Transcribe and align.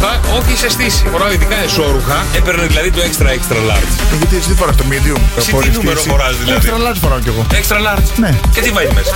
24 0.00 0.04
εκατοστά, 0.04 0.20
όχι 0.38 0.56
σε 0.56 0.68
στήση. 0.68 1.02
Φοράω 1.12 1.32
ειδικά 1.32 1.56
εσόρουχα. 1.66 2.18
Έπαιρνε 2.38 2.66
δηλαδή 2.66 2.90
το 2.90 3.00
extra 3.08 3.28
extra 3.36 3.58
large. 3.70 3.92
Γιατί 4.20 4.36
εσύ 4.36 4.48
τι 4.48 4.54
φοράς 4.54 4.76
το 4.76 4.84
medium. 4.92 5.20
το 5.34 5.40
Εσύ 5.40 5.46
τι 5.46 5.52
χωρίς 5.54 5.76
νούμερο 5.76 5.98
στήση; 5.98 6.10
φοράς, 6.14 6.34
δηλαδή; 6.40 6.68
Extra 6.68 6.76
large 6.84 7.00
φοράω 7.04 7.20
κι 7.24 7.30
εγώ. 7.32 7.42
Extra 7.60 7.78
large. 7.86 8.08
Ναι. 8.24 8.30
Και 8.54 8.60
τι 8.64 8.70
βάζει 8.76 8.92
μέσα; 8.98 9.14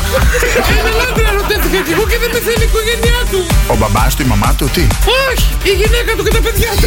Ένα 0.79 0.91
λάτρε 1.01 1.25
ερωτεύτηκα 1.33 1.79
κι 1.87 1.93
εγώ 1.97 2.05
και 2.11 2.19
δεν 2.23 2.31
με 2.35 2.41
θέλει 2.47 2.65
η 2.67 2.69
οικογένειά 2.71 3.19
του. 3.31 3.41
Ο 3.73 3.75
μπαμπάς 3.81 4.11
του, 4.15 4.23
η 4.27 4.29
μαμά 4.33 4.51
του, 4.59 4.67
τι; 4.77 4.85
Όχι, 5.29 5.49
η 5.71 5.73
γυναίκα 5.81 6.11
του 6.17 6.23
και 6.27 6.33
τα 6.37 6.43
παιδιά 6.47 6.71
του. 6.81 6.87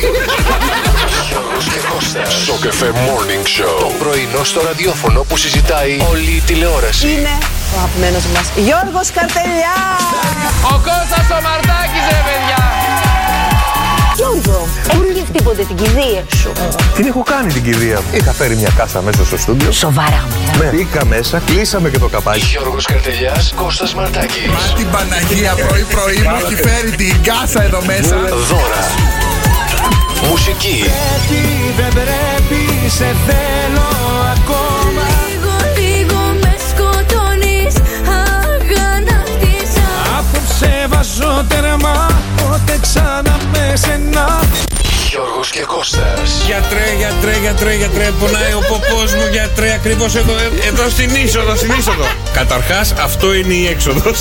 Γιώργος 1.29 1.65
και 1.73 1.79
Κώστας. 1.91 2.33
Σοκαφέ 2.45 2.89
Morning 3.05 3.45
Show. 3.55 3.77
Το 3.85 3.91
πρωινό 4.01 4.43
στο 4.51 4.59
ραδιόφωνο 4.69 5.19
που 5.27 5.35
συζητάει 5.43 5.93
όλη 6.11 6.31
η 6.39 6.41
τηλεόραση. 6.49 7.07
Είναι 7.11 7.33
ο 7.73 7.77
αγαπημένος 7.79 8.25
μας 8.33 8.45
Γιώργος 8.65 9.07
Καρτελιά! 9.17 9.79
Ο 10.73 10.75
Κώστας 10.87 11.27
ο 11.35 11.39
Μαρτάκης 11.45 12.05
ρε 12.13 12.21
παιδιά. 12.27 12.61
Γιώργο, 14.17 14.67
έχεις 15.09 15.31
τίποτε 15.31 15.63
την 15.63 15.75
κηδεία 15.75 16.23
σου. 16.35 16.51
Την 16.95 17.05
έχω 17.05 17.23
κάνει 17.23 17.53
την 17.53 17.63
κηδεία 17.63 17.95
μου. 17.95 18.07
Είχα 18.11 18.31
φέρει 18.31 18.55
μια 18.55 18.71
κάσα 18.77 19.01
μέσα 19.01 19.25
στο 19.25 19.37
στούντιο. 19.37 19.71
Σοβαρά 19.71 20.25
μου. 20.29 20.63
Ναι. 20.63 20.69
Μπήκα 20.69 21.05
μέσα, 21.05 21.41
κλείσαμε 21.45 21.89
και 21.89 21.99
το 21.99 22.07
καπάκι. 22.07 22.45
Γιώργος 22.45 22.85
Καρτελιάς, 22.85 23.53
Κώστας 23.55 23.95
Μαρτάκης. 23.95 24.47
Μα 24.47 24.73
την 24.75 24.89
Παναγία 24.89 25.53
πρωί-πρωί 25.53 26.17
μου 26.27 26.35
έχει 26.43 26.55
φέρει 26.55 26.91
την 26.91 27.15
κάσα 27.23 27.63
εδώ 27.63 27.81
μέσα. 27.85 28.15
Δώρα. 28.49 28.83
Μουσική. 30.29 30.83
Δεν 31.77 31.93
πρέπει, 31.93 32.89
σε 32.89 33.15
θέλω 33.27 33.87
ακόμα. 34.35 35.05
Λίγο, 35.29 35.53
λίγο 35.77 36.19
με 36.41 36.55
σκοτώνεις 36.69 37.75
Αγανάκτησα 38.19 39.87
Απόψε 40.19 40.85
βάζω 40.89 41.45
τέρμα, 41.47 42.16
πότε 42.67 42.79
ξανά 42.81 43.37
με 43.51 43.73
σένα. 43.75 44.43
Γιώργος 45.09 45.49
και 45.49 45.63
Κώστας. 45.73 46.29
Γιατρέ, 46.45 46.85
γιατρέ, 46.97 47.35
γιατρέ, 47.45 47.73
γιατρέ, 47.73 48.11
πονάει 48.19 48.53
ο 48.53 48.61
ποπός 48.69 49.09
μου, 49.17 49.25
γιατρέ, 49.31 49.71
ακριβώς 49.73 50.15
εδώ, 50.15 50.33
ε, 50.33 50.67
εδώ 50.67 50.89
στην 50.89 51.15
είσοδο, 51.15 51.55
στην 51.55 51.71
είσοδο. 51.79 52.05
Καταρχάς, 52.33 52.93
αυτό 53.07 53.33
είναι 53.33 53.53
η 53.53 53.67
έξοδος. 53.67 54.17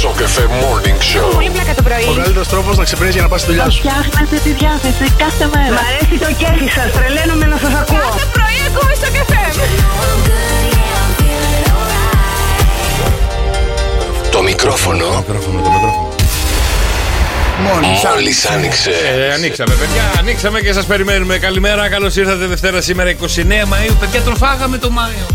Σοκαφέ 0.00 0.46
Morning 0.60 1.00
Show. 1.10 1.34
Πολύ 1.34 1.50
πλάκα 1.50 1.74
το 1.74 1.82
πρωί 1.82 2.06
Ο 2.10 2.12
καλύτερος 2.14 2.48
τρόπος 2.48 2.76
να 2.76 2.84
ξεπεράσει 2.84 3.12
για 3.12 3.22
να 3.22 3.28
πας 3.28 3.40
στη 3.40 3.50
δουλειά 3.50 3.70
σου. 3.70 3.78
Φτιάχνετε 3.78 4.36
τη 4.44 4.50
διάθεση 4.60 5.04
κάθε 5.22 5.44
μέρα 5.54 5.74
Μ' 5.74 5.84
αρέσει 5.88 6.16
το 6.24 6.30
κέφι 6.40 6.68
σας, 6.76 6.88
τρελαίνομαι 6.96 7.46
να 7.52 7.56
σας 7.62 7.74
ακούω 7.80 8.08
Κάθε 8.08 8.26
πρωί 8.36 8.58
ακούμε 8.68 8.92
στο 9.00 9.08
καφέ 9.16 9.46
Το 14.30 14.42
μικρόφωνο 14.42 15.08
Μικρόφωνο, 15.26 15.62
το 15.62 15.70
μικρόφωνο. 15.76 16.03
Μόλις 17.62 18.02
μόλις 18.14 18.44
άνοιξε. 18.44 18.90
Ε, 18.90 19.32
ανοίξαμε, 19.32 19.74
παιδιά, 19.74 20.12
ανοίξαμε 20.18 20.60
και 20.60 20.72
σας 20.72 20.84
περιμένουμε. 20.86 21.38
Καλημέρα, 21.38 21.88
καλώς 21.88 22.16
ήρθατε 22.16 22.46
Δευτέρα 22.46 22.80
σήμερα 22.80 23.10
29 23.10 23.14
Μαΐου. 23.64 23.94
Παιδιά, 24.00 24.20
τον 24.22 24.36
φάγαμε 24.36 24.78
το 24.78 24.90
Μάιο. 24.90 25.26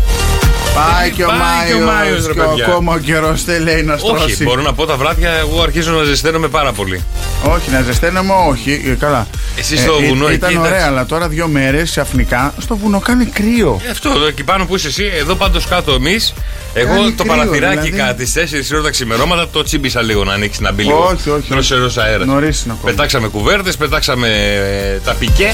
Πάει 0.74 1.10
και 1.10 1.24
ο 1.24 1.26
Πάει 1.26 1.68
και 1.68 1.74
ο 1.74 1.78
Μάιος, 1.78 1.94
Μάιος 1.94 2.26
ρε 2.26 2.32
και 2.32 2.40
παιδιά. 2.40 2.64
ακόμα 2.66 2.94
ο 2.94 2.98
καιρός 2.98 3.44
δεν 3.44 3.62
λέει 3.62 3.82
να 3.82 3.94
Όχι, 3.94 4.06
στρώσει. 4.06 4.44
μπορώ 4.44 4.62
να 4.62 4.72
πω 4.72 4.86
τα 4.86 4.96
βράδια, 4.96 5.30
εγώ 5.30 5.62
αρχίζω 5.62 5.92
να 5.92 6.02
ζεσταίνομαι 6.04 6.48
πάρα 6.48 6.72
πολύ. 6.72 7.02
Όχι, 7.44 7.70
να 7.70 7.80
ζεσταίνομαι, 7.80 8.32
όχι. 8.48 8.82
Ε, 8.86 8.90
Καλά. 8.94 9.26
Εσύ 9.58 9.76
στο 9.76 9.98
Ε, 10.02 10.06
βουνό 10.06 10.24
ε, 10.24 10.28
εκεί, 10.28 10.36
Ήταν 10.36 10.50
εντάξει. 10.50 10.70
ωραία, 10.72 10.86
αλλά 10.86 11.06
τώρα 11.06 11.28
δύο 11.28 11.46
μέρες 11.48 11.90
ξαφνικά 11.90 12.54
στο 12.60 12.76
βουνό 12.76 12.98
κάνει 13.00 13.24
κρύο. 13.24 13.80
Ε, 13.86 13.90
Αυτό 13.90 14.10
εδώ 14.10 14.26
εκεί 14.26 14.44
πάνω 14.44 14.64
που 14.66 14.76
είσαι 14.76 14.86
εσύ, 14.88 15.10
εδώ 15.18 15.34
πάντως 15.34 15.66
κάτω 15.66 15.92
εμείς. 15.92 16.34
Εγώ 16.74 16.94
Κάνει 16.94 17.12
το 17.12 17.22
κρύο, 17.22 17.34
παραθυράκι 17.36 17.80
δηλαδή. 17.90 17.90
κάτι 18.02 18.26
στις 18.26 18.68
4 18.70 18.74
ώρα 18.74 18.82
τα 18.82 18.90
ξημερώματα 18.90 19.48
το 19.48 19.62
τσίμπησα 19.62 20.02
λίγο 20.02 20.24
να 20.24 20.32
ανοίξει 20.32 20.62
να 20.62 20.72
μπει 20.72 20.82
λίγο. 20.82 21.04
Όχι, 21.12 21.30
όχι. 21.30 21.46
Δροσερό 21.48 21.90
αέρας. 21.96 22.26
Νωρίς 22.26 22.62
είναι 22.64 22.72
ακόμα. 22.78 22.90
Πετάξαμε 22.92 23.28
κουβέρτες, 23.28 23.76
πετάξαμε 23.76 24.28
ε, 24.94 24.98
τα 25.04 25.12
πικέ. 25.14 25.52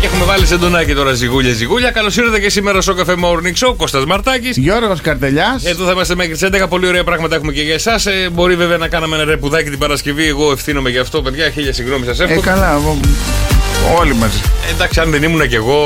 Και 0.00 0.06
έχουμε 0.06 0.24
βάλει 0.24 0.46
σεντονάκι 0.46 0.94
τώρα 0.94 1.12
ζυγούλια 1.12 1.52
ζυγούλια. 1.52 1.90
Καλώς 1.90 2.16
ήρθατε 2.16 2.40
και 2.40 2.50
σήμερα 2.50 2.80
στο 2.80 2.94
καφέ 2.94 3.14
Morning 3.24 3.66
Show. 3.68 3.74
Κώστας 3.76 4.04
Μαρτάκης 4.04 4.56
Γιώργος 4.56 5.00
Καρτελιάς 5.00 5.64
Εδώ 5.64 5.84
θα 5.84 5.90
είμαστε 5.92 6.14
μέχρι 6.14 6.32
τις 6.32 6.42
11. 6.62 6.68
Πολύ 6.68 6.86
ωραία 6.86 7.04
πράγματα 7.04 7.34
έχουμε 7.36 7.52
και 7.52 7.62
για 7.62 7.74
εσάς. 7.74 8.06
Ε, 8.06 8.28
μπορεί 8.32 8.56
βέβαια 8.56 8.76
να 8.76 8.88
κάναμε 8.88 9.16
ένα 9.16 9.24
ρεπουδάκι 9.24 9.70
την 9.70 9.78
Παρασκευή. 9.78 10.26
Εγώ 10.26 10.52
ευθύνομαι 10.52 10.90
γι' 10.90 10.98
αυτό, 10.98 11.22
παιδιά. 11.22 11.50
Χίλια 11.50 11.72
συγγνώμη 11.72 12.04
σας 12.06 12.20
Ε, 12.20 12.22
εύχομαι. 12.24 12.40
καλά, 12.40 12.72
εγώ- 12.74 12.98
όλοι 13.98 14.14
μαζί. 14.14 14.38
Ε, 14.68 14.72
εντάξει, 14.72 15.00
αν 15.00 15.10
δεν 15.10 15.22
ήμουν 15.22 15.48
κι 15.48 15.54
εγώ 15.54 15.80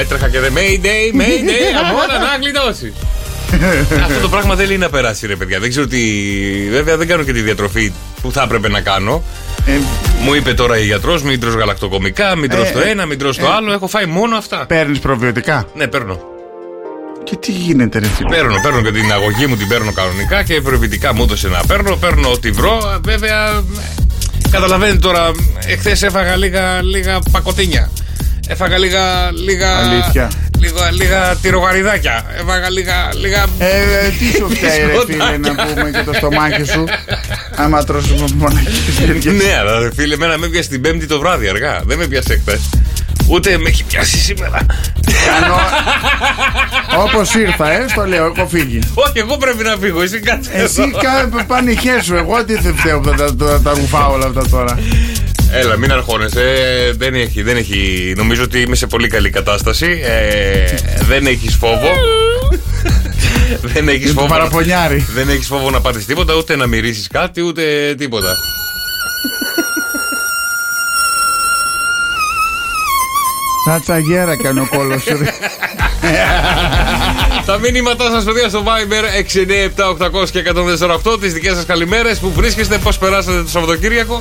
έτρεχα 0.00 0.28
και 0.28 0.40
δεν. 0.40 0.52
Mayday, 0.56 1.20
Mayday, 1.20 1.84
αμόρα 1.84 2.18
να 2.18 2.36
γλιτώσεις. 2.42 2.92
Αυτό 4.04 4.20
το 4.20 4.28
πράγμα 4.28 4.54
δεν 4.54 4.66
λέει 4.66 4.78
να 4.78 4.88
περάσει, 4.90 5.26
ρε 5.26 5.36
παιδιά. 5.36 5.60
Δεν 5.60 5.68
ξέρω 5.70 5.86
τι. 5.86 6.00
Βέβαια, 6.70 6.96
δεν 6.96 7.06
κάνω 7.08 7.22
και 7.22 7.32
τη 7.32 7.40
διατροφή 7.40 7.92
που 8.22 8.32
θα 8.32 8.42
έπρεπε 8.42 8.68
να 8.68 8.80
κάνω. 8.80 9.22
Ε, 9.66 9.70
Μου 10.24 10.34
είπε 10.34 10.54
τώρα 10.54 10.78
η 10.78 10.84
γιατρός, 10.84 11.22
μην 11.22 11.40
τρως 11.40 11.54
γαλακτοκομικά, 11.54 12.36
μην 12.36 12.50
τρως 12.50 12.68
Ε, 12.68 12.72
το 12.72 12.80
ε, 12.80 12.88
ένα, 12.88 13.06
μην 13.06 13.18
τρως 13.18 13.36
το 13.38 13.46
ε. 13.46 13.48
άλλο. 13.56 13.72
Έχω 13.72 13.86
φάει 13.86 14.06
μόνο 14.06 14.36
αυτά. 14.36 14.66
Παίρνεις 14.66 14.98
προβιωτικά; 14.98 15.66
Ναι, 15.74 15.86
παίρνω. 15.86 16.20
Και 17.24 17.36
τι 17.36 17.52
γίνεται, 17.52 17.98
ρε 17.98 18.06
φίλε; 18.06 18.28
Παίρνω, 18.28 18.54
παίρνω 18.62 18.80
και 18.82 18.90
την 18.92 19.12
αγωγή 19.12 19.46
μου 19.46 19.56
την 19.56 19.68
παίρνω 19.68 19.92
κανονικά 19.92 20.42
και 20.42 20.60
προεβητικά 20.60 21.14
μου 21.14 21.22
έδωσε 21.22 21.48
να 21.48 21.60
παίρνω. 21.66 21.96
Παίρνω 21.96 22.30
ό,τι 22.30 22.50
βρω. 22.50 23.00
Βέβαια, 23.04 23.48
ε, 23.48 23.62
καταλαβαίνετε 24.50 24.98
τώρα, 24.98 25.30
εχθές 25.66 26.02
έφαγα 26.02 26.36
λίγα, 26.36 26.82
λίγα 26.82 27.18
πακοτίνια. 27.30 27.90
Έφαγα 28.48 28.78
λίγα. 28.78 29.30
λίγα 29.44 29.76
Αλήθεια. 29.76 30.30
Λίγα, 30.58 30.90
λίγα 30.90 31.36
τυρογαριδάκια. 31.42 32.24
Έφαγα 32.40 32.70
λίγα. 32.70 32.94
λίγα... 33.14 33.42
Ε, 33.58 33.66
ε, 34.06 34.08
τι 34.18 34.36
σου 34.36 34.50
φταίει, 34.50 34.78
ρε 34.86 34.92
φίλε, 35.06 35.36
να 35.36 35.54
πούμε 35.64 35.90
και 35.90 36.02
το 36.04 36.12
στομάχι 36.12 36.64
σου. 36.64 36.84
Άμα 37.56 37.84
τρώσει 37.84 38.24
μοναχή 38.34 39.30
ναι, 39.30 39.56
αλλά 39.58 39.78
ρε 39.78 39.90
φίλε, 39.94 40.14
εμένα 40.14 40.38
με 40.38 40.46
πιάσει 40.48 40.68
την 40.68 40.80
Πέμπτη 40.80 41.06
το 41.06 41.18
βράδυ 41.18 41.48
αργά. 41.48 41.80
Δεν 41.84 41.98
με 41.98 42.06
πιάσε 42.06 42.38
χθες. 42.40 42.60
Ούτε 43.28 43.58
με 43.58 43.68
έχει 43.68 43.84
πιάσει 43.84 44.18
σήμερα. 44.18 44.66
Όπως 47.04 47.34
ήρθα, 47.34 47.70
ε, 47.70 47.84
στο 47.88 48.06
λέω, 48.06 48.32
έχω 48.36 48.48
φύγει. 48.48 48.78
Όχι, 48.94 49.18
εγώ 49.18 49.36
πρέπει 49.36 49.64
να 49.64 49.76
φύγω. 49.80 50.02
Εσύ 50.02 50.20
κάτσε. 50.20 50.50
Εσύ 50.54 50.82
εδώ. 50.82 50.98
κα- 51.36 51.44
πάνε 51.44 51.70
οι 51.70 51.76
χέρι 51.76 52.02
σου. 52.02 52.14
Εγώ 52.14 52.44
τι 52.44 52.54
δεν 52.54 52.76
φταίω 52.76 53.00
που 53.00 53.10
τα, 53.10 53.34
τα, 53.36 53.60
τα 53.60 53.70
ρουφάω 53.70 54.12
όλα 54.12 54.26
αυτά 54.26 54.48
τώρα. 54.48 54.78
Έλα, 55.54 55.76
μην 55.76 55.92
αγχώνεσαι. 55.92 56.42
Ε, 56.88 56.92
δεν, 56.92 57.14
έχει, 57.14 57.42
δεν 57.42 57.56
έχει. 57.56 58.12
Νομίζω 58.16 58.42
ότι 58.42 58.60
είμαι 58.60 58.76
σε 58.76 58.86
πολύ 58.86 59.08
καλή 59.08 59.30
κατάσταση. 59.30 60.00
Ε, 60.04 60.74
δεν 61.08 61.26
έχεις 61.26 61.54
φόβο. 61.54 61.90
δεν 63.74 63.88
έχεις 63.88 64.06
Το 64.06 64.12
φόβο. 64.12 64.26
παραπονιάρι. 64.26 65.06
Δεν 65.14 65.28
έχεις 65.28 65.46
φόβο 65.46 65.70
να 65.70 65.80
πάθει 65.80 66.04
τίποτα, 66.04 66.34
ούτε 66.34 66.56
να 66.56 66.66
μυρίσεις 66.66 67.06
κάτι, 67.08 67.40
ούτε 67.42 67.94
τίποτα. 67.98 68.36
Θα 73.64 73.80
τσαγέρα 73.80 74.36
κάνει 74.36 74.60
ο 74.60 74.68
κόλος 74.70 75.02
σου. 75.02 75.18
ρε. 76.12 76.40
Τα 77.46 77.58
μήνυματά 77.58 78.10
σας, 78.10 78.24
παιδιά, 78.24 78.48
στο 78.48 78.62
Viber 78.66 79.04
697-800 80.22 80.28
και 80.30 80.42
148. 81.14 81.20
Τις 81.20 81.32
δικές 81.32 81.54
σας 81.54 81.64
καλημέρες 81.66 82.18
που 82.18 82.32
βρίσκεστε, 82.32 82.78
πώς 82.78 82.98
περάσατε 82.98 83.42
το 83.42 83.48
Σαββατοκύριακο. 83.48 84.20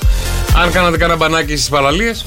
Αν 0.63 0.71
κάνατε 0.71 0.97
κανένα 0.97 1.17
μπανάκι 1.17 1.55
στις 1.55 1.69
παραλίες. 1.69 2.25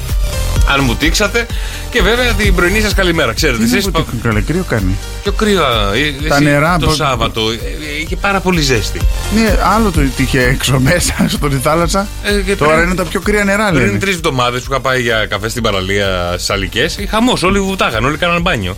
Αν 0.75 0.81
μου 0.85 0.94
τύξατε. 0.94 1.47
Και 1.91 2.03
βέβαια 2.03 2.33
την 2.33 2.55
πρωινή 2.55 2.81
σας 2.81 2.94
καλημέρα. 2.94 3.33
Ξέρετε, 3.33 3.59
Τι 3.59 3.65
είναι 3.69 3.77
εσείς. 3.79 3.91
που 3.91 4.03
τι- 4.03 4.17
Καλά, 4.23 4.41
κρύο 4.41 4.65
κάνει. 4.69 4.97
Πιο 5.23 5.33
κρύο. 5.33 5.62
ε, 5.94 6.29
Τα 6.29 6.35
εσύ, 6.35 6.44
νερά, 6.44 6.77
Το 6.79 6.87
πώς- 6.87 6.97
Σάββατο 6.97 7.41
ε, 7.50 7.55
ε, 7.55 8.00
είχε 8.03 8.17
πάρα 8.17 8.41
πολύ 8.41 8.61
ζέστη. 8.61 9.00
Ναι, 9.35 9.56
άλλο 9.75 9.91
το 9.91 10.00
τι 10.17 10.23
είχε 10.23 10.43
έξω 10.43 10.79
μέσα 10.79 11.15
στην 11.29 11.61
θάλασσα. 11.61 12.06
Ε, 12.23 12.41
και 12.41 12.56
Τώρα 12.56 12.73
πριν- 12.75 12.87
είναι 12.87 12.94
τα 12.94 13.05
πιο 13.05 13.21
κρύα 13.21 13.44
νερά, 13.44 13.69
Πριν 13.71 13.85
λένε. 13.87 13.99
τρεις 13.99 14.15
εβδομάδες 14.15 14.62
που 14.62 14.69
είχα 14.73 14.81
πάει 14.81 15.00
για 15.03 15.27
καφέ 15.27 15.49
στην 15.49 15.62
παραλία 15.62 16.35
στι 16.39 16.53
Αλικέ, 16.53 16.87
χαμός. 17.11 17.43
Όλοι 17.43 17.61
βουτάγαν, 17.61 18.05
όλοι 18.05 18.17
κάναν 18.17 18.41
μπάνιο. 18.41 18.77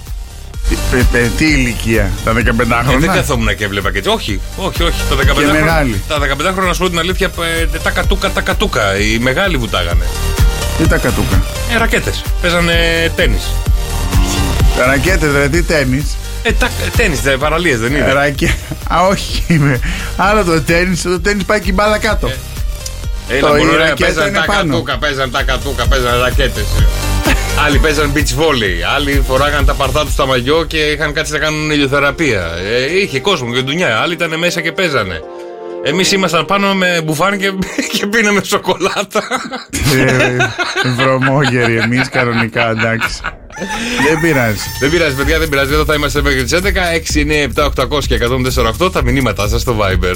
Τι- 0.69 0.77
πε- 0.91 1.05
πε- 1.13 1.31
Τι 1.37 1.45
ηλικία, 1.45 2.11
τα 2.25 2.33
15 2.33 2.39
Ε, 2.39 2.53
δεν 2.67 2.85
χρόνια. 2.87 3.07
καθόμουν 3.15 3.57
και 3.57 3.65
έβλεπα 3.65 3.93
και 3.93 3.99
έτσι. 3.99 4.11
Όχι, 4.11 4.41
όχι, 4.57 4.83
όχι. 4.83 5.01
Τα 5.09 5.17
15 5.17 5.25
Και 5.25 5.31
χρόνια, 5.33 5.53
μεγάλοι. 5.65 6.03
τα 6.09 6.19
15 6.19 6.51
χρόνια, 6.53 6.63
να 6.69 6.73
σου 6.73 6.81
πω 6.83 6.89
την 6.89 6.99
αλήθεια, 6.99 7.31
ε, 7.73 7.79
τα 7.79 7.91
κατούκα, 7.91 8.31
τα 8.31 8.41
κατούκα. 8.41 8.97
Οι 8.99 9.19
μεγάλοι 9.19 9.57
βουτάγανε. 9.57 10.05
Τι 10.79 10.87
τα 10.89 10.97
κατούκα; 10.97 11.43
Ε, 11.75 11.79
ρακέτες. 11.79 12.23
Παίζανε 12.41 12.75
τέννη. 13.17 13.39
Ρακέτες, 14.87 15.31
δηλαδή 15.33 15.63
τέννη. 15.63 16.11
Ε, 16.43 16.53
τα, 16.53 16.69
τέννη, 16.97 17.17
παραλίες 17.39 17.79
δεν 17.79 17.95
είναι. 17.95 18.13
Ρακέ... 18.13 18.55
Α, 18.95 19.01
όχι. 19.07 19.45
είμαι. 19.49 19.81
Άλλο 20.17 20.45
το 20.45 20.63
τέννη, 20.63 20.97
το 20.97 21.21
τέννη 21.21 21.43
πάει 21.45 21.61
και 21.61 21.71
η 21.71 21.73
μπάλα 21.75 21.99
κάτω. 21.99 22.31
Έλα, 23.29 23.41
το- 23.41 23.47
μόνο, 23.57 23.73
η 23.73 23.77
ρε, 23.77 23.83
ρακέτα 23.83 24.05
παίζανε 24.07 24.29
είναι 24.29 24.39
τα 24.39 24.45
πάνω. 24.45 24.71
κατούκα, 24.73 24.99
παίζανε 24.99 25.31
τα 25.31 25.43
κατούκα, 25.43 25.87
παίζανε 25.87 26.17
ρακέτες. 26.17 26.65
Άλλοι 27.67 27.79
παίζανε 27.79 28.13
beach 28.15 28.41
volley, 28.41 28.95
άλλοι 28.97 29.23
φοράγανε 29.27 29.67
τα 29.67 29.73
παρτά 29.75 30.05
τους 30.05 30.13
στα 30.13 30.27
μαγιό 30.27 30.65
και 30.67 30.77
είχαν 30.79 31.13
κάτσει 31.13 31.33
να 31.33 31.39
κάνουν 31.39 31.71
ηλιοθεραπεία. 31.71 32.43
Ε, 32.65 32.99
είχε 33.01 33.21
κόσμο 33.21 33.53
και 33.53 33.63
ντουνιά, 33.63 33.99
άλλοι 33.99 34.13
ήταν 34.13 34.39
μέσα 34.39 34.61
και 34.61 34.73
παίζανε. 34.73 35.21
Εμείς 35.85 36.13
ήμασταν 36.13 36.45
πάνω 36.45 36.75
με 36.75 37.01
μπουφάν 37.05 37.39
και, 37.39 37.53
και 37.99 38.07
πίναμε 38.07 38.41
σοκολάτα. 38.45 39.23
Ε, 39.97 40.37
Βρωμόγεροι 40.97 41.77
εμείς 41.77 42.09
κανονικά, 42.09 42.71
εντάξει. 42.71 43.21
Δεν 44.09 44.21
πειράζει. 44.21 44.59
δεν 44.81 44.91
πειράζει, 44.91 45.15
παιδιά, 45.15 45.39
δεν 45.39 45.49
πειράζει. 45.49 45.73
Εδώ 45.73 45.85
θα 45.85 45.95
είμαστε 45.95 46.23
μέχρι 46.23 46.43
τις 46.45 46.53
11. 46.53 46.91
6, 46.93 47.21
9, 47.21 47.49
7, 47.55 47.65
800 47.65 48.05
και 48.07 48.15
148. 48.15 48.93
Τα 48.93 49.03
μηνύματά 49.03 49.49
σας 49.49 49.61
στο 49.61 49.77
Viber. 49.81 50.15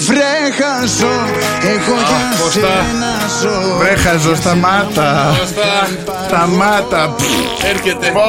Βρέχαζω, 0.00 1.14
εγώ 1.62 1.94
για 2.08 2.38
Κώστα. 2.42 2.60
σένα 2.60 3.12
ζω 3.42 3.76
Βρε 3.78 3.96
χαζό, 3.96 4.34
σταμάτα. 4.34 5.36
Κώστα, 5.38 5.88
Σταμάτα. 6.26 7.14
έρχεται. 7.70 8.06
Ω, 8.08 8.20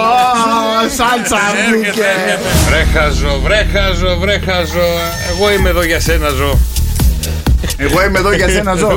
Σάλτσα 0.97 1.37
Έρχεται, 1.57 1.77
βγήκε. 1.77 1.89
έρχεται. 1.89 2.49
Βρέχαζο, 2.67 3.39
βρέχαζο, 3.43 4.17
βρέχαζο. 4.19 4.87
Εγώ 5.29 5.51
είμαι 5.51 5.69
εδώ 5.69 5.83
για 5.83 5.99
σένα, 5.99 6.29
ζω. 6.29 6.59
Εγώ 7.77 8.03
είμαι 8.05 8.19
εδώ 8.19 8.33
για 8.33 8.49
σένα 8.49 8.75
ζω. 8.75 8.87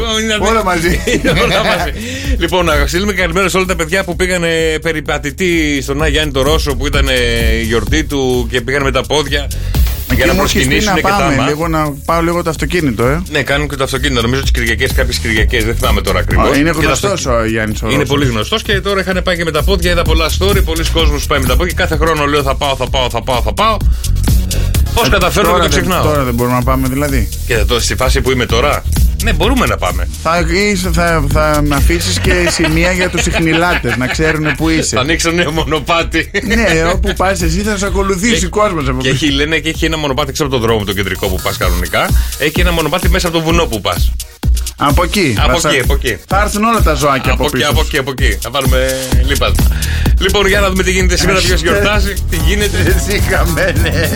Όλα 0.41 0.65
μαζί. 0.65 1.01
Όλα 1.45 1.65
μαζί. 1.65 1.93
Λοιπόν, 2.39 2.65
να 2.65 2.87
στείλουμε 2.87 3.13
καλημέρα 3.13 3.49
σε 3.49 3.57
όλα 3.57 3.67
τα 3.67 3.77
παιδιά 3.77 4.05
που 4.05 4.17
πήγανε 4.17 4.79
περιπατητή 4.83 5.81
στον 5.83 6.03
Άγιο 6.03 6.13
Γιάννη 6.15 6.33
το 6.33 6.43
Ρώσο 6.43 6.77
που 6.77 6.87
ήταν 6.87 7.09
ε, 7.09 7.13
η 7.61 7.63
γιορτή 7.63 8.05
του 8.05 8.47
και 8.51 8.61
πήγαν 8.61 8.83
με 8.83 8.91
τα 8.91 9.03
πόδια 9.03 9.47
για 10.15 10.27
να 10.27 10.33
μου 10.35 10.41
έχεις 10.43 10.53
πει 10.53 10.59
προσκυνήσουν 10.59 10.91
να 10.91 10.97
και 10.97 11.03
τα 11.03 11.09
πάμε 11.09 11.35
άμα. 11.35 11.47
λίγο 11.49 11.69
να 11.69 11.93
πάω 12.05 12.21
λίγο 12.23 12.43
το 12.43 12.51
αυτοκίνητο, 12.51 13.07
ε. 13.07 13.23
Ναι, 13.31 13.43
κάνουν 13.43 13.69
και 13.69 13.77
το 13.77 13.85
αυτοκίνητο. 13.85 14.23
Νομίζω 14.23 14.41
τις 14.43 14.51
Κυριακές, 14.51 14.93
κάποιες 14.93 15.19
Κυριακές, 15.19 15.65
δεν 15.65 15.75
θυμάμαι 15.77 16.01
τώρα 16.01 16.19
ακριβώς. 16.19 16.57
Είναι 16.57 16.71
γνωστός 16.71 17.27
ο 17.27 17.45
Γιάννης 17.45 17.83
ο 17.83 17.87
Είναι 17.87 17.95
Ρώσος. 17.95 18.09
πολύ 18.09 18.27
γνωστός 18.27 18.63
και 18.63 18.81
τώρα 18.81 19.01
είχαν 19.01 19.21
πάει 19.25 19.37
και 19.37 19.45
με 19.45 19.51
τα 19.51 19.63
πόδια. 19.63 19.91
Είδα 19.91 20.03
πολλά 20.03 20.31
story. 20.39 20.65
Πολλοί 20.65 20.85
κόσμοι 20.93 21.21
πάει 21.29 21.41
με 21.41 21.47
τα 21.47 21.57
πόδια. 21.57 21.73
Κάθε 21.77 21.97
χρόνο 21.97 22.25
λέω 22.27 22.43
θα 22.43 22.55
πάω, 22.55 22.77
θα 22.77 22.89
πάω, 22.89 23.11
θα 23.11 23.23
πάω, 23.23 23.43
θα 23.43 23.53
πάω. 23.53 23.77
Πώς 24.95 25.09
καταφέρω 25.09 25.49
Τώρα 25.49 25.63
και 25.63 25.69
το 25.69 25.75
δεν- 25.75 25.83
ξεχνάω; 25.85 26.05
Τώρα 26.13 26.25
δεν 26.25 26.35
μπορούμε 26.35 26.57
να 26.57 26.63
πάμε 26.63 26.89
δηλαδή. 26.89 27.29
Και 27.47 27.55
τώρα 27.55 27.81
στη 27.81 27.97
φάση 27.97 28.21
που 28.21 28.31
είμαι 28.31 28.47
τώρα. 28.47 28.83
Ναι, 29.25 29.33
μπορούμε 29.33 29.67
να 29.67 29.77
πάμε. 29.77 30.09
Θα, 30.23 30.39
είσαι- 30.49 30.91
θα, 30.93 31.25
θα 31.33 31.61
με 31.65 31.75
αφήσεις 31.75 32.19
και 32.21 32.49
σημεία 32.51 32.93
για 32.93 33.09
τους 33.11 33.27
ιχνηλάτε 33.27 33.95
να 33.99 34.07
ξέρουν 34.07 34.55
που 34.57 34.67
Θα 34.67 34.73
είσαι. 34.73 34.99
ανοίξω 34.99 35.31
νέο 35.31 35.51
μονοπάτι. 35.53 36.31
ναι, 36.47 36.85
όπου 36.95 37.13
πας 37.17 37.43
εσύ 37.43 37.61
θα 37.63 37.77
σε 37.77 37.87
ακολουθήσει 37.87 38.45
ο 38.47 38.49
κόσμος 38.49 38.89
από 38.89 39.01
Και 39.03 39.09
έχει, 39.09 39.31
λένε 39.31 39.59
και 39.59 39.69
έχει 39.69 39.85
ένα 39.85 39.97
μονοπάτι 39.97 40.31
έξω 40.31 40.43
από 40.43 40.53
τον 40.53 40.61
δρόμο 40.61 40.85
το 40.85 40.93
κεντρικό 40.93 41.29
που 41.29 41.41
πας 41.43 41.57
κανονικά. 41.57 42.09
Έχει 42.39 42.51
και 42.53 42.61
ένα 42.61 42.73
μονοπάτι 42.73 43.09
μέσα 43.09 43.29
από 43.29 43.37
το 43.39 43.43
βουνό 43.45 43.67
που 43.67 43.81
πας. 43.81 44.13
Από 44.81 45.03
εκεί. 45.03 45.37
Από 45.45 45.61
Θα- 45.61 45.69
εκεί, 45.69 45.81
από 45.81 45.95
εκεί. 45.95 46.19
Θα 46.29 46.41
έρθουν 46.41 46.65
όλα 46.65 46.83
τα 46.83 46.95
ζωάκια 46.95 47.33
από, 47.33 47.33
Από 47.33 47.45
εκεί, 47.45 47.57
πίσω. 47.57 47.71
από 47.71 47.81
εκεί, 47.81 47.99
από 47.99 48.11
εκεί. 48.11 48.39
Θα 48.43 48.51
βάλουμε 48.51 48.97
λίπασμα. 49.27 49.67
Λοιπόν, 50.19 50.47
για 50.47 50.61
να 50.61 50.69
δούμε 50.71 50.83
τι 50.83 50.91
γίνεται 50.91 51.17
σήμερα, 51.17 51.39
ποιος 51.39 51.61
γιορτάζει, 51.61 52.15
τι 52.31 52.37
γίνεται. 52.37 52.95
Εσύ 52.97 53.23
χαμένε. 53.31 54.09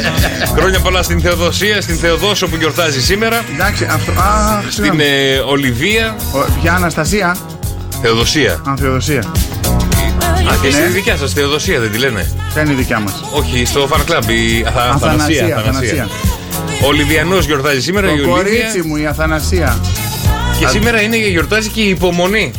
Χρόνια 0.56 0.78
πολλά 0.80 1.02
στην 1.02 1.20
Θεοδοσία, 1.20 1.80
στην 1.80 1.96
Θεοδόσο 1.96 2.46
που 2.48 2.56
γιορτάζει 2.56 3.02
σήμερα. 3.02 3.44
Εντάξει, 3.54 3.84
αυτό. 3.90 4.10
Α, 4.12 4.60
Στην 4.60 4.72
συγγνώμη. 4.72 5.02
ε, 5.04 5.38
Ολιβία. 5.38 6.16
Ο- 6.32 6.60
Ποια 6.60 6.72
Αναστασία. 6.74 7.36
Θεοδοσία. 8.02 8.52
Α, 8.68 8.74
Θεοδοσία. 8.78 9.18
Α, 10.50 10.54
και 10.62 10.68
Ναι. 10.68 10.72
στη 10.72 10.82
δικιά 10.82 11.16
σας 11.16 11.32
Θεοδοσία 11.32 11.80
δεν 11.80 11.90
τη 11.92 11.98
λένε; 11.98 12.30
Ποια 12.52 12.62
είναι 12.62 12.72
η 12.72 12.74
δικιά 12.74 13.00
μας; 13.00 13.14
Όχι, 13.32 13.64
στο 13.64 13.88
fan 13.92 14.00
club 14.12 14.28
η 14.28 14.64
Αθα- 14.66 14.90
Αθανασία. 14.90 15.44
Αθανασία. 15.44 15.56
Αθανασία. 15.56 16.08
Ο 16.82 16.86
Ολιβιανό 16.86 17.38
γιορτάζει 17.38 17.80
σήμερα, 17.80 18.06
η 18.06 18.10
Το 18.10 18.30
Ολίβια. 18.30 18.34
κορίτσι 18.60 18.82
μου, 18.88 18.96
η 18.96 19.06
Αθανασία. 19.06 19.80
Και 20.58 20.66
σήμερα 20.66 21.00
είναι, 21.02 21.16
γιορτάζει 21.16 21.68
και 21.68 21.80
η 21.80 21.88
υπομονή. 21.88 22.50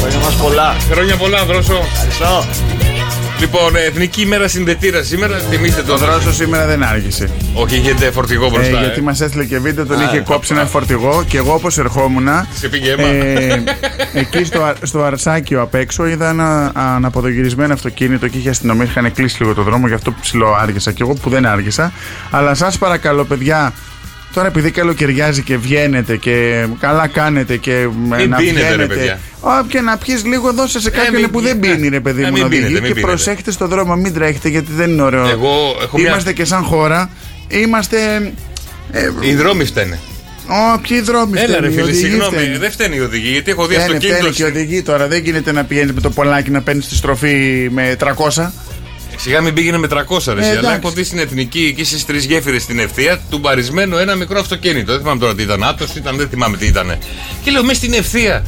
Χρόνια 0.00 0.18
μας 0.18 0.34
πολλά. 0.34 0.76
Χρόνια 0.92 1.16
πολλά, 1.16 1.44
δρόσο. 1.44 1.80
Ευχαριστώ. 1.92 2.44
Λοιπόν, 3.40 3.76
ε, 3.76 3.80
Εθνική 3.80 4.20
ημέρα 4.20 4.48
συνδετήρας 4.48 5.06
σήμερα. 5.06 5.38
Θυμίστε 5.50 5.82
Το 5.82 5.92
το 5.92 5.96
δρόσο 5.98 6.32
σήμερα 6.32 6.66
δεν 6.66 6.82
άργησε. 6.82 7.30
Όχι, 7.54 7.76
είχε 7.76 8.10
φορτηγό 8.10 8.46
Ε, 8.46 8.50
μπροστά. 8.50 8.78
γιατί 8.78 8.98
ε. 8.98 9.02
μας 9.02 9.20
έστειλε 9.20 9.44
και 9.44 9.58
βίντεο, 9.58 9.86
τον 9.86 10.00
Α, 10.00 10.02
είχε 10.04 10.16
ε, 10.16 10.20
κόψει 10.20 10.52
α, 10.52 10.56
ένα 10.56 10.64
α. 10.64 10.68
φορτηγό 10.68 11.24
και 11.28 11.36
εγώ 11.36 11.52
όπως 11.54 11.78
ερχόμουν. 11.78 12.28
Σε 12.54 12.68
πήγε 12.68 12.90
αίμα. 12.92 13.06
ε, 13.08 13.62
εκεί 14.12 14.44
στο, 14.44 14.62
α- 14.62 14.74
στο 14.82 15.02
Αρσάκιο 15.02 15.62
απ' 15.62 15.74
έξω 15.74 16.06
είδα 16.06 16.28
ένα 16.28 16.70
αναποδογυρισμένο 16.74 17.72
αυτοκίνητο 17.72 18.28
και 18.28 18.38
είχε 18.38 18.48
αστυνομία. 18.48 18.84
Είχαν 18.84 19.12
κλείσει 19.12 19.36
λίγο 19.42 19.54
το 19.54 19.62
δρόμο, 19.62 19.86
γι' 19.88 19.94
αυτό 19.94 20.14
ψηλό 20.20 20.56
άργησα 20.60 20.92
και 20.92 21.02
εγώ 21.02 21.12
που 21.14 21.30
δεν 21.30 21.46
άργησα. 21.46 21.92
Αλλά 22.30 22.54
σας 22.54 22.78
παρακαλώ, 22.78 23.24
παιδιά, 23.24 23.72
Τώρα 24.34 24.46
επειδή 24.48 24.70
καλοκαιριάζει 24.70 25.42
και 25.42 25.56
βγαίνετε 25.56 26.16
και 26.16 26.66
καλά 26.80 27.06
κάνετε 27.06 27.56
και 27.56 27.72
ε, 27.72 27.88
Μην 28.18 28.28
να 28.28 28.36
πίνετε, 28.36 28.60
ρε 28.60 28.66
βγαίνετε. 28.66 28.94
παιδιά. 28.94 29.18
Ω, 29.40 29.48
και 29.68 29.80
να 29.80 29.96
πιεις 29.96 30.24
λίγο, 30.24 30.52
δώσε 30.52 30.80
σε 30.80 30.90
κάποιον 30.90 31.14
μην- 31.20 31.30
που 31.30 31.40
δεν 31.40 31.58
πίνει, 31.60 31.88
ρε 31.88 32.00
παιδί 32.00 32.22
Ε, 32.22 32.26
μου, 32.26 32.32
μην 32.32 32.42
να 32.42 32.48
πίνετε, 32.48 32.66
οδηγεί. 32.66 32.80
μην 32.80 32.88
Και 32.88 32.94
πίνετε. 32.94 33.12
προσέχετε 33.12 33.50
στον 33.50 33.68
δρόμο, 33.68 33.96
μην 33.96 34.14
τρέχετε 34.14 34.48
γιατί 34.48 34.72
δεν 34.72 34.90
είναι 34.90 35.02
ωραίο. 35.02 35.28
Εγώ 35.28 35.76
έχω 35.82 35.98
μια- 35.98 36.08
Είμαστε 36.08 36.32
και 36.32 36.44
σαν 36.44 36.62
χώρα. 36.62 37.10
Είμαστε. 37.48 37.96
Ε, 38.92 39.10
Οι 39.20 39.34
δρόμοι 39.34 39.64
φταίνε. 39.64 39.98
Ω, 40.46 40.78
ποιοι 40.88 41.00
δρόμοι 41.00 41.32
Έλα, 41.40 41.42
φταίνε, 41.48 41.58
ρε 41.58 41.66
οι 41.66 41.70
φίλε, 41.70 41.82
οδηγοί 41.82 41.98
συγγνώμη. 42.00 42.36
φταίνε. 42.36 42.58
Δεν 42.58 42.70
φταίνει 42.70 42.96
οι 42.96 43.00
οδηγοί, 43.00 43.28
γιατί 43.28 43.50
έχω 43.50 43.66
δει 43.66 43.74
Φταίνε, 43.74 43.86
φταίνε 43.88 43.98
και 44.00 44.06
οι 44.06 44.10
αυτοκίνητο. 44.12 44.58
οδηγοί 44.58 44.82
τώρα. 44.82 45.08
Δεν 45.08 45.22
γίνεται 45.24 45.52
να 45.52 45.64
πηγαίνεις 45.64 45.92
με 45.92 46.00
το 46.00 46.10
πολλάκι 46.10 46.50
να 46.50 46.60
παίρνεις 46.62 46.88
τη 46.88 46.94
στροφή 46.96 47.68
με 47.72 47.96
300. 47.98 48.52
Σιγά 49.16 49.40
μην 49.40 49.54
πήγαινε 49.54 49.78
με 49.78 49.86
300 49.90 49.94
ρε. 49.94 50.00
Ε, 50.00 50.06
εσύ, 50.06 50.50
αλλά 50.50 50.58
εντάξει. 50.58 50.76
έχω 50.82 50.90
δει 50.90 51.04
στην 51.04 51.18
εθνική 51.18 51.64
εκεί 51.66 51.84
στις 51.84 52.06
τρεις 52.06 52.24
γέφυρες 52.24 52.62
στην 52.62 52.78
ευθεία 52.78 53.20
του 53.30 53.38
μπαρισμένο 53.38 53.98
ένα 53.98 54.14
μικρό 54.14 54.38
αυτοκίνητο. 54.40 54.92
Δεν 54.92 55.00
θυμάμαι 55.00 55.20
τώρα 55.20 55.34
τι 55.34 55.42
ήταν. 55.42 55.64
Άτος 55.64 55.94
ήταν, 55.94 56.16
δεν 56.16 56.28
θυμάμαι 56.28 56.56
τι 56.56 56.66
ήταν. 56.66 56.98
Και 57.42 57.50
λέω 57.50 57.62
μέσα 57.62 57.74
στην 57.74 57.92
ευθεία. 57.92 58.44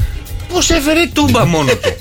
Πώς 0.53 0.71
έφερε 0.71 1.07
τούμπα 1.13 1.45
μόνο 1.47 1.73
του; 1.73 1.97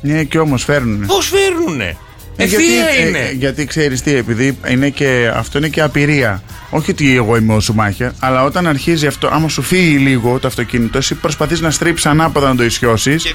Ναι, 0.00 0.24
και 0.30 0.38
όμως 0.38 0.64
φέρνουν. 0.64 1.06
Πώς 1.06 1.28
φέρνουνε. 1.28 1.96
Ε, 2.38 2.44
Ευθεία 2.44 2.58
γιατί, 2.60 3.08
είναι. 3.08 3.18
ε, 3.18 3.32
γιατί 3.32 3.64
ξέρεις 3.64 4.02
τι, 4.02 4.14
επειδή 4.14 4.58
είναι 4.68 4.88
και, 4.90 5.30
αυτό 5.34 5.58
είναι 5.58 5.68
και 5.68 5.80
απειρία. 5.82 6.42
Όχι 6.70 6.90
ότι 6.90 7.16
εγώ 7.16 7.36
είμαι 7.36 7.54
ο 7.54 7.60
Σουμάχερ, 7.60 8.10
αλλά 8.18 8.44
όταν 8.44 8.66
αρχίζει 8.66 9.06
αυτό, 9.06 9.28
άμα 9.32 9.48
σου 9.48 9.62
φύγει 9.62 9.96
λίγο 9.96 10.38
το 10.38 10.46
αυτοκίνητο, 10.46 10.98
εσύ 10.98 11.14
προσπαθείς 11.14 11.60
να 11.60 11.70
στρίψεις 11.70 12.06
ανάποδα 12.06 12.48
να 12.48 12.56
το 12.56 12.64
ισιώσεις. 12.64 13.34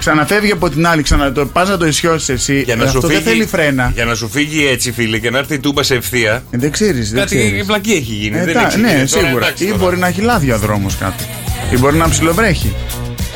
Ξαναφεύγει 0.00 0.52
από 0.52 0.70
την 0.70 0.86
άλλη, 0.86 1.02
ξανα 1.02 1.32
το 1.32 1.46
πας 1.46 1.68
να 1.68 1.76
το 1.76 1.86
ισιώσεις 1.86 2.28
εσύ. 2.28 2.62
Για 2.62 2.74
Ε, 2.74 2.76
να, 2.76 2.86
σου 2.86 2.96
αυτό 2.96 3.08
φύγει, 3.08 3.20
δεν 3.22 3.32
θέλει 3.32 3.46
φρένα. 3.46 3.90
για 3.94 4.04
να 4.04 4.14
σου 4.14 4.28
φύγει 4.28 4.66
έτσι, 4.66 4.92
φίλε, 4.92 5.18
και 5.18 5.30
να 5.30 5.38
έρθει 5.38 5.54
η 5.54 5.58
τούμπα 5.58 5.82
σε 5.82 5.94
ευθεία. 5.94 6.42
Ε, 6.50 6.58
δεν 6.58 6.70
ξέρεις. 6.70 7.10
Δεν 7.10 7.20
Κάτι 7.20 7.36
ξέρεις. 7.36 7.66
βλακή 7.66 7.90
έχει 7.92 8.12
γίνει. 8.12 8.38
Ε, 8.38 8.44
δεν 8.44 8.54
τα- 8.54 8.66
έχει 8.66 8.78
ναι, 8.80 8.88
γίνει. 8.92 9.06
Τώρα, 9.08 9.24
σίγουρα. 9.26 9.44
εντάξει 9.46 9.64
Ή 9.64 9.66
τώρα. 9.66 9.78
μπορεί 9.78 9.98
να 9.98 10.06
έχει 10.06 10.20
λάδια 10.20 10.56
δρόμος 10.58 10.96
κάτω. 10.96 11.24
Ή 11.72 11.78
μπορεί 11.78 11.96
να 11.96 12.08
ψιλοβρέχει. 12.08 12.74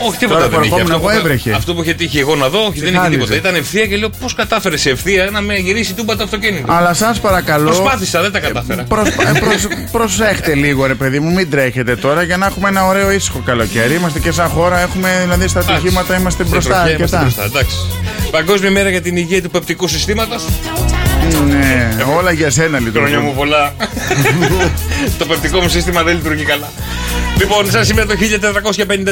Όχι, 0.06 0.18
τίποτα 0.18 0.38
Τώρα 0.38 0.48
δεν 0.48 0.58
που 0.58 0.64
είχε. 0.64 0.74
ερχόμουν 0.74 0.92
Αυτό, 0.94 1.06
εγώ 1.08 1.18
που- 1.20 1.26
έβρεχε. 1.26 1.50
αυτό 1.52 1.74
που 1.74 1.82
είχε 1.82 1.94
τύχει 1.94 2.18
εγώ 2.18 2.34
να 2.36 2.48
δω, 2.48 2.58
όχι, 2.58 2.68
δεν 2.68 2.88
είχε 2.88 2.88
Ξεχάριζε. 2.90 3.18
τίποτα. 3.18 3.34
Ήταν 3.36 3.54
ευθεία 3.54 3.86
και 3.86 3.96
λέω 3.96 4.08
πώς 4.20 4.34
κατάφερες 4.34 4.80
σε 4.80 4.90
ευθεία 4.90 5.28
να 5.32 5.40
με 5.40 5.54
γυρίσει 5.56 5.90
η 5.90 5.94
τούμπα 5.94 6.16
το 6.16 6.22
αυτοκίνητο; 6.24 6.72
Αλλά 6.72 6.94
σας 6.94 7.20
παρακαλώ. 7.20 7.64
Προσπάθησα, 7.64 8.20
δεν 8.22 8.32
τα 8.32 8.38
κατάφερα. 8.40 8.82
Προσ, 8.82 9.08
ε, 9.08 9.12
προσ- 9.40 9.90
προσέχτε 9.92 10.54
λίγο, 10.54 10.86
ρε 10.86 10.94
παιδί 10.94 11.20
μου, 11.20 11.32
μην 11.32 11.50
τρέχετε 11.50 11.96
τώρα 11.96 12.22
για 12.22 12.36
να 12.36 12.46
έχουμε 12.46 12.68
ένα 12.68 12.86
ωραίο 12.86 13.10
ήσυχο 13.10 13.38
καλοκαίρι. 13.44 13.94
Είμαστε 13.94 14.18
και 14.18 14.30
σαν 14.32 14.48
χώρα, 14.48 14.80
έχουμε 14.80 15.18
δηλαδή 15.22 15.48
στα 15.48 15.58
Εντάξει. 15.60 15.76
ατυχήματα, 15.80 16.16
είμαστε 16.18 16.38
Στην 16.42 16.52
μπροστά 16.52 16.70
τροχιά 16.74 16.90
και 16.90 16.96
είμαστε 16.98 17.16
αυτά. 17.16 17.28
μπροστά, 17.40 17.58
εντάξει. 17.58 17.76
Παγκόσμια 18.30 18.70
μέρα 18.70 18.88
για 18.90 19.00
την 19.02 19.16
υγεία 19.16 19.42
του 19.42 19.50
πεπτικού 19.50 19.88
συστήματος. 19.88 20.44
Ναι, 21.48 21.96
όλα 22.18 22.32
για 22.32 22.50
σένα 22.50 22.78
Χρόνια 22.78 23.00
μου 23.00 23.04
λειτουργούν. 23.06 23.34
πολλά. 23.34 23.74
το 25.18 25.24
πεπτικό 25.26 25.60
μου 25.60 25.68
σύστημα 25.68 26.02
δεν 26.02 26.14
λειτουργεί 26.16 26.42
καλά. 26.44 26.70
Λοιπόν, 27.38 27.70
σαν 27.70 27.84
σήμερα 27.84 28.06
το 28.06 28.14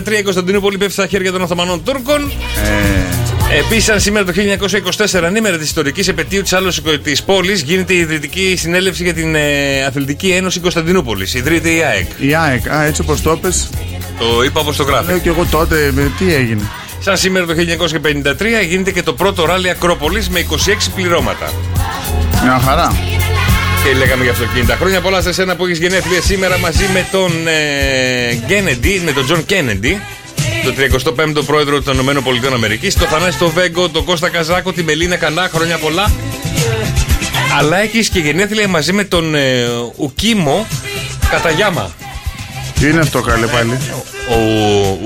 1453 0.06 0.18
η 0.18 0.22
Κωνσταντινούπολη 0.22 0.76
πέφτει 0.78 0.92
στα 0.92 1.06
χέρια 1.06 1.32
των 1.32 1.42
Οθωμανών 1.42 1.82
Τούρκων. 1.84 2.32
Ε, 3.50 3.58
Επίσης, 3.58 3.84
σαν 3.84 4.00
σήμερα 4.00 4.24
το 4.24 4.32
1924, 5.12 5.24
ανήμερα 5.24 5.56
της 5.56 5.66
ιστορικής 5.66 6.08
επαιτίου 6.08 6.42
της 6.42 6.52
άλωση 6.52 6.82
της 7.02 7.22
πόλης, 7.22 7.60
γίνεται 7.62 7.92
η 7.92 7.98
ιδρυτική 7.98 8.54
συνέλευση 8.58 9.02
για 9.02 9.14
την 9.14 9.34
ε, 9.34 9.84
Αθλητική 9.86 10.30
Ένωση 10.30 10.60
Κωνσταντινούπολης. 10.60 11.34
Ιδρύεται 11.34 11.70
η 11.70 11.82
ΑΕΚ. 11.82 12.06
η 12.18 12.34
ΑΕΚ, 12.34 12.68
α, 12.70 12.82
έτσι 12.84 13.00
όπως 13.00 13.22
το 13.22 13.36
πες, 13.36 13.70
Το 14.18 14.42
είπα 14.42 14.60
όπως 14.60 14.76
το 14.76 14.82
γράφει. 14.82 15.06
λέω 15.06 15.18
και 15.18 15.28
εγώ 15.28 15.46
τότε, 15.50 15.84
ε, 15.86 15.90
τι 16.18 16.34
έγινε. 16.34 16.62
Σαν 16.98 17.16
σήμερα 17.16 17.46
το 17.46 17.54
1953 17.54 18.62
γίνεται 18.68 18.90
και 18.90 19.02
το 19.02 19.12
πρώτο 19.12 19.44
ράλι 19.44 19.70
Ακρόπολης 19.70 20.28
με 20.28 20.38
26 20.40 20.90
πληρώματα. 20.94 21.52
Μια 22.42 22.60
χαρά. 22.64 22.96
Και 23.84 23.98
λέγαμε 23.98 24.22
για 24.22 24.32
αυτοκίνητα. 24.32 24.76
Χρόνια 24.76 25.00
πολλά 25.00 25.20
σε 25.22 25.28
εσένα 25.28 25.56
που 25.56 25.64
έχεις 25.64 25.78
γενέθλια 25.78 26.20
σήμερα 26.22 26.58
μαζί 26.58 26.84
με 26.92 27.06
τον 27.10 27.32
ε, 27.46 28.38
Kennedy, 28.48 29.00
με 29.04 29.12
τον 29.12 29.24
Τζον 29.24 29.46
Κένεντι, 29.46 30.00
το 30.64 30.72
35ο 31.38 31.44
πρόεδρο 31.46 31.82
των 31.82 31.98
ΗΠΑ, 31.98 32.22
το 32.98 33.06
Θανάση 33.06 33.38
το 33.38 33.48
Βέγκο, 33.48 33.88
τον 33.88 34.04
Κώστα 34.04 34.28
Καζάκο, 34.28 34.72
τη 34.72 34.82
Μελίνα 34.82 35.16
Κανά, 35.16 35.50
χρόνια 35.54 35.78
πολλά. 35.78 36.10
Αλλά 37.58 37.78
έχεις 37.78 38.08
και 38.08 38.18
γενέθλια 38.18 38.68
μαζί 38.68 38.92
με 38.92 39.04
τον 39.04 39.34
ε, 39.34 39.64
Ουκίμο 39.96 40.66
Καταγιάμα. 41.30 41.90
Τι 42.80 42.88
είναι 42.88 43.00
αυτό 43.00 43.20
καλέ 43.20 43.46
πάλι; 43.46 43.78
Ο 44.30 44.36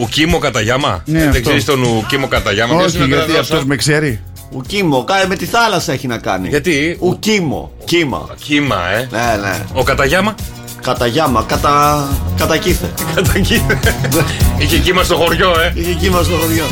Ουκίμο 0.01 0.39
Καταγιάμα; 0.39 1.03
Ναι, 1.07 1.19
Δεν 1.19 1.29
αυτό. 1.29 1.41
ξέρεις 1.41 1.65
τον 1.65 1.83
Ουκίμο 1.83 2.29
Καταγιάμα; 2.29 2.77
Ποιος 2.77 2.87
Όχι, 2.87 2.97
είναι 2.97 3.05
ο 3.05 3.09
γιατί 3.09 3.25
κραδός, 3.27 3.47
αυτός 3.47 3.61
α; 3.61 3.67
με 3.67 3.77
ξέρει. 3.77 4.21
Ουκίμο, 4.51 5.05
κα- 5.05 5.27
με 5.29 5.37
τη 5.37 5.45
θάλασσα 5.47 5.93
έχει 5.93 6.07
να 6.07 6.19
κάνει. 6.19 6.49
Γιατί; 6.49 6.97
Ουκίμο, 7.01 7.71
κύμα. 7.85 8.27
Κύμα, 8.45 8.77
ε. 8.91 9.09
Ναι, 9.11 9.37
ναι. 9.49 9.65
Ο 9.73 9.83
Καταγιάμα; 9.83 10.35
Κατά 10.83 11.07
γιάμα, 11.07 11.45
κατά, 11.49 12.09
κατά 12.37 12.57
κήθε. 12.57 12.91
Καταγίμα. 13.15 13.81
Είχε 14.59 14.79
κύμα 14.79 15.03
στο 15.03 15.17
χωριό, 15.17 15.51
ε. 15.61 15.73
Είχε 15.81 15.93
κύμα 15.93 16.23
στο 16.23 16.35
χωριό. 16.37 16.65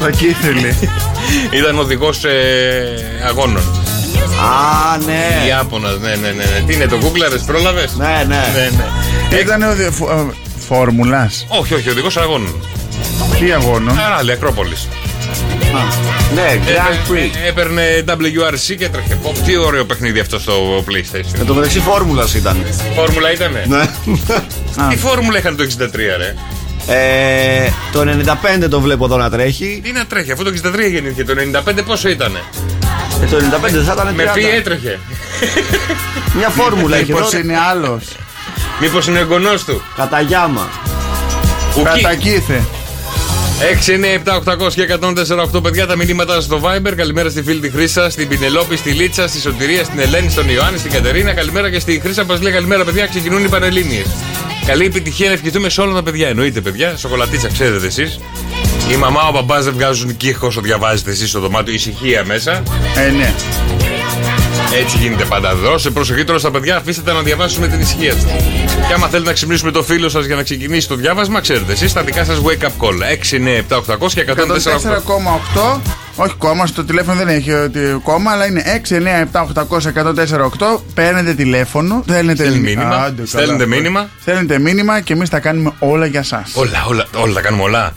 Τα 0.00 0.10
κύθελε. 0.10 0.74
Ήταν 1.58 1.78
οδηγό 1.78 2.10
αγώνων. 3.28 3.62
Α, 3.62 4.96
ναι. 5.06 5.46
Ιάπωνα, 5.48 5.90
ναι, 5.90 6.08
ναι, 6.08 6.28
ναι, 6.28 6.32
ναι. 6.32 6.62
Τι 6.66 6.74
είναι 6.74 6.86
το 6.86 6.96
Google, 7.02 7.38
πρόλαβες; 7.46 7.94
Ναι, 7.96 8.06
ναι. 8.06 8.24
ναι, 8.54 8.70
ναι. 9.30 9.36
Ήταν 9.38 9.62
ο 9.62 10.32
Φόρμουλας. 10.68 11.46
Όχι, 11.48 11.74
όχι, 11.74 11.90
οδηγό 11.90 12.08
αγώνων. 12.18 12.54
Τι 13.38 13.52
αγώνων; 13.52 13.98
Ράλι, 14.16 14.32
Ακρόπολης. 14.32 14.88
Ναι, 16.34 16.58
Grand 16.66 17.10
Prix. 17.12 17.30
Έπαιρνε 17.48 18.04
WRC 18.08 18.76
και 18.78 18.84
έτρεχε. 18.84 19.14
Πω, 19.14 19.32
Τι 19.46 19.56
ωραίο 19.56 19.84
παιχνίδι 19.84 20.20
αυτό 20.20 20.38
στο 20.38 20.84
PlayStation. 20.88 21.38
Εν 21.40 21.46
τω 21.46 21.54
μεταξύ 21.54 21.80
φόρμουλας 21.80 22.34
ήταν. 22.34 22.66
Φόρμουλα 22.94 23.32
ήτανε; 23.32 23.64
Ναι. 23.68 23.84
Τι 24.90 24.96
φόρμουλα 24.96 25.38
είχαν 25.38 25.56
το 25.56 25.64
63, 25.78 25.86
ρε; 26.16 26.34
Ε, 26.86 27.70
το 27.92 28.00
95 28.64 28.68
το 28.70 28.80
βλέπω 28.80 29.04
εδώ 29.04 29.16
να 29.16 29.30
τρέχει. 29.30 29.80
Τι 29.84 29.92
να 29.92 30.06
τρέχει, 30.06 30.32
αφού 30.32 30.42
το 30.44 30.50
63 30.50 30.90
γεννήθηκε. 30.90 31.24
Το 31.24 31.34
95 31.66 31.82
πόσο 31.86 32.08
ήτανε; 32.08 32.42
Ε, 33.22 33.26
το 33.26 33.36
95 33.36 33.70
δεν 33.70 33.84
θα 33.84 33.92
ήταν 33.92 34.14
Με 34.14 34.30
ποιοι 34.34 34.44
30. 34.52 34.56
έτρεχε. 34.58 34.98
Μια 36.36 36.48
φόρμουλα 36.48 36.96
έχει 36.96 37.12
Μήπως 37.12 37.32
εδώ. 37.32 37.42
είναι 37.42 37.58
άλλος. 37.70 38.04
Μήπως 38.80 39.06
είναι 39.06 39.18
εγγονό 39.18 39.54
του. 39.66 39.82
Κατά 39.96 40.20
γιάμα. 40.20 40.68
Ουκί. 41.78 42.02
Κατακύθε. 42.02 42.62
6, 43.62 43.92
9, 43.92 44.04
7, 44.24 44.40
800 44.44 44.72
και 44.74 44.98
148 45.54 45.62
παιδιά 45.62 45.86
τα 45.86 45.96
μηνύματα 45.96 46.40
στο 46.40 46.60
Viber. 46.64 46.92
Καλημέρα 46.96 47.30
στη 47.30 47.42
φίλη 47.42 47.60
τη 47.60 47.70
Χρήσα, 47.70 48.10
στην 48.10 48.28
Πινελόπη, 48.28 48.76
στη 48.76 48.90
Λίτσα, 48.90 49.28
στη 49.28 49.40
Σωτηρία, 49.40 49.84
στην 49.84 49.98
Ελένη, 49.98 50.30
στον 50.30 50.48
Ιωάννη, 50.48 50.78
στην 50.78 50.90
Κατερίνα. 50.90 51.32
Καλημέρα 51.32 51.70
και 51.70 51.78
στη 51.78 52.00
Χρήσα 52.00 52.22
που 52.24 52.32
μας 52.32 52.40
λέει 52.40 52.52
καλημέρα 52.52 52.84
παιδιά. 52.84 53.06
Ξεκινούν 53.06 53.44
οι 53.44 53.48
Πανελλήνιες. 53.48 54.06
Καλή 54.66 54.84
επιτυχία 54.84 55.26
να 55.26 55.32
ευχηθούμε 55.32 55.68
σε 55.68 55.80
όλα 55.80 55.94
τα 55.94 56.02
παιδιά. 56.02 56.28
Εννοείται 56.28 56.60
παιδιά, 56.60 56.96
σοκολατίτσα 56.96 57.48
ξέρετε 57.48 57.86
εσείς. 57.86 58.20
Η 58.92 58.96
μαμά, 58.96 59.28
ο 59.28 59.32
μπαμπάς 59.32 59.64
δεν 59.64 59.72
βγάζουν 59.72 60.16
κύχος 60.16 60.48
όσο 60.48 60.60
διαβάζετε 60.60 61.10
εσείς 61.10 61.28
στο 61.28 61.40
δωμάτιο. 61.40 61.74
Ησυχία 61.74 62.24
μέσα. 62.24 62.62
Ε, 62.96 63.10
ναι. 63.10 63.34
Έτσι 64.80 64.96
γίνεται 64.98 65.24
πάντα. 65.24 65.54
Δώσε 65.54 65.90
προσοχή 65.90 66.24
τώρα 66.24 66.38
στα 66.38 66.50
παιδιά, 66.50 66.76
αφήστε 66.76 67.02
τα 67.02 67.12
να 67.12 67.20
διαβάσουν 67.22 67.60
με 67.60 67.68
την 67.68 67.80
ησυχία 67.80 68.12
τους. 68.12 68.22
Και 68.88 68.94
άμα 68.94 69.06
θέλετε 69.06 69.28
να 69.28 69.32
ξυπνήσουμε 69.34 69.70
το 69.70 69.82
φίλο 69.82 70.08
σας 70.08 70.24
για 70.24 70.36
να 70.36 70.42
ξεκινήσει 70.42 70.88
το 70.88 70.94
διάβασμα, 70.94 71.40
ξέρετε 71.40 71.72
εσείς 71.72 71.92
τα 71.92 72.02
δικά 72.02 72.24
σας 72.24 72.40
wake 72.44 72.62
up 72.64 72.66
call. 72.66 73.02
6, 73.02 73.36
9, 73.36 73.56
7, 73.68 73.76
800 73.76 74.12
και 74.14 74.20
104. 74.20 74.32
104,8. 75.74 75.80
Όχι 76.16 76.34
κόμμα, 76.38 76.66
στο 76.66 76.84
τηλέφωνο 76.84 77.16
δεν 77.18 77.28
έχει 77.28 77.52
ότι 77.52 78.00
κόμμα, 78.02 78.30
αλλά 78.30 78.46
είναι 78.46 78.62
6, 78.88 78.94
9, 78.94 79.28
7, 79.32 79.40
800, 79.40 79.92
104,8. 79.92 80.80
Παίρνετε 80.94 81.34
τηλέφωνο, 81.34 82.02
στέλνετε 82.08 82.42
Στέλνει 82.42 82.60
μήνυμα, 82.60 82.96
Άντε, 82.96 83.14
καλά, 83.14 83.26
στέλνετε 83.26 83.64
αυτό. 83.64 83.66
μήνυμα. 83.76 84.08
Στέλνετε 84.20 84.58
μήνυμα 84.58 85.00
και 85.00 85.12
εμείς 85.12 85.28
τα 85.28 85.38
κάνουμε 85.38 85.72
όλα 85.78 86.06
για 86.06 86.20
εσά. 86.20 86.44
Όλα, 86.52 86.84
όλα, 86.88 87.06
όλα 87.16 87.32
τα 87.34 87.40
κάνουμε 87.40 87.62
όλα. 87.62 87.92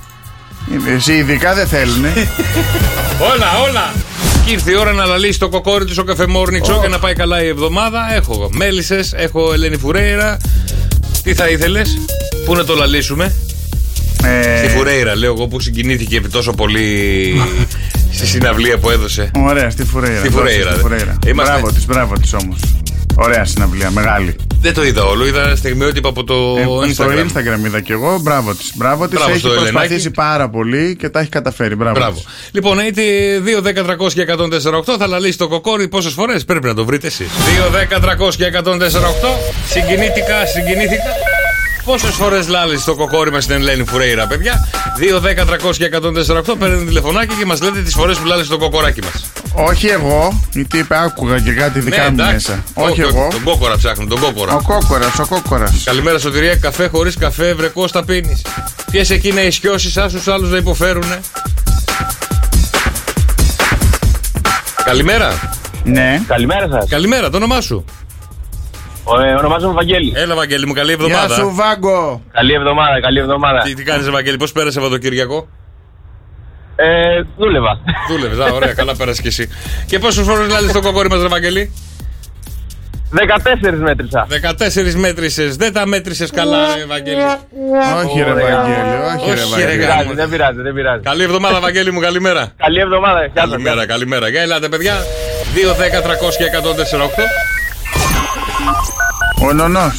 Εσύ 0.96 1.14
ειδικά 1.14 1.54
δεν 1.54 1.68
θέλουν. 1.68 2.06
Όλα, 3.34 3.48
όλα! 3.70 3.94
Και 4.46 4.52
ήρθε 4.52 4.72
η 4.72 4.76
ώρα 4.76 4.92
να 4.92 5.06
λαλήσει 5.06 5.40
το 5.40 5.50
κοκόρι 5.50 5.86
του 5.86 5.94
στο 5.94 6.04
καφέ 6.04 6.26
Morning 6.28 6.72
Show 6.72 6.82
και 6.82 6.88
να 6.88 7.00
πάει 7.00 7.14
καλά 7.14 7.44
η 7.44 7.48
εβδομάδα. 7.48 8.14
Έχω 8.16 8.50
μέλισσες, 8.54 9.14
έχω 9.14 9.54
Ελένη 9.54 9.78
Φουρέιρα. 9.78 10.38
Τι 11.24 11.34
θα 11.34 11.50
ήθελες, 11.50 11.98
Πού 12.46 12.56
να 12.56 12.66
το 12.66 12.76
λαλήσουμε, 12.76 13.36
Ε, 14.24 14.58
Στη 14.58 14.68
Φουρέιρα, 14.78 15.16
λέω 15.16 15.34
εγώ 15.34 15.48
που 15.48 15.60
συγκινήθηκε 15.60 16.18
επί 16.18 16.30
τόσο 16.30 16.52
πολύ 16.52 17.34
στη 18.16 18.26
συναυλία 18.28 18.78
που 18.78 18.90
έδωσε. 18.90 19.32
Ωραία, 19.36 19.70
στη 19.70 19.84
Φουρέιρα. 19.86 20.20
Στη 20.20 20.28
Δώσε 20.30 20.38
Φουρέιρα, 20.42 20.70
στη 20.70 20.76
δε. 20.76 20.82
Φουρέιρα. 20.82 21.18
Είμαστε- 21.28 21.54
Μπράβο 21.54 21.72
της, 21.76 21.86
μπράβο 21.86 22.14
της 22.20 22.34
όμως. 22.34 22.60
Ωραία 23.18 23.46
συναυλία, 23.46 23.92
μεγάλη. 23.92 24.36
Δεν 24.62 24.74
το 24.74 24.84
είδα 24.86 25.04
όλο, 25.04 25.26
είδα 25.26 25.56
στιγμιότυπα 25.56 26.10
από 26.10 26.24
το 26.24 26.56
Ε, 26.88 26.92
Στο 26.94 27.06
Instagram. 27.06 27.20
Instagram 27.20 27.66
είδα 27.66 27.82
κι 27.82 27.92
εγώ. 27.92 28.20
Μπράβο 28.22 28.54
της. 28.56 28.72
Μπράβο 28.76 29.08
της. 29.08 29.14
Μπράβο 29.18 29.32
Έχει 29.32 29.40
στο 29.40 29.50
προσπαθήσει 29.50 29.86
Ελενάκη. 29.94 30.10
πάρα 30.12 30.50
πολύ 30.50 30.96
και 31.00 31.10
τα 31.10 31.20
έχει 31.20 31.30
καταφέρει. 31.30 31.76
Μπράβο. 31.76 31.96
Μπράβο. 32.00 32.16
της. 32.16 32.26
Λοιπόν, 32.52 32.80
είτε 32.80 33.02
2, 33.40 33.62
10, 33.62 33.84
300 33.84 34.14
και 34.14 34.22
148 34.22 34.96
θα 35.00 35.08
λαλήσει 35.08 35.38
το 35.38 35.48
κοκόρι 35.48 35.88
πόσες 35.88 36.14
φορές; 36.14 36.46
Πρέπει 36.46 36.66
να 36.68 36.74
το 36.74 36.86
βρείτε 36.86 37.08
εσείς. 37.08 37.28
2, 37.28 37.70
10, 37.70 38.00
300 38.00 38.36
και 38.36 38.46
148. 38.46 39.38
Συγκινήθηκα, 39.70 40.46
συγκινήθηκα. 40.46 41.12
Πόσες 41.86 42.16
φορές 42.16 42.48
λάλησε 42.48 42.86
το 42.86 42.96
κοκόρι 42.96 43.32
μας 43.32 43.44
στην 43.44 43.56
Ελένη 43.56 43.86
Φουρέιρα, 43.86 44.28
παιδιά; 44.28 44.68
2, 44.98 45.20
10, 45.20 45.46
300 45.46 45.78
και 45.78 45.86
148. 45.86 46.56
Παίρνετε 46.60 46.86
τηλεφωνάκι 46.86 47.36
και 47.36 47.46
μας 47.46 47.62
λέτε 47.62 47.82
τις 47.82 47.94
φορές 47.94 48.18
που 48.18 48.26
λάλησε 48.26 48.50
το 48.50 48.58
κοκοράκι 48.58 49.02
μας. 49.02 49.32
Όχι 49.54 49.88
εγώ, 49.88 50.42
γιατί 50.52 50.78
είπε, 50.78 50.98
άκουγα 50.98 51.40
και 51.40 51.52
κάτι 51.52 51.80
δικά 51.80 52.12
μου 52.12 52.24
μέσα. 52.32 52.64
Όχι 52.74 53.02
εγώ. 53.02 53.28
Τον 53.32 53.44
κόκορα 53.44 53.78
ψάχνουν, 53.78 54.10
τον 54.10 54.20
κόκορα. 54.20 54.54
Ο 54.54 54.62
κόκορας, 54.62 55.20
ο 55.20 55.28
κόκορας. 55.28 55.84
Καλημέρα 55.84 56.20
σωτηρία, 56.20 56.56
καφέ 56.56 56.88
χωρίς 56.88 57.18
καφέ, 57.18 57.54
βρεκό 57.54 57.88
τα 57.90 58.04
πίνεις. 58.04 58.42
Ποιες 58.92 59.10
εκεί 59.10 59.32
να 59.32 59.42
ισιώσει, 59.42 60.00
άσου 60.00 60.32
άλλους 60.32 60.50
να 60.50 60.58
υποφέρουνε. 60.58 61.20
Καλημέρα. 64.86 65.50
Ναι. 65.84 66.22
Καλημέρα 66.28 66.68
σας. 66.72 66.90
Καλημέρα, 66.90 67.30
το 67.30 67.38
όνομά 67.38 67.62
σου. 67.62 67.86
Ε, 69.26 69.34
ονομάζομαι 69.34 69.74
Βαγγέλη. 69.74 70.14
Έλα, 70.16 70.36
Βαγγέλη 70.36 70.66
μου, 70.68 70.74
καλή 70.74 70.94
Γεια 70.94 71.06
εβδομάδα. 71.06 71.36
σου, 71.36 71.52
Βάγκο. 71.56 72.22
Καλή 72.32 72.54
εβδομάδα, 72.54 73.00
καλή 73.02 73.20
εβδομάδα. 73.20 73.60
Τι, 73.62 73.74
τι 73.74 73.84
κάνεις, 73.84 74.08
Ευαγγέλη, 74.08 74.38
πώς 74.38 74.52
πέρασε 74.52 74.72
Σαββατοκύριακο; 74.72 75.48
Ε, 76.76 76.86
δούλευα. 77.38 77.80
Δούλευες, 78.10 78.40
α, 78.40 78.54
ωραία, 78.54 78.74
καλά 78.74 78.96
πέρασες 78.96 79.22
κι 79.22 79.28
εσύ. 79.28 79.50
Και 79.86 80.00
πόσε 80.00 80.24
φορέ 80.24 80.46
λάλες 80.48 80.72
το 80.72 80.82
κοκόρι 80.82 81.10
μας, 81.10 81.24
Ευαγγέλη. 81.24 81.72
14 83.12 83.78
μέτρησα. 83.78 84.28
14 84.30 84.96
μέτρησες, 84.96 85.56
δεν 85.56 85.74
τα 85.74 85.86
μέτρησες 85.88 86.32
καλά, 86.32 86.78
Ευαγγέλη. 86.84 87.22
Όχι, 88.06 88.20
ρε 88.22 88.32
Ωραία. 88.32 88.46
Βαγγέλη, 88.46 88.96
όχι, 89.16 89.26
ρε 89.26 89.42
Όχι, 89.42 89.62
ρε, 89.62 89.66
Βαγγέλη. 89.66 89.84
γάμο. 89.84 90.14
Δεν 90.14 90.14
πειράζει, 90.14 90.16
δεν 90.16 90.30
πειράζει, 90.30 90.62
δεν 90.62 90.74
πειράζει. 90.74 91.02
Καλή 91.04 91.24
εβδομάδα, 91.24 91.60
Βαγγέλη 91.60 91.92
μου, 91.92 92.00
καλημέρα. 92.00 92.52
Καλή 92.58 92.80
εβδομάδα. 92.80 93.20
Γεια 93.20 93.32
σας, 93.36 93.46
γεια 93.46 93.50
Καλημέρα, 93.50 93.86
καλημέρα. 93.86 94.28
Για 94.30 94.42
ελάτε, 94.42 94.70
παιδιά. 94.70 94.96
2, 95.54 95.74
10, 95.76 96.02
300 96.02 96.36
και 96.38 96.44
148. 96.44 97.24
Ο 99.46 99.54
νονό. 99.54 99.94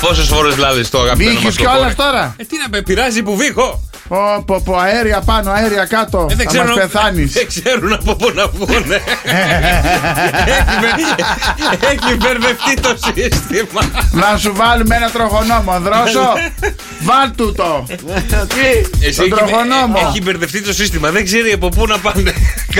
Πόσες 0.00 0.26
φορές 0.26 0.56
λάλε 0.56 0.82
το 0.82 1.00
αγαπημένο 1.00 1.40
μας 1.40 1.42
Βύχει 1.42 1.56
κιόλας 1.56 1.94
τώρα; 1.94 2.34
Ε, 2.38 2.44
τι 2.44 2.56
να 2.56 2.68
με 2.70 2.82
πειράζει 2.82 3.22
που 3.22 3.36
βήχω. 3.36 3.80
Πω, 4.14 4.42
πω, 4.46 4.60
πω, 4.64 4.76
αέρια 4.76 5.20
πάνω, 5.20 5.50
αέρια 5.50 5.84
κάτω. 5.84 6.26
Ε, 6.30 6.34
δεν 6.34 6.48
Θα 6.50 6.54
μας 6.54 6.64
ξέρουν, 6.64 6.74
πεθάνεις. 6.74 7.32
δεν 7.38 7.46
ξέρουν 7.46 7.92
από 7.92 8.14
πού 8.16 8.30
να 8.34 8.46
βγουνε. 8.46 8.94
έχει, 10.56 10.74
μπε- 10.80 11.84
έχει 11.92 12.16
μπερδευτεί 12.16 12.74
το 12.80 12.96
σύστημα. 13.04 13.80
Να 14.12 14.38
σου 14.38 14.52
βάλουμε 14.54 14.96
ένα 14.96 15.10
τροχονόμο, 15.10 15.80
δρόσο. 15.80 16.32
Βάλ 17.08 17.30
του 17.36 17.52
το. 17.56 17.86
Εσύ 19.00 19.16
Τον 19.16 19.24
έχει, 19.24 19.34
τροχονόμο. 19.34 19.98
έχει 20.08 20.22
μπερδευτεί 20.22 20.62
το 20.62 20.72
σύστημα. 20.72 21.10
Δεν 21.10 21.24
ξέρει 21.24 21.52
από 21.52 21.68
πού 21.68 21.86
να 21.86 21.98
πάνε. 21.98 22.32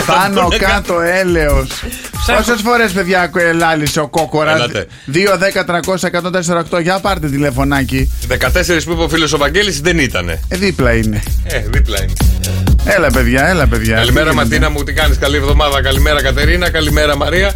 Πάνω 0.07 0.41
Πού 0.43 0.49
να 0.51 0.57
κάτω 0.59 1.01
έλεος 1.01 1.69
Ψάχνω. 2.21 2.43
Πόσες 2.45 2.61
φορές 2.65 2.93
παιδιά 2.93 3.31
ελάλησε 3.37 4.01
ο 4.01 4.09
κόκορας; 4.09 4.55
Έλατε. 4.55 4.87
2, 5.13 5.39
10, 5.39 5.65
300, 5.65 6.11
148 6.77 6.83
Για 6.83 6.99
πάρτε 6.99 7.29
τηλεφωνάκι 7.29 8.13
14 8.29 8.37
που 8.85 8.93
είπε 8.93 9.03
ο 9.03 9.09
φίλος 9.09 9.33
ο 9.33 9.39
Βαγγέλης 9.39 9.81
δεν 9.81 9.99
ήτανε. 9.99 10.41
Ε 10.49 10.57
δίπλα 10.57 10.93
είναι 10.93 11.23
Ε, 11.45 11.59
δίπλα 11.59 12.03
είναι. 12.03 12.13
Έλα 12.85 13.11
παιδιά, 13.11 13.47
έλα 13.47 13.67
παιδιά 13.67 13.95
Καλημέρα 13.95 14.31
Τι 14.31 14.31
γίνεται; 14.31 14.49
Ματίνα 14.49 14.71
μου, 14.71 14.83
τι 14.83 14.93
κάνεις, 14.93 15.19
καλή 15.19 15.37
εβδομάδα. 15.37 15.83
Καλημέρα 15.83 16.23
Κατερίνα, 16.23 16.71
καλημέρα 16.71 17.17
Μαρία. 17.17 17.55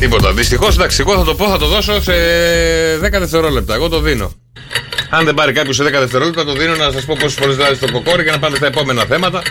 Τίποτα. 0.00 0.32
Δυστυχώς, 0.32 0.74
εντάξει, 0.74 0.96
εγώ 1.00 1.16
θα 1.16 1.24
το 1.24 1.34
πω, 1.34 1.48
θα 1.48 1.58
το 1.58 1.66
δώσω 1.66 2.02
σε 2.02 2.12
10 3.02 3.18
δευτερόλεπτα. 3.18 3.74
Εγώ 3.74 3.88
το 3.88 4.00
δίνω. 4.00 4.32
Αν 5.10 5.24
δεν 5.24 5.34
πάρει 5.34 5.52
κάποιος 5.52 5.76
σε 5.76 5.84
10 5.84 5.90
δευτερόλεπτα, 5.90 6.44
το 6.44 6.52
δίνω 6.52 6.76
να 6.76 6.90
σας 6.90 7.04
πω 7.04 7.16
πόσες 7.18 7.38
φορές 7.38 7.56
λάβει 7.56 7.76
το 7.76 7.92
κοκόρι 7.92 8.24
και 8.24 8.30
να 8.30 8.38
πάτε 8.38 8.56
στα 8.56 8.66
επόμενα 8.66 9.04
θέματα. 9.04 9.42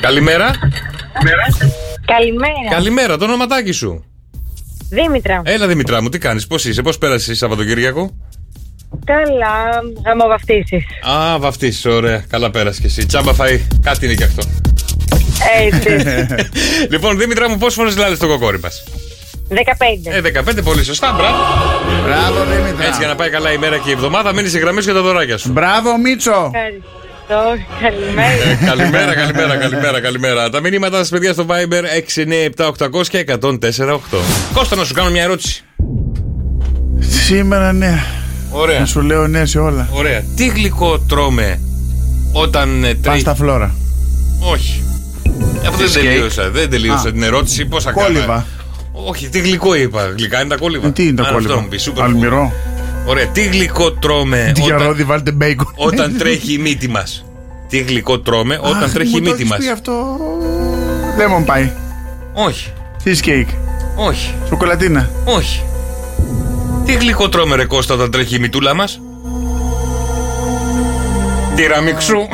Καλημέρα. 0.00 0.50
Καλημέρα. 2.06 2.70
Καλημέρα, 2.70 3.16
το 3.16 3.24
ονοματάκι 3.24 3.72
σου. 3.72 4.04
Δήμητρα. 4.90 5.42
Έλα 5.44 5.66
Δημητρά 5.66 6.02
μου, 6.02 6.08
τι 6.08 6.18
κάνεις, 6.18 6.46
πώς 6.46 6.64
είσαι, 6.64 6.82
πώς 6.82 6.98
πέρασες 6.98 7.38
Σαββατοκύριακο; 7.38 8.10
Καλά, 9.04 9.82
γαμοβαφτίσει. 10.04 10.86
Α, 11.08 11.38
βαφτίσεις, 11.38 11.84
ωραία. 11.84 12.24
Καλά 12.28 12.50
πέρασε 12.50 12.80
κι 12.80 12.86
εσύ. 12.86 13.06
Τσάμπα 13.06 13.32
φαΐ. 13.32 13.60
Κάτι 13.82 14.04
είναι 14.04 14.14
κι 14.14 14.22
αυτό. 14.22 14.42
Έτσι. 15.64 16.08
λοιπόν, 16.92 17.18
Δήμητρα 17.18 17.48
μου, 17.48 17.58
πόσες 17.58 17.74
φορές 17.74 17.96
λάβει 17.96 18.16
το 18.16 18.26
κοκόρι 18.26 18.60
μας; 18.60 18.84
15. 19.48 19.54
Ε, 20.04 20.20
15, 20.20 20.62
πολύ 20.64 20.84
σωστά, 20.84 21.14
μπράβο. 21.16 21.36
Μπράβο 22.04 22.44
Δήμητρα 22.44 22.86
Έτσι 22.86 22.98
για 22.98 23.08
να 23.08 23.14
πάει 23.14 23.30
καλά 23.30 23.52
η 23.52 23.58
μέρα 23.58 23.78
και 23.78 23.88
η 23.90 23.92
εβδομάδα, 23.92 24.32
μείνει 24.32 24.48
σε 24.48 24.58
γραμμή 24.58 24.80
για 24.80 24.94
τα 24.94 25.02
δωράκια 25.02 25.38
σου. 25.38 25.52
Μπράβο 25.52 25.98
Μίτσο 25.98 26.50
Ευχαριστώ. 26.54 26.92
Καλημέρα. 27.80 28.32
Ε, 28.32 28.64
καλημέρα, 28.66 29.14
καλημέρα, 29.14 29.56
καλημέρα, 29.56 30.00
καλημέρα. 30.00 30.50
Τα 30.50 30.60
μηνύματα 30.60 30.96
σας, 30.96 31.08
παιδιά, 31.08 31.32
στο 31.32 31.46
Viber 31.48 31.82
697-800 32.56 33.06
και 33.08 33.24
104-8. 33.40 33.98
Κώστα, 34.54 34.76
να 34.76 34.84
σου 34.84 34.94
κάνω 34.94 35.10
μια 35.10 35.22
ερώτηση. 35.22 35.64
Σήμερα 36.98 37.72
ναι 37.72 38.23
Ωραία. 38.56 38.78
Να 38.80 38.86
σου 38.86 39.00
λέω 39.00 39.26
ναι 39.26 39.44
σε 39.46 39.58
όλα 39.58 39.88
Ωραία. 39.92 40.22
Τι 40.36 40.46
γλυκό 40.46 40.98
τρώμε 40.98 41.60
όταν 42.32 42.84
ε, 42.84 42.94
τρέχει; 42.94 43.00
Πάστα 43.24 43.34
φλόρα 43.34 43.74
Όχι. 44.52 44.82
Αυτό 45.68 45.78
δεν 45.78 45.88
Cheesecake. 45.88 46.04
τελείωσα. 46.04 46.50
Δεν 46.50 46.70
τελείωσα 46.70 47.08
Α. 47.08 47.12
την 47.12 47.22
ερώτηση. 47.22 47.64
Πώ 47.64 47.80
θα 47.80 47.92
κάνω. 47.92 48.06
Κόλυβα 48.06 48.46
Όχι, 48.92 49.28
τι 49.28 49.38
γλυκό 49.40 49.74
είπα. 49.74 50.12
Γλυκά 50.16 50.40
είναι 50.40 50.48
τα 50.48 50.56
κόλυβα. 50.56 50.86
Ε, 50.86 50.90
Τι 50.90 51.06
είναι 51.06 51.20
Α, 51.20 51.24
το 51.24 51.30
αυτό 51.30 51.34
κόλλημα 51.34 51.60
μου 51.60 51.68
πεις, 51.68 51.90
super 51.90 52.00
food. 52.00 52.04
Αλμυρό 52.04 52.52
Ωραία. 53.06 53.26
Τι 53.26 53.42
γλυκό 53.44 53.92
τρώμε 53.92 54.50
Τι 54.54 54.60
για 54.60 54.74
όταν, 54.74 54.86
ρόδι 54.86 55.04
βάλτε 55.04 55.30
μπέικον 55.32 55.72
όταν 55.74 56.16
τρέχει 56.18 56.52
η 56.52 56.58
μύτη 56.58 56.88
μας; 56.88 57.24
Τι 57.68 57.78
γλυκό 57.78 58.18
τρώμε 58.20 58.58
όταν 58.62 58.82
Αχ, 58.82 58.92
τρέχει 58.92 59.10
μου 59.10 59.16
η 59.16 59.20
το 59.20 59.30
μύτη 59.30 59.40
έχεις 59.42 59.50
μας; 59.50 59.58
πει 59.58 59.68
αυτό 59.68 60.16
Δεν 61.16 61.26
μου 61.38 61.44
πάει 61.44 61.70
Όχι. 62.32 62.72
Cheesecake 63.04 63.54
Όχι. 63.96 64.34
Σοκολατίνα 64.48 65.10
Όχι. 65.24 65.62
Τι 66.86 66.92
γλυκό 66.92 67.28
τρώμε 67.28 67.56
ρε 67.56 67.64
Κώστα 67.64 67.94
όταν 67.94 68.10
τρέχει 68.10 68.34
η 68.36 68.38
μητούλα 68.38 68.74
μας; 68.74 69.00
Τυραμιξού. 71.54 72.28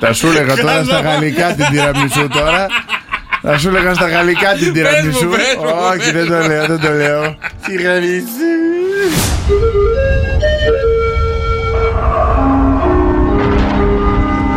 Τα 0.00 0.12
σου 0.12 0.26
έλεγα 0.26 0.56
τώρα 0.56 0.84
στα 0.84 1.00
γαλλικά 1.00 1.54
την 1.54 1.64
τυραμισού 1.70 2.28
τώρα. 2.28 2.66
Θα 3.42 3.58
σου 3.58 3.68
έλεγα 3.68 3.94
στα 3.94 4.08
γαλλικά 4.08 4.52
την 4.52 4.72
τυραμισού. 4.72 5.28
πες 5.28 5.54
μου, 5.58 5.74
Όχι, 5.92 6.12
πες 6.12 6.12
δεν 6.12 6.26
το 6.26 6.46
λέω, 6.46 6.66
δεν 6.66 6.80
το 6.80 6.92
λέω. 6.92 7.38
Τυραμισού. 7.66 8.24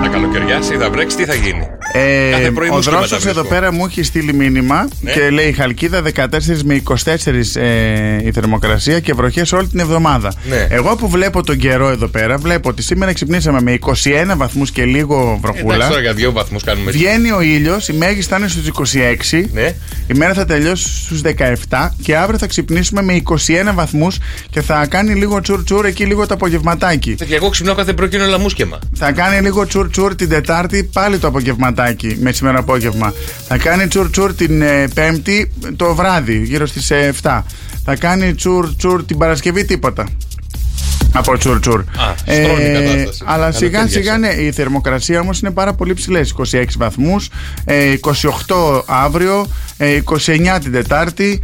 Θα 0.01 0.07
καλοκαιριάσει, 0.07 0.77
θα 0.77 0.89
βρέξει, 0.89 1.17
τι 1.17 1.25
θα 1.25 1.33
γίνει; 1.33 1.67
Ε, 1.93 2.29
Κάθε 2.31 2.51
πρωί 2.51 2.69
ο 2.69 2.73
μουσική 2.73 2.95
Δρόσος 2.95 3.11
μεταβρίσκω. 3.11 3.39
εδώ 3.39 3.49
πέρα 3.49 3.73
μου 3.73 3.85
έχει 3.85 4.03
στείλει 4.03 4.33
μήνυμα 4.33 4.87
Ναι. 5.01 5.11
και 5.11 5.29
λέει 5.29 5.51
Χαλκίδα 5.51 6.01
14 6.01 6.63
με 6.63 6.81
24 6.83 7.55
ε, 7.55 8.27
η 8.27 8.31
θερμοκρασία 8.31 8.99
και 8.99 9.13
βροχές 9.13 9.51
όλη 9.51 9.67
την 9.67 9.79
εβδομάδα. 9.79 10.33
Ναι. 10.49 10.67
Εγώ 10.69 10.95
που 10.95 11.09
βλέπω 11.09 11.43
τον 11.43 11.57
καιρό 11.57 11.89
εδώ 11.89 12.07
πέρα, 12.07 12.37
βλέπω 12.37 12.69
ότι 12.69 12.81
σήμερα 12.81 13.13
ξυπνήσαμε 13.13 13.61
με 13.61 13.77
21 13.85 13.93
βαθμούς 14.35 14.71
και 14.71 14.83
λίγο 14.85 15.39
βροχούλα. 15.41 15.73
Εντάξει 15.73 15.89
τώρα 15.89 16.01
για 16.01 16.13
δύο 16.13 16.31
βαθμούς 16.31 16.63
κάνουμε 16.63 16.85
έτσι. 16.91 16.97
Βγαίνει 17.03 17.31
ο 17.31 17.41
ήλιος, 17.41 17.87
η 17.87 17.93
μέγιστη 17.93 18.31
θα 18.31 18.37
είναι 18.37 18.47
στους 18.47 18.67
26. 18.67 19.47
Ναι. 19.53 19.73
Η 20.07 20.13
μέρα 20.13 20.33
θα 20.33 20.45
τελειώσει 20.45 21.03
στους 21.03 21.21
17 21.21 21.89
και 22.03 22.15
αύριο 22.17 22.37
θα 22.37 22.47
ξυπνήσουμε 22.47 23.01
με 23.01 23.13
21 23.13 23.73
βαθμούς 23.73 24.17
και 24.49 24.61
θα 24.61 24.85
κάνει 24.89 25.13
λίγο 25.13 25.41
τσουρ 25.41 25.63
τσουρ 25.63 25.85
εκεί 25.85 26.05
λίγο 26.05 26.25
το 26.27 26.33
απογευματάκι. 26.33 27.15
Και 27.15 27.35
εγώ 27.35 27.49
ξυπνάω 27.49 27.75
κάθε 27.75 27.93
πρωί 27.93 28.09
και 28.09 28.17
είναι 28.17 28.25
λαμούσκεμα. 28.25 28.79
Θα 28.95 29.11
κάνει 29.11 29.41
λίγο 29.41 29.65
τσουρ 29.67 29.89
τσουρ 29.89 30.15
την 30.15 30.29
Τετάρτη 30.29 30.83
πάλι 30.93 31.17
το 31.17 31.27
απογευματάκι, 31.27 31.77
μεσημέρα 32.19 32.59
απόγευμα. 32.59 33.13
Θα 33.47 33.57
κάνει 33.57 33.87
τσουρ 33.87 34.09
τσουρ 34.09 34.33
την 34.33 34.61
ε, 34.61 34.87
Πέμπτη 34.93 35.51
το 35.75 35.95
βράδυ, 35.95 36.43
γύρω 36.43 36.65
στις 36.65 36.91
7. 37.21 37.41
Θα 37.83 37.95
κάνει 37.95 38.33
τσουρ 38.33 38.75
τσουρ 38.75 39.03
την 39.05 39.17
Παρασκευή 39.17 39.65
τίποτα. 39.65 40.07
Από 41.13 41.37
τσουρ 41.37 41.59
τσουρ. 41.59 41.83
στρώνει 42.25 42.69
η 42.69 42.73
κατάσταση. 42.73 43.23
αλλά 43.25 43.51
σιγά 43.51 43.71
Καλοκαίριασε. 43.71 43.89
σιγά 44.01 44.17
ναι, 44.17 44.27
η 44.27 44.51
θερμοκρασία 44.51 45.19
όμως 45.19 45.39
είναι 45.39 45.51
πάρα 45.51 45.73
πολύ 45.73 45.93
ψηλές. 45.93 46.33
26 46.51 46.63
βαθμούς, 46.77 47.29
28 47.67 48.81
αύριο, 48.85 49.47
ε, 49.77 49.99
29 50.05 50.59
την 50.61 50.71
Τετάρτη, 50.71 51.41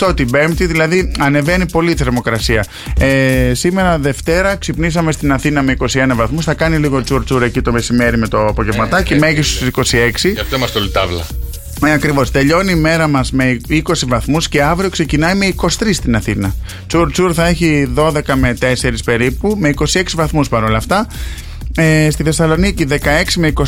28 0.00 0.12
την 0.16 0.30
Πέμπτη, 0.30 0.66
δηλαδή 0.66 1.12
ανεβαίνει 1.18 1.66
πολύ 1.70 1.90
η 1.90 1.94
θερμοκρασία. 1.96 2.64
Ε, 2.98 3.52
σήμερα 3.54 3.98
Δευτέρα 3.98 4.56
ξυπνήσαμε 4.56 5.12
στην 5.12 5.32
Αθήνα 5.32 5.62
με 5.62 5.76
21 5.92 6.14
βαθμούς. 6.14 6.44
Θα 6.44 6.54
κάνει 6.54 6.76
λίγο 6.76 7.02
τσουρ 7.02 7.24
τσουρ 7.24 7.42
εκεί 7.42 7.60
το 7.60 7.72
μεσημέρι 7.72 8.18
με 8.18 8.28
το 8.28 8.46
απογευματάκι, 8.46 9.12
Ε, 9.12 9.16
ε, 9.16 9.18
μέγιστος 9.18 9.56
στου 9.56 9.66
26. 9.66 10.32
Γι' 10.32 10.40
αυτό 10.40 10.56
είμαστε 10.56 10.78
όλοι 10.78 10.90
τάβλα. 10.90 11.26
Ναι, 11.80 11.92
ακριβώς. 11.92 12.30
Τελειώνει 12.30 12.72
η 12.72 12.74
μέρα 12.74 13.08
μας 13.08 13.32
με 13.32 13.60
20 13.68 13.80
βαθμούς 14.06 14.48
και 14.48 14.62
αύριο 14.62 14.90
ξεκινάει 14.90 15.34
με 15.34 15.54
23 15.62 15.66
στην 15.92 16.16
Αθήνα. 16.16 16.54
Τσουρ 16.86 17.10
τσουρ 17.10 17.32
θα 17.34 17.46
έχει 17.46 17.92
12 17.94 18.34
με 18.34 18.56
4 18.60 19.02
περίπου, 19.04 19.56
με 19.58 19.74
26 19.78 20.02
βαθμούς 20.14 20.48
παρόλα 20.48 20.76
αυτά. 20.76 21.06
Ε, 21.76 22.10
στη 22.10 22.22
Θεσσαλονίκη 22.22 22.86
16 22.90 22.94
με 23.36 23.52
24 23.54 23.64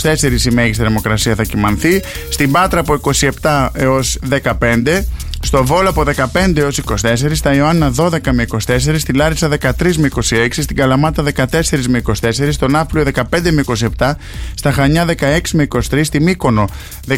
η 0.47 0.51
μέγιστη 0.51 0.83
θερμοκρασία 0.83 1.35
θα 1.35 1.45
κοιμανθεί. 1.45 2.03
Στην 2.29 2.51
Πάτρα 2.51 2.81
από 2.81 3.01
27 3.43 3.69
έως 3.73 4.19
15. 4.43 5.05
Στο 5.43 5.65
Βόλο 5.65 5.89
από 5.89 6.05
15 6.33 6.57
έως 6.57 6.81
24. 7.03 7.15
Στα 7.33 7.55
Ιωάννα 7.55 7.93
12 7.97 8.11
με 8.33 8.47
24. 8.67 8.79
Στη 8.99 9.13
Λάρισα 9.13 9.49
13 9.61 9.95
με 9.97 10.09
26. 10.31 10.49
Στην 10.51 10.77
Καλαμάτα 10.77 11.25
14 11.35 11.45
με 11.89 12.03
24. 12.21 12.49
Στον 12.51 12.71
Ναύπλιο 12.71 13.05
15 13.15 13.23
με 13.51 13.65
27. 13.99 14.13
Στα 14.55 14.73
Χανιά 14.73 15.07
16 15.21 15.39
με 15.53 15.67
23. 15.91 16.01
Στη 16.03 16.21
Μύκονο 16.21 16.69
17 17.09 17.17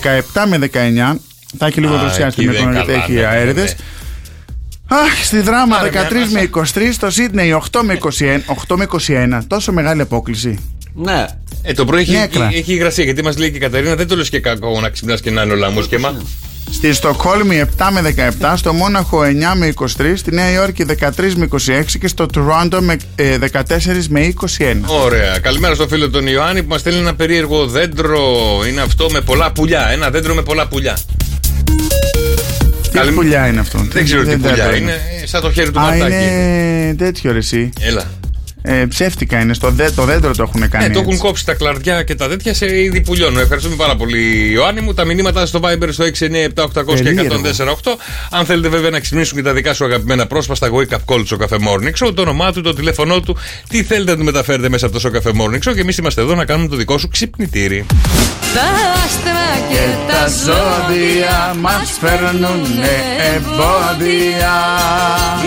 με 0.49 0.59
19. 0.59 1.17
Θα 1.59 1.67
έχει 1.67 1.81
λίγο 1.81 1.95
Α, 1.95 1.99
δροσιά 1.99 2.31
στη 2.31 2.43
εκεί 2.43 2.51
δεν 2.51 2.61
Μύκονο 2.61 2.73
γιατί 2.73 2.87
καλά, 2.93 3.03
έχει 3.03 3.13
ναι, 3.13 3.21
ναι, 3.21 3.27
αέριδες. 3.27 3.77
ναι. 4.91 4.97
Αχ, 4.97 5.25
στη 5.25 5.41
Δράμα 5.41 5.77
Πάρε 5.77 5.91
μια 5.91 6.09
13 6.09 6.13
με 6.33 6.51
23, 6.55 6.65
στο 6.93 7.11
Σίδνεϊ 7.11 7.61
8 7.73 7.81
με 7.85 7.99
21, 8.03 8.09
8 8.69 8.77
με 8.77 8.87
21. 9.07 9.41
Τόσο 9.47 9.73
μεγάλη 9.73 10.01
απόκληση. 10.01 10.59
Ναι. 10.95 11.27
Ε, 11.63 11.73
το 11.73 11.85
πρωί 11.85 12.01
έχει, 12.01 12.13
Νέκρα. 12.13 12.51
έχει 12.53 12.73
υγρασία 12.73 13.05
γιατί 13.05 13.23
μας 13.23 13.39
λέει 13.39 13.51
και 13.51 13.57
η 13.57 13.61
Κατερίνα 13.61 13.95
δεν 13.95 14.09
το 14.09 14.17
λες 14.17 14.29
και 14.29 14.41
κακό 14.41 14.81
να 14.81 14.89
ξυπνάς 14.89 15.21
και 15.21 15.31
να 15.31 15.43
είναι 15.43 15.53
ο 15.53 15.57
λαμούσκεμα. 15.57 16.23
Στη 16.71 16.93
Στοκχόλμη 16.93 17.63
7 17.79 17.89
με 17.93 18.15
17, 18.41 18.53
στο 18.57 18.73
Μόναχο 18.73 19.21
9 19.23 19.27
με 19.57 19.73
23, 19.77 19.87
στη 20.15 20.35
Νέα 20.35 20.51
Υόρκη 20.51 20.85
13 21.01 21.33
με 21.37 21.49
26 21.53 21.59
και 22.01 22.09
στο 22.09 22.27
Τουρόντο 22.27 22.81
με 22.81 22.97
ε, 23.15 23.37
14 23.53 23.63
με 24.09 24.33
21. 24.59 24.75
Ωραία. 24.87 25.39
Καλημέρα 25.39 25.75
στο 25.75 25.89
φίλο 25.89 26.11
τον 26.11 26.27
Ιωάννη 26.27 26.63
που 26.63 26.69
μας 26.69 26.81
στέλνει 26.81 26.99
ένα 26.99 27.15
περίεργο 27.15 27.67
δέντρο. 27.67 28.21
Είναι 28.69 28.81
αυτό 28.81 29.07
με 29.11 29.21
πολλά 29.21 29.53
πουλιά. 29.53 29.89
Ένα 29.91 30.11
δέντρο 30.11 30.35
με 30.35 30.43
πολλά 30.43 30.67
πουλιά. 30.69 30.97
Τι 32.83 32.99
Καλη- 32.99 33.15
πουλιά 33.15 33.47
είναι 33.47 33.61
αυτό; 33.61 33.87
Δεν 33.91 34.05
ξέρω 34.05 34.23
τι 34.23 34.29
τα 34.31 34.37
πουλιά 34.49 34.65
έπαιρνα. 34.65 34.77
είναι. 34.77 35.01
ε, 35.23 35.27
Σαν 35.27 35.41
το 35.41 35.53
χέρι 35.53 35.71
του 35.71 35.81
Α, 35.81 35.83
ματάκι. 35.83 36.05
είναι 36.05 36.95
τέτοιο 36.99 37.33
ρε 37.33 37.39
εσύ. 37.39 37.73
Έλα. 37.81 38.05
Ε, 38.63 38.85
ψεύτικα 38.89 39.41
είναι. 39.41 39.55
Στο 39.55 39.71
δέ, 39.71 39.91
το 39.91 40.05
δέντρο 40.05 40.35
το 40.35 40.43
έχουν 40.43 40.69
κάνει. 40.69 40.87
Ναι, 40.87 40.93
το 40.93 40.99
έχουν 40.99 41.13
έτσι. 41.13 41.23
κόψει 41.25 41.45
τα 41.45 41.55
κλαρδιά 41.55 42.03
και 42.03 42.15
τα 42.15 42.29
τέτοια 42.29 42.55
σε 42.55 42.83
είδη 42.83 43.01
πουλιών. 43.01 43.39
Ευχαριστούμε 43.39 43.77
πάρα 43.77 43.97
πολύ, 43.97 44.51
Ιωάννη 44.53 44.81
μου. 44.81 44.95
Τα 44.95 45.05
μηνύματα 45.05 45.47
στο 45.47 45.61
Viber 45.63 45.89
στο 45.91 46.05
697-800 46.05 46.11
και 46.97 47.03
Περίεργο. 47.03 47.41
148. 47.83 47.97
Αν 48.31 48.45
θέλετε 48.45 48.69
βέβαια 48.69 48.91
να 48.91 49.01
ξυπνήσουν 49.01 49.37
και 49.37 49.43
τα 49.43 49.53
δικά 49.53 49.75
σου 49.75 49.85
αγαπημένα 49.85 50.27
πρόσωπα 50.27 50.55
στα 50.55 50.69
Wake 50.73 50.95
Up 50.95 51.15
Call 51.15 51.23
στο 51.27 51.37
Cafe 51.41 51.55
Morning 51.57 52.07
Show, 52.07 52.13
το 52.15 52.23
όνομά 52.23 52.53
του, 52.53 52.61
το 52.61 52.75
τηλέφωνό 52.75 53.21
του, 53.21 53.37
τι 53.69 53.83
θέλετε 53.83 54.11
να 54.11 54.17
του 54.17 54.25
μεταφέρετε 54.25 54.69
μέσα 54.69 54.87
από 54.87 55.01
το 55.01 55.11
Cafe 55.15 55.29
Morning 55.29 55.69
Show 55.71 55.75
και 55.75 55.81
εμείς 55.81 55.97
είμαστε 55.97 56.21
εδώ 56.21 56.35
να 56.35 56.45
κάνουμε 56.45 56.69
το 56.69 56.77
δικό 56.77 56.99
σου 56.99 57.09
ξυπνητήρι. 57.09 57.87
Τα 58.55 58.61
άστρα 59.05 59.67
και 59.71 60.13
Τα 60.13 60.29
ζώδια 60.29 61.55
μας 61.61 61.97
φέρνουνε 62.01 62.91
εμπόδια. 63.35 64.55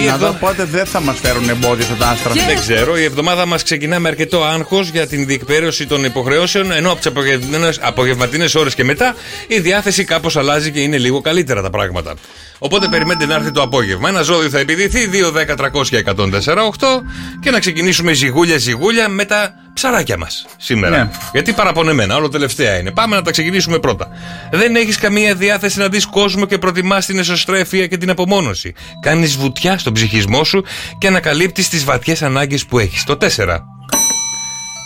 Ή 0.01 0.05
Να 0.05 0.13
εδώ- 0.13 0.27
δω 0.27 0.33
πότε 0.39 0.67
δεν 0.71 0.85
θα 0.85 1.01
μας 1.01 1.17
φέρουν 1.21 1.49
εμπόδια 1.49 1.83
αυτά 1.85 1.95
τα 1.95 2.07
άστρα. 2.07 2.31
Δεν 2.47 2.59
ξέρω, 2.59 2.97
η 2.97 3.03
εβδομάδα 3.05 3.45
μας 3.45 3.63
ξεκινά 3.63 3.99
με 3.99 4.07
αρκετό 4.07 4.43
άγχος 4.43 4.89
για 4.89 5.07
την 5.07 5.25
διεκπαίρωση 5.25 5.87
των 5.87 6.03
υποχρεώσεων, 6.03 6.71
ενώ 6.71 6.91
από 6.91 7.01
τις 7.01 7.79
απογευματινές 7.81 8.55
ώρες 8.55 8.75
και 8.75 8.83
μετά 8.83 9.15
η 9.47 9.59
διάθεση 9.59 10.03
κάπως 10.03 10.37
αλλάζει 10.37 10.71
και 10.71 10.79
είναι 10.79 10.97
λίγο 10.97 11.21
καλύτερα 11.21 11.61
τα 11.61 11.69
πράγματα. 11.69 12.13
Οπότε 12.59 12.87
περιμένετε 12.87 13.25
να 13.25 13.35
έρθει 13.35 13.51
το 13.51 13.61
απόγευμα. 13.61 14.09
Ένα 14.09 14.21
ζώδιο 14.21 14.49
θα 14.49 14.59
επιδηθεί 14.59 15.09
2, 15.11 15.31
10, 15.31 15.55
300 15.55 15.87
και 15.87 16.03
148 16.15 17.01
και 17.39 17.51
να 17.51 17.59
ξεκινήσουμε 17.59 18.13
ζυγούλια 18.13 18.57
ζυγούλια 18.57 19.09
με 19.09 19.25
τα 19.25 19.64
ψαράκια 19.75 20.17
μας 20.17 20.45
σήμερα. 20.57 20.97
Ναι. 20.97 21.09
Γιατί 21.31 21.53
παραπονεμένα, 21.53 22.15
όλο 22.15 22.29
τελευταία 22.29 22.79
είναι. 22.79 22.91
Πάμε 22.91 23.15
να 23.15 23.21
τα 23.21 23.31
ξεκινήσουμε 23.31 23.79
πρώτα. 23.79 24.07
Δεν 24.51 24.75
έχεις 24.75 24.97
καμία 24.97 25.35
διάθεση 25.35 25.79
να 25.79 25.87
δεις 25.87 26.05
κόσμο 26.05 26.45
και 26.45 26.57
προτιμάς 26.57 27.05
την 27.05 27.19
εσωστρέφεια 27.19 27.87
και 27.87 27.97
την 27.97 28.09
απομόνωση. 28.09 28.73
Κάνεις 29.01 29.35
βουτιά 29.35 29.77
στον 29.77 29.93
ψυχισμό 29.93 30.43
σου 30.43 30.63
και 30.97 31.07
ανακαλύπτεις 31.07 31.69
τις 31.69 31.83
βαθιές 31.83 32.21
ανάγκες 32.21 32.65
που 32.65 32.79
έχεις. 32.79 33.03
Το 33.03 33.17
4. 33.17 33.59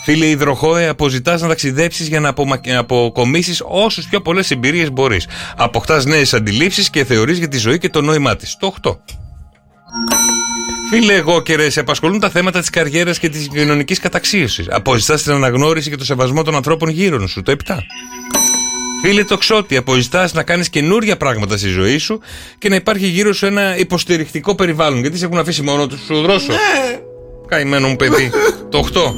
Φίλε 0.04 0.25
Ιδροχώε, 0.25 0.88
αποζητάς 0.88 1.41
να 1.41 1.47
ταξιδέψεις 1.47 2.08
για 2.08 2.19
να 2.19 2.30
απομα... 2.30 2.62
αποκομίσεις 2.78 3.62
όσε 3.65 4.04
πιο 4.10 4.21
πολλές 4.21 4.52
εμπειρίες 4.52 4.91
μπορείς. 4.91 5.28
Αποκτάς 5.56 6.06
νέες 6.06 6.34
αντιλήψεις 6.34 6.89
και 6.89 7.06
θεωρείς 7.06 7.38
για 7.38 7.47
τη 7.47 7.58
ζωή 7.58 7.78
και 7.78 7.89
το 7.89 8.02
νόημά 8.02 8.36
της. 8.36 8.58
Το 8.60 8.73
8. 8.82 8.97
Φίλε, 10.91 11.13
εγώ 11.13 11.41
και 11.41 11.69
σε 11.69 11.80
απασχολούν 11.80 12.19
τα 12.19 12.30
θέματα 12.30 12.60
της 12.60 12.69
καριέρας 12.69 13.19
και 13.19 13.30
της 13.30 13.47
κοινωνικής 13.47 13.99
καταξίωσης. 13.99 14.67
Αποζητάς 14.69 15.23
την 15.23 15.32
αναγνώριση 15.32 15.89
και 15.89 15.95
το 15.95 16.06
σεβασμό 16.06 16.43
των 16.43 16.56
ανθρώπων 16.56 16.89
γύρω 16.89 17.28
σου. 17.28 17.41
Το 17.41 17.56
7. 17.65 17.78
Φίλε 19.02 19.23
τοξότη, 19.23 19.78
αποζητάς 19.78 20.34
να 20.34 20.43
κάνεις 20.43 20.69
καινούρια 20.69 21.17
πράγματα 21.17 21.58
στη 21.58 21.67
ζωή 21.67 21.97
σου 21.97 22.19
και 22.58 22.69
να 22.69 22.75
υπάρχει 22.75 23.08
γύρω 23.08 23.34
σου 23.34 23.45
ένα 23.45 23.78
υποστηρικτικό 23.78 24.56
περιβάλλον. 24.56 24.99
Γιατί 24.99 25.17
σε 25.17 25.25
έχουν 25.25 25.38
αφήσει 25.38 25.62
μόνο 25.62 25.88
τους, 25.88 25.99
σου 26.06 26.21
δρόσο. 26.21 26.54
Καημένο 27.47 27.88
μου 27.88 27.95
παιδί. 27.95 28.32
το 28.69 28.78
8. 28.78 29.13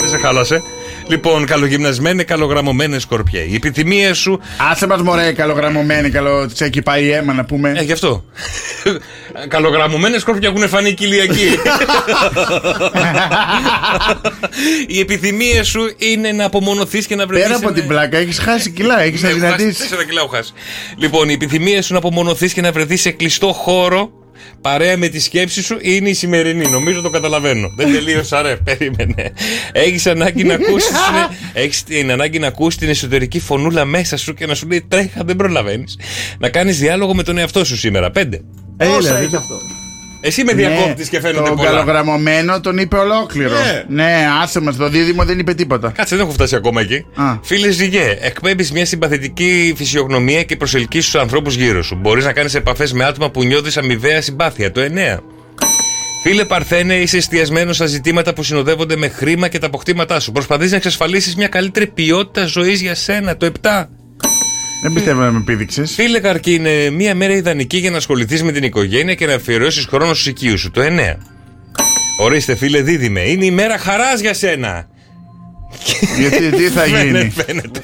Δεν 0.00 0.08
σε 0.08 0.16
χάλασε. 0.16 0.62
Λοιπόν, 1.08 1.46
καλογυμνασμένε, 1.46 2.22
καλογραμμωμένε 2.22 2.98
σκορπιέ. 2.98 3.40
Η 3.40 3.54
επιθυμία 3.54 4.14
σου. 4.14 4.40
Άσε 4.70 4.86
μας 4.86 5.02
μωρέ 5.02 5.32
καλογραμμωμένη, 5.32 6.10
καλο... 6.10 6.46
της 6.46 6.60
έχει 6.60 6.82
πάει 6.82 7.04
η 7.04 7.10
αίμα 7.12 7.32
να 7.32 7.44
πούμε. 7.44 7.72
Ε, 7.76 7.82
γι' 7.82 7.92
αυτό. 7.92 8.24
Καλογραμμωμένε 9.48 10.18
σκόρπια 10.18 10.48
έχουν 10.48 10.68
φανεί 10.68 10.94
κοιλιακοί. 10.94 11.48
Η 14.86 15.00
επιθυμία 15.00 15.64
σου 15.64 15.80
είναι 15.98 16.32
να 16.32 16.44
απομονωθείς 16.44 17.06
και 17.06 17.14
να 17.16 17.26
βρεθείς. 17.26 17.46
Πέρα 17.46 17.56
από 17.56 17.72
την 17.72 17.86
πλάκα 17.86 18.18
έχεις 18.18 18.38
χάσει 18.38 18.70
κιλά, 18.70 19.00
έχεις 19.00 19.22
Ναι, 19.22 19.28
αδυνατήσει. 19.28 19.82
4 19.90 20.04
κιλά 20.06 20.20
έχω 20.20 20.28
χάσει. 20.28 20.52
Λοιπόν, 20.96 21.28
η 21.28 21.32
επιθυμία 21.32 21.82
σου 21.82 21.92
να 21.92 21.98
απομονωθείς 21.98 22.52
και 22.52 22.60
να 22.60 22.72
βρεθείς 22.72 23.00
σε 23.00 23.10
κλειστό 23.10 23.52
χώρο 23.52 24.10
παρέα 24.70 24.96
με 24.96 25.08
τη 25.08 25.20
σκέψη 25.20 25.62
σου 25.62 25.78
είναι 25.80 26.08
η 26.08 26.14
σημερινή. 26.14 26.70
Νομίζω 26.70 27.00
το 27.00 27.10
καταλαβαίνω. 27.10 27.72
Δεν 27.76 27.92
τελείωσα, 27.92 28.42
ρε. 28.42 28.56
Περίμενε. 28.56 29.32
Έχεις 29.72 30.06
ανάγκη 30.06 30.44
να 30.44 30.54
ακούσεις. 30.54 30.96
Έχεις 31.52 31.82
την 31.82 32.10
ανάγκη 32.10 32.38
να 32.38 32.46
ακούσεις 32.46 32.78
την 32.78 32.88
εσωτερική 32.88 33.40
φωνούλα 33.40 33.84
μέσα 33.84 34.16
σου 34.16 34.34
και 34.34 34.46
να 34.46 34.54
σου 34.54 34.68
λέει 34.68 34.84
τρέχα, 34.88 35.24
δεν 35.24 35.36
προλαβαίνεις. 35.36 35.98
Να 36.38 36.48
κάνεις 36.48 36.78
διάλογο 36.78 37.14
με 37.14 37.22
τον 37.22 37.38
εαυτό 37.38 37.64
σου 37.64 37.76
σήμερα. 37.76 38.10
5. 38.14 38.24
Έλα, 38.76 38.94
Πόσα 38.94 39.18
ρε. 39.18 39.24
έχει 39.24 39.36
αυτό; 39.36 39.58
Εσύ 40.20 40.44
με 40.44 40.52
διακόπτεις 40.52 41.08
και 41.08 41.20
φαίνονται 41.20 41.48
Τον 41.48 41.56
πολλά. 41.56 41.68
καλογραμμωμένο 41.70 42.60
τον 42.60 42.78
είπε 42.78 42.96
ολόκληρο. 42.96 43.54
Ναι. 43.88 44.02
Ναι, 44.02 44.14
άσε 44.42 44.60
μας. 44.60 44.76
Το 44.76 44.88
δίδυμο 44.88 45.24
δεν 45.24 45.38
είπε 45.38 45.54
τίποτα. 45.54 45.90
Κάτσε, 45.90 46.16
δεν 46.16 46.24
έχω 46.24 46.34
φτάσει 46.34 46.56
ακόμα 46.56 46.80
εκεί. 46.80 47.04
Α. 47.14 47.38
Φίλε 47.42 47.70
Ζυγέ, 47.70 48.18
εκπέμπεις 48.20 48.72
μια 48.72 48.86
συμπαθητική 48.86 49.74
φυσιογνωμία 49.76 50.42
και 50.42 50.56
προσελκύσει 50.56 51.10
τους 51.12 51.20
ανθρώπους 51.20 51.54
γύρω 51.54 51.82
σου. 51.82 51.94
Μπορείς 52.00 52.24
να 52.24 52.32
κάνεις 52.32 52.54
επαφές 52.54 52.92
με 52.92 53.04
άτομα 53.04 53.30
που 53.30 53.44
νιώθεις 53.44 53.76
αμοιβαία 53.76 54.22
συμπάθεια. 54.22 54.72
Το 54.72 54.80
9. 54.80 55.18
Φίλε 56.22 56.44
Παρθένε, 56.44 56.94
είσαι 56.94 57.16
εστιασμένο 57.16 57.72
στα 57.72 57.86
ζητήματα 57.86 58.32
που 58.32 58.42
συνοδεύονται 58.42 58.96
με 58.96 59.08
χρήμα 59.08 59.48
και 59.48 59.58
τα 59.58 59.66
αποκτήματά 59.66 60.20
σου. 60.20 60.32
Προσπαθείς 60.32 60.70
να 60.70 60.76
εξασφαλίσεις 60.76 61.36
μια 61.36 61.48
καλύτερη 61.48 61.86
ποιότητα 61.86 62.46
ζωής 62.46 62.80
για 62.80 62.94
σένα. 62.94 63.36
Το 63.36 63.46
7. 63.62 63.84
Δεν 64.86 64.94
πιστεύω 64.94 65.20
να 65.20 65.32
με 65.32 65.40
πήδηξε. 65.40 65.86
Φίλε 65.86 66.20
Καρκίνε, 66.20 66.90
μία 66.90 67.14
μέρα 67.14 67.32
ιδανική 67.32 67.76
για 67.76 67.90
να 67.90 67.96
ασχοληθείς 67.96 68.42
με 68.42 68.52
την 68.52 68.62
οικογένεια 68.62 69.14
και 69.14 69.26
να 69.26 69.34
αφιερώσεις 69.34 69.84
χρόνο 69.84 70.14
στους 70.14 70.26
οικείους 70.26 70.60
σου. 70.60 70.70
Το 70.70 70.80
9. 70.82 71.16
Ορίστε, 72.20 72.54
φίλε 72.56 72.82
Δίδυμε, 72.82 73.20
είναι 73.20 73.44
η 73.44 73.50
μέρα 73.50 73.78
χαράς 73.78 74.20
για 74.20 74.34
σένα. 74.34 74.88
Γιατί 76.18 76.50
τι 76.56 76.68
θα 76.68 76.86
γίνει; 76.86 77.30
Φαίνεται. 77.30 77.80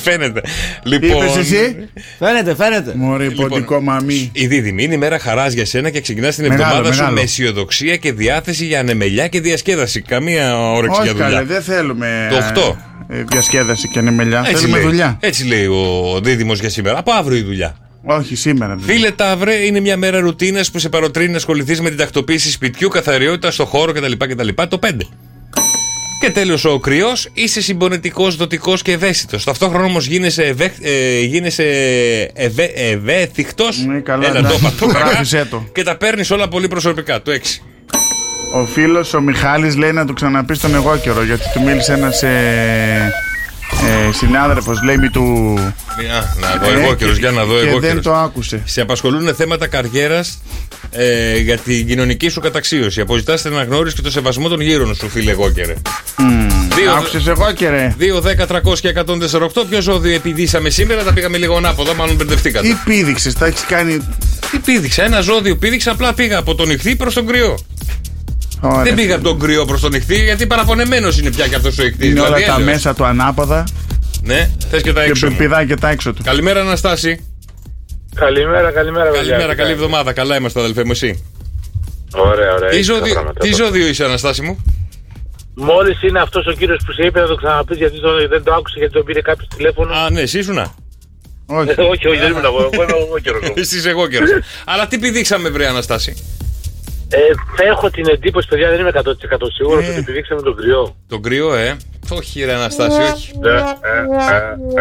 Φαίνεται. 0.00 0.40
Λοιπόν. 0.82 1.10
Είπες 1.24 1.36
εσύ; 1.36 1.88
Φαίνεται, 2.18 2.54
φαίνεται. 2.54 2.92
Μωρή, 2.96 3.30
ποντικό 3.30 3.80
μαμί. 3.80 4.30
Η 4.32 4.46
δίδυμη 4.46 4.82
είναι 4.84 4.94
η 4.94 4.98
μέρα 4.98 5.18
χαράς 5.18 5.52
για 5.52 5.64
σένα 5.64 5.90
και 5.90 6.00
ξεκινάς 6.00 6.34
την 6.34 6.44
Μεγάλο, 6.46 6.62
εβδομάδα 6.62 6.92
σου 6.92 6.98
μεγάλο. 6.98 7.14
με 7.16 7.20
αισιοδοξία 7.22 7.96
και 7.96 8.12
διάθεση 8.12 8.64
για 8.64 8.80
ανεμελιά 8.80 9.28
και 9.28 9.40
διασκέδαση. 9.40 10.00
Καμία 10.02 10.70
όρεξη 10.72 11.00
Όχι 11.00 11.10
για 11.10 11.18
καλέ, 11.22 11.38
δουλειά. 11.38 11.44
δεν 11.54 11.62
θέλουμε. 11.62 12.28
Το 12.30 12.36
οκτώ. 12.36 12.76
ε, 13.08 13.22
Διασκέδαση 13.30 13.88
και 13.88 13.98
ανεμελιά. 13.98 14.38
Έτσι 14.48 14.54
Θέλουμε 14.54 14.76
λέει, 14.78 14.86
δουλειά. 14.86 15.16
έτσι 15.20 15.44
λέει 15.46 15.66
ο 15.66 16.20
δίδυμος 16.22 16.60
για 16.60 16.68
σήμερα. 16.70 16.98
Από 16.98 17.12
αύριο 17.12 17.38
η 17.38 17.42
δουλειά. 17.42 17.76
Όχι 18.08 18.34
σήμερα. 18.36 18.74
δηλαδή. 18.74 18.92
Φίλε 18.92 19.10
Ταύρε, 19.10 19.54
είναι 19.54 19.80
μια 19.80 19.96
μέρα 19.96 20.20
ρουτίνας 20.20 20.70
που 20.70 20.78
σε 20.78 20.88
παροτρύνει 20.88 21.30
να 21.30 21.36
ασχοληθείς 21.36 21.80
με 21.80 21.88
την 21.88 21.98
τακτοποίηση 21.98 22.50
σπιτιού, 22.50 22.88
καθαριότητα 22.88 23.50
στο 23.50 23.64
χώρο 23.64 23.92
κτλ. 23.92 24.12
κτλ. 24.12 24.48
Το 24.68 24.78
5. 24.78 24.90
Και 26.20 26.30
τέλος 26.30 26.64
ο 26.64 26.78
κρυός, 26.78 27.28
είσαι 27.32 27.60
συμπονετικό, 27.60 28.30
δοτικός 28.30 28.82
και 28.82 28.92
ευαίσθητος. 28.92 29.44
Ταυτόχρονα 29.44 29.84
όμως 29.84 30.06
γίνεσαι, 30.06 30.42
ευέ, 30.44 30.72
ε, 30.82 31.20
γίνεσαι 31.20 31.64
ευέ, 32.34 32.64
ευέθικτος. 32.74 33.84
Ναι, 33.86 33.98
καλά, 34.00 34.26
Έλα, 34.26 34.32
το 34.32 34.38
εντάξει. 34.38 34.58
είπα, 34.64 34.72
το 34.78 34.86
είπα. 34.90 34.98
Γράφησέ 34.98 35.46
το. 35.50 35.68
Και 35.72 35.82
τα 35.82 35.96
παίρνεις 35.96 36.30
όλα 36.30 36.48
πολύ 36.48 36.68
προσωπικά. 36.68 37.22
Το 37.22 37.30
6. 37.30 37.62
Ο 38.54 38.64
φίλος 38.64 39.14
ο 39.14 39.20
Μιχάλης 39.20 39.76
λέει 39.76 39.92
να 39.92 40.06
του 40.06 40.12
ξαναπείς 40.12 40.56
στον 40.58 40.74
εγώ 40.74 40.96
καιρό 40.96 41.22
γιατί 41.24 41.42
του 41.54 41.62
μίλησε 41.62 41.92
ένας 41.92 42.22
ε, 42.22 43.12
ε, 44.08 44.12
συνάδελφος, 44.12 44.82
λέει 44.82 44.96
μη 44.98 45.08
του. 45.10 45.22
να 46.40 46.56
δω 46.66 46.70
Ε, 46.78 46.82
εγώ 46.82 46.94
καιρος, 46.94 47.16
για 47.18 47.30
να 47.30 47.44
δω 47.44 47.60
και 47.60 47.68
εγώ 47.68 47.78
δεν 47.78 47.88
καιρος. 47.88 48.04
το 48.04 48.14
άκουσε. 48.14 48.62
Σε 48.64 48.80
απασχολούν 48.80 49.34
θέματα 49.34 49.66
καριέρας 49.66 50.38
ε, 50.90 51.36
για 51.38 51.58
την 51.58 51.86
κοινωνική 51.86 52.28
σου 52.28 52.40
καταξίωση. 52.40 53.00
Αποζητάς 53.00 53.42
την 53.42 53.52
αναγνώριση 53.52 53.96
και 53.96 54.02
το 54.02 54.10
σεβασμό 54.10 54.48
των 54.48 54.60
γύρων 54.60 54.94
σου, 54.94 55.08
φίλε 55.08 55.30
εγώ 55.30 55.50
καιρε. 55.50 55.74
Δύο- 56.76 56.92
Άκουσες 56.92 57.26
εγώ 57.26 57.52
καιρέ. 57.52 57.94
2, 57.98 58.20
10, 58.20 58.46
300 58.46 58.80
και 58.80 58.88
148. 58.88 59.64
Ποιος 59.68 59.84
ζώδιο 59.84 60.14
επιδίσαμε 60.14 60.70
σήμερα, 60.70 61.02
τα 61.02 61.12
πήγαμε 61.12 61.36
λίγο 61.36 61.56
ανάποδα, 61.56 61.94
μάλλον 61.94 62.14
μπερδευτήκατε. 62.16 62.68
Τι 62.68 62.76
πήδηξες, 62.84 63.34
τα 63.34 63.46
έχεις 63.46 63.64
κάνει. 63.68 63.98
Τι 64.50 64.58
πήδηξα, 64.58 65.04
ένα 65.04 65.20
ζώδιο 65.20 65.56
πήδηξα, 65.56 65.90
απλά 65.90 66.14
πήγα 66.14 66.38
από 66.38 66.54
τον 66.54 66.70
ηχθή 66.70 66.96
προς 66.96 67.14
τον 67.14 67.26
κρυό. 67.26 67.58
Ωραία. 68.60 68.82
Δεν 68.82 68.94
πήγα 68.94 69.14
από 69.14 69.24
τον 69.24 69.38
κρυό 69.38 69.64
προς 69.64 69.80
τον 69.80 69.92
ηχθή, 69.92 70.22
γιατί 70.24 70.46
παραπονεμένος 70.46 71.18
είναι 71.18 71.30
πια 71.30 71.46
και 71.48 71.54
αυτός 71.54 71.78
ο 71.78 71.84
ηχθή. 71.84 72.08
Είναι 72.08 72.20
όλα 72.20 72.44
τα 72.46 72.58
μέσα 72.58 72.94
του 72.94 73.04
ανάποδα 73.04 73.64
Ναι, 74.22 74.50
θες 74.70 74.82
και 74.82 74.92
τα 74.92 75.04
και 75.04 75.10
έξω. 75.10 75.30
μου. 75.30 75.36
πηδάει 75.36 75.66
και 75.66 75.74
τα 75.76 75.88
έξω 75.88 76.12
του. 76.12 76.22
Καλημέρα, 76.24 76.60
Αναστάση. 76.60 77.24
Καλημέρα, 78.14 78.70
καλημέρα, 78.72 79.04
παιδιά. 79.10 79.20
Καλημέρα, 79.20 79.40
Τι 79.40 79.46
καλή 79.46 79.56
κάνετε; 79.56 79.72
εβδομάδα. 79.72 80.12
Καλά 80.12 80.36
είμαστε, 80.36 80.60
αδελφέ 80.60 80.84
μου, 80.84 80.90
εσύ. 80.90 81.24
Ωραία, 82.14 82.52
ωραία. 82.54 82.68
Τι 82.68 82.76
έχεις 82.76 82.86
τα 82.86 82.94
ζώδιο, 82.94 83.12
πράγματα. 83.12 83.40
τι 83.40 83.52
ζώδιο 83.54 83.86
είσαι, 83.86 84.04
Αναστάση 84.04 84.42
μου; 84.42 84.64
Μόλις 85.54 86.02
είναι 86.02 86.20
αυτός 86.20 86.46
ο 86.46 86.52
κύριος 86.52 86.82
που 86.86 86.92
σε 86.92 87.06
είπε 87.06 87.20
να 87.20 87.26
το 87.26 87.34
ξαναπείς 87.34 87.76
γιατί 87.76 88.00
το, 88.00 88.28
δεν 88.28 88.42
το 88.42 88.52
άκουσε 88.54 88.74
γιατί 88.78 88.92
τον 88.92 89.04
πήρε 89.04 89.20
κάποιος 89.20 89.48
τηλέφωνο. 89.56 89.94
Α, 89.94 90.10
ναι, 90.10 90.20
εσύ 90.20 90.38
ήσουνα; 90.38 90.74
Όχι. 91.46 91.70
Ε, 91.70 91.82
όχι, 91.92 92.06
όχι, 92.08 92.18
δεν 92.18 92.30
ήμουν 92.30 92.44
εγώ. 92.44 92.70
Εγώ 92.72 92.82
είμαι 92.82 92.92
ο 93.14 93.18
καιρός 93.22 93.40
μου. 93.42 93.52
Εσύ 93.62 93.76
είσαι 93.76 93.88
εγώ 93.88 94.06
καιρός. 94.06 94.28
Αλλά 94.70 94.86
τι 94.86 94.98
πηδήξαμε, 94.98 95.48
βρε 95.48 95.66
Αναστάση; 95.66 96.16
Ε, 97.08 97.18
έχω 97.68 97.90
την 97.90 98.04
εντύπωση, 98.08 98.48
παιδιά, 98.48 98.70
δεν 98.70 98.80
είμαι 98.80 98.90
100% 98.94 99.00
σίγουρος 99.54 99.84
Ε. 99.84 99.88
ότι 99.88 99.98
επιδείξαμε 99.98 100.42
τον 100.42 100.56
κρυό. 100.56 100.96
Τον 101.08 101.22
κρυό, 101.22 101.54
ε. 101.54 101.76
Όχι, 102.10 102.44
ρε 102.44 102.54
Αναστάση, 102.54 103.00
όχι. 103.12 103.30
Ε, 103.44 103.48
ε, 103.50 103.54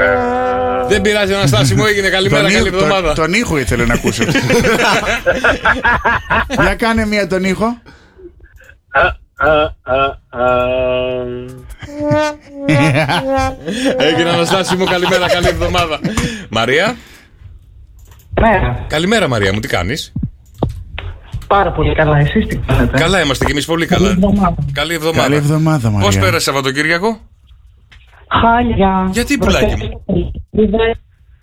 ε, 0.01 0.03
ε. 0.03 0.87
Δεν 0.87 1.01
πειράζει, 1.01 1.33
Αναστάση 1.33 1.75
μου, 1.75 1.85
έγινε 1.85 2.09
καλημέρα, 2.09 2.41
Τον, 2.43 2.51
καλή 2.51 2.67
ήχο- 2.67 2.75
εβδομάδα. 2.77 3.13
τον, 3.13 3.25
τον 3.25 3.33
ήχο 3.33 3.57
ήθελε 3.57 3.85
να 3.85 3.93
ακούσει. 3.93 4.23
Για 6.61 6.75
κάνε 6.75 7.05
μία 7.05 7.27
τον 7.27 7.43
ήχο. 7.43 7.65
Α, 8.91 9.01
α, 9.49 9.75
α, 9.83 9.95
α. 10.29 10.65
Έγινε 13.97 14.29
Αναστάση 14.29 14.75
μου, 14.75 14.85
καλημέρα, 14.85 15.27
καλή 15.29 15.47
εβδομάδα. 15.47 15.99
Μαρία; 16.49 16.95
Ναι, 18.41 18.75
Καλημέρα, 18.87 19.27
Μαρία 19.27 19.53
μου, 19.53 19.59
τι 19.59 19.67
κάνεις; 19.67 20.11
Πάρα 21.57 21.71
πολύ 21.71 21.95
καλά. 21.95 22.17
Εσείς 22.17 22.47
τι 22.47 22.57
κάνετε; 22.57 22.97
Καλά 22.97 23.23
είμαστε 23.23 23.45
κι 23.45 23.51
εμείς 23.51 23.65
πολύ 23.65 23.85
καλά. 23.85 24.09
εβδομάδα. 24.09 24.55
Καλή 24.71 24.93
εβδομάδα. 24.93 25.21
Καλή 25.21 25.35
εβδομάδα, 25.35 25.89
Πώς 25.89 26.03
Μαρία. 26.03 26.19
πέρασε 26.19 26.39
Σαββατοκύριακο; 26.43 27.19
Χάλια. 28.41 29.09
Γιατί, 29.11 29.37
πουλάκι 29.37 29.75
μου; 29.75 30.01
Βροχές. 30.51 30.97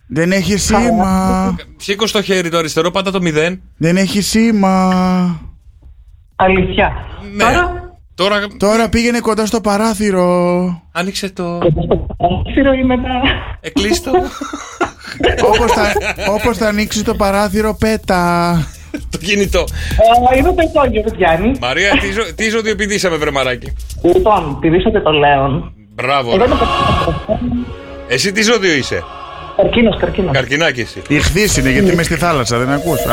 Δεν 0.09 0.33
έχει 0.33 0.57
σήμα. 0.57 1.55
Σήκω 1.77 2.07
στο 2.07 2.23
χέρι 2.23 2.49
το 2.49 2.59
αριστερό, 2.59 2.91
πάντα 2.91 3.11
το 3.11 3.21
μηδέν. 3.21 3.61
Δεν 3.77 3.97
έχει 3.97 4.21
σήμα. 4.21 4.91
Αλήθεια. 6.37 6.93
Ναι. 7.35 7.45
Τώρα, 7.45 7.91
Τώρα 8.15 8.47
Τώρα 8.59 8.89
πήγαινε 8.89 9.21
κοντά 9.21 9.47
στο 9.47 9.61
παράθυρο. 9.61 10.27
άνοιξε 10.93 11.31
το. 11.31 11.59
παράθυρο 12.17 12.73
ή 12.73 12.85
μετά; 12.85 13.11
Εκλείστο. 13.61 14.11
όπως, 15.45 15.73
θα, 15.73 15.93
όπως 16.33 16.57
θα 16.57 16.69
ανοίξει 16.69 17.05
το 17.05 17.15
παράθυρο, 17.15 17.77
πέτα. 17.81 18.55
Το 19.13 19.19
κινητό. 19.19 19.65
Ε, 20.33 20.39
Είναι 20.39 20.53
το 20.53 20.63
υπόγειο, 20.63 21.05
Γιάννη. 21.17 21.53
Μαρία, 21.61 21.91
τι, 22.01 22.13
ζω, 22.13 22.23
τι 22.35 22.49
ζωδιοποιηθήσαμε, 22.49 23.17
βρε 23.17 23.31
μαράκι. 23.31 23.73
Λοιπόν, 24.03 24.59
πηδήσατε 24.61 25.01
το 25.01 25.11
Λέον. 25.11 25.73
Μπράβο. 25.95 26.35
Εγώ 26.35 26.39
ρε. 26.39 26.45
είμαι 26.45 26.57
Εσύ 28.09 28.33
τι 28.33 28.43
ζώδιο 28.43 28.73
είσαι; 28.73 29.05
Καρκίνος, 29.57 29.97
καρκίνος. 30.01 30.33
Καρκινάκι 30.33 30.81
εσύ. 30.81 31.03
Ηχθής 31.09 31.57
είναι 31.57 31.71
γιατί 31.71 31.91
είμαι 31.93 32.03
στη 32.03 32.15
θάλασσα, 32.15 32.59
δεν 32.59 32.71
ακούς. 32.71 32.99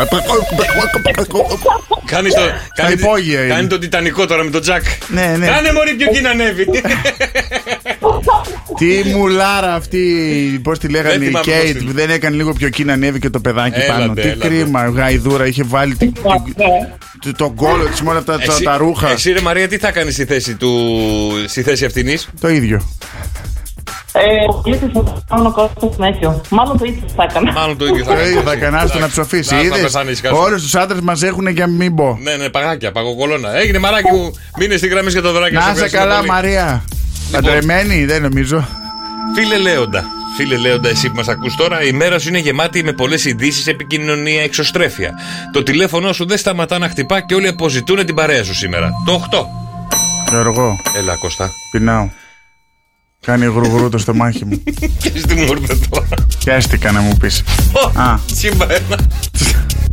Κάνεις 2.06 2.34
το. 2.34 2.42
κάνει, 2.76 2.94
υπόγεια 2.94 3.44
είναι. 3.44 3.54
κάνει 3.54 3.68
το 3.68 3.80
τιτανικό 3.80 4.26
τώρα 4.26 4.44
με 4.44 4.50
τον 4.50 4.62
Τζακ. 4.62 4.84
Ναι, 5.08 5.36
ναι. 5.40 5.46
Κάνε 5.48 5.72
μωρή 5.74 5.94
πιο 5.94 6.08
εκεί 6.10 6.22
να 6.22 6.30
ανέβει. 6.30 6.66
Τι 8.78 9.04
μουλάρα 9.16 9.74
αυτή, 9.74 10.00
πώς 10.64 10.80
τη 10.80 10.88
λέγανε 10.88 11.10
Δεν 11.10 11.22
η 11.22 11.26
θυμάμαι 11.26 11.46
πώς 11.46 11.54
Κέιτ, 11.64 11.78
τη- 11.78 11.84
που 11.86 11.92
δεν 11.92 12.10
έκανε 12.10 12.36
λίγο 12.36 12.54
πιο 12.54 12.68
εκεί 12.68 12.84
να 12.84 12.94
ανέβει 12.94 13.20
και 13.20 13.30
το 13.30 13.40
παιδάκι 13.40 13.80
Έλατε, 13.80 14.00
πάνω. 14.00 14.14
Τι 14.14 14.22
έλατε. 14.22 14.48
κρίμα, 14.48 14.86
γαϊδούρα, 14.86 15.48
είχε 15.48 15.64
βάλει 15.66 15.96
την- 15.96 16.14
την- 16.14 16.24
Ναι. 16.56 16.66
το- 17.20 17.34
τον 17.38 17.56
κόλλο 17.56 17.86
της 17.86 18.02
με 18.02 18.10
όλα 18.10 18.20
αυτά 18.20 18.38
τα, 18.38 18.44
Εσύ- 18.52 18.64
τα 18.64 18.78
ρούχα. 18.78 19.10
Εσύ 19.10 19.32
ρε 19.32 19.42
Μαρία, 19.42 19.68
τι 19.68 19.78
θα 19.78 19.92
κάνεις 19.92 20.14
στη 20.14 20.26
θέση 20.26 20.56
του. 20.56 20.72
στη 21.48 21.62
θέση 21.62 21.86
αυτήν. 21.86 22.20
Το 22.40 22.50
ίδιο. 22.50 22.82
Ε, 24.26 24.46
ο 24.50 24.62
Κλήτης 24.64 24.90
θα 24.94 25.04
κάνω 25.30 25.52
κόσμος 25.52 25.94
συνέχεια. 25.96 26.42
Μάλλον 26.50 26.78
το 26.78 26.86
ίδιο 26.86 27.04
θα 27.16 27.24
έκανα. 27.30 27.52
Μάλλον 27.52 27.78
το 27.78 27.86
ίδιο 27.86 28.04
θα 28.04 28.12
Το 28.12 28.16
κάνει. 28.18 28.30
ίδιο 28.30 28.42
θα 28.42 28.56
κανάσει 28.56 29.00
να 29.00 29.08
ψοφήσει. 29.08 29.54
Να, 29.54 29.60
θα 29.60 29.66
Είδες; 29.66 29.82
πεθάνεις 29.82 30.12
ήσυχα 30.14 30.30
σου. 30.30 30.42
Όλους 30.46 30.62
τους 30.62 30.76
άντρες 30.76 31.00
μας 31.02 31.24
έχουν 31.24 31.48
για 31.48 31.68
μην 31.68 31.96
πω. 31.96 32.18
Ναι, 32.22 32.36
ναι, 32.36 32.50
παγάκια, 32.50 32.92
παγοκολόνα. 32.92 33.58
Έγινε 33.58 33.80
μαράκι 33.80 34.12
μου. 34.12 34.32
Μείνε 34.60 34.78
στη 34.78 34.88
γραμμή 34.88 35.12
και 35.12 35.22
το 35.22 35.32
δωράκι 35.32 35.54
Να 35.54 35.62
σου. 35.62 35.66
είσαι 35.68 35.76
Ευχαριστούμε 35.84 36.04
καλά, 36.04 36.18
πολύ. 36.18 36.30
Μαρία. 36.32 36.84
Λοιπόν. 37.26 37.42
Παντρεμένη, 37.44 38.06
δεν 38.06 38.22
νομίζω. 38.22 38.68
Φίλε 39.36 39.58
Λέοντα, 39.58 40.04
φίλε 40.38 40.58
Λέοντα, 40.58 40.90
εσύ 40.90 41.10
που 41.10 41.16
μας 41.16 41.28
ακούς 41.28 41.56
τώρα, 41.56 41.84
η 41.84 41.92
μέρα 41.92 42.20
σου 42.20 42.28
είναι 42.30 42.38
γεμάτη 42.38 42.84
με 42.84 42.92
πολλές 42.94 43.26
ειδήσεις, 43.26 43.68
επικοινωνία, 43.68 44.42
εξωστρέφεια. 44.44 45.12
Το 45.54 45.64
τηλέφωνό 45.64 46.14
σου 46.14 46.26
δεν 46.28 46.38
σταματά 46.38 46.78
να 46.78 46.90
χτυπά 46.90 47.22
και 47.22 47.36
όλοι 47.36 47.48
αποζητούν 47.48 48.06
την 48.06 48.16
παρέα 48.16 48.44
σου 48.44 48.54
σήμερα. 48.56 48.90
Το 49.06 49.14
8. 49.32 49.46
Γιώργο, 50.30 50.76
Έλα, 50.98 51.16
Κώστα. 51.16 51.50
πεινάω. 51.72 52.10
Κάνει 53.22 53.46
γρουγρού 53.46 53.90
το 53.90 53.98
στομάχι 53.98 54.46
μου. 54.46 54.64
Και 55.02 55.10
τι 55.10 55.34
μου 55.34 55.42
ήρθε 55.42 55.78
τώρα. 55.90 56.08
Πιάστηκα 56.46 56.92
να 56.92 57.00
μου 57.02 57.18
πεις. 57.18 57.44
Α. 57.94 58.18
Σύμπα 58.34 58.66
ένα. 58.74 58.98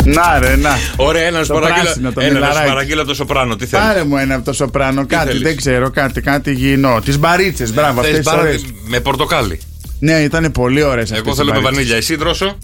Να 0.05 0.39
ρε, 0.39 0.57
να. 0.57 0.71
Ωραία, 0.97 1.23
ένα 1.27 1.41
σου 1.43 1.47
Το 1.47 1.55
παραγγείλα. 1.55 1.83
πράσινο, 1.83 2.12
το 2.12 2.21
Ένα 2.21 2.29
να 2.33 2.35
σου 2.39 2.43
μιλαράκι. 2.47 2.69
παραγγείλα 2.69 3.05
το 3.05 3.15
σοπράνο. 3.15 3.57
Τι 3.57 3.67
θέλεις; 3.67 3.87
Πάρε 3.87 4.05
μου 4.05 4.17
ένα 4.17 4.35
από 4.35 4.45
το 4.45 4.53
σοπράνο, 4.53 5.07
κάτι, 5.07 5.27
θέλεις; 5.27 5.43
δεν 5.43 5.57
ξέρω, 5.57 5.91
κάτι, 5.91 6.21
κάτι 6.21 6.51
υγιεινό. 6.51 7.01
Τις 7.05 7.19
μπαρίτσες, 7.19 7.73
μπράβο, 7.75 8.01
αυτές 8.01 8.19
τις 8.19 8.33
ωραίες. 8.33 8.65
Με 8.87 9.01
πορτοκάλι. 9.01 9.61
Ναι, 9.99 10.12
ήταν 10.12 10.53
πολύ 10.53 10.83
ωραίες 10.83 11.11
αυτές. 11.12 11.27
Εγώ 11.27 11.35
θέλω 11.35 11.53
με 11.53 11.59
βανίλια. 11.61 11.97
Εσύ 11.97 12.17
δρόσο; 12.17 12.59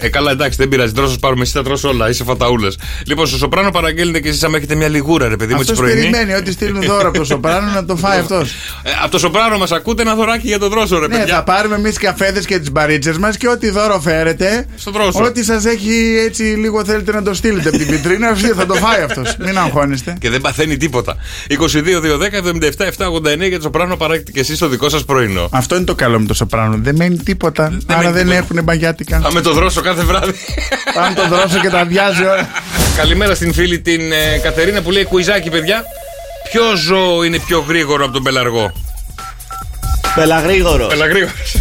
Ε, 0.00 0.08
καλά, 0.08 0.30
εντάξει, 0.30 0.56
δεν 0.60 0.68
πειράζει. 0.68 0.92
Δρόσο 0.92 1.18
πάρουμε 1.18 1.42
εσύ, 1.42 1.52
θα 1.52 1.62
τρώσω 1.62 1.88
όλα. 1.88 2.08
Είσαι 2.08 2.24
φαταούλα. 2.24 2.72
Λοιπόν, 3.06 3.26
στο 3.26 3.36
Σοπράνο 3.36 3.70
παραγγέλνετε 3.70 4.20
και 4.20 4.28
εσείς, 4.28 4.42
άμα 4.44 4.56
έχετε 4.56 4.74
μια 4.74 4.88
λιγούρα, 4.88 5.28
ρε 5.28 5.36
παιδί 5.36 5.54
μου, 5.54 5.60
τη 5.62 5.70
Αυτό 5.70 5.82
πρωινή. 5.82 6.00
περιμένει 6.00 6.34
ότι 6.34 6.52
στείλουν 6.52 6.82
δώρο 6.82 7.08
από 7.08 7.18
το 7.18 7.24
Σοπράνο 7.24 7.70
να 7.70 7.84
το 7.84 7.96
φάει 7.96 8.18
αυτός. 8.18 8.50
Ε, 8.82 8.90
από 9.02 9.10
το 9.10 9.18
Σοπράνο 9.18 9.58
μας 9.58 9.72
ακούτε 9.72 10.02
ένα 10.02 10.14
δωράκι 10.14 10.46
για 10.46 10.58
τον 10.58 10.70
Δρόσο, 10.70 10.98
ρε 10.98 11.06
Ναι, 11.06 11.18
παιδιά. 11.18 11.34
θα 11.34 11.42
πάρουμε 11.44 11.74
εμείς 11.74 11.98
καφέδες 11.98 12.46
και 12.46 12.58
τις 12.58 12.72
μπαρίτσες 12.72 13.18
μας 13.18 13.36
και 13.36 13.48
ό,τι 13.48 13.70
δώρο 13.70 14.00
φέρετε. 14.00 14.66
Στον 14.76 14.92
Δρόσο. 14.92 15.24
Ό,τι 15.24 15.44
σας 15.44 15.64
έχει 15.64 16.16
έτσι 16.26 16.42
λίγο 16.42 16.84
θέλετε 16.84 17.12
να 17.12 17.22
το 17.22 17.34
στείλετε 17.34 17.68
από 17.68 17.78
την 17.78 17.86
βιτρίνα, 17.86 18.28
αυτή 18.30 18.46
θα 18.48 18.66
το 18.66 18.74
φάει 18.74 19.02
αυτός. 19.02 19.36
Μην 19.38 19.58
αγχώνεστε. 19.58 20.16
Και 20.20 20.30
δεν 20.30 20.40
παθαίνει 20.40 20.76
τίποτα. 20.76 21.16
22-210-77-789 21.48 23.48
για 23.48 23.56
το 23.56 23.62
Σοπράνο 23.62 23.96
παράγετε 23.96 24.30
και 24.30 24.40
εσείς 24.40 24.58
το 24.58 24.68
δικό 24.68 24.88
σας 24.88 25.04
πρωινό. 25.04 25.48
Αυτό 25.52 25.76
είναι 25.76 25.84
το 25.84 25.94
καλό 25.94 26.20
με 26.20 26.26
το 26.26 26.34
Σοπράνο. 26.34 26.78
Δεν 26.82 26.96
μένει 26.96 27.16
τίποτα. 27.16 27.62
Άρα 27.86 27.98
μένει 28.00 28.12
δεν 28.12 28.22
τίποτα. 28.22 28.36
έχουν 28.36 28.62
μπαγιάτικα. 28.64 29.20
Θα 29.20 29.32
με 29.32 29.40
το 29.40 29.52
δρόσο 29.52 29.80
κάθε 29.88 30.02
βράδυ. 30.04 30.32
Αν 31.04 31.14
το 31.14 31.28
δρόσο 31.28 31.58
και 31.60 31.68
τα 31.70 31.84
βιάζει 31.84 32.24
ώρα. 32.26 32.48
Καλημέρα 32.96 33.34
στην 33.34 33.52
φίλη 33.52 33.80
την 33.80 34.12
ε, 34.12 34.38
Κατερίνα 34.42 34.82
που 34.82 34.90
λέει 34.90 35.04
κουιζάκι, 35.04 35.50
παιδιά. 35.50 35.84
Ποιο 36.50 36.62
ζώο 36.76 37.22
είναι 37.22 37.38
πιο 37.38 37.64
γρήγορο 37.68 38.04
από 38.04 38.12
τον 38.12 38.22
πελαργό; 38.22 38.72
Πελαγρήγορος. 40.14 40.88
Πελαγρήγορος. 40.88 41.56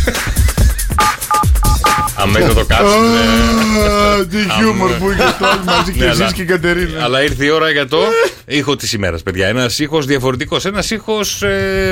Αμέσω 2.16 2.54
το 2.54 2.66
κάψεις. 2.66 2.94
Α, 2.96 4.26
Τι 4.26 4.38
χιούμορ 4.58 4.92
που 4.92 5.12
είχες 5.12 5.26
όλοι 5.42 5.64
μαζί 5.66 5.92
και 5.92 6.00
Ναι, 6.00 6.06
εσείς 6.06 6.22
αλλά- 6.22 6.32
και 6.32 6.42
η 6.42 6.46
Κατερίνα. 6.46 7.04
Αλλά 7.04 7.24
ήρθε 7.24 7.46
η 7.46 7.50
ώρα 7.50 7.70
για 7.70 7.88
το 7.88 7.98
ήχο 8.46 8.76
της 8.76 8.94
ημέρας, 8.94 9.24
παιδιά. 9.24 9.48
Ένας 9.48 9.80
ήχος 9.80 10.06
διαφορετικός. 10.06 10.66
Ένας 10.66 10.90
ήχος 10.92 11.44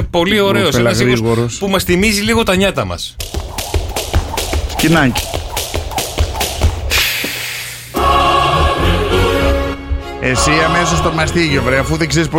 πολύ 0.09 0.39
ωραίος. 0.39 0.75
Ένας 0.75 0.99
ήχος 0.99 1.03
πελαγρήγορος. 1.03 1.55
που 1.57 1.67
μας 1.67 1.83
θυμίζει 1.83 2.21
λίγο 2.21 2.43
τα 2.43 2.55
νιάτα 2.55 2.85
μας. 2.85 3.15
Σκινάκι. 4.71 5.23
Εσύ 10.27 10.51
αμέσως 10.67 11.01
το 11.01 11.11
μαστίγιο, 11.11 11.61
βρε, 11.63 11.77
αφού 11.77 11.97
δεν 11.97 12.07
ξέρεις 12.07 12.29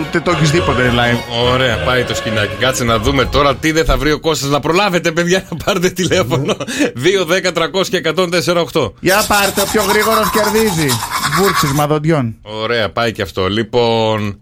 ούτε 0.00 0.20
το 0.20 0.30
έχεις 0.30 0.50
τίποτε 0.50 0.92
live. 0.94 1.50
Ωραία, 1.52 1.76
πάει 1.84 2.04
το 2.04 2.14
σκηνάκι. 2.14 2.54
Κάτσε 2.58 2.84
να 2.84 2.98
δούμε 2.98 3.24
τώρα 3.24 3.56
τι 3.56 3.72
δεν 3.72 3.84
θα 3.84 3.96
βρει 3.96 4.12
ο 4.12 4.20
Κώστας 4.20 4.50
να 4.50 4.60
προλάβετε, 4.60 5.12
παιδιά, 5.12 5.46
να 5.50 5.56
πάρετε 5.64 5.90
τηλέφωνο. 5.90 6.56
2, 6.94 7.24
10, 7.26 7.52
300 7.52 7.88
και 7.90 7.96
104, 7.96 8.92
Για 9.00 9.24
πάρτε, 9.28 9.60
ο 9.60 9.64
πιο 9.72 9.82
γρήγορος 9.82 10.30
κερδίζει. 10.30 10.88
Βούρξει 11.38 11.66
μαδοντιών. 11.66 12.36
Ωραία, 12.42 12.90
πάει 12.90 13.12
και 13.12 13.22
αυτό. 13.22 13.48
Λοιπόν. 13.48 14.38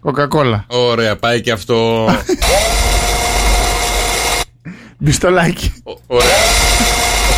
Κοκακόλα. 0.00 0.64
Ωραία, 0.68 1.16
πάει 1.16 1.40
και 1.40 1.52
αυτό. 1.52 2.06
Μπιστολάκι. 4.98 5.72
Ω- 5.84 5.98
Ωραία. 6.06 6.28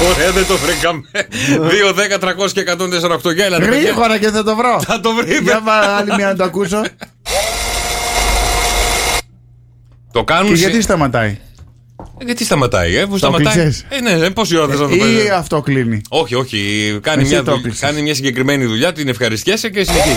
Ωραία, 0.09 0.31
δεν 0.31 0.47
το 0.47 0.57
βρήκαμε. 0.57 1.03
2, 1.13 1.93
10, 1.93 2.19
300 2.19 2.51
και 2.53 2.61
148. 2.61 3.35
Για 3.35 3.45
έλατε, 3.45 3.65
παιδιά. 3.65 3.81
Γρήγορα 3.81 4.19
και 4.19 4.29
θα 4.31 4.43
το 4.43 4.57
βρω. 4.57 4.83
Θα 4.87 5.01
το 5.01 5.15
βρει. 5.15 5.39
Για 5.43 5.61
βάλε 5.65 5.87
άλλη 5.93 6.13
μια 6.17 6.27
να 6.27 6.37
το 6.37 6.45
ακούσω. 6.45 6.83
Το 10.13 10.25
κάνουν. 10.25 10.49
Και 10.51 10.57
σε- 10.57 10.69
γιατί 10.69 10.83
σταματάει; 10.83 11.39
Ε, 12.19 12.25
Γιατί 12.25 12.45
σταματάει, 12.45 12.97
ε, 12.97 13.05
που 13.07 13.19
σταματάει. 13.19 13.53
κλεισες; 13.55 13.85
Ε, 13.89 14.01
ναι, 14.01 14.11
ε, 14.27 14.29
πόση 14.31 14.57
ώρα 14.57 14.67
θες 14.69 14.81
να 14.81 14.89
το 14.89 14.95
Ή 14.95 14.99
παίζει. 14.99 15.29
αυτό 15.29 15.61
κλείνει. 15.61 16.01
Όχι, 16.09 16.35
όχι. 16.35 16.99
Κάνει 17.03 17.23
Εσύ 17.23 17.31
μια, 17.33 17.43
το 17.43 17.51
δουλ- 17.51 17.63
κλείσες. 17.63 17.81
κάνει 17.81 18.03
μια 18.03 18.15
συγκεκριμένη 18.15 18.65
δουλειά, 18.65 18.93
την 18.93 19.09
ευχαριστιέσαι 19.09 19.69
και 19.69 19.85
συνεχίζει. 19.85 20.15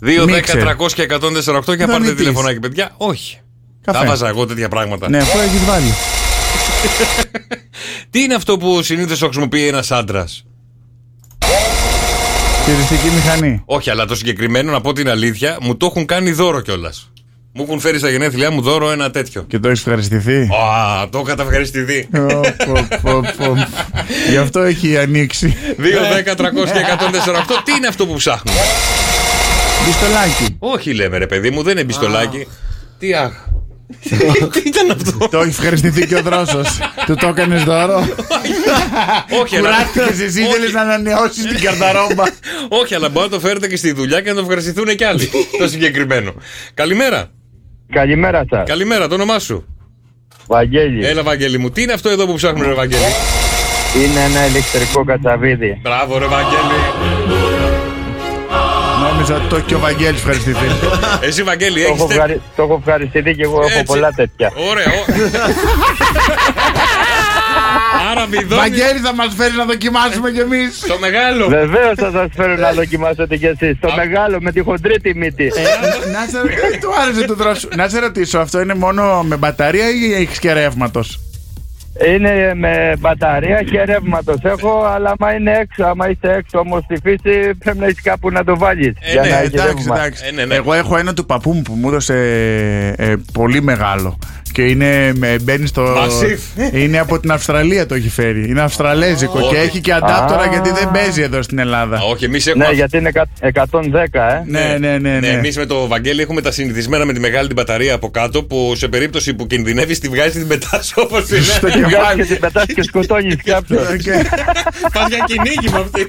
2, 0.00 0.24
10, 0.24 0.34
Μίξερ. 0.34 0.58
300 0.62 0.92
και 0.94 1.02
148 1.02 1.74
για 1.76 1.86
πάρτε 1.86 1.92
Δονητής. 2.02 2.14
τηλεφωνάκι, 2.16 2.58
παιδιά. 2.58 2.90
Όχι. 2.96 3.38
Καφέ. 3.84 3.98
Τα 3.98 4.04
βάζα 4.04 4.28
εγώ 4.28 4.46
τέτοια 4.46 4.68
πράγματα. 4.68 5.08
Ναι, 5.08 5.18
αφού 5.18 5.38
έχεις 5.38 5.64
βάλει. 5.64 5.94
Τι 8.10 8.22
είναι 8.22 8.34
αυτό 8.34 8.56
που 8.56 8.82
συνήθως 8.82 9.18
το 9.18 9.24
χρησιμοποιεί 9.24 9.66
ένας 9.66 9.90
άντρας; 9.90 10.44
Χειριστική 12.64 13.14
μηχανή. 13.14 13.62
Όχι, 13.64 13.90
αλλά 13.90 14.06
το 14.06 14.14
συγκεκριμένο, 14.14 14.72
να 14.72 14.80
πω 14.80 14.92
την 14.92 15.08
αλήθεια, 15.08 15.58
μου 15.60 15.76
το 15.76 15.86
έχουν 15.86 16.06
κάνει 16.06 16.32
δώρο 16.32 16.60
κιόλας. 16.60 17.10
Μου 17.52 17.62
έχουν 17.62 17.80
φέρει 17.80 17.98
στα 17.98 18.10
γενέθλιά 18.10 18.50
μου 18.50 18.60
δώρο 18.60 18.90
ένα 18.90 19.10
τέτοιο. 19.10 19.42
Και 19.42 19.58
το 19.58 19.68
έχεις 19.68 19.80
ευχαριστηθεί; 19.80 20.40
Α, 20.40 21.08
το 21.08 21.24
είχα 21.26 21.42
ευχαριστηθεί. 21.42 22.08
Ω, 22.14 22.40
πω, 22.64 22.88
πω, 23.02 23.20
πω. 23.36 23.56
Γι' 24.30 24.36
αυτό 24.36 24.60
έχει 24.60 24.98
ανοίξει. 24.98 25.56
2, 25.78 25.82
10, 25.82 26.34
300 26.34 26.44
και 26.64 26.80
148. 26.80 27.62
Τι 27.64 27.72
είναι 27.72 27.86
αυτό 27.86 28.06
που 28.06 28.14
ψάχνουμε; 28.14 28.58
Μπιστολάκι. 29.86 30.56
Όχι, 30.58 30.94
λέμε 30.94 31.18
ρε 31.18 31.26
παιδί 31.26 31.50
μου, 31.50 31.62
δεν 31.62 31.72
είναι 31.76 31.84
πιστολάκι. 31.86 32.46
Τι 32.98 33.14
αχ. 33.14 33.32
Τι 34.52 34.62
ήταν 34.64 34.90
αυτό; 34.90 35.28
Το 35.28 35.38
έχει 35.38 35.48
ευχαριστηθεί 35.48 36.06
και 36.06 36.16
ο 36.16 36.22
δρόσος. 36.22 36.78
Του 37.06 37.14
το 37.14 37.26
έκανες 37.28 37.62
δώρο; 37.62 38.08
Όχι, 39.40 39.56
αλλά. 39.56 39.68
Κουράστηκες 39.68 40.20
εσύ, 40.20 40.42
Όχι. 40.42 40.52
θέλεις 40.52 40.72
να 40.72 40.80
ανανεώσεις 40.80 41.46
την 41.46 41.60
καρταρόμπα. 41.60 42.24
Όχι, 42.68 42.94
αλλά 42.94 43.08
μπορεί 43.08 43.24
να 43.30 43.32
το 43.32 43.40
φέρετε 43.40 43.68
και 43.68 43.76
στη 43.76 43.92
δουλειά 43.92 44.20
και 44.20 44.28
να 44.28 44.34
το 44.34 44.40
ευχαριστηθούν 44.40 44.96
κι 44.96 45.04
άλλοι. 45.04 45.30
το 45.58 45.68
συγκεκριμένο. 45.68 46.34
Καλημέρα. 46.74 47.30
Καλημέρα 47.92 48.44
σας. 48.50 48.62
Καλημέρα, 48.66 49.08
το 49.08 49.14
όνομά 49.14 49.38
σου; 49.38 49.64
Βαγγέλης. 50.46 51.06
Έλα, 51.06 51.22
Βαγγέλη 51.22 51.58
μου. 51.58 51.70
Τι 51.70 51.82
είναι 51.82 51.92
αυτό 51.92 52.08
εδώ 52.08 52.26
που 52.26 52.34
ψάχνουμε, 52.34 52.66
ρε 52.66 52.74
Βαγγέλη; 52.74 53.02
Είναι 54.04 54.20
ένα 54.20 54.46
ηλεκτρικό 54.46 55.04
κατσαβίδι. 55.04 55.78
Μπράβο, 55.82 56.18
ρε 56.18 56.26
Βαγγέλη. 56.26 57.39
Νόμιζα 59.20 59.36
ότι 59.38 59.46
το 59.48 59.56
έχει 59.56 59.64
και 59.64 59.74
ο 59.74 59.78
Βαγγέλης 59.78 60.18
ευχαριστηθεί. 60.18 60.66
Εσύ, 61.26 61.42
Βαγγέλη, 61.42 61.74
Το 61.74 61.80
έχεις. 61.88 62.00
έχω, 62.00 62.08
ευχαρι... 62.12 62.40
το 62.56 62.62
έχω 62.62 62.76
ευχαριστηθεί 62.86 63.34
και 63.34 63.42
εγώ 63.42 63.58
έχω 63.60 63.68
Έτσι. 63.68 63.82
πολλά 63.84 64.10
τέτοια. 64.16 64.52
Ωραία. 64.70 64.86
ω- 64.86 65.04
Άρα 68.10 68.26
βιδώνεις 68.26 68.54
Βαγγέλη 68.56 68.98
θα 68.98 69.14
μας 69.14 69.34
φέρεις 69.36 69.56
να 69.56 69.64
δοκιμάσουμε 69.64 70.30
κι 70.30 70.38
εμείς. 70.38 70.80
το 70.88 70.96
μεγάλο. 71.00 71.48
Βεβαίως 71.48 71.94
θα 71.96 72.10
σας 72.10 72.26
φέρω 72.36 72.54
να 72.56 72.72
δοκιμάσετε 72.72 73.36
κι 73.36 73.46
εσείς. 73.46 73.76
Το 73.80 73.92
μεγάλο 73.96 74.40
με 74.40 74.52
τη 74.52 74.60
χοντρή 74.60 75.00
της 75.00 75.14
μύτη. 75.14 75.44
Ε, 75.44 75.62
Να 76.12 76.20
σε 76.30 76.38
του 76.80 76.88
άρεσε 77.02 77.24
το 77.24 77.34
δρόσο. 77.34 77.68
Να 77.76 77.88
σε 77.88 77.98
ρωτήσω, 77.98 78.38
αυτό 78.38 78.60
είναι 78.60 78.74
μόνο 78.74 79.22
με 79.22 79.36
μπαταρία 79.36 79.88
ή 79.90 80.14
έχεις 80.14 80.38
και 80.38 80.52
ρεύματος; 80.52 81.20
Είναι 82.14 82.52
με 82.54 82.92
μπαταρία 82.98 83.62
και 83.62 83.82
ρεύματος 83.84 84.38
έχω, 84.42 84.84
αλλά 84.84 85.14
άμα 85.18 85.34
είναι 85.34 85.52
έξω, 85.52 85.84
άμα 85.84 86.10
είσαι 86.10 86.32
έξω 86.38 86.58
όμως 86.58 86.82
στη 86.82 86.96
φύση, 87.02 87.54
πρέπει 87.54 87.78
να 87.78 87.86
έχεις 87.86 88.02
κάπου 88.02 88.30
να 88.30 88.44
το 88.44 88.58
βάλεις. 88.58 88.92
Ε, 89.00 89.12
για 89.12 89.22
ναι, 89.22 89.28
να 89.28 89.38
έχει 89.38 89.46
Εντάξει, 89.46 89.74
ρεύμα. 89.76 89.94
εντάξει. 89.96 90.24
Ε, 90.26 90.30
ναι, 90.32 90.44
ναι. 90.44 90.54
Εγώ 90.54 90.72
έχω 90.72 90.96
ένα 90.96 91.14
του 91.14 91.26
παππού 91.26 91.52
μου 91.52 91.62
που 91.62 91.72
μου 91.72 91.88
έδωσε 91.88 92.14
ε, 92.96 93.14
πολύ 93.32 93.62
μεγάλο. 93.62 94.18
Και 94.52 94.62
είναι, 94.62 95.12
με, 95.16 95.36
μπαίνει 95.42 95.66
στο. 95.66 95.82
Μασίφ. 95.82 96.40
Είναι 96.72 96.98
από 96.98 97.20
την 97.20 97.30
Αυστραλία 97.32 97.86
το 97.86 97.94
έχει 97.94 98.08
φέρει. 98.08 98.48
Είναι 98.48 98.60
αυστραλέζικο 98.60 99.38
και 99.40 99.44
Όχι. 99.44 99.56
έχει 99.56 99.80
και 99.80 99.92
αντάπτορα 99.92 100.40
Α. 100.42 100.46
γιατί 100.50 100.70
δεν 100.70 100.90
παίζει 100.92 101.22
εδώ 101.22 101.42
στην 101.42 101.58
Ελλάδα. 101.58 101.96
Α, 101.96 102.00
Όχι, 102.00 102.24
εμείς 102.24 102.46
έχουμε. 102.46 102.66
Ναι, 102.66 102.72
γιατί 102.72 102.96
είναι 102.96 103.10
κα- 103.10 103.26
110, 103.40 104.20
ε. 104.20 104.42
Ναι, 104.46 104.76
ναι, 104.78 104.88
ναι. 104.88 104.98
Ναι, 104.98 105.18
ναι. 105.20 105.26
εμείς 105.28 105.56
με 105.56 105.66
το 105.66 105.86
Βαγγέλη 105.86 106.22
έχουμε 106.22 106.40
τα 106.40 106.50
συνηθισμένα 106.50 107.04
με 107.04 107.12
τη 107.12 107.20
μεγάλη 107.20 107.46
την 107.46 107.56
μπαταρία 107.56 107.94
από 107.94 108.10
κάτω 108.10 108.44
που 108.44 108.72
σε 108.76 108.88
περίπτωση 108.88 109.34
που 109.34 109.46
κινδυνεύεις 109.46 109.98
τη 109.98 110.08
βγάζεις 110.08 110.32
την 110.32 110.46
πετάς 110.46 110.92
όπως 111.04 111.22
Στο 111.24 111.34
είναι. 111.36 111.44
Τη 111.74 111.80
βγάζεις 111.80 111.94
κεφάλι. 111.94 112.22
και 112.22 112.24
την 112.32 112.38
πετάς 112.40 112.64
και 112.74 112.82
σκοτώνεις 112.82 113.36
κάποιον. 113.44 113.96
Και- 114.04 114.24
Πας 114.92 115.08
για 115.08 115.24
κυνήγι 115.26 115.68
με 115.72 115.78
αυτή. 115.78 116.08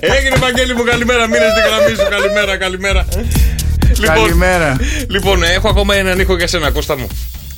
Έγινε 0.00 0.36
Βαγγέλη 0.38 0.74
μου, 0.74 0.82
καλημέρα. 0.82 1.26
Μείνε 1.26 1.46
στην 1.50 1.62
γραμμή 1.70 1.94
σου. 1.96 2.06
Καλημέρα, 2.10 2.56
καλημέρα. 2.56 3.06
Λοιπόν, 3.98 4.14
Καλημέρα. 4.16 4.76
λοιπόν, 5.08 5.42
έχω 5.42 5.68
ακόμα 5.68 5.94
έναν 5.94 6.20
ήχο 6.20 6.36
για 6.36 6.46
σένα, 6.46 6.70
Κώστα 6.70 6.98
μου. 6.98 7.06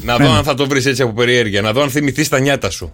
Να 0.03 0.17
δω 0.17 0.29
Ναι. 0.31 0.37
αν 0.37 0.45
θα 0.45 0.55
το 0.55 0.67
βρεις 0.67 0.87
έτσι 0.87 1.03
από 1.03 1.13
περιέργεια. 1.13 1.61
Να 1.63 1.73
δω 1.73 1.83
αν 1.83 1.91
θυμηθείς 1.91 2.29
τα 2.29 2.39
νιάτα 2.39 2.71
σου. 2.71 2.93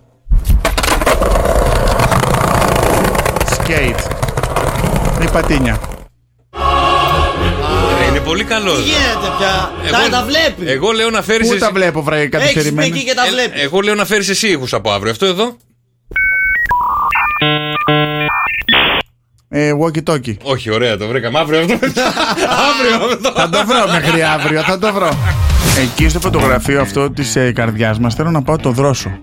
Σκέιτ. 3.52 3.98
Η 5.22 5.28
πατίνια. 5.32 5.80
Ε, 8.04 8.08
είναι 8.10 8.20
πολύ 8.20 8.44
καλός. 8.44 8.76
Τι 8.76 8.82
γίνεται 8.82 9.28
πια; 9.38 9.70
Εγώ- 9.86 9.92
Τα, 10.04 10.08
τα 10.10 10.24
βλέπει. 10.24 10.70
Εγώ 10.72 10.90
λέω 10.90 11.10
να 11.10 11.22
φέρεις. 11.22 11.48
Πού 11.48 11.56
τα 11.58 11.70
βλέπω, 11.72 12.02
βρε, 12.02 12.16
Έχεις 12.18 12.30
καθυστερημένα. 12.30 12.86
εκεί 12.86 13.04
και 13.04 13.14
τα 13.14 13.22
βλέπεις. 13.30 13.62
Εγώ 13.62 13.80
λέω 13.80 13.94
να 13.94 14.04
φέρεις 14.04 14.28
εσύ 14.28 14.48
ήχους 14.48 14.72
από 14.72 14.90
αύριο. 14.90 15.10
Αυτό 15.10 15.26
εδώ. 15.26 15.56
Ε, 19.48 19.70
walkie 19.82 20.02
talkie. 20.12 20.34
Όχι, 20.42 20.70
ωραία, 20.70 20.96
το 20.96 21.06
βρήκαμε. 21.06 21.38
Αύριο 21.38 21.60
αυτό. 21.60 21.74
αύριο 22.70 23.06
αυτό. 23.12 23.32
Θα 23.36 23.48
το 23.48 23.58
βρω 23.66 23.92
μέχρι 23.92 24.22
αύριο, 24.22 24.60
θα 24.62 24.78
το 24.78 24.92
βρω. 24.92 25.08
Εκεί 25.82 26.08
στο 26.08 26.20
φωτογραφείο 26.20 26.80
αυτό 26.80 27.10
της 27.10 27.36
ε, 27.36 27.52
καρδιάς 27.52 27.98
μας 27.98 28.14
θέλω 28.14 28.30
να 28.30 28.42
πάω 28.42 28.56
το 28.56 28.70
δρόσο. 28.70 29.18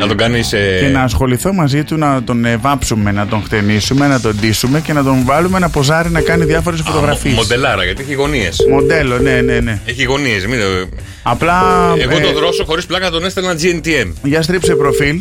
Να 0.00 0.06
τον 0.06 0.16
κάνεις. 0.16 0.48
Και 0.48 0.88
να 0.92 1.02
ασχοληθώ 1.02 1.52
μαζί 1.52 1.84
του 1.84 1.96
να 1.96 2.22
τον 2.22 2.44
ε, 2.44 2.56
βάψουμε, 2.56 3.12
να 3.12 3.26
τον 3.26 3.42
χτενίσουμε, 3.44 4.06
να 4.06 4.20
τον 4.20 4.36
ντύσουμε 4.36 4.80
και 4.80 4.92
να 4.92 5.02
τον 5.02 5.24
βάλουμε 5.24 5.58
να 5.58 5.68
ποζάρει 5.68 6.10
να 6.10 6.20
κάνει 6.20 6.44
διάφορες 6.44 6.80
φωτογραφίες. 6.80 7.34
Μοντελάρα, 7.34 7.84
γιατί 7.84 8.02
έχει 8.02 8.14
γωνίες. 8.14 8.58
Μοντέλο, 8.70 9.18
ναι, 9.18 9.40
ναι, 9.40 9.60
ναι. 9.60 9.80
Έχει 9.86 10.04
γωνίες. 10.04 10.44
Απλά. 11.22 11.62
Εγώ 11.98 12.16
ε, 12.16 12.20
τον 12.20 12.34
δρόσο 12.34 12.64
χωρίς 12.64 12.86
πλάκα 12.86 13.10
τον 13.10 13.24
έστελνα 13.24 13.54
GNTM. 13.54 14.12
Για 14.22 14.42
στρίψε 14.42 14.74
προφίλ. 14.74 15.20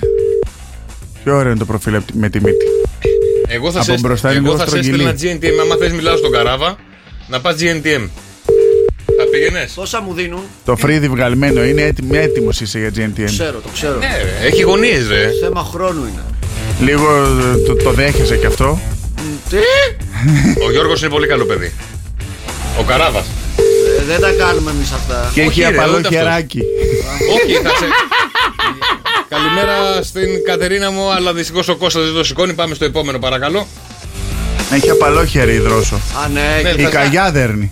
Πιο 1.23 1.35
ωραίο 1.35 1.49
είναι 1.49 1.59
το 1.59 1.65
προφίλ 1.65 1.95
απ' 1.95 2.05
τη- 2.05 2.17
με 2.17 2.29
τη 2.29 2.39
μύτη. 2.41 2.65
Εγώ 3.53 3.71
θα 3.71 3.79
Από 3.81 3.91
σε, 3.91 3.97
μπροστά 3.99 4.29
είναι 4.29 4.37
εγώ 4.37 4.45
λίγο 4.45 4.57
θα 4.57 4.63
σε 4.63 4.69
στρογγυλή. 4.69 5.07
έστελνα 5.07 5.37
GNTM. 5.39 5.59
Άμα 5.61 5.75
θες, 5.75 5.91
μιλάω 5.91 6.17
στον 6.17 6.31
καράβα 6.31 6.75
να 7.27 7.39
πας 7.41 7.55
GNTM. 7.59 8.09
Θα, 9.17 9.23
πήγαινες; 9.31 9.71
Πόσα 9.75 10.01
μου 10.01 10.13
δίνουν. 10.13 10.41
Το 10.65 10.75
φρύδι 10.75 11.07
βγαλμένο 11.09 11.63
είναι 11.63 11.81
έτοιμο, 11.81 12.09
έτοιμος 12.13 12.61
είσαι 12.61 12.79
για 12.79 12.89
GNTM. 12.95 13.23
Ξέρω, 13.25 13.59
το 13.59 13.69
ξέρω. 13.73 13.97
Ναι, 13.97 14.07
ρε, 14.23 14.47
έχει 14.47 14.61
γωνίες, 14.61 15.07
ρε. 15.07 15.29
Θέμα 15.41 15.63
χρόνου 15.63 15.99
είναι. 16.01 16.21
Λίγο 16.91 17.07
ε, 17.15 17.57
το, 17.67 17.75
το 17.75 17.91
δέχεσαι 17.91 18.37
κι 18.37 18.45
αυτό. 18.45 18.79
Τι; 19.49 19.57
Ο 20.67 20.71
Γιώργος 20.71 21.01
είναι 21.01 21.09
πολύ 21.09 21.27
καλό 21.27 21.45
παιδί. 21.45 21.73
Ο 22.79 22.83
Καράβας. 22.83 23.25
Ε, 23.99 24.03
δεν 24.03 24.19
τα 24.19 24.31
κάνουμε 24.31 24.71
εμείς 24.71 24.91
αυτά. 24.91 25.31
Και 25.33 25.41
Όχι, 25.41 25.49
έχει 25.61 25.71
ρε, 25.71 25.77
απαλό 25.77 25.97
ούτε 25.97 26.07
αυτός. 26.07 26.15
χεράκι. 26.15 26.61
Όχι, 27.43 27.53
θα 27.53 27.69
σε. 27.69 27.85
Καλημέρα 29.35 30.03
στην 30.03 30.43
Κατερίνα 30.45 30.91
μου, 30.91 31.11
αλλά 31.11 31.33
δυστυχώς 31.33 31.67
ο 31.67 31.75
Κώστας 31.75 32.03
δεν 32.03 32.13
το 32.13 32.23
σηκώνει. 32.23 32.53
Πάμε 32.53 32.75
στο 32.75 32.85
επόμενο, 32.85 33.19
παρακαλώ. 33.19 33.67
Έχει 34.73 34.89
απαλό 34.89 35.25
χέρι 35.25 35.53
η 35.53 35.57
δρόσο. 35.59 35.95
Α, 35.95 36.27
ναι, 36.27 36.59
Ναι, 36.63 36.71
και- 36.73 36.81
Η 36.81 36.83
θα- 36.83 36.89
καγιά 36.89 37.31
δέρνει. 37.31 37.71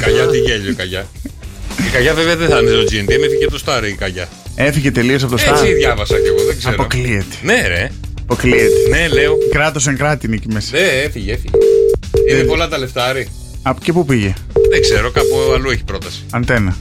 Καγιά, 0.00 0.26
τι 0.26 0.38
γέλιο, 0.38 0.70
η 0.70 0.74
Καγιά. 0.74 1.06
Η 1.86 1.90
Καγιά 1.92 2.14
βέβαια 2.14 2.36
δεν 2.36 2.48
θα 2.48 2.58
είναι 2.58 2.70
στο 2.70 2.82
GNT, 2.82 3.08
έφυγε 3.08 3.46
το 3.50 3.58
Star 3.66 3.82
η 3.88 3.92
Καγιά. 3.92 4.28
Έφυγε 4.54 4.90
τελείως 4.90 5.22
από 5.22 5.36
το 5.36 5.42
Έτσι 5.42 5.54
στάδιο. 5.56 5.76
διάβασα 5.76 6.18
κι 6.20 6.26
εγώ, 6.26 6.44
δεν 6.46 6.58
ξέρω. 6.58 6.74
Αποκλείεται. 6.74 7.34
Ναι, 7.42 7.66
ρε. 7.66 7.90
Αποκλείεται. 8.22 8.88
Ναι, 8.90 9.08
λέω. 9.08 9.34
Κράτος 9.52 9.86
εν 9.86 9.96
κράτη 9.96 10.26
είναι 10.26 10.34
εκεί 10.34 10.46
μέσα. 10.52 10.68
Ναι, 10.76 10.86
έφυγε, 11.04 11.32
έφυγε. 11.32 11.56
Είναι 12.30 12.42
πολλά 12.42 12.68
τα 12.68 12.78
λεφτάρι. 12.78 13.28
Από 13.62 13.80
και 13.82 13.92
πού 13.92 14.04
πήγε. 14.04 14.34
Δεν 14.70 14.80
ξέρω, 14.80 15.10
κάπου 15.10 15.36
αλλού 15.54 15.70
έχει 15.70 15.84
πρόταση. 15.84 16.22
Αντένα. 16.30 16.76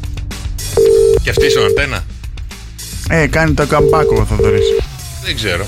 Και 1.23 1.29
αυτής 1.29 1.51
στον 1.51 1.65
αντένα. 1.65 2.03
Ε, 3.13 3.27
κάνει 3.27 3.53
το 3.53 3.65
καμπάκο 3.65 4.15
ο 4.19 4.25
Θοδωρής. 4.25 4.65
Δεν 5.23 5.35
ξέρω. 5.35 5.65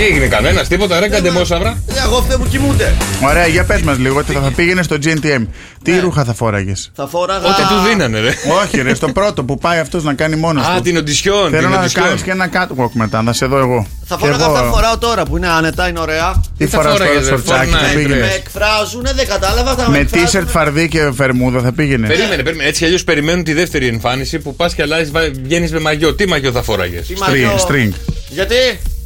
Τι 0.00 0.06
έγινε, 0.06 0.26
κανένας, 0.26 0.68
τίποτα, 0.68 1.00
ρε, 1.00 1.08
καντεμόσαυρα. 1.08 1.82
Ε, 1.88 1.92
Εγώ 2.06 2.16
αυτό 2.16 2.38
μου 2.38 2.46
κοιμούνται. 2.48 2.94
Ωραία, 3.24 3.46
για 3.46 3.64
πες 3.64 3.80
μας 3.82 3.98
λίγο 3.98 4.18
ότι 4.18 4.32
θα 4.32 4.52
πήγαινες 4.56 4.84
στο 4.84 4.96
GNTM. 5.04 5.46
Τι 5.82 5.90
Ναι. 5.92 6.00
ρούχα 6.00 6.24
θα 6.24 6.34
φόραγες; 6.34 6.90
Θα 6.94 7.06
φόραγα. 7.08 7.46
Ό,τι 7.48 7.62
του 7.62 7.88
δίνανε, 7.88 8.20
ρε. 8.20 8.34
Όχι, 8.62 8.80
ρε, 8.82 8.94
στο 8.94 9.08
πρώτο 9.08 9.44
που 9.44 9.58
πάει 9.58 9.78
αυτός 9.78 10.04
να 10.04 10.14
κάνει 10.14 10.36
μόνος 10.36 10.66
Α, 10.66 10.74
του. 10.76 10.82
την 10.82 10.96
οντισιόν. 10.96 11.50
Θέλω 11.50 11.60
την 11.62 11.70
να 11.70 11.78
οντισιόν. 11.80 12.04
κάνεις 12.04 12.22
και 12.22 12.30
ένα 12.30 12.48
catwalk 12.52 12.90
μετά, 12.92 13.22
να 13.22 13.32
σε 13.32 13.46
δω 13.46 13.58
εγώ. 13.58 13.86
Θα 14.04 14.16
Και 14.16 14.24
φόραγα 14.24 14.44
εγώ- 14.44 14.54
αυτά 14.54 14.66
που 14.68 14.74
φοράω 14.74 14.98
τώρα 14.98 15.22
που 15.22 15.36
είναι 15.36 15.48
άνετα, 15.48 15.88
είναι 15.88 16.00
ωραία. 16.00 16.40
Τι 16.58 16.66
θα 16.66 16.76
φοράς 16.76 16.92
φόραγες, 16.92 17.14
τώρα 17.14 17.36
ρε, 17.36 17.42
σορτσάκι, 17.42 17.70
Fortnite, 17.70 17.78
θα 17.78 17.86
ρε. 17.86 17.94
Με 17.94 18.02
πήγαινε. 18.02 18.30
εκφράζουν, 18.34 19.02
δεν 19.14 19.26
κατάλαβα. 19.28 19.74
Θα 19.74 19.82
με 19.82 19.88
Με 19.90 19.98
εκφράζουνε. 19.98 20.44
t-shirt 20.44 20.48
φαρδί 20.50 20.88
και 20.88 21.10
φερμούδα 21.16 21.60
θα 21.60 21.72
πήγαινες; 21.72 22.08
Περίμενε, 22.08 22.42
περίμενε. 22.42 22.68
Έτσι 22.68 22.78
κι 22.80 22.84
αλλιώς 22.86 23.04
περιμένουν 23.04 23.44
τη 23.44 23.52
δεύτερη 23.52 23.86
εμφάνιση 23.86 24.38
που 24.38 24.54
πας 24.54 24.74
και 24.74 24.82
αλλάζεις, 24.82 25.10
βγαίνεις 25.42 25.72
με 25.72 25.80
μαγιό. 25.80 26.14
Τι 26.14 26.28
μαγιό 26.28 26.52
θα 26.52 26.62
φόραγες; 26.62 27.06
Τι 27.06 27.14
String, 27.16 27.28
μαγιό. 27.28 27.66
string. 27.68 27.92
Γιατί; 28.28 28.54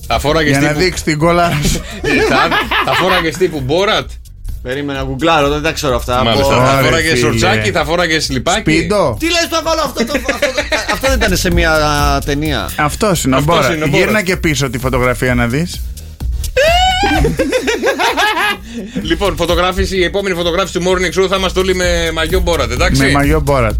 Θα 0.06 0.18
φόραγε 0.18 0.50
Για 0.50 0.60
να 0.60 0.68
τύπου. 0.68 0.80
δείξει 0.80 1.04
την 1.04 1.18
κόλλα 1.18 1.58
σου. 1.62 1.80
θα, 2.30 2.48
θα 2.86 2.92
φόραγε 3.02 3.30
τύπου 3.30 3.60
Μπόρατ; 3.60 4.10
Περίμενα, 4.62 5.02
γκουγκλάρω, 5.02 5.48
δεν 5.48 5.62
τα 5.62 5.72
ξέρω 5.72 5.96
αυτά. 5.96 6.24
Μάλιστα. 6.24 6.54
Από- 6.54 6.64
Θα 6.64 6.72
Ωραία, 6.72 6.82
φόραγε 6.84 7.08
φίλε. 7.08 7.18
σορτσάκι, 7.20 7.70
θα 7.70 7.84
φόραγε 7.84 8.20
σλιπάκι. 8.20 8.60
Σπίντο. 8.60 9.16
Τι 9.20 9.26
λες 9.30 9.46
που 9.48 9.54
θα 9.54 9.62
βάλω 9.64 9.80
αυτό, 9.84 10.04
το, 10.04 10.12
αυτό, 10.32 10.46
αυτό 10.92 11.08
δεν 11.08 11.16
ήταν 11.16 11.36
σε 11.36 11.52
μια 11.52 11.72
α, 11.72 12.18
ταινία. 12.18 12.70
Αυτό 12.76 13.12
είναι 13.26 13.34
ο 13.34 13.38
Αυτός 13.38 13.56
Μπόρα. 13.56 13.74
είναι 13.74 13.84
ο 13.84 13.86
Μπόρας. 13.86 14.04
Γύρνα 14.04 14.22
και 14.22 14.36
πίσω 14.36 14.70
τη 14.70 14.78
φωτογραφία 14.78 15.34
να 15.34 15.46
δεις. 15.46 15.80
Λοιπόν, 19.02 19.36
φωτογράφηση, 19.36 19.96
η 19.96 20.04
επόμενη 20.04 20.34
φωτογράφηση 20.36 20.78
του 20.78 20.84
Morning 20.84 21.22
Show 21.22 21.26
θα 21.28 21.36
είμαστε 21.36 21.60
όλοι 21.60 21.74
με 21.74 22.10
μαγιό 22.14 22.40
Μπόρατ, 22.40 22.70
εντάξει. 22.70 23.02
Με 23.02 23.10
μαγιό 23.10 23.40
Μπόρα. 23.40 23.70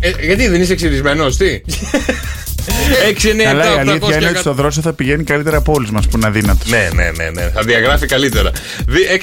Ε, 0.00 0.10
γιατί 0.24 0.48
δεν 0.48 0.62
είσαι 0.62 0.72
εξυρισμένος, 0.72 1.36
τι; 1.36 1.46
6, 2.68 3.30
9, 3.32 3.42
Καλά, 3.42 3.64
η 3.64 3.76
7, 3.76 3.80
800 3.80 3.88
αλήθεια 3.88 4.16
είναι 4.16 4.24
ότι 4.24 4.32
και 4.34 4.38
στο 4.38 4.52
δρόσο 4.52 4.80
θα 4.80 4.92
πηγαίνει 4.92 5.24
καλύτερα 5.24 5.56
από 5.56 5.72
όλους 5.72 5.90
μας 5.90 6.06
που 6.08 6.16
είναι 6.16 6.26
αδύνατος. 6.26 6.70
Ναι, 6.70 6.88
ναι, 6.94 7.10
ναι, 7.16 7.30
ναι. 7.30 7.50
Θα 7.54 7.62
διαγράφει 7.62 8.06
καλύτερα. 8.06 8.50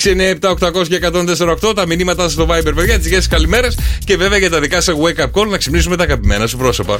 6, 0.03 0.09
9, 0.09 0.29
7, 0.39 0.49
800 0.49 0.87
και 0.87 0.99
148 1.69 1.75
τα 1.75 1.85
μηνύματά 1.87 2.23
σας 2.23 2.31
στο 2.31 2.47
Viber, 2.49 2.71
παιδιά, 2.75 2.95
τις 2.97 3.07
δικέ 3.07 3.21
σα 3.21 3.27
καλημέρες 3.27 3.77
και 4.03 4.17
βέβαια 4.17 4.37
για 4.37 4.49
τα 4.49 4.59
δικά 4.59 4.81
σα 4.81 4.93
wake 4.93 5.19
up 5.23 5.41
call 5.41 5.47
να 5.49 5.57
ξυπνήσουμε 5.57 5.95
τα 5.95 6.03
αγαπημένα 6.03 6.47
σου 6.47 6.57
πρόσωπα. 6.57 6.99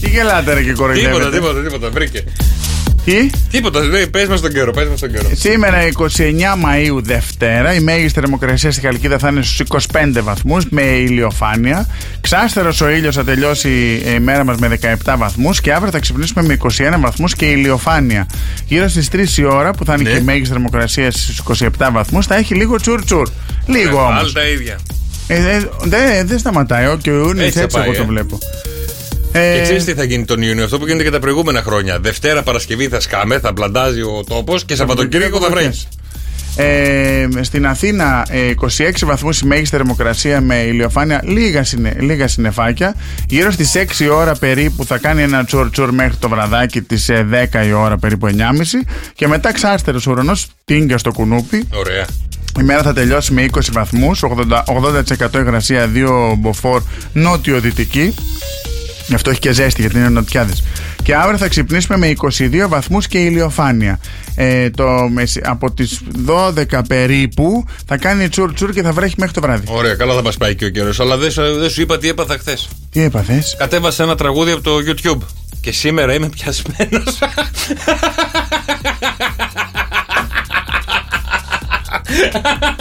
Τι 0.00 0.08
γελάτε 0.08 0.52
ρε 0.54 0.62
και 0.62 0.72
Τίποτα, 0.72 0.94
κοροϊδεύετε. 0.94 1.30
τίποτα, 1.30 1.62
τίποτα. 1.62 1.90
Βρήκε. 1.90 2.24
Τι; 3.04 3.30
Τίποτα, 3.50 3.80
λέει, 3.80 4.06
πες 4.06 4.28
μας 4.28 4.40
τον 4.40 4.52
καιρό, 4.52 4.72
πες 4.72 4.88
μας 4.88 5.00
τον 5.00 5.12
καιρό. 5.12 5.28
Σήμερα 5.34 5.78
29 5.86 5.88
Μαΐου 6.64 6.98
Δευτέρα 7.02 7.74
η 7.74 7.80
μέγιστη 7.80 8.20
θερμοκρασία 8.20 8.72
στη 8.72 8.80
Χαλκίδα 8.80 9.18
θα 9.18 9.28
είναι 9.28 9.42
στους 9.42 9.60
25 9.92 10.22
βαθμούς 10.22 10.64
με 10.70 10.82
ηλιοφάνεια. 10.82 11.86
Ξάστερος 12.20 12.80
ο 12.80 12.88
ήλιος 12.88 13.14
θα 13.14 13.24
τελειώσει 13.24 14.02
η 14.16 14.18
μέρα 14.18 14.44
μας 14.44 14.56
με 14.56 14.78
17 15.04 15.14
βαθμούς 15.18 15.60
και 15.60 15.72
αύριο 15.72 15.90
θα 15.90 15.98
ξυπνήσουμε 15.98 16.42
με 16.42 16.56
21 16.96 17.00
βαθμούς 17.00 17.34
και 17.34 17.44
ηλιοφάνεια. 17.46 18.26
Γύρω 18.66 18.88
στις 18.88 19.08
3 19.12 19.38
η 19.38 19.44
ώρα 19.44 19.70
που 19.72 19.84
θα 19.84 19.94
είναι 19.98 20.02
Ναι. 20.02 20.10
και 20.14 20.20
η 20.20 20.24
μέγιστη 20.24 20.52
θερμοκρασία 20.52 21.10
στους 21.10 21.38
27 21.38 21.90
βαθμούς 21.92 22.26
θα 22.26 22.34
έχει 22.34 22.54
λίγο 22.54 22.76
τσουρ 22.76 23.04
τσουρ. 23.04 23.28
Λίγο 23.66 23.96
Πάλι 23.96 24.18
όμως. 24.18 24.32
τα 24.32 24.48
ίδια. 24.48 24.78
Ε, 25.26 25.34
ε, 25.56 25.66
Δεν 25.84 26.26
δεν 26.26 26.38
σταματάει, 26.38 26.86
ο 26.86 26.98
και 27.02 27.10
ο 27.10 27.14
Ιούνιος 27.14 27.46
Έτσι 27.46 27.60
έτσι, 27.60 27.76
θα 27.76 27.82
πάει, 27.84 27.94
εγώ 27.96 28.04
το 28.26 28.38
ε. 29.32 29.40
βλέπω. 29.40 29.54
Και 29.54 29.60
Ε, 29.60 29.62
ξέρεις 29.62 29.84
τι 29.84 29.94
θα 29.94 30.04
γίνει 30.04 30.24
τον 30.24 30.42
Ιούνιο, 30.42 30.64
αυτό 30.64 30.78
που 30.78 30.86
γίνεται 30.86 31.04
και 31.04 31.10
τα 31.10 31.18
προηγούμενα 31.18 31.62
χρόνια. 31.62 31.98
Δευτέρα 31.98 32.42
Παρασκευή 32.42 32.88
θα 32.88 33.00
σκάμε, 33.00 33.38
θα 33.38 33.52
μπλαντάζει 33.52 34.00
ο 34.00 34.24
τόπος 34.28 34.64
και 34.64 34.74
Σαββατοκύριακο 34.74 35.38
θα 35.40 35.50
βρέχει. 35.50 35.86
Ε, 36.56 37.26
στην 37.40 37.66
Αθήνα 37.66 38.26
ε, 38.28 38.50
26 38.60 38.90
βαθμούς 39.04 39.40
η 39.40 39.46
μέγιστη 39.46 39.76
θερμοκρασία 39.76 40.40
με 40.40 40.54
ηλιοφάνεια 40.56 41.20
λίγα, 41.24 41.64
συνε, 41.64 41.96
λίγα 41.98 42.28
συννεφάκια 42.28 42.94
γύρω 43.28 43.50
στις 43.50 43.72
6 43.74 44.00
η 44.00 44.08
ώρα 44.08 44.34
περίπου 44.34 44.84
θα 44.84 44.98
κάνει 44.98 45.22
ένα 45.22 45.44
τσουρ 45.44 45.70
τσουρ 45.70 45.90
μέχρι 45.92 46.16
το 46.16 46.28
βραδάκι 46.28 46.82
τις 46.82 47.08
ε, 47.08 47.48
10 47.52 47.66
η 47.66 47.72
ώρα 47.72 47.96
περίπου 47.98 48.26
9.30 48.26 48.34
και 49.14 49.28
μετά 49.28 49.52
ξάστερος 49.52 50.06
ουρανός 50.06 50.46
τίνγκα 50.64 50.98
στο 50.98 51.12
κουνούπι 51.12 51.68
Ωραία. 51.72 52.06
η 52.60 52.62
μέρα 52.62 52.82
θα 52.82 52.92
τελειώσει 52.92 53.32
με 53.32 53.46
20 53.52 53.58
βαθμούς 53.72 54.22
80%, 54.24 55.32
80% 55.32 55.40
υγρασία 55.40 55.90
2 55.94 56.34
μποφόρ 56.38 56.82
νότιο-δυτική 57.12 58.14
Γι' 59.12 59.18
αυτό 59.18 59.30
έχει 59.30 59.40
και 59.40 59.52
ζέστη 59.52 59.80
γιατί 59.80 59.96
είναι 59.98 60.08
νοτιάδες. 60.08 60.62
Και 61.02 61.14
αύριο 61.14 61.38
θα 61.38 61.48
ξυπνήσουμε 61.48 61.96
με 61.96 62.12
22 62.38 62.68
βαθμούς 62.68 63.06
και 63.06 63.18
ηλιοφάνεια. 63.18 64.00
Ε, 64.34 64.70
το, 64.70 64.84
μεση- 65.14 65.40
από 65.44 65.70
τις 65.72 66.00
12 66.26 66.80
περίπου 66.88 67.64
θα 67.86 67.96
κάνει 67.96 68.28
τσουρ 68.28 68.52
τσουρ 68.54 68.70
και 68.72 68.82
θα 68.82 68.92
βρέχει 68.92 69.14
μέχρι 69.18 69.32
το 69.34 69.40
βράδυ. 69.40 69.64
Ωραία, 69.68 69.94
καλά 69.94 70.14
θα 70.14 70.22
μας 70.22 70.36
πάει 70.36 70.54
και 70.54 70.64
ο 70.64 70.68
καιρός. 70.68 71.00
Αλλά 71.00 71.16
δεν 71.16 71.30
σου- 71.30 71.58
δεν 71.58 71.70
σου 71.70 71.80
είπα 71.80 71.98
τι 71.98 72.08
έπαθα 72.08 72.38
χθες. 72.38 72.68
Τι 72.90 73.02
έπαθες; 73.02 73.54
Κατέβασα 73.58 74.02
ένα 74.02 74.14
τραγούδι 74.14 74.50
από 74.52 74.62
το 74.62 74.76
YouTube. 74.86 75.18
Και 75.60 75.72
σήμερα 75.72 76.14
είμαι 76.14 76.28
πιασμένος. 76.28 77.18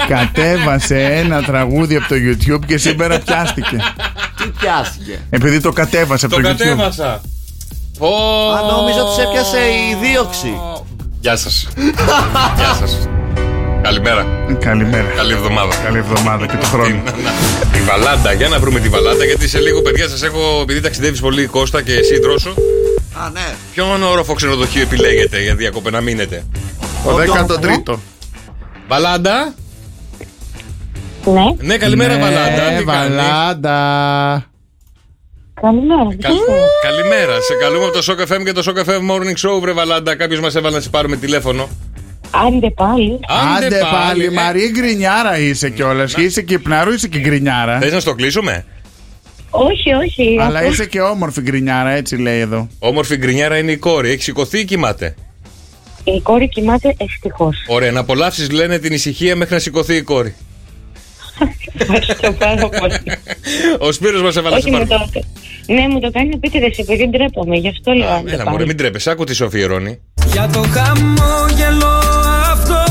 Κατέβασε 0.07 1.03
ένα 1.03 1.43
τραγούδι 1.43 1.95
από 1.95 2.07
το 2.07 2.15
YouTube 2.15 2.65
και 2.65 2.77
σήμερα 2.77 3.19
πιάστηκε. 3.19 3.77
Τι 4.37 4.47
πιάστηκε; 4.59 5.19
Επειδή 5.29 5.61
το 5.61 5.71
κατέβασε 5.71 6.25
από 6.25 6.35
το 6.35 6.41
το, 6.41 6.49
YouTube. 6.49 6.57
κατέβασα. 6.57 7.21
Ω. 7.99 8.07
Α, 8.53 8.71
νόμιζα 8.71 9.03
ότι 9.03 9.13
σε 9.13 9.21
έπιασε 9.21 9.57
η 9.57 9.97
δίωξη. 10.01 10.59
Γεια 11.19 11.35
σας. 11.35 11.67
Γεια 12.55 12.73
σας. 12.79 13.07
Καλημέρα. 13.81 14.25
Καλημέρα. 14.59 15.07
Καλή 15.15 15.33
εβδομάδα. 15.33 15.75
Καλή 15.83 15.97
εβδομάδα 15.97 16.45
και 16.47 16.57
του 16.57 16.65
χρόνου. 16.65 17.03
Τη 17.71 17.79
βαλάντα, 17.81 18.33
για 18.33 18.47
να 18.47 18.59
βρούμε 18.59 18.79
τη 18.79 18.89
βαλάντα, 18.89 19.25
γιατί 19.25 19.47
σε 19.47 19.59
λίγο 19.59 19.81
παιδιά 19.81 20.07
σας 20.07 20.23
έχω, 20.23 20.59
επειδή 20.61 20.79
ταξιδεύεις 20.81 21.19
πολύ 21.19 21.45
Κώστα 21.45 21.81
και 21.81 21.93
εσύ 21.93 22.19
δρόσο, 22.19 22.49
Α, 23.13 23.29
ναι. 23.29 23.55
ποιον 23.73 24.03
όροφο 24.03 24.33
ξενοδοχείο 24.33 24.81
επιλέγετε 24.81 25.41
για 25.41 25.55
διακοπέ 25.55 25.89
να 25.89 26.01
μείνετε; 26.01 26.43
Ο 27.05 27.09
13ο. 27.15 27.95
Βαλάντα; 28.91 29.53
Ναι, 31.25 31.41
Ναι, 31.67 31.77
καλημέρα 31.77 32.17
Βαλάντα. 32.19 32.71
Ναι, 32.71 32.77
Τι 32.77 32.83
κάνεις; 32.83 33.15
Βαλάντα. 33.15 34.45
καλημέρα. 35.61 36.03
Καλ- 36.19 36.37
Καλημέρα. 36.83 37.33
Σε 37.41 37.53
καλούμε 37.61 37.85
από 37.85 37.93
το 37.93 38.03
Shock 38.07 38.21
FM 38.31 38.43
και 38.45 38.51
το 38.51 38.63
Shock 38.65 38.79
FM 38.89 38.99
Morning 39.11 39.49
Show, 39.49 39.61
βρε 39.61 39.71
Βαλάντα. 39.71 40.15
Κάποιος 40.15 40.39
μας 40.39 40.55
έβαλε 40.55 40.75
να 40.75 40.81
σε 40.81 40.89
πάρουμε 40.89 41.15
τηλέφωνο. 41.15 41.69
Άντε 42.47 42.69
πάλι. 42.71 43.19
Άντε 43.57 43.79
πάλι, 43.91 44.25
ε. 44.25 44.29
Μαρή 44.29 44.69
γκρινιάρα 44.71 45.37
είσαι 45.39 45.69
κιόλας. 45.69 46.13
Είσαι 46.17 46.41
και 46.41 46.53
υπναρού, 46.53 46.91
είσαι 46.91 47.07
και 47.07 47.19
γκρινιάρα. 47.19 47.79
Θες 47.79 47.93
να 47.93 47.99
στο 47.99 48.13
κλείσουμε; 48.13 48.65
Όχι, 49.49 49.93
όχι. 49.93 50.37
Αλλά 50.41 50.59
αυτό- 50.59 50.71
είσαι 50.71 50.85
και 50.85 51.01
όμορφη 51.01 51.41
γκρινιάρα, 51.41 51.89
έτσι 51.89 52.15
λέει 52.17 52.39
εδώ. 52.39 52.67
Όμορφη 52.79 53.17
γκρινιάρα 53.17 53.57
είναι 53.57 53.71
η 53.71 53.77
κόρη. 53.77 54.09
Έχει 54.09 54.21
σηκωθεί 54.23 54.59
ή 54.59 54.65
κοιμάται; 54.65 55.15
Η 56.03 56.19
κόρη 56.21 56.49
κοιμάται 56.49 56.95
ευτυχώς. 56.97 57.57
Ωραία, 57.67 57.91
να 57.91 57.99
απολαύσεις 57.99 58.49
λένε 58.51 58.77
την 58.79 58.93
ησυχία 58.93 59.35
μέχρι 59.35 59.53
να 59.53 59.59
σηκωθεί 59.59 59.95
η 59.95 60.01
κόρη. 60.01 60.35
Ευχαριστώ 61.77 62.31
πάρα 62.31 62.69
πολύ. 62.69 62.99
Ο 63.79 63.91
Σπύρος 63.91 64.21
μας 64.21 64.35
έβαλε 64.35 64.55
να 64.55 64.61
σε 64.61 64.67
Όχι, 64.69 64.77
μου 64.77 64.87
πάρουμε. 64.87 65.09
το... 65.13 65.21
Ναι, 65.73 65.87
μου 65.87 65.99
το 65.99 66.11
κάνει 66.11 66.29
επίτηδες 66.33 66.77
επειδή 66.77 67.09
ντρέπομαι. 67.09 67.55
Γι' 67.55 67.67
αυτό 67.67 67.91
λέω 67.91 68.09
άντε 68.09 68.29
Έλα, 68.33 68.37
πάλι. 68.37 68.49
μωρέ, 68.49 68.65
μην 68.65 68.77
τρέπεσαι. 68.77 69.09
Άκου 69.11 69.23
τη 69.23 69.35
Σοφία 69.35 69.67
Ρώνη. 69.67 69.99
Για 70.33 70.49
το 70.53 70.59
χαμόγελο 70.73 71.87
αυτό 72.51 72.83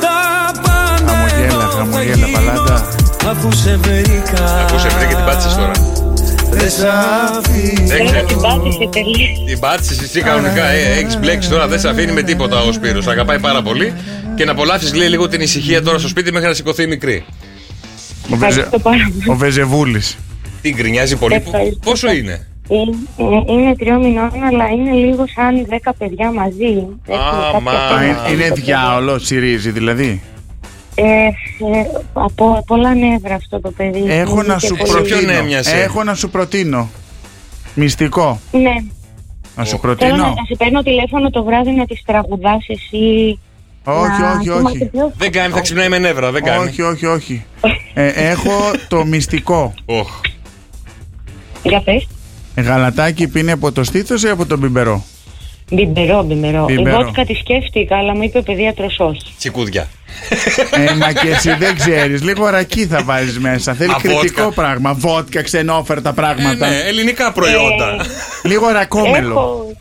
τα 0.00 0.50
πάντα 0.62 1.12
Χαμογέλα, 1.12 1.62
εγώ 1.62 1.70
χαμογέλα, 1.70 2.26
θα 2.26 2.40
Βαλάντα. 2.40 2.88
γίνω, 3.20 3.30
Αφού 3.30 3.52
σε 3.52 3.76
βρήκα 3.76 4.44
Αφού 4.64 4.78
σε 4.78 4.88
βρήκε 4.88 5.14
την 5.14 5.24
πάτησες 5.24 5.54
τώρα. 5.56 5.72
Δεν 6.50 6.70
σε 6.70 6.86
Έξε- 8.00 8.24
Την 8.26 8.40
πάτησε 8.40 8.88
τελείως. 8.92 9.44
Την 9.46 9.58
πάτησες 9.60 10.00
εσύ 10.02 10.20
κανονικά. 10.22 10.64
Ε, 10.66 10.98
Έχεις 10.98 11.18
μπλέξει 11.18 11.48
τώρα, 11.48 11.66
δεν 11.68 11.80
σε 11.80 11.88
αφήνει 11.88 12.12
με 12.12 12.22
τίποτα 12.22 12.60
ο 12.60 12.72
Σπύρος. 12.72 13.06
Αγαπάει 13.06 13.38
πάρα 13.40 13.62
πολύ. 13.62 13.92
Και 14.34 14.44
να 14.44 14.52
απολαύσεις 14.52 14.94
λέει 14.94 15.08
λίγο 15.08 15.28
την 15.28 15.40
ησυχία 15.40 15.82
τώρα 15.82 15.98
στο 15.98 16.08
σπίτι 16.08 16.32
μέχρι 16.32 16.48
να 16.48 16.54
σηκωθεί 16.54 16.82
η 16.82 16.86
μικρή. 16.86 17.24
Ο, 18.32 18.36
Βεζε... 18.36 18.46
Ευχαριστώ 18.60 18.78
πάρα 18.78 19.10
πολύ. 19.18 19.30
ο 19.30 19.34
Βεζεβούλης. 19.34 20.18
Τι 20.62 20.70
γκρινιάζει 20.72 21.16
πολύ. 21.16 21.34
Ευχαριστώ. 21.34 21.78
Πόσο 21.84 22.10
είναι. 22.12 22.46
Είναι, 22.68 22.96
ε, 23.48 23.52
είναι 23.52 23.74
τριών 23.76 24.00
μηνών, 24.00 24.30
αλλά 24.48 24.64
είναι 24.68 24.92
λίγο 25.06 25.24
σαν 25.34 25.66
δέκα 25.68 25.94
παιδιά 25.94 26.32
μαζί. 26.32 26.86
Έχουμε 27.06 27.42
κάποια 27.42 27.60
μα. 27.60 27.70
Α, 27.72 27.74
θέματα 27.88 28.04
είναι- 28.04 28.16
με 28.26 28.30
είναι 28.32 28.42
το 28.48 28.54
παιδί. 28.54 28.60
διάολο, 28.60 29.16
τσιρίζει 29.20 29.70
δηλαδή. 29.70 30.22
Ε, 31.02 31.26
ε, 31.26 31.32
από 32.12 32.64
πολλά 32.66 32.94
νεύρα 32.94 33.34
αυτό 33.34 33.60
το 33.60 33.70
παιδί. 33.70 34.04
Έχω 34.08 34.32
Είναι 34.34 34.42
να 34.46 34.54
και 34.56 34.66
σου 34.66 34.76
πολύ- 34.76 34.90
προ- 34.90 35.02
ποιον 35.04 35.18
προτείνω. 35.20 35.38
έμοιασε; 35.38 35.80
Έχω 35.82 36.04
να 36.04 36.14
σου 36.14 36.30
προτείνω. 36.30 36.88
Μυστικό. 37.74 38.40
Ναι. 38.52 38.74
Να 39.56 39.64
σου 39.64 39.74
Ω. 39.76 39.80
Θέλω 39.80 39.92
να, 39.92 39.96
προτείνω. 39.96 40.16
να 40.26 40.44
σε 40.48 40.54
παίρνω 40.58 40.82
τηλέφωνο 40.82 41.30
το 41.30 41.44
βράδυ 41.44 41.70
να 41.70 41.84
τις 41.86 42.02
τραγουδάς 42.06 42.66
εσύ. 42.68 43.38
Όχι, 43.84 44.20
να 44.20 44.32
όχι, 44.32 44.42
θυμάσαι 44.48 44.66
όχι. 44.66 44.84
πιο- 44.88 45.12
Δεν 45.16 45.32
κάνει, 45.32 45.52
θα 45.52 45.60
ξυπνάει 45.60 45.88
με 45.88 45.98
νεύρα. 45.98 46.30
Δεν 46.30 46.42
κάνει. 46.44 46.64
Όχι, 46.68 46.82
όχι, 46.82 47.06
όχι. 47.06 47.44
Ε, 47.94 48.06
έχω 48.08 48.52
το 48.88 49.04
μυστικό. 49.04 49.74
Οχ. 49.84 50.20
Για 51.62 51.80
πες. 51.80 52.06
Γαλατάκι 52.56 53.28
πίνει 53.28 53.50
από 53.50 53.72
το 53.72 53.84
στήθος 53.84 54.22
ή 54.22 54.28
από 54.28 54.46
τον 54.46 54.58
μπιμπερό; 54.58 55.04
Μπιμπερό, 55.70 56.22
μπιμπερό. 56.22 56.64
Μπιμπερό. 56.64 57.00
Εγώ 57.00 57.26
τη 57.26 57.34
σκέφτηκα, 57.34 57.96
αλλά 57.96 58.14
μου 58.14 58.22
είπε 58.22 58.38
ο 58.38 58.42
παιδίατρος 58.42 58.96
όχι. 58.98 59.34
Τσικούδια. 59.38 59.88
Ε, 60.70 60.94
μα 60.94 61.12
και 61.12 61.28
εσύ 61.28 61.54
δεν 61.54 61.74
ξέρεις. 61.76 62.22
Λίγο 62.22 62.48
ρακί 62.48 62.86
θα 62.86 63.02
βάζεις 63.04 63.38
μέσα. 63.38 63.74
Θέλει 63.74 63.90
Α, 63.90 63.96
κριτικό 64.02 64.42
βότκα. 64.42 64.62
πράγμα. 64.62 64.94
Βότκα, 64.94 65.42
ξενόφερτα 65.42 66.08
Ε, 66.08 66.12
πράγματα. 66.12 66.68
ναι, 66.68 66.76
ελληνικά 66.86 67.32
προϊόντα. 67.32 67.96
Λίγο 68.42 68.68
ρακόμελο. 68.70 69.32
Έχω, 69.32 69.72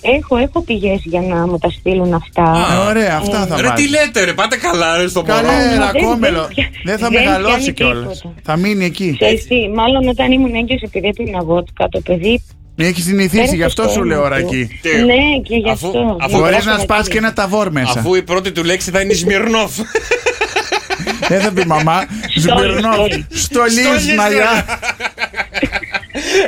έχω, 0.00 0.36
έχω 0.36 0.62
πηγές 0.62 1.00
για 1.04 1.20
να 1.20 1.46
μου 1.46 1.58
τα 1.58 1.70
στείλουν 1.70 2.14
αυτά. 2.14 2.66
Ε, 2.72 2.88
ωραία, 2.88 3.16
αυτά 3.16 3.46
θα 3.46 3.56
Ρε 3.56 3.62
τι 3.62 3.68
βάζεις. 3.68 3.90
λέτε 3.90 4.24
ρε, 4.24 4.32
πάτε 4.32 4.56
καλά 4.56 4.96
ρε 4.96 5.08
στο 5.08 5.20
μωρό. 5.26 5.34
Καλέ, 5.40 5.68
δεν- 5.68 5.78
ρακόμελο. 5.80 6.48
δεν- 6.54 6.66
Δεν 6.84 6.98
θα 6.98 7.08
δεν 7.08 7.22
μεγαλώσει 7.24 7.72
πιάνει 7.72 7.92
κιόλας. 7.92 8.18
τίποτα. 8.20 8.34
Θα 8.42 8.56
μείνει 8.56 8.84
εκεί. 8.84 9.16
Ξέρεις 9.20 9.46
τι, 9.46 9.68
μάλλον 9.74 10.08
όταν 10.08 10.32
ήμουν 10.32 10.54
έγκυος 10.54 10.80
επειδή 10.82 11.06
έπινα 11.08 11.42
βότκα, 11.44 11.88
το 11.88 12.00
παιδί 12.00 12.42
Έχεις 12.80 13.04
συνηθίσει, 13.04 13.36
πέρασε 13.36 13.54
γι' 13.56 13.62
αυτό 13.62 13.82
στο 13.82 13.92
σου 13.92 14.04
λέω 14.04 14.18
αίμα 14.18 14.28
του. 14.28 14.34
ρακί. 14.34 14.78
Τι; 14.82 14.88
Ναι, 14.88 15.14
και 15.42 15.54
γι' 15.56 15.70
Αφού- 15.70 15.86
αυτό. 15.86 16.16
αφού 16.20 16.32
Να 16.32 16.38
Μπορείς 16.38 16.42
περάσω 16.44 16.64
να 16.66 16.72
ρακί. 16.72 16.82
σπάσει 16.84 17.10
και 17.10 17.18
ένα 17.18 17.32
ταβόρ 17.32 17.70
μέσα. 17.70 17.98
Αφού 17.98 18.14
η 18.14 18.22
πρώτη 18.22 18.52
του 18.52 18.64
λέξη 18.64 18.90
θα 18.90 19.00
είναι 19.00 19.12
η 19.12 19.16
Σμυρνόφ. 19.16 19.70
Δεν 21.28 21.40
θα 21.40 21.52
πει 21.52 21.66
μαμά. 21.66 22.04
Σμπυρνό. 22.36 22.92
στόλι. 22.94 23.26
Στολή 23.32 23.70
Στολής, 23.82 24.14
μαλλιά. 24.16 24.64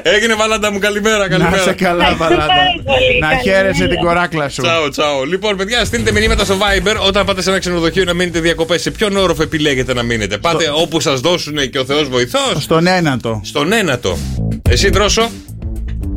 Έγινε 0.02 0.34
βαλάντα 0.34 0.72
μου, 0.72 0.78
καλημέρα, 0.78 1.18
Να 1.18 1.28
καλημέρα. 1.28 1.62
σε 1.62 1.72
καλά, 1.72 2.02
Ευχαριστώ 2.10 2.24
Βαλάντα. 2.24 2.46
πάρα 2.46 2.64
πολύ. 2.84 3.18
Να 3.20 3.26
Καλημέρα. 3.28 3.42
χαίρεσαι 3.56 3.86
την 3.88 3.98
κοράκλα 3.98 4.48
σου. 4.48 4.62
Τσάου, 4.62 4.88
τσάου. 4.88 5.24
Λοιπόν, 5.26 5.56
παιδιά, 5.56 5.84
στείλτε 5.84 6.12
μηνύματα 6.12 6.44
στο 6.44 6.54
Viber 6.58 6.96
όταν 7.06 7.24
πάτε 7.26 7.42
σε 7.42 7.50
ένα 7.50 7.58
ξενοδοχείο 7.58 8.04
να 8.04 8.14
μείνετε 8.14 8.40
διακοπές. 8.40 8.82
Σε 8.82 8.90
ποιον 8.90 9.16
όροφο 9.16 9.42
επιλέγετε 9.42 9.94
να 9.94 10.02
μείνετε. 10.02 10.38
Πάτε 10.38 10.70
όπου 10.74 11.00
σας 11.00 11.20
δώσουν 11.20 11.70
και 11.70 11.78
ο 11.78 11.84
Θεός 11.84 12.08
βοηθός. 12.08 12.62
Στον 12.62 12.86
ένατο. 12.86 13.40
Στον 13.44 13.72
ένατο. 13.72 14.18
Εσύ 14.68 14.90
δρόσο. 14.90 15.30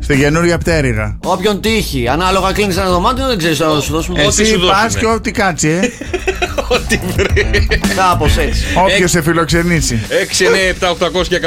Στην 0.04 0.20
καινούρια 0.20 0.58
πτέρυγα. 0.58 1.18
Όποιον 1.24 1.62
τύχει. 1.62 2.08
Ανάλογα 2.08 2.52
κλείνεις 2.52 2.78
ένα 2.78 2.90
δωμάτιο, 2.90 3.28
δεν 3.28 3.38
ξέρεις 3.38 3.60
να 3.60 3.80
σου 3.82 3.92
δώσουμε. 3.92 4.22
Ε, 4.22 4.26
Ό,τι 4.26 4.42
Εσύ 4.42 4.52
σου 4.52 4.60
πας 4.60 4.82
δώσουνε. 4.84 5.00
και 5.00 5.06
ό,τι 5.08 5.32
κάτσει, 5.32 5.68
ε. 5.70 5.80
Ό,τι 6.76 7.00
βρει. 7.16 7.68
Κάπως 7.96 8.38
έτσι. 8.38 8.64
Όποιος 8.76 9.12
σε 9.12 9.22
φιλοξενήσει. 9.22 10.00
6, 10.10 10.46
9, 10.46 10.70
7, 10.80 10.90
800 10.90 11.28
και 11.28 11.40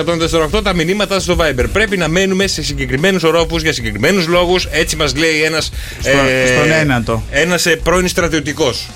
148 0.58 0.62
τα 0.62 0.74
μηνύματα 0.74 1.20
στο 1.20 1.36
Viber. 1.40 1.64
Πρέπει 1.72 1.96
να 1.96 2.08
μένουμε 2.08 2.46
σε 2.46 2.62
συγκεκριμένους 2.62 3.22
ορόφους 3.22 3.62
για 3.62 3.72
συγκεκριμένους 3.72 4.26
λόγους. 4.26 4.64
Έτσι 4.70 4.96
μας 4.96 5.16
λέει 5.16 5.42
ένας. 5.42 5.70
Στο- 6.00 6.10
στον 6.54 6.70
ένατο. 6.80 7.22
Ένας 7.30 7.66
πρώην 7.82 8.08
στρατιωτικός. 8.08 8.88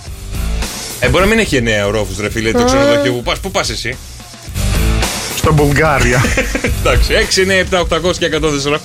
Ε, 1.01 1.09
μπορεί 1.09 1.23
να 1.25 1.31
μην 1.31 1.39
έχει 1.39 1.57
9 1.57 1.87
ορόφους, 1.87 2.19
ρε 2.19 2.31
φίλε, 2.31 2.51
το 2.51 2.65
ξενοδοχείο 2.65 3.13
που 3.13 3.23
πας. 3.23 3.39
Πού 3.39 3.51
πας 3.51 3.71
εσύ; 3.71 3.97
Στον 5.41 5.55
Βουλγάρια. 5.57 6.25
Εντάξει, 6.81 7.13
6, 7.71 7.75
9, 7.75 7.79
7, 7.79 8.09
800 8.11 8.17
και 8.19 8.31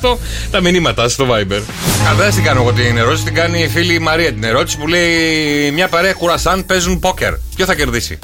148 0.01 0.17
τα 0.51 0.61
μηνύματα 0.61 1.09
στο 1.09 1.27
Viber. 1.29 1.61
Κατά 2.05 2.29
την 2.29 2.43
κάνω 2.43 2.61
εγώ 2.61 2.71
την 2.73 2.97
ερώτηση, 2.97 3.23
την 3.23 3.33
κάνει 3.33 3.59
η 3.61 3.67
φίλη 3.67 3.93
η 3.93 3.99
Μαρία 3.99 4.33
την 4.33 4.43
ερώτηση 4.43 4.77
που 4.77 4.87
λέει 4.87 5.71
μια 5.73 5.87
παρέα 5.87 6.13
κουρασάν 6.13 6.65
παίζουν 6.65 6.99
πόκερ. 6.99 7.33
Ποιο 7.55 7.65
θα 7.65 7.75
κερδίσει; 7.75 8.19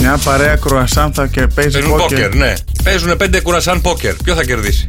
Μια 0.00 0.18
παρέα 0.24 0.56
κρουασάν 0.56 1.12
θα 1.12 1.26
και 1.26 1.46
παίζει 1.54 1.70
Παίζουν 1.70 1.90
πόκερ. 1.96 2.08
πόκερ, 2.08 2.34
ναι. 2.34 2.52
Παίζουν 2.82 3.16
πέντε 3.16 3.40
κουρασάν 3.40 3.80
πόκερ. 3.80 4.14
Ποιο 4.14 4.34
θα 4.34 4.44
κερδίσει; 4.44 4.86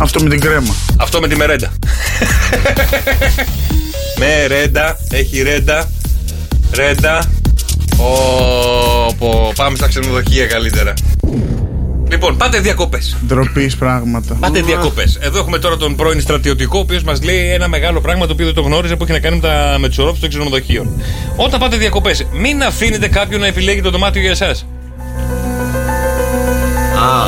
Αυτό 0.00 0.22
με 0.22 0.28
την 0.28 0.40
κρέμα. 0.40 0.74
Αυτό 0.96 1.20
με 1.20 1.28
τη 1.28 1.36
μερέντα. 1.36 1.72
με 4.20 4.46
ρέντα, 4.46 4.98
έχει 5.10 5.42
ρέντα. 5.42 5.90
Ρέντα. 6.72 7.30
Ω, 7.98 9.14
πω, 9.18 9.52
πάμε 9.56 9.76
στα 9.76 9.88
ξενοδοχεία 9.88 10.46
καλύτερα. 10.46 10.92
Λοιπόν, 12.10 12.36
πάτε 12.36 12.58
διακοπές. 12.60 13.16
Ντροπής 13.26 13.76
πράγματα. 13.76 14.34
Πάτε 14.40 14.60
διακοπές. 14.62 15.18
Εδώ 15.20 15.38
έχουμε 15.38 15.58
τώρα 15.58 15.76
τον 15.76 15.96
πρώην 15.96 16.20
στρατιωτικό, 16.20 16.78
ο 16.78 16.80
οποίος 16.80 17.02
μας 17.02 17.22
λέει 17.22 17.50
ένα 17.52 17.68
μεγάλο 17.68 18.00
πράγμα 18.00 18.26
το 18.26 18.32
οποίο 18.32 18.44
δεν 18.44 18.54
το 18.54 18.60
γνώριζε 18.60 18.96
που 18.96 19.02
έχει 19.02 19.12
να 19.12 19.18
κάνει 19.18 19.36
με, 19.36 19.42
τα, 19.48 19.76
με 19.78 19.88
του 19.88 19.94
ορόφου 19.98 20.20
των 20.20 20.28
ξενοδοχείων. 20.28 21.02
Όταν 21.36 21.60
πάτε 21.60 21.76
διακοπές, 21.76 22.26
μην 22.32 22.62
αφήνετε 22.62 23.08
κάποιον 23.08 23.40
να 23.40 23.46
επιλέγει 23.46 23.80
το 23.80 23.90
δωμάτιο 23.90 24.20
για 24.20 24.30
εσάς. 24.30 24.66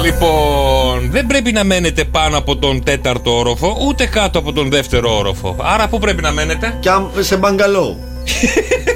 Λοιπόν, 0.04 1.08
δεν 1.10 1.26
πρέπει 1.26 1.52
να 1.52 1.64
μένετε 1.64 2.04
πάνω 2.04 2.38
από 2.38 2.56
τον 2.56 2.82
τέταρτο 2.84 3.38
όροφο, 3.38 3.76
ούτε 3.86 4.06
κάτω 4.06 4.38
από 4.38 4.52
τον 4.52 4.70
δεύτερο 4.70 5.16
όροφο. 5.16 5.56
Άρα, 5.62 5.88
πού 5.88 5.98
πρέπει 5.98 6.22
να 6.22 6.32
μένετε; 6.32 6.76
Και 6.80 6.88
αν- 6.90 7.10
σε 7.20 7.36
μπαγκαλό. 7.36 7.96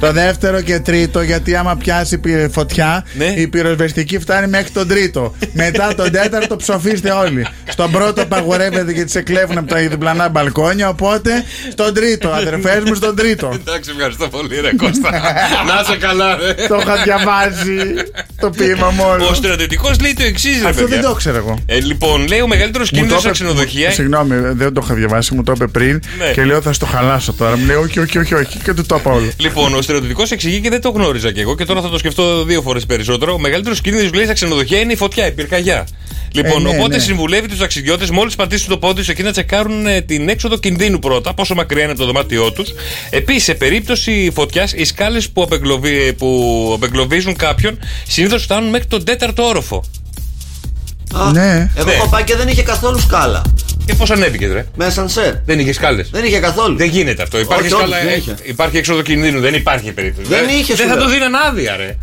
Το 0.00 0.12
δεύτερο 0.12 0.60
και 0.60 0.78
τρίτο, 0.80 1.20
γιατί 1.22 1.56
άμα 1.56 1.76
πιάσει 1.76 2.18
πυ- 2.18 2.50
φωτιά, 2.52 3.04
Ναι. 3.18 3.24
η 3.24 3.46
πυροσβεστική 3.48 4.18
φτάνει 4.18 4.46
μέχρι 4.46 4.70
τον 4.70 4.88
τρίτο. 4.88 5.34
Μετά 5.52 5.94
τον 5.94 6.10
τέταρτο 6.10 6.56
ψοφίστε 6.56 7.10
όλοι. 7.10 7.46
Στον 7.68 7.90
πρώτο 7.90 8.22
απαγορεύεται 8.22 8.92
και 8.92 9.04
τι 9.04 9.18
εκλέβουν 9.18 9.58
από 9.58 9.66
τα 9.68 9.76
διπλανά 9.76 10.28
μπαλκόνια. 10.28 10.88
Οπότε 10.88 11.30
στον 11.72 11.94
τρίτο, 11.94 12.28
αδερφές 12.28 12.82
μου, 12.86 12.94
στον 12.94 13.16
τρίτο. 13.16 13.52
Εντάξει, 13.60 13.90
ευχαριστώ 13.96 14.28
πολύ, 14.28 14.60
ρε 14.60 14.70
Κώστα. 14.76 15.10
να 15.66 15.80
είσαι 15.82 15.96
καλά, 16.00 16.36
ρε. 16.36 16.66
το 16.68 16.78
είχα 16.82 17.02
διαβάσει 17.02 17.76
το 18.40 18.50
ποίημα 18.50 18.90
μόνο. 18.90 19.26
Ο 19.26 19.34
στρατιωτικός 19.34 20.00
λέει 20.00 20.14
το 20.14 20.24
εξής, 20.24 20.62
ρε 20.62 20.68
Αυτό 20.68 20.80
δεν 20.80 20.88
παιδιά. 20.88 21.02
το 21.04 21.10
ήξερα 21.14 21.36
εγώ. 21.36 21.58
Ε, 21.66 21.80
λοιπόν, 21.80 22.26
λέει 22.28 22.40
ο 22.40 22.46
μεγαλύτερος 22.46 22.90
Μου 22.90 22.98
κίνδυνος 22.98 23.22
το 23.22 23.28
στα 23.34 23.44
είπε- 23.44 23.44
ξενοδοχεία. 23.52 23.90
Συγγνώμη, 23.90 24.34
δεν 24.52 24.72
το 24.72 24.80
είχα 24.84 24.94
διαβάσει, 24.94 25.34
μου 25.34 25.42
το 25.42 25.52
είπε 25.56 25.66
πριν 25.66 26.00
Ναι. 26.18 26.30
και 26.32 26.44
λέω 26.44 26.60
θα 26.62 26.72
στο 26.72 26.86
χαλάσω 26.86 27.32
τώρα. 27.32 27.56
Μου 27.56 27.64
λέει 27.66 27.76
όχι, 27.76 27.98
όχι, 28.00 28.18
όχι, 28.18 28.34
όχι 28.34 28.58
και 28.58 28.72
του 28.74 28.86
το 28.86 28.96
είπα 29.00 29.10
όλο. 29.10 29.30
Λοιπόν, 29.36 29.74
ο 29.74 29.82
στρατιωτικό 29.88 30.22
εξηγεί 30.30 30.60
και 30.60 30.70
δεν 30.70 30.80
το 30.80 30.90
γνώριζα 30.90 31.32
κι 31.32 31.40
εγώ 31.40 31.54
και 31.54 31.64
τώρα 31.64 31.80
θα 31.80 31.88
το 31.88 31.98
σκεφτώ 31.98 32.44
δύο 32.44 32.62
φορές 32.62 32.86
περισσότερο. 32.86 33.32
Ο 33.32 33.38
μεγαλύτερος 33.38 33.80
κίνδυνος 33.80 34.12
λέει 34.12 34.24
στα 34.24 34.32
ξενοδοχεία 34.32 34.78
είναι 34.80 34.92
η 34.92 34.96
φωτιά, 34.96 35.26
η 35.26 35.32
πυρκαγιά. 35.32 35.86
Λοιπόν, 36.32 36.66
Ε, 36.66 36.70
ναι, 36.70 36.76
οπότε 36.78 36.96
ναι. 36.96 37.02
συμβουλεύει 37.02 37.48
τους 37.48 37.58
ταξιδιώτες 37.58 38.10
μόλις 38.10 38.36
πατήσουν 38.36 38.68
το 38.68 38.78
πόδι 38.78 39.04
του 39.04 39.10
εκεί 39.10 39.22
να 39.22 39.30
τσεκάρουν 39.32 39.86
ε, 39.86 40.00
την 40.00 40.28
έξοδο 40.28 40.56
κινδύνου 40.58 40.98
πρώτα, 40.98 41.34
πόσο 41.34 41.54
μακριά 41.54 41.82
είναι 41.82 41.90
από 41.90 42.00
το 42.00 42.06
δωμάτιό 42.06 42.52
τους. 42.52 42.72
Επίσης, 43.10 43.42
σε 43.42 43.54
περίπτωση 43.54 44.30
φωτιάς, 44.34 44.72
οι 44.72 44.84
σκάλες 44.84 45.28
που, 45.30 45.42
απεγκλωβι- 45.42 46.12
που 46.12 46.70
απεγκλωβίζουν 46.74 47.36
κάποιον 47.36 47.78
συνήθως 48.08 48.42
φτάνουν 48.42 48.70
μέχρι 48.70 48.86
τον 48.86 49.04
τέταρτο 49.04 49.42
όροφο. 49.46 49.84
Α, 51.14 51.30
Ναι. 51.32 51.70
Εγώ 51.74 51.86
Ναι. 51.88 51.92
έχω 51.94 52.08
πάει 52.08 52.24
και 52.24 52.36
δεν 52.36 52.48
είχε 52.48 52.62
καθόλου 52.62 52.98
σκάλα. 53.00 53.42
Και 53.88 53.94
πώ 53.94 54.04
ανέβηκες, 54.12 54.52
ρε. 54.52 54.64
Με 54.76 54.90
σανσέρ. 54.90 55.32
Δεν 55.44 55.58
είχες 55.58 55.74
σκάλε. 55.74 56.02
Δεν 56.10 56.24
είχε 56.24 56.38
καθόλου. 56.38 56.76
Δεν 56.76 56.88
γίνεται 56.88 57.22
αυτό. 57.22 57.38
Υπάρχει, 57.38 57.62
Όχι, 57.64 57.72
σκάλα, 57.74 57.96
όχι, 57.96 58.04
δεν 58.06 58.14
ε, 58.14 58.16
είχε. 58.16 58.34
υπάρχει 58.42 58.76
έξοδο 58.76 59.02
κινδύνου. 59.02 59.40
Δεν 59.40 59.54
υπάρχει 59.54 59.92
περίπτωση. 59.92 60.28
Δεν 60.28 60.48
Ε, 60.48 60.52
είχε, 60.52 60.74
Δεν 60.74 60.76
σου 60.76 60.88
θα 60.92 60.94
λέω. 60.94 61.04
το 61.04 61.10
δίναν 61.10 61.34
άδεια, 61.34 61.76
ρε. 61.76 61.96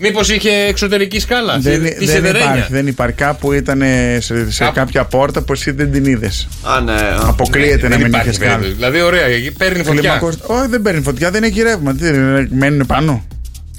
Μήπως 0.00 0.28
είχε 0.30 0.50
εξωτερική 0.50 1.20
σκάλα. 1.20 1.58
Δεν, 1.58 1.82
τη- 1.82 1.94
τη 1.94 2.04
δεν 2.04 2.14
σιδερένια. 2.14 2.46
υπάρχει, 2.52 2.72
δεν 2.72 2.86
υπάρχει. 2.86 3.14
Κάπου 3.16 3.52
ήταν 3.52 3.82
σε, 4.18 4.50
σε 4.50 4.64
Κάπου. 4.64 4.74
κάποια 4.74 5.04
πόρτα 5.04 5.42
που 5.42 5.52
εσύ 5.52 5.70
δεν 5.70 5.92
την 5.92 6.04
είδες. 6.04 6.48
Α, 6.62 6.80
ναι. 6.80 6.92
α. 6.92 7.18
Αποκλείεται 7.28 7.82
να 7.82 7.88
Δεν 7.88 7.98
μην 7.98 8.06
υπάρχει 8.06 8.26
είχες 8.26 8.36
σκάλα. 8.36 8.58
περίπτωση. 8.58 8.74
Δηλαδή, 8.76 9.00
ωραία, 9.00 9.24
εκεί 9.24 9.50
παίρνει 9.52 9.82
φωτιά. 9.84 10.00
Κλιμακός- 10.00 10.38
Όχι, 10.46 10.68
δεν 10.68 10.82
παίρνει 10.82 11.00
φωτιά, 11.00 11.30
δεν 11.30 11.42
έχει 11.42 11.62
ρεύμα. 11.62 11.94
Τι, 11.94 12.10
μένουν 12.54 12.86
πάνω; 12.86 13.24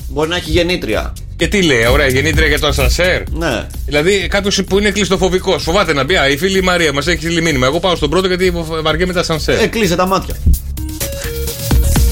Μπορεί 0.09 0.29
να 0.29 0.35
έχει 0.35 0.51
γεννήτρια. 0.51 1.13
Και 1.37 1.47
τι 1.47 1.61
λέει, 1.61 1.85
ωραία, 1.85 2.07
γεννήτρια 2.07 2.47
για 2.47 2.59
το 2.59 2.67
ασανσέρ. 2.67 3.29
Ναι. 3.31 3.67
Δηλαδή, 3.85 4.27
κάποιο 4.29 4.63
που 4.63 4.79
είναι 4.79 4.91
κλειστοφοβικός, 4.91 5.63
φοβάται 5.63 5.93
να 5.93 6.03
μπει. 6.03 6.15
Α, 6.17 6.29
η 6.29 6.37
φίλη 6.37 6.57
η 6.57 6.61
Μαρία 6.61 6.93
μας 6.93 7.07
έχει 7.07 7.17
στείλει 7.17 7.41
μήνυμα. 7.41 7.65
Εγώ 7.65 7.79
πάω 7.79 7.95
στον 7.95 8.09
πρώτο 8.09 8.27
γιατί 8.27 8.53
βαριέμαι 8.83 9.13
τα 9.13 9.19
ασανσέρ. 9.19 9.61
Ε, 9.61 9.67
κλείσε 9.67 9.95
τα 9.95 10.05
μάτια. 10.05 10.35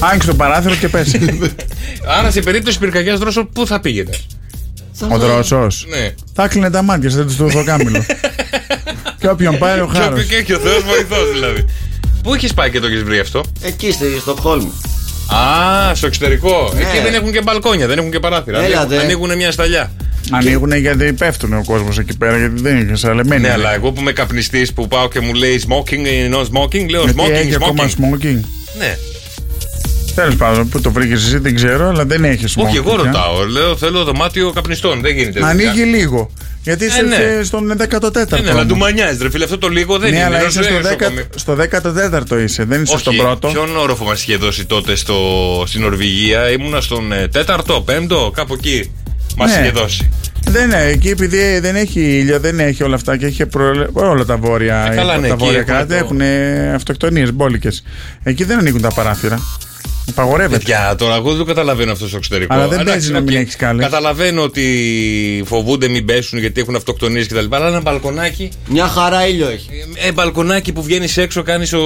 Άνοιξε 0.00 0.28
το 0.28 0.34
παράθυρο 0.34 0.74
και 0.74 0.88
πέσει. 0.88 1.38
Άρα, 2.18 2.30
σε 2.30 2.40
περίπτωση 2.40 2.78
πυρκαγιάς 2.78 3.18
δρόσο, 3.18 3.44
πού 3.44 3.66
θα 3.66 3.80
πήγαινες; 3.80 4.26
Ο 5.10 5.18
δρόσος. 5.18 5.86
Ναι. 5.88 6.14
Θα 6.34 6.48
κλείνε 6.48 6.70
τα 6.70 6.82
μάτια, 6.82 7.10
σε 7.10 7.24
το 7.24 7.46
δωκάμιλο. 7.46 8.04
και 9.20 9.28
όποιον 9.28 9.58
πάει 9.58 9.80
ο 9.80 9.86
Και 9.92 9.98
χάρος. 9.98 10.08
όποιο 10.12 10.22
και 10.22 10.36
έχει 10.36 10.52
ο 10.52 10.58
Θεός 10.58 10.82
βοηθός 10.82 11.32
δηλαδή. 11.32 11.64
Πού 12.22 12.34
έχεις 12.34 12.54
πάει 12.54 12.70
και 12.70 12.80
το 12.80 12.86
έχεις 12.86 13.02
βρει 13.02 13.18
αυτό; 13.18 13.40
Εκεί 13.62 13.92
στη 13.92 14.04
Στοκχόλμη. 14.20 14.72
Α, 15.26 15.94
στο 15.94 16.06
εξωτερικό. 16.06 16.72
Ναι. 16.74 16.80
Εκεί 16.80 16.98
δεν 17.02 17.14
έχουν 17.14 17.32
και 17.32 17.42
μπαλκόνια, 17.42 17.86
δεν 17.86 17.98
έχουν 17.98 18.10
και 18.10 18.20
παράθυρα. 18.20 18.58
Έλατε. 18.58 18.76
Ανοίγουν, 18.76 19.00
ανοίγουν 19.00 19.36
μια 19.36 19.52
σταλιά. 19.52 19.92
Ανοίγουν 20.30 20.72
γιατί 20.72 21.12
πέφτουν 21.12 21.52
ο 21.52 21.62
κόσμος 21.66 21.98
εκεί 21.98 22.16
πέρα, 22.16 22.38
γιατί 22.38 22.60
δεν 22.62 22.76
είναι 22.76 22.96
σαλεμένοι. 22.96 23.40
Ναι, 23.40 23.50
αλλά 23.50 23.74
εγώ 23.74 23.92
που 23.92 24.00
είμαι 24.00 24.12
καπνιστής 24.12 24.72
που 24.72 24.88
πάω 24.88 25.08
και 25.08 25.20
μου 25.20 25.34
λέει 25.34 25.62
smoking, 25.68 26.34
no 26.34 26.38
smoking, 26.38 26.88
λέω 26.88 27.02
Γιατί 27.02 27.20
smoking, 27.20 27.30
έχει 27.30 27.54
ακόμα 27.54 27.84
smoking. 27.86 28.24
smoking; 28.24 28.40
Ναι. 28.78 28.96
Τέλος 30.14 30.36
πάντων, 30.36 30.68
που 30.68 30.80
το 30.80 30.90
βρήκες 30.92 31.24
εσύ 31.24 31.38
δεν 31.38 31.54
ξέρω, 31.54 31.88
αλλά 31.88 32.04
δεν 32.04 32.24
έχεις 32.24 32.54
smoking. 32.58 32.64
Όχι, 32.66 32.76
εγώ 32.76 32.94
πια. 32.94 33.04
ρωτάω. 33.04 33.44
Λέω 33.46 33.76
θέλω 33.76 34.04
δωμάτιο 34.04 34.50
καπνιστών. 34.52 35.00
Δεν 35.00 35.16
γίνεται. 35.16 35.44
Ανοίγει 35.46 35.82
λίγο. 35.82 36.30
Γιατί 36.62 36.84
είσαι 36.84 36.98
Ε, 36.98 37.02
ναι. 37.02 37.14
σε- 37.14 37.44
στον 37.44 37.72
14ο. 37.90 38.36
Ε, 38.36 38.40
ναι, 38.40 38.50
αλλά 38.50 38.66
του 38.66 38.76
μανιάζεις, 38.76 39.22
ρε 39.22 39.30
φίλε. 39.30 39.44
Αυτό 39.44 39.58
το 39.58 39.68
λίγο 39.68 39.98
δεν 39.98 40.10
ναι, 40.10 40.16
είναι. 40.16 40.24
αλλά 40.24 40.38
Δεν 40.38 40.48
είσαι 40.48 40.58
σου 40.62 40.64
στο, 40.64 40.72
λέει 40.72 40.82
10, 40.82 40.84
νοσοκομείο. 40.98 41.24
στο 41.34 41.56
14ο 42.32 42.42
είσαι, 42.42 42.64
δεν 42.64 42.82
είσαι 42.82 42.92
Όχι, 42.92 43.00
στον 43.00 43.16
πρώτο. 43.16 43.48
Ποιον 43.48 43.76
όροφο 43.76 44.04
μας 44.04 44.22
είχε 44.22 44.36
δώσει 44.36 44.64
τότε 44.64 44.94
στο, 44.94 45.14
στην 45.66 45.80
Νορβηγία, 45.80 46.50
ήμουνα 46.50 46.80
στον 46.80 47.12
ε, 47.12 47.28
τέταρτο, 47.28 47.80
πέμπτο, 47.80 48.32
κάπου 48.34 48.54
εκεί. 48.54 48.90
Μας 49.36 49.54
Ναι. 49.56 49.60
είχε 49.62 49.70
δώσει. 49.70 50.10
Δεν 50.50 50.64
είναι, 50.64 50.82
εκεί 50.84 51.08
επειδή 51.08 51.58
δεν 51.58 51.76
έχει 51.76 52.00
ήλιο, 52.00 52.40
δεν 52.40 52.60
έχει 52.60 52.82
όλα 52.82 52.94
αυτά 52.94 53.16
και 53.16 53.26
έχει 53.26 53.46
προελε- 53.46 53.88
όλα 53.92 54.24
τα 54.24 54.36
βόρεια, 54.36 54.88
Ε, 54.92 54.94
καλά, 54.94 55.16
ναι, 55.16 55.28
τα 55.28 55.34
εκεί 55.34 55.44
βόρεια 55.44 55.58
έχουμε 55.58 55.74
κράτη 55.76 55.88
το- 55.88 55.94
έχουν 55.94 56.20
αυτοκτονίες 56.74 57.32
μπόλικες. 57.32 57.82
Εκεί 58.22 58.44
δεν 58.44 58.58
ανοίγουν 58.58 58.80
τα 58.80 58.88
παράθυρα. 58.92 59.38
Απαγορεύεται. 60.10 60.56
Παιδιά, 60.56 60.94
τώρα 60.98 61.14
εγώ 61.14 61.28
δεν 61.28 61.38
το 61.38 61.44
καταλαβαίνω 61.44 61.92
αυτό 61.92 62.08
στο 62.08 62.16
εξωτερικό. 62.16 62.54
Αλλά 62.54 62.68
δεν 62.68 62.78
Εντάξει, 62.80 62.92
παίζει 62.92 63.12
να 63.12 63.18
οκ. 63.18 63.24
μην 63.24 63.36
έχεις 63.36 63.56
κάλες. 63.56 63.84
Καταλαβαίνω 63.84 64.42
ότι 64.42 65.44
φοβούνται 65.46 65.88
μην 65.88 66.04
πέσουν 66.04 66.38
γιατί 66.38 66.60
έχουν 66.60 66.76
αυτοκτονίες 66.76 67.26
κτλ. 67.26 67.46
Αλλά 67.54 67.66
ένα 67.66 67.80
μπαλκονάκι. 67.80 68.50
Μια 68.68 68.86
χαρά 68.86 69.26
ήλιο 69.26 69.48
έχει. 69.48 69.68
Ε, 69.94 70.12
μπαλκονάκι 70.12 70.72
που 70.72 70.82
βγαίνεις 70.82 71.16
έξω, 71.16 71.42
κάνεις 71.42 71.72
ο 71.72 71.82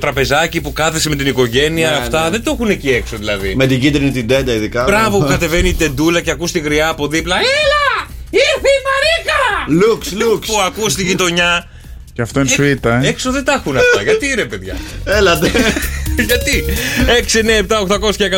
τραπεζάκι 0.00 0.60
που 0.60 0.72
κάθεσαι 0.72 1.08
με 1.08 1.16
την 1.16 1.26
οικογένεια. 1.26 1.90
Ναι, 1.90 1.96
αυτά 1.96 2.24
ναι. 2.24 2.30
δεν 2.30 2.42
το 2.42 2.50
έχουν 2.54 2.70
εκεί 2.70 2.90
έξω 2.90 3.16
δηλαδή. 3.16 3.54
Με 3.56 3.66
την 3.66 3.80
κίτρινη 3.80 4.10
την 4.10 4.26
τέντα 4.26 4.52
ειδικά. 4.52 4.84
Μπράβο 4.84 5.18
που 5.18 5.26
κατεβαίνει 5.34 5.68
η 5.68 5.74
τεντούλα 5.74 6.20
και 6.20 6.30
ακούς 6.30 6.52
τη 6.52 6.58
γριά 6.58 6.88
από 6.88 7.08
δίπλα. 7.08 7.36
Έλα! 7.36 8.08
Ήρθε 8.30 8.68
η 8.68 8.80
Μαρίκα! 8.86 9.86
Λουξ, 9.86 10.12
λουξ. 10.12 10.46
Που 10.50 10.60
ακούς 10.60 10.94
τη 10.94 11.02
γειτονιά. 11.02 11.68
Και 12.12 12.22
αυτό 12.22 12.40
είναι 12.40 12.48
σουίτα, 12.48 13.00
ε. 13.02 13.08
Έξω 13.08 13.30
δεν 13.30 13.44
τα 13.44 13.52
έχουν 13.52 13.76
αυτά. 13.76 14.02
Γιατί 14.02 14.34
ρε 14.34 14.44
παιδιά; 14.44 14.76
Έλατε. 15.04 15.50
Γιατί; 16.18 16.64
6, 17.06 17.40
9, 17.42 17.58
7, 17.58 18.08
800 18.08 18.16
και 18.16 18.30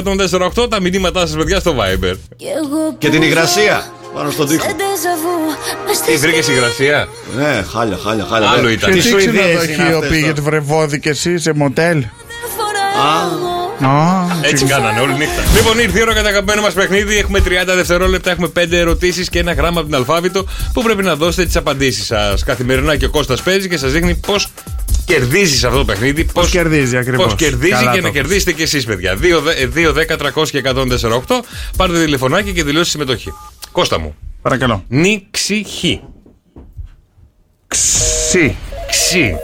148 0.64 0.70
τα 0.70 0.80
μηνύματά 0.80 1.20
σας, 1.20 1.36
παιδιά, 1.36 1.60
στο 1.60 1.74
Viber. 1.78 2.14
Και 2.98 3.08
την 3.08 3.22
υγρασία 3.22 3.92
πάνω 4.14 4.30
στον 4.30 4.48
τοίχο. 4.48 4.66
Τι 6.06 6.16
βρήκες 6.16 6.48
υγρασία; 6.48 7.08
Ναι, 7.36 7.64
χάλια, 7.72 7.98
χάλια, 8.04 8.26
χάλια. 8.30 8.48
Άλλο 8.50 8.66
Ναι. 8.66 8.72
ήταν. 8.72 8.90
Και 8.90 8.96
Τι 8.96 9.02
τι 9.02 9.08
Σουηδίες 9.08 9.52
είναι 9.52 9.56
ξενοδοχείο 9.56 9.96
αυτές 9.96 10.10
πήγε 10.10 10.28
τώρα; 10.32 10.42
βρεβόδι 10.42 11.00
και 11.00 11.08
εσύ 11.08 11.38
σε 11.38 11.52
μοτέλ; 11.52 11.98
Α, 11.98 12.06
Α, 13.86 14.24
Έτσι 14.42 14.64
κάνανε 14.64 15.00
όλη 15.00 15.12
νύχτα. 15.12 15.42
Λοιπόν, 15.56 15.78
ήρθε 15.78 15.98
η 15.98 16.02
ώρα 16.02 16.12
για 16.12 16.22
το 16.22 16.28
αγαπημένο 16.28 16.62
μας 16.62 16.72
παιχνίδι. 16.74 17.18
Έχουμε 17.18 17.40
30 17.40 17.74
δευτερόλεπτα, 17.74 18.30
έχουμε 18.30 18.48
5 18.48 18.76
ερωτήσεις 18.76 19.28
και 19.28 19.38
ένα 19.38 19.52
γράμμα 19.52 19.78
από 19.80 19.88
την 19.88 19.94
αλφάβητο 19.98 20.44
που 20.72 20.82
πρέπει 20.82 21.02
να 21.02 21.16
δώσετε 21.16 21.44
τις 21.46 21.56
απαντήσεις 21.56 22.06
σας. 22.06 22.44
Καθημερινά 22.44 22.96
και 22.96 23.04
ο 23.04 23.10
Κώστας 23.10 23.42
παίζει 23.42 23.68
και 23.68 23.76
σας 23.76 23.92
δείχνει 23.92 24.14
πώς 24.14 24.48
κερδίζεις 25.04 25.64
αυτό 25.64 25.78
το 25.78 25.84
παιχνίδι. 25.84 26.24
Πώς 26.24 26.50
κερδίζει 26.50 26.96
ακριβώς. 26.96 27.26
Πώ 27.26 27.34
κερδίζει 27.36 27.70
Καλά 27.72 27.90
και 27.90 27.96
το 27.96 28.02
να 28.02 28.08
είπες. 28.08 28.20
κερδίσετε 28.20 28.52
κι 28.52 28.62
εσείς, 28.62 28.84
παιδιά. 28.84 29.16
2, 29.74 29.92
10, 29.92 30.16
300 30.16 30.50
και 30.50 30.58
148. 30.58 31.44
Πάρτε 31.76 31.98
τηλεφωνάκι 32.04 32.52
και 32.52 32.64
δηλώστε 32.64 32.90
συμμετοχή. 32.90 33.32
Κώστα 33.72 33.98
μου. 34.00 34.14
παρακαλώ. 34.42 34.84
Νιξιχή. 34.88 36.00
Ξι. 37.68 38.56
Ξι. 38.90 39.34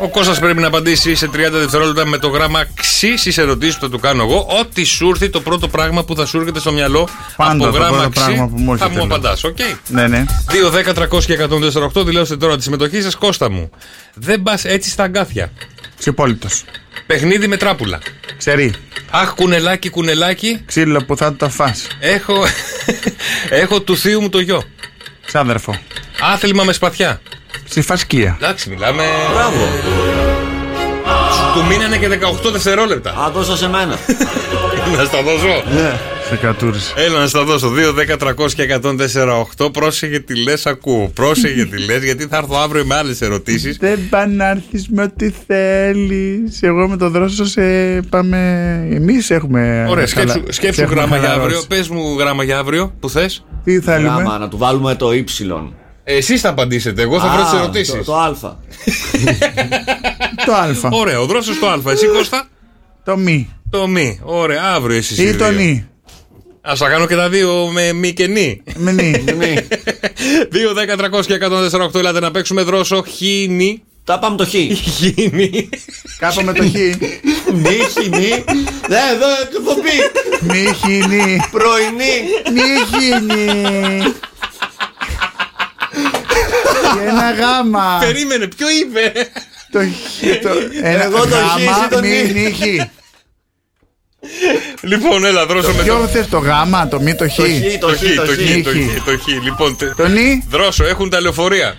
Ο 0.00 0.08
Κώστας 0.08 0.38
πρέπει 0.38 0.60
να 0.60 0.66
απαντήσει 0.66 1.14
σε 1.14 1.26
30 1.26 1.30
δευτερόλεπτα 1.50 2.06
με 2.06 2.18
το 2.18 2.28
γράμμα 2.28 2.64
ξι 2.74 3.16
στις 3.16 3.38
ερωτήσεις 3.38 3.74
που 3.74 3.80
θα 3.80 3.90
του 3.90 3.98
κάνω 3.98 4.22
εγώ. 4.22 4.46
Ό,τι 4.60 4.84
σου 4.84 5.08
έρθει 5.08 5.28
το 5.30 5.40
πρώτο 5.40 5.68
πράγμα 5.68 6.04
που 6.04 6.14
θα 6.16 6.26
σου 6.26 6.38
έρχεται 6.38 6.58
στο 6.60 6.72
μυαλό 6.72 7.08
Πάντα 7.36 7.52
από 7.52 7.62
το 7.64 7.78
γράμμα 7.78 7.96
πρώτο 7.96 8.08
ξι 8.08 8.24
πράγμα 8.24 8.48
που 8.48 8.58
μου 8.58 8.78
θα 8.78 8.84
έρχεται, 8.84 9.00
μου 9.02 9.06
λέω. 9.06 9.16
απαντάς. 9.16 9.44
Οκ; 9.44 9.56
Ναι, 9.88 10.06
ναι. 10.06 10.24
2, 10.64 10.70
10, 10.70 10.94
300 10.94 11.24
και 11.24 11.38
148. 11.94 12.04
Δηλώστε 12.04 12.36
τώρα 12.36 12.56
τη 12.56 12.62
συμμετοχή 12.62 13.02
σας, 13.02 13.14
Κώστα 13.16 13.50
μου. 13.50 13.70
Δεν 14.14 14.42
πας 14.42 14.64
έτσι 14.64 14.90
στα 14.90 15.02
αγκάθια. 15.02 15.52
Ξυπόλυτο. 15.98 16.48
Παιχνίδι 17.06 17.46
με 17.48 17.56
τράπουλα. 17.56 17.98
Ξέρει. 18.38 18.74
Αχ, 19.10 19.34
κουνελάκι, 19.34 19.88
κουνελάκι. 19.88 20.62
Ξύλο 20.66 21.04
που 21.04 21.16
θα 21.16 21.34
το 21.34 21.48
φας. 21.48 21.86
Έχω, 22.00 22.44
έχω 23.62 23.80
του 23.80 23.96
θείου 23.96 24.20
μου 24.20 24.28
το 24.28 24.40
γιο. 24.40 24.62
Ξάδερφο. 25.26 25.78
Άθλημα 26.20 26.64
με 26.64 26.72
σπαθιά. 26.72 27.20
Στη 27.68 27.80
φασκία. 27.80 28.36
Εντάξει, 28.40 28.68
μιλάμε. 28.70 29.02
μπράβο. 29.34 29.56
Του 31.54 31.64
μείνανε 31.64 31.96
και 31.96 32.08
18 32.08 32.50
δευτερόλεπτα. 32.52 33.10
Α, 33.10 33.30
δώσα 33.30 33.56
σε 33.56 33.68
μένα. 33.68 33.98
να 34.96 35.04
στα 35.04 35.22
δώσω. 35.22 35.62
Σε 36.28 36.36
κατούρισε. 36.36 36.92
Έλα 36.96 37.18
να 37.18 37.26
στα 37.26 37.44
δώσω. 37.44 37.72
2, 37.74 38.16
10, 38.18 38.34
300 38.44 38.52
και 38.52 38.78
148. 39.56 39.72
Πρόσεχε 39.72 40.18
τι 40.18 40.42
λες, 40.42 40.66
ακούω. 40.66 41.10
Πρόσεχε 41.14 41.64
τι 41.64 41.84
λες, 41.84 42.02
γιατί 42.04 42.26
θα 42.26 42.36
έρθω 42.36 42.56
αύριο 42.62 42.84
με 42.84 42.94
άλλες 42.94 43.20
ερωτήσεις. 43.20 43.76
Δεν 43.76 43.98
πά 44.10 44.26
να 44.26 44.48
έρθεις 44.48 44.88
με 44.88 45.02
ό,τι 45.02 45.32
θέλεις. 45.46 46.62
Εγώ 46.62 46.88
με 46.88 46.96
το 46.96 47.08
δρόσο 47.10 47.44
σε 47.44 47.62
πάμε. 48.10 48.38
Εμείς 48.92 49.30
έχουμε. 49.30 49.86
Ωραία, 49.88 50.06
χαλα- 50.06 50.28
σκέψου, 50.32 50.52
σκέψου 50.52 50.80
έχουμε 50.82 51.00
γράμμα 51.00 51.16
για 51.16 51.28
χαλαρώσει. 51.28 51.54
αύριο. 51.56 51.76
Πες 51.76 51.88
μου 51.88 52.18
γράμμα 52.18 52.42
για 52.44 52.58
αύριο 52.58 52.92
που 53.00 53.10
θες; 53.10 53.44
Τι 53.64 53.80
θέλουμε; 53.80 54.08
Γράμμα, 54.08 54.38
να 54.38 54.48
του 54.48 54.56
βάλουμε 54.58 54.94
το 54.94 55.08
Y. 55.12 55.24
Εσείς 56.10 56.40
θα 56.40 56.48
απαντήσετε. 56.48 57.02
Εγώ 57.02 57.20
θα 57.20 57.28
βρω 57.28 57.42
τις 57.42 57.52
Α, 57.52 57.56
ερωτήσεις. 57.56 57.94
Το, 57.94 58.04
το 58.04 58.16
Α. 58.16 58.34
Το 60.46 60.52
Α. 60.52 60.90
Ωραία, 60.90 61.20
ο 61.20 61.26
δρόσο 61.26 61.52
το 61.60 61.68
Α. 61.68 61.92
Εσύ 61.92 62.06
Κώστα; 62.06 62.48
Το 63.04 63.16
μη. 63.16 63.48
Το 63.70 63.86
μη. 63.86 64.20
Ωραία, 64.22 64.62
αύριο 64.64 64.96
εσεί. 64.96 65.22
Ή 65.22 65.34
το 65.34 65.50
νη. 65.50 65.86
Α 66.60 66.72
τα 66.78 66.88
κάνω 66.88 67.06
και 67.06 67.14
τα 67.14 67.28
δύο 67.28 67.68
με 67.72 67.92
μη 67.92 68.12
και 68.12 68.26
νη. 68.26 68.62
Με 68.74 68.92
νη. 68.92 69.12
2, 69.22 69.24
10, 70.96 71.18
300 71.18 71.24
και 71.26 71.38
148. 71.92 71.94
Ελάτε 71.94 72.20
να 72.20 72.30
παίξουμε 72.30 72.62
δρόσο. 72.62 73.04
Χίνι. 73.04 73.82
Τα 74.04 74.18
πάμε 74.18 74.36
το 74.36 74.44
Χ. 74.46 74.50
Χίνι. 74.96 75.68
Κάπου 76.18 76.42
με 76.42 76.52
το 76.52 76.62
χ. 76.62 76.72
Νι, 77.52 77.76
χ, 77.78 77.96
νι. 78.08 78.44
Ναι, 78.88 79.00
εδώ 79.12 79.28
εκπομπή. 79.42 79.98
Μη 80.40 80.74
χινή. 80.74 81.40
Πρωινή. 81.50 82.14
Μη 82.52 82.68
χινή. 82.90 84.14
Και 86.94 87.08
ένα 87.08 87.32
γάμα. 87.40 87.98
Περίμενε, 88.00 88.46
ποιο 88.46 88.66
είπε; 88.70 89.12
Το 89.70 89.78
χ. 89.78 90.42
το- 90.42 90.48
Ένα 90.82 91.02
Εγώ 91.04 91.18
το 91.26 91.36
χ, 91.36 91.56
εσύ 91.56 91.64
γάμα. 91.64 91.88
το 91.88 91.98
Μη 92.00 92.08
νι. 92.08 92.40
νη 92.40 92.50
χ. 92.52 92.88
Λοιπόν, 94.80 95.24
έλα, 95.24 95.46
δρόσο 95.46 95.72
με 95.72 95.82
Ποιο 95.82 95.98
το. 95.98 96.06
θες 96.06 96.28
το 96.28 96.38
γάμα, 96.38 96.88
το 96.88 97.00
μη 97.00 97.14
το 97.14 97.28
χ; 97.28 97.34
Το 97.36 97.42
Χ, 97.42 97.46
Το 97.80 97.86
το 97.86 97.96
χ, 97.96 97.98
Χ, 97.98 98.14
το 98.14 98.24
το 98.24 98.32
χ, 98.32 98.36
Χ. 98.36 98.64
το 98.64 98.70
χ, 98.70 99.04
το 99.04 99.18
χ. 99.18 99.42
Λοιπόν, 99.44 99.76
τε- 99.76 99.94
Το 99.96 100.08
νη. 100.08 100.44
δρόσο, 100.48 100.84
έχουν 100.84 101.10
τα 101.10 101.20
λεωφορεία. 101.20 101.76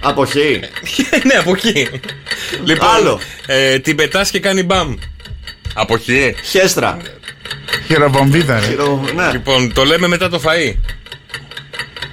Από 0.00 0.24
Χ. 0.26 0.34
ναι, 1.26 1.34
από 1.34 1.50
εκεί. 1.50 1.88
Λοιπόν, 2.64 2.88
Άλλο. 2.88 3.20
Ε, 3.46 3.78
την 3.78 3.96
πετάς 3.96 4.30
και 4.30 4.40
κάνει 4.40 4.62
μπαμ. 4.62 4.94
Από 5.74 5.94
εκεί. 5.94 6.34
Χέστρα. 6.44 6.96
Χειροβομβίδα 7.86 8.60
ρε. 8.60 8.66
Χειρο- 8.66 9.04
Ναι. 9.14 9.30
Λοιπόν, 9.32 9.72
το 9.72 9.84
λέμε 9.84 10.06
μετά 10.06 10.28
το 10.28 10.40
φαΐ. 10.44 10.74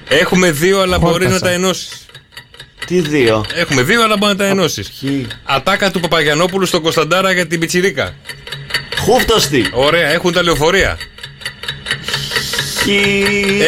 Έχουμε 0.08 0.52
δύο, 0.52 0.80
αλλά 0.82 1.00
μπορεί 1.00 1.24
να 1.24 1.30
Χόρτασα. 1.32 1.46
τα 1.46 1.52
ενώσεις. 1.52 2.06
Τι 2.92 3.00
δύο; 3.00 3.46
Έχουμε 3.56 3.82
δύο, 3.82 4.04
αλλά 4.04 4.18
μπορεί 4.18 4.32
να 4.32 4.38
τα 4.38 4.46
ενώσεις. 4.46 4.92
Χ. 5.00 5.04
Ατάκα 5.44 5.92
του 5.92 6.00
Παπαγιανόπουλου 6.00 6.66
στον 6.66 6.82
Κωνσταντάρα 6.82 7.32
για 7.32 7.48
την 7.48 7.60
πιτσιρίκα. 7.60 8.16
Χούφτωστη. 9.00 9.70
Ωραία, 9.74 10.10
έχουν 10.10 10.34
τα 10.34 10.44
λεωφορεία. 10.44 10.98
Χ. 12.82 12.88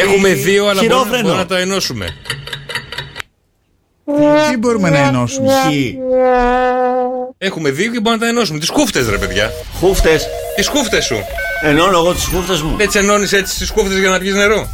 Έχουμε 0.02 0.28
δύο, 0.28 0.66
αλλά 0.66 0.74
μπορούμε, 0.74 0.94
Χειρόφρενο. 0.94 1.22
μπορούμε 1.22 1.40
να 1.42 1.46
τα 1.46 1.58
ενώσουμε. 1.58 2.16
Τι 4.50 4.56
μπορούμε 4.56 4.90
να 4.90 4.98
ενώσουμε; 4.98 5.52
Χ. 5.52 5.72
Έχουμε 7.38 7.70
δύο 7.70 7.90
και 7.90 8.00
μπορούμε 8.00 8.10
να 8.10 8.18
τα 8.18 8.26
ενώσουμε. 8.26 8.58
Τις 8.58 8.70
κούφτες, 8.70 9.08
ρε 9.08 9.18
παιδιά. 9.18 9.52
Χούφτες. 9.80 10.26
Τις 10.56 10.68
κούφτες 10.68 11.04
σου. 11.04 11.16
Ενώνω 11.62 11.98
εγώ 11.98 12.14
τις 12.14 12.24
χούφτες 12.24 12.60
μου. 12.62 12.76
Έτσι 12.78 12.98
ενώνεις 12.98 13.32
έτσι 13.32 13.58
τις 13.58 13.70
κούφτες 13.70 13.98
για 13.98 14.10
να 14.10 14.18
πιεις 14.18 14.34
νερό. 14.34 14.68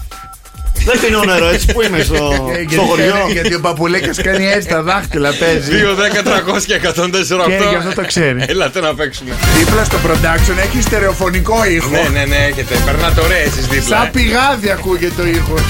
Δεν 0.84 1.00
πίνω 1.00 1.24
νερό 1.24 1.46
έτσι 1.46 1.72
που 1.72 1.82
είμαι 1.82 2.02
στο, 2.02 2.50
Ε, 2.68 2.72
στο 2.72 2.80
χωριό; 2.82 3.04
γιατί- 3.04 3.32
Γιατί 3.32 3.54
ο 3.54 3.60
παπουλέκας 3.60 4.20
κάνει 4.22 4.46
έτσι 4.46 4.68
τα 4.68 4.82
δάχτυλα, 4.82 5.32
παίζει. 5.38 5.70
2, 5.70 5.94
10, 5.94 6.22
300 6.22 6.66
και 6.66 6.74
148. 6.74 7.46
Και 7.46 7.68
γι' 7.68 7.74
αυτό 7.74 7.94
το 7.94 8.06
ξέρει. 8.06 8.44
Έλατε 8.48 8.80
να 8.80 8.94
παίξουμε. 8.94 9.34
Δίπλα 9.58 9.84
στο 9.84 9.96
production 10.06 10.56
έχει 10.66 10.82
στερεοφωνικό 10.82 11.64
ήχο. 11.64 11.90
Ναι, 11.90 12.08
ναι, 12.12 12.24
ναι, 12.24 12.36
έχετε. 12.36 12.74
Περνάτε 12.84 13.20
ωραία 13.20 13.38
εσείς 13.38 13.66
δίπλα. 13.66 13.96
Σαν 13.96 14.06
ε. 14.06 14.10
πηγάδι 14.12 14.70
ακούγεται 14.70 15.22
ο 15.22 15.26
ήχος. 15.26 15.62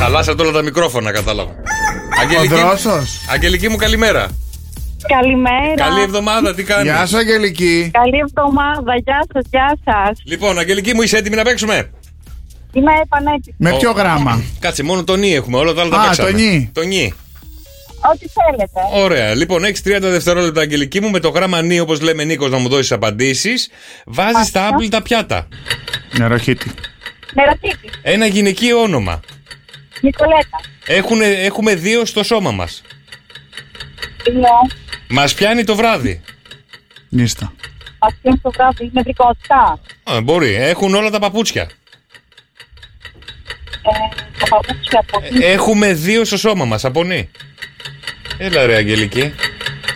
Χαλάσατε 0.00 0.42
όλα 0.42 0.52
τα 0.52 0.62
μικρόφωνα, 0.62 1.12
κατάλαβα. 1.12 1.50
Ο 1.50 2.20
Αγγελική, 2.20 2.54
δρόσος. 2.54 3.20
Αγγελική 3.32 3.68
μου, 3.68 3.76
καλημέρα. 3.76 4.26
Καλημέρα. 5.08 5.74
Καλή 5.88 6.02
εβδομάδα, 6.02 6.54
τι 6.54 6.62
κάνεις; 6.62 6.92
Γεια 6.92 7.06
σου 7.06 7.16
Αγγελική. 7.16 7.90
Καλή 7.92 8.18
εβδομάδα. 8.26 8.92
Γεια 9.04 9.24
σας, 9.32 9.42
γεια 9.50 9.76
σας. 9.84 10.18
Λοιπόν, 10.24 10.58
Αγγελική 10.58 10.94
μου, 10.94 11.02
είσαι 11.02 11.16
έτοιμη 11.16 11.36
να 11.36 11.42
παίξουμε; 11.42 11.90
Είμαι 12.74 12.92
επανέτοιμη. 13.02 13.56
Με 13.58 13.76
ποιο 13.78 13.90
γράμμα; 13.90 14.42
Κάτσε, 14.58 14.82
μόνο 14.82 15.04
το 15.04 15.16
νι 15.16 15.34
έχουμε, 15.34 15.58
όλα 15.58 15.72
τα 15.72 15.80
άλλα 15.80 15.90
τα 15.90 16.00
Α, 16.00 16.04
παίξαμε. 16.06 16.30
το 16.30 16.36
νι. 16.36 16.70
Το 16.72 16.82
νι. 16.82 17.14
Ό,τι 18.12 18.26
θέλετε. 18.28 19.02
Ωραία. 19.04 19.34
Λοιπόν, 19.34 19.64
έχει 19.64 19.82
30 19.84 19.98
δευτερόλεπτα, 20.00 20.60
Αγγελική 20.60 21.00
μου, 21.00 21.10
με 21.10 21.20
το 21.20 21.28
γράμμα 21.28 21.62
νι, 21.62 21.80
όπως 21.80 22.00
λέμε 22.00 22.24
Νίκος, 22.24 22.50
να 22.50 22.58
μου 22.58 22.68
δώσεις 22.68 22.92
απαντήσεις. 22.92 23.68
Βάζεις 24.06 24.50
τα 24.50 24.66
άπλυτα 24.66 25.02
πιάτα. 25.02 25.48
Νεροχύτη. 26.18 26.70
Νεροτήτη. 27.34 27.90
Ένα 28.02 28.26
γυναικείο 28.26 28.80
όνομα. 28.82 29.20
Νικολέτα. 30.00 30.60
Έχουνε, 30.86 31.26
έχουμε 31.26 31.74
δύο 31.74 32.04
στο 32.04 32.22
σώμα 32.22 32.50
μας. 32.50 32.82
Ναι. 34.32 34.74
Μας 35.08 35.34
πιάνει 35.34 35.64
το 35.64 35.74
βράδυ. 35.74 36.20
Νίστα. 37.08 37.52
Αυτό 37.98 38.38
το 38.42 38.50
βράδυ 38.50 38.84
είναι 38.84 39.02
βρικότητα. 39.02 39.80
Α, 40.04 40.20
μπορεί. 40.20 40.54
Έχουν 40.54 40.94
όλα 40.94 41.10
τα 41.10 41.18
παπούτσια. 41.18 41.68
Ε, 43.86 44.22
τα 44.38 44.46
παπούτσια 44.48 44.98
από 45.08 45.20
εκεί. 45.24 45.44
Έχουμε 45.44 45.92
δύο 45.92 46.24
στο 46.24 46.36
σώμα 46.36 46.64
μας. 46.64 46.84
Απονεί. 46.84 47.28
Έλα 48.38 48.66
ρε 48.66 48.74
Αγγελική. 48.76 49.32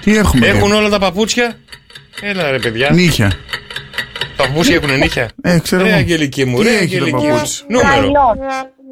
Τι 0.04 0.16
έχουμε. 0.16 0.46
Έχουν 0.46 0.70
ρε. 0.70 0.74
όλα 0.76 0.88
τα 0.88 0.98
παπούτσια; 0.98 1.58
Έλα 2.20 2.50
ρε 2.50 2.58
παιδιά. 2.58 2.90
Νύχια. 2.92 3.32
Τα 4.36 4.44
παπούτσια 4.46 4.74
έχουν 4.74 4.98
νύχια; 4.98 5.30
Ε, 5.42 5.58
ξέρω 5.58 5.82
Ρε 5.82 5.88
εγώ. 5.88 5.98
Αγγελική 5.98 6.44
μου, 6.44 6.58
Τι 6.58 6.62
ρε 6.64 6.68
έχει 6.70 6.78
το 6.78 6.84
Αγγελική 7.04 7.26
μου. 7.26 7.32
παπούτσι; 7.32 7.64
Νούμερο. 7.68 7.88
Νάιλον. 7.88 8.36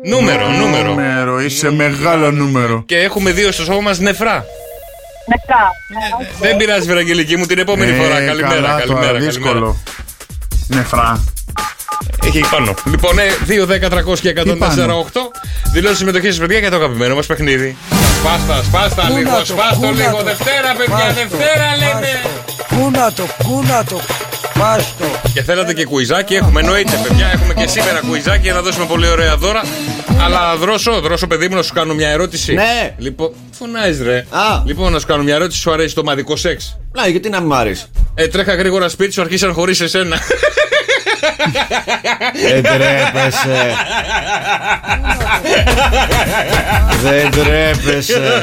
Νούμερο, 0.04 0.48
νούμερο. 0.48 0.88
Νούμερο, 0.88 1.40
είσαι 1.40 1.70
μεγάλο 1.70 2.30
νούμερο. 2.30 2.82
Και 2.86 2.96
έχουμε 2.96 3.30
δύο 3.32 3.52
στο 3.52 3.62
σώμα 3.64 3.80
μας 3.80 3.98
νεφρά. 3.98 4.44
Μετά. 5.28 5.70
Ναι, 5.88 6.26
Δεν 6.48 6.56
πειράζει, 6.56 6.86
Βεραγγελική 6.86 7.36
μου, 7.36 7.46
την 7.46 7.58
επόμενη 7.58 7.90
Ε, 7.90 7.94
φορά. 7.94 8.14
Καλημέρα, 8.24 8.34
καλά 8.36 8.48
καλημέρα. 8.48 8.76
τώρα, 8.76 8.80
καλημέρα. 8.80 9.18
δύσκολο. 9.18 9.76
Νεφρά. 10.68 11.24
Έχει 12.24 12.38
εκεί 12.38 12.48
πάνω. 12.50 12.74
Λοιπόν, 12.90 13.18
ε, 13.18 13.22
2, 13.46 13.66
10, 13.66 13.88
300 13.88 14.20
και 14.20 14.28
104, 14.28 14.96
8. 14.98 15.30
Δηλώσεις 15.72 15.98
συμμετοχής 15.98 16.28
σας, 16.34 16.38
παιδιά, 16.38 16.58
για 16.58 16.70
το 16.70 16.76
αγαπημένο 16.76 17.14
μας 17.14 17.26
παιχνίδι. 17.26 17.76
Σπάστα, 18.18 18.62
σπάστα 18.62 19.02
Πού 19.06 19.16
λίγο, 19.16 19.30
να 19.30 19.38
το, 19.38 19.44
σπάστο 19.44 19.74
πού 19.76 19.82
να 19.86 19.90
λίγο. 19.90 20.16
το. 20.16 20.22
Δευτέρα, 20.24 20.74
παιδιά, 20.78 20.94
Πάστο, 20.96 21.14
Δευτέρα 21.14 21.76
λέμε. 21.78 22.20
Κούνατο, 22.76 23.26
κούνατο, 23.44 24.00
πάστο. 24.58 25.04
Και 25.32 25.42
θέλατε 25.42 25.72
και 25.72 25.84
κουιζάκι, 25.84 26.34
έχουμε 26.34 26.60
εννοείται, 26.60 27.00
παιδιά. 27.08 27.26
Έχουμε 27.34 27.54
και 27.54 27.66
σήμερα 27.66 28.00
κουιζάκι 28.00 28.42
για 28.42 28.52
να 28.52 28.60
δώσουμε 28.62 28.86
πολύ 28.86 29.08
ωραία 29.08 29.36
δώρα. 29.36 29.62
Αλλά 30.24 30.56
δρόσο, 30.56 31.00
δρόσο, 31.00 31.26
παιδί 31.26 31.48
μου, 31.48 31.54
να 31.56 31.62
σου 31.62 31.72
κάνω 31.72 31.94
μια 31.94 32.08
ερώτηση. 32.08 32.54
Ναι. 32.54 32.94
Λοιπόν, 32.98 33.30
φωνάζεις 33.58 34.02
ρε. 34.02 34.16
Α. 34.16 34.62
Λοιπόν, 34.64 34.92
να 34.92 34.98
σου 34.98 35.06
κάνω 35.06 35.22
μια 35.22 35.34
ερώτηση, 35.34 35.60
σου 35.60 35.72
αρέσει 35.72 35.94
το 35.94 36.04
μαδικό 36.04 36.36
σεξ; 36.36 36.78
Να, 36.92 37.06
γιατί 37.08 37.28
να 37.28 37.38
μην 37.40 37.48
μ' 37.48 37.54
αρέσει; 37.54 37.84
Ε, 38.14 38.28
τρέχα 38.28 38.54
γρήγορα 38.54 38.88
σπίτι 38.88 39.12
σου, 39.12 39.20
αρχίσαν 39.20 39.52
χωρίς 39.52 39.80
εσένα. 39.80 40.16
Δεν 42.50 42.62
τρέπεσαι. 42.62 43.74
Δεν 47.02 47.30
τρέπεσαι. 47.30 48.42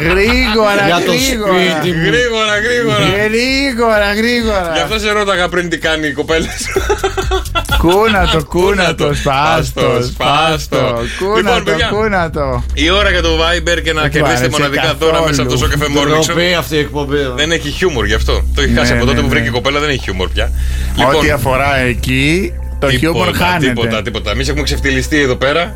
Γρήγορα, 0.00 0.86
Για 0.86 0.96
το 1.06 1.12
γρήγορα. 1.12 1.52
σπίτι 1.80 1.96
μου. 1.96 2.04
γρήγορα, 2.06 2.54
γρήγορα. 2.64 3.04
Γρήγορα, 3.24 4.14
γρήγορα. 4.14 4.72
Γι' 4.74 4.80
αυτό 4.80 4.98
σε 4.98 5.10
ρώταγα 5.12 5.48
πριν 5.48 5.68
τι 5.68 5.78
κάνει 5.78 6.06
η 6.06 6.12
κοπέλα 6.12 6.46
σου. 6.46 6.80
Κούνατο, 7.78 8.44
κούνατο, 8.44 9.14
σπάστος, 9.14 10.06
σπάστος. 10.06 10.80
Λοιπόν, 11.20 11.34
Κούνατο, 11.34 11.62
παιδιά. 11.62 11.86
κούνατο. 11.92 12.64
Η 12.74 12.90
ώρα 12.90 13.10
για 13.10 13.22
το 13.22 13.28
Viber 13.28 13.82
και 13.82 13.92
να 13.92 14.00
Δεν 14.00 14.10
του 14.10 14.16
κερδίσετε 14.16 14.44
άρεσε 14.44 14.48
μοναδικά 14.50 14.94
δώρα 14.98 15.12
καθόλου. 15.12 15.28
μέσα 15.28 15.42
από 15.42 15.50
το 15.50 15.56
Σοκεφέ 15.56 15.84
Morning 15.96 16.18
Show. 16.20 16.24
Ντροπή 16.24 16.54
αυτή 16.58 16.74
η 16.74 16.78
εκπομπή. 16.78 17.16
Δεν 17.36 17.52
έχει 17.52 17.70
χιούμορ 17.70 18.06
γι' 18.06 18.14
αυτό. 18.14 18.44
Το 18.54 18.60
έχει 18.62 18.70
Ναι, 18.70 18.78
χάσει 18.78 18.92
από 18.92 19.00
τότε 19.00 19.14
ναι, 19.14 19.20
που 19.20 19.26
ναι. 19.26 19.32
βρήκε 19.32 19.48
η 19.48 19.50
κοπέλα, 19.50 19.80
δεν 19.80 19.88
έχει 19.88 19.98
χιούμορ 20.02 20.28
πια. 20.28 20.52
Ό,τι 21.16 21.30
αφορά 21.30 21.76
εκεί, 21.78 22.09
το 22.78 22.90
χιούμορ 22.90 23.26
τίποτα, 23.26 23.44
χάνεται. 23.44 23.66
τίποτα, 23.72 24.02
τίποτα. 24.02 24.30
Εμείς 24.30 24.48
έχουμε 24.48 24.62
ξεφτυλιστεί 24.64 25.20
εδώ 25.20 25.36
πέρα. 25.36 25.74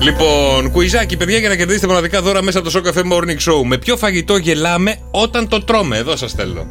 Λοιπόν, 0.00 0.70
κουιζάκι, 0.70 1.16
παιδιά, 1.16 1.38
για 1.38 1.48
να 1.48 1.56
κερδίσετε 1.56 1.86
μοναδικά 1.86 2.22
δώρα 2.22 2.42
μέσα 2.42 2.58
από 2.58 2.66
το 2.66 2.72
Σοκαφέ 2.72 3.02
Morning 3.12 3.50
Show. 3.50 3.62
Με 3.66 3.78
ποιο 3.78 3.96
φαγητό 3.96 4.36
γελάμε 4.36 4.96
όταν 5.10 5.48
το 5.48 5.64
τρώμε; 5.64 5.96
Εδώ 5.96 6.16
σας 6.16 6.30
στέλνω. 6.30 6.66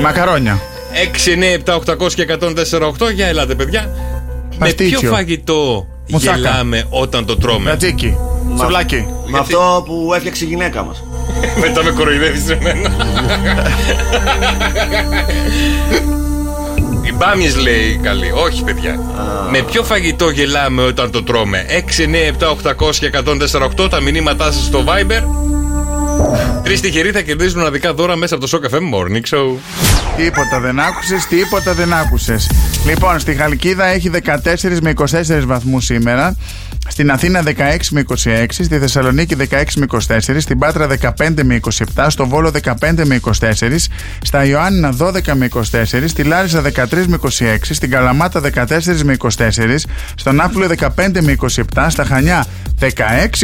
Μακαρόνια. 0.00 0.60
6, 1.14 1.34
9, 1.34 1.72
7, 1.74 1.96
800 1.96 2.12
και 2.14 2.22
104, 2.22 2.92
8. 3.08 3.12
Για 3.14 3.26
ελάτε, 3.26 3.54
παιδιά. 3.54 3.90
Με 4.50 4.56
Παστίτσιο. 4.58 4.98
ποιο 5.00 5.10
φαγητό 5.10 5.86
Μουσάκα. 6.08 6.36
γελάμε 6.36 6.84
όταν 6.88 7.26
το 7.26 7.36
τρώμε; 7.36 7.70
Ρατζίκι. 7.70 8.16
Σουβλάκι. 8.58 9.06
Με 9.26 9.38
αυτό 9.38 9.82
που 9.86 10.12
έφτιαξε 10.14 10.44
η 10.44 10.48
γυναίκα 10.48 10.82
μας. 10.84 11.04
Μετά 11.62 11.84
με 11.84 11.90
κοροϊδεύεις 11.90 12.48
εμένα. 12.48 12.90
Οι 17.08 17.12
μπάμιες 17.12 17.56
λέει 17.56 17.84
η 17.84 17.96
καλή. 18.02 18.30
Όχι, 18.34 18.64
παιδιά. 18.64 18.98
Με 19.50 19.62
ποιο 19.62 19.82
φαγητό 19.82 20.30
γελάμε 20.30 20.82
όταν 20.82 21.10
το 21.10 21.22
τρώμε; 21.22 21.66
6, 21.68 22.04
9, 22.04 22.26
7, 22.38 22.50
800 22.50 22.96
και 22.98 23.10
148 23.84 23.90
τα 23.90 24.00
μηνύματά 24.00 24.52
σας 24.52 24.64
στο 24.64 24.84
Viber. 24.86 25.22
Τρεις 26.62 26.80
τυχεροί 26.80 27.10
θα 27.10 27.20
κερδίζουν 27.20 27.58
μοναδικά 27.58 27.94
δώρα 27.94 28.16
μέσα 28.16 28.34
από 28.34 28.48
το 28.48 28.58
Shock 28.58 28.74
FM 28.74 28.94
Morning 28.94 29.36
Show. 29.36 29.46
Τίποτα 30.18 30.60
δεν 30.60 30.80
άκουσες, 30.80 31.26
τίποτα 31.26 31.74
δεν 31.74 31.92
άκουσες. 31.92 32.50
Λοιπόν, 32.86 33.18
στη 33.18 33.34
Χαλκίδα 33.34 33.84
έχει 33.84 34.10
14 34.10 34.78
με 34.82 34.90
24 34.90 35.42
βαθμούς 35.46 35.84
σήμερα. 35.84 36.36
Στην 36.88 37.10
Αθήνα 37.10 37.42
16 37.42 37.52
με 37.90 38.04
26, 38.24 38.46
στη 38.48 38.78
Θεσσαλονίκη 38.78 39.36
16 39.50 39.62
με 39.76 39.86
24, 40.08 40.18
στην 40.38 40.58
Πάτρα 40.58 40.86
15 41.18 41.42
με 41.42 41.60
27, 41.94 42.06
στο 42.08 42.26
Βόλο 42.26 42.52
15 42.62 43.04
με 43.04 43.20
24, 43.40 43.52
στα 44.22 44.44
Ιωάννινα 44.44 44.94
12 44.98 45.32
με 45.34 45.48
24, 45.54 45.60
στη 46.06 46.22
Λάρισα 46.22 46.62
13 46.62 47.04
με 47.06 47.18
26, 47.22 47.28
στην 47.60 47.90
Καλαμάτα 47.90 48.40
14 48.40 49.02
με 49.02 49.16
24, 49.18 49.30
στον 50.14 50.34
Ναύπλιο 50.34 50.68
15 50.78 51.20
με 51.20 51.36
27, 51.74 51.86
στα 51.88 52.04
Χανιά 52.04 52.46
16 52.80 52.86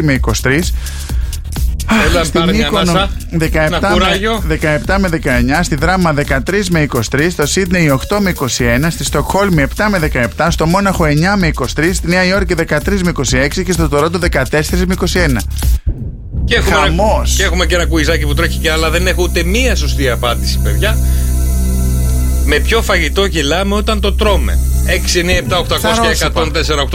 με 0.02 0.20
23, 0.42 0.60
Έλα, 2.08 2.24
στην 2.24 2.40
πάρε 2.40 2.52
μια 2.52 2.64
Μύκονο 2.64 2.90
ανάσα. 2.90 3.10
17 3.38 3.48
Ένα 3.52 3.90
κουράγιο. 3.92 4.42
με, 4.46 4.58
17 4.86 4.96
με 4.98 5.08
19, 5.08 5.62
στη 5.62 5.74
Δράμα 5.74 6.14
13 6.16 6.64
με 6.70 6.86
23, 6.92 7.26
στο 7.30 7.46
Σίδνεϊ 7.46 7.98
8 8.08 8.18
με 8.20 8.32
21, 8.40 8.46
στη 8.90 9.04
Στοκχόλμη 9.04 9.64
7 9.76 9.84
με 9.90 10.10
17, 10.36 10.46
στο 10.50 10.66
Μόναχο 10.66 11.04
9 11.04 11.08
με 11.38 11.50
23, 11.54 11.90
στη 11.92 12.08
Νέα 12.08 12.24
Υόρκη 12.24 12.54
13 12.68 13.00
με 13.02 13.12
26 13.56 13.62
και 13.64 13.72
στο 13.72 13.88
Τωρόντο 13.88 14.18
14 14.32 14.40
με 14.86 14.94
21. 15.00 15.36
Και 16.44 16.54
έχουμε, 16.54 16.76
Χαμός. 16.76 17.28
Ένα, 17.28 17.36
και 17.36 17.42
έχουμε 17.42 17.66
και 17.66 17.74
ένα 17.74 17.86
κουιζάκι 17.86 18.26
που 18.26 18.34
τρέχει 18.34 18.58
και 18.58 18.70
άλλα. 18.70 18.90
Δεν 18.90 19.06
έχω 19.06 19.22
ούτε 19.22 19.42
μία 19.42 19.76
σωστή 19.76 20.10
απάντηση, 20.10 20.60
παιδιά. 20.62 20.96
Με 22.46 22.58
ποιο 22.58 22.82
φαγητό 22.82 23.24
γελάμε 23.24 23.74
όταν 23.74 24.00
το 24.00 24.12
τρώμε; 24.12 24.58
6, 24.86 25.18
9, 25.22 25.38
7, 25.38 25.58
800 25.58 25.66
και 25.68 25.74
Ψαρόσουπα. 25.74 26.42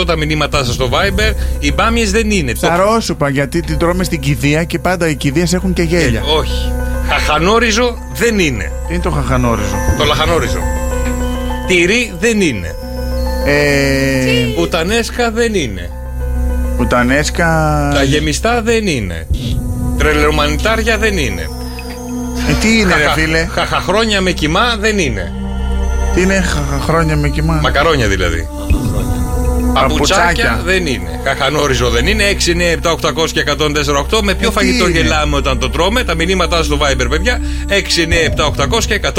148 0.01 0.05
τα 0.05 0.15
μηνύματά 0.17 0.63
σας 0.63 0.73
στο 0.73 0.89
Viber. 0.91 1.33
Οι 1.59 1.73
μπάμιες 1.73 2.11
δεν 2.11 2.31
είναι. 2.31 2.51
Το- 2.51 2.59
Ψαρόσουπα 2.61 3.29
γιατί 3.29 3.61
την 3.61 3.77
τρώμε 3.77 4.03
στην 4.03 4.19
κηδεία 4.19 4.63
και 4.63 4.79
πάντα 4.79 5.09
οι 5.09 5.15
κηδείες 5.15 5.53
έχουν 5.53 5.73
και 5.73 5.81
γέλια. 5.81 6.23
Όχι. 6.37 6.71
Χαχανόριζο 7.09 7.97
δεν 8.13 8.39
είναι. 8.39 8.71
Τι 8.87 8.93
είναι 8.93 9.03
το 9.03 9.09
χαχανόριζο; 9.11 9.75
Το 9.97 10.03
λαχανόριζο. 10.05 10.59
Τυρί 11.67 12.13
δεν 12.19 12.41
είναι. 12.41 12.75
Ε, 13.45 14.53
Πουτανέσκα 14.55 15.31
δεν 15.31 15.53
είναι. 15.53 15.89
πουτανέσκα. 16.77 17.45
Τα 17.93 18.03
γεμιστά 18.03 18.61
δεν 18.61 18.87
είναι. 18.87 19.27
Τρελομανιτάρια 19.97 20.97
δεν 20.97 21.17
είναι. 21.17 21.41
Ε, 22.49 22.53
τι 22.61 22.79
είναι 22.79 22.93
ρε 22.95 23.01
Χαχα- 23.01 23.13
φίλε; 23.13 23.47
Χαχαχρόνια 23.51 24.21
με 24.21 24.31
κοιμά 24.31 24.75
δεν 24.79 24.99
είναι. 24.99 25.33
Τι 26.13 26.21
είναι 26.21 26.41
χαχαχρόνια 26.41 27.15
με 27.15 27.29
κοιμά. 27.29 27.59
Μακαρόνια 27.61 28.07
δηλαδή. 28.07 28.47
Παπουτσάκια 29.73 30.17
Παπουτσάκια. 30.17 30.61
δεν 30.65 30.85
είναι. 30.85 31.19
Χαχανόριζο 31.23 31.89
δεν 31.89 32.07
είναι. 32.07 32.23
6, 32.29 32.51
9, 32.51 32.87
7, 32.87 32.91
800 32.91 33.29
και 33.31 33.43
148. 33.47 34.21
Με 34.21 34.33
ποιο 34.33 34.47
Ε, 34.47 34.51
τι 34.51 34.55
φαγητό 34.57 34.87
είναι; 34.87 34.99
γελάμε 34.99 35.35
όταν 35.35 35.59
το 35.59 35.69
τρώμε; 35.69 36.03
Τα 36.03 36.13
μηνύματά 36.15 36.63
στο 36.63 36.77
Viber, 36.81 37.07
παιδιά. 37.09 37.41
6, 37.69 37.73
9, 37.73 38.23
7, 38.37 38.45
800 38.45 38.83
και 38.85 38.99
148. 39.03 39.09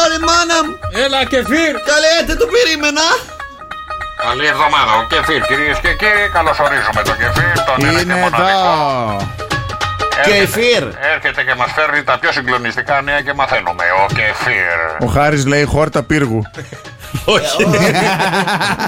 Ωρε 0.00 0.18
μάνα 0.28 0.58
μου, 0.64 0.72
Έλα, 1.04 1.20
κεφίρ! 1.24 1.72
καλέ 1.90 2.14
δεν 2.26 2.36
το 2.38 2.46
περίμενα. 2.54 3.06
Καλή 4.26 4.46
εβδομάδα, 4.54 4.92
ο 5.00 5.02
κεφίρ, 5.12 5.40
κυρίες 5.50 5.78
και 5.84 5.92
κύριοι. 6.00 6.26
Καλωσορίζουμε 6.36 7.00
τον 7.08 7.16
κεφίρ, 7.22 7.54
τον 7.68 7.76
ένα 7.78 7.92
και 7.92 8.00
Είναι 8.04 8.14
μοναδικό. 8.22 8.48
εδώ. 8.48 9.43
Κεφίρ. 10.24 10.82
Έρχεται 11.14 11.42
και 11.46 11.54
μας 11.58 11.72
φέρνει 11.74 12.02
τα 12.04 12.18
πιο 12.18 12.32
συγκλονιστικά 12.32 13.00
νέα 13.02 13.20
και 13.20 13.32
μαθαίνουμε. 13.32 13.84
Ο 14.02 14.06
κεφίr. 14.14 15.04
Ο 15.06 15.06
Χάρης 15.06 15.46
λέει 15.46 15.64
χόρτα 15.64 16.02
πύργου. 16.02 16.42
Όχι. 17.24 17.64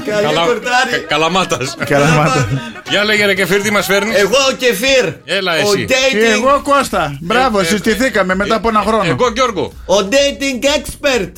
Καλή 0.06 0.34
κορτάρι. 0.34 1.04
Καλαμάτας. 1.08 1.76
Καλαμάτα. 1.88 2.48
Για 2.90 3.04
λέγε 3.04 3.24
ρε 3.26 3.34
κεφίρ, 3.34 3.62
τι 3.62 3.70
μας 3.70 3.86
φέρνεις; 3.86 4.16
Εγώ 4.18 4.36
ο 4.50 4.52
Κεφίr. 4.58 5.14
Έλα 5.24 5.52
Ο 5.52 5.56
εσύ. 5.56 5.84
Και 5.84 5.94
dating, 5.94 6.32
εγώ 6.32 6.60
Κώστα. 6.62 7.16
Μπράβο, 7.20 7.58
Ε, 7.58 7.62
ε, 7.62 7.64
συστηθήκαμε 7.64 8.34
μετά 8.34 8.54
από 8.54 8.68
ένα 8.68 8.80
χρόνο. 8.86 9.04
Εγώ 9.04 9.30
Γιώργο. 9.34 9.72
ο 9.86 9.94
dating 10.10 10.64
expert. 10.64 11.32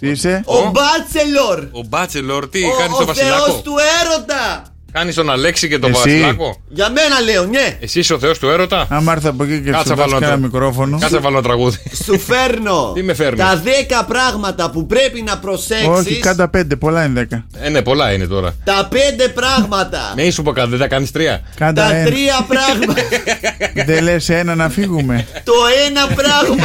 Τι 0.00 0.08
είσαι; 0.08 0.42
Ο 0.46 0.70
bachelor. 0.74 1.58
Ο 1.72 1.82
Μπάτσελορ, 1.88 2.48
τι 2.48 2.64
Ο, 2.64 2.70
κάνεις 2.78 2.96
τον 2.96 3.08
ο 3.08 3.14
θεός 3.14 3.28
Βασιλάκο; 3.30 3.60
του 3.64 3.74
έρωτα. 4.02 4.62
Κάνεις 4.92 5.14
τον 5.14 5.30
Αλέξη 5.30 5.68
και 5.68 5.78
τον 5.78 5.90
Εσύ. 5.90 6.00
Βασιλάκο. 6.00 6.60
Για 6.68 6.90
μένα 6.90 7.20
λέω, 7.20 7.44
ναι. 7.44 7.76
Εσύ 7.80 7.98
είσαι 7.98 8.14
ο 8.14 8.18
Θεός 8.18 8.38
του 8.38 8.48
έρωτα. 8.48 8.86
Άμα 8.90 9.12
έρθει 9.12 9.26
από 9.26 9.44
εκεί 9.44 9.60
και 9.60 9.70
Κάτσε 9.70 9.88
σου 9.88 9.94
βάλω 9.96 10.10
δώσει 10.10 10.16
ένα 10.16 10.26
ένα 10.26 10.36
τρα- 10.36 10.44
μικρόφωνο. 10.46 10.98
Κάτσε 10.98 11.14
να 11.14 11.20
βάλω 11.20 11.36
ένα 11.36 11.46
τραγούδι. 11.46 11.76
Σου 12.04 12.18
φέρνω 12.18 12.92
Τι 12.94 13.02
με 13.02 13.14
φέρνεις; 13.14 13.40
τα 13.44 13.62
10 14.02 14.04
πράγματα 14.08 14.70
που 14.70 14.86
πρέπει 14.86 15.22
να 15.22 15.38
προσέξεις 15.38 15.86
Όχι, 15.88 16.18
κάντα 16.18 16.48
πέντε, 16.48 16.76
πολλά 16.76 17.04
είναι 17.04 17.12
δέκα. 17.20 17.44
Ε, 17.60 17.68
ναι, 17.68 17.82
πολλά 17.82 18.12
είναι 18.12 18.26
τώρα. 18.26 18.54
Τα 18.64 18.88
5 18.92 18.96
πράγματα 19.34 20.12
Ναι, 20.16 20.30
σου 20.30 20.42
πω 20.42 20.52
κάτι, 20.52 20.70
δεν 20.70 20.78
τα 20.78 20.86
κάνεις 20.86 21.10
τρία. 21.10 21.40
Κάντα 21.56 21.86
Τα 21.88 21.94
ένα. 21.94 22.10
τρία 22.10 22.46
πράγματα 22.48 23.02
Δεν 23.92 24.02
λες 24.02 24.28
ένα 24.28 24.54
να 24.54 24.68
φύγουμε. 24.68 25.26
Το 25.44 25.52
ένα 25.88 26.06
πράγμα 26.14 26.64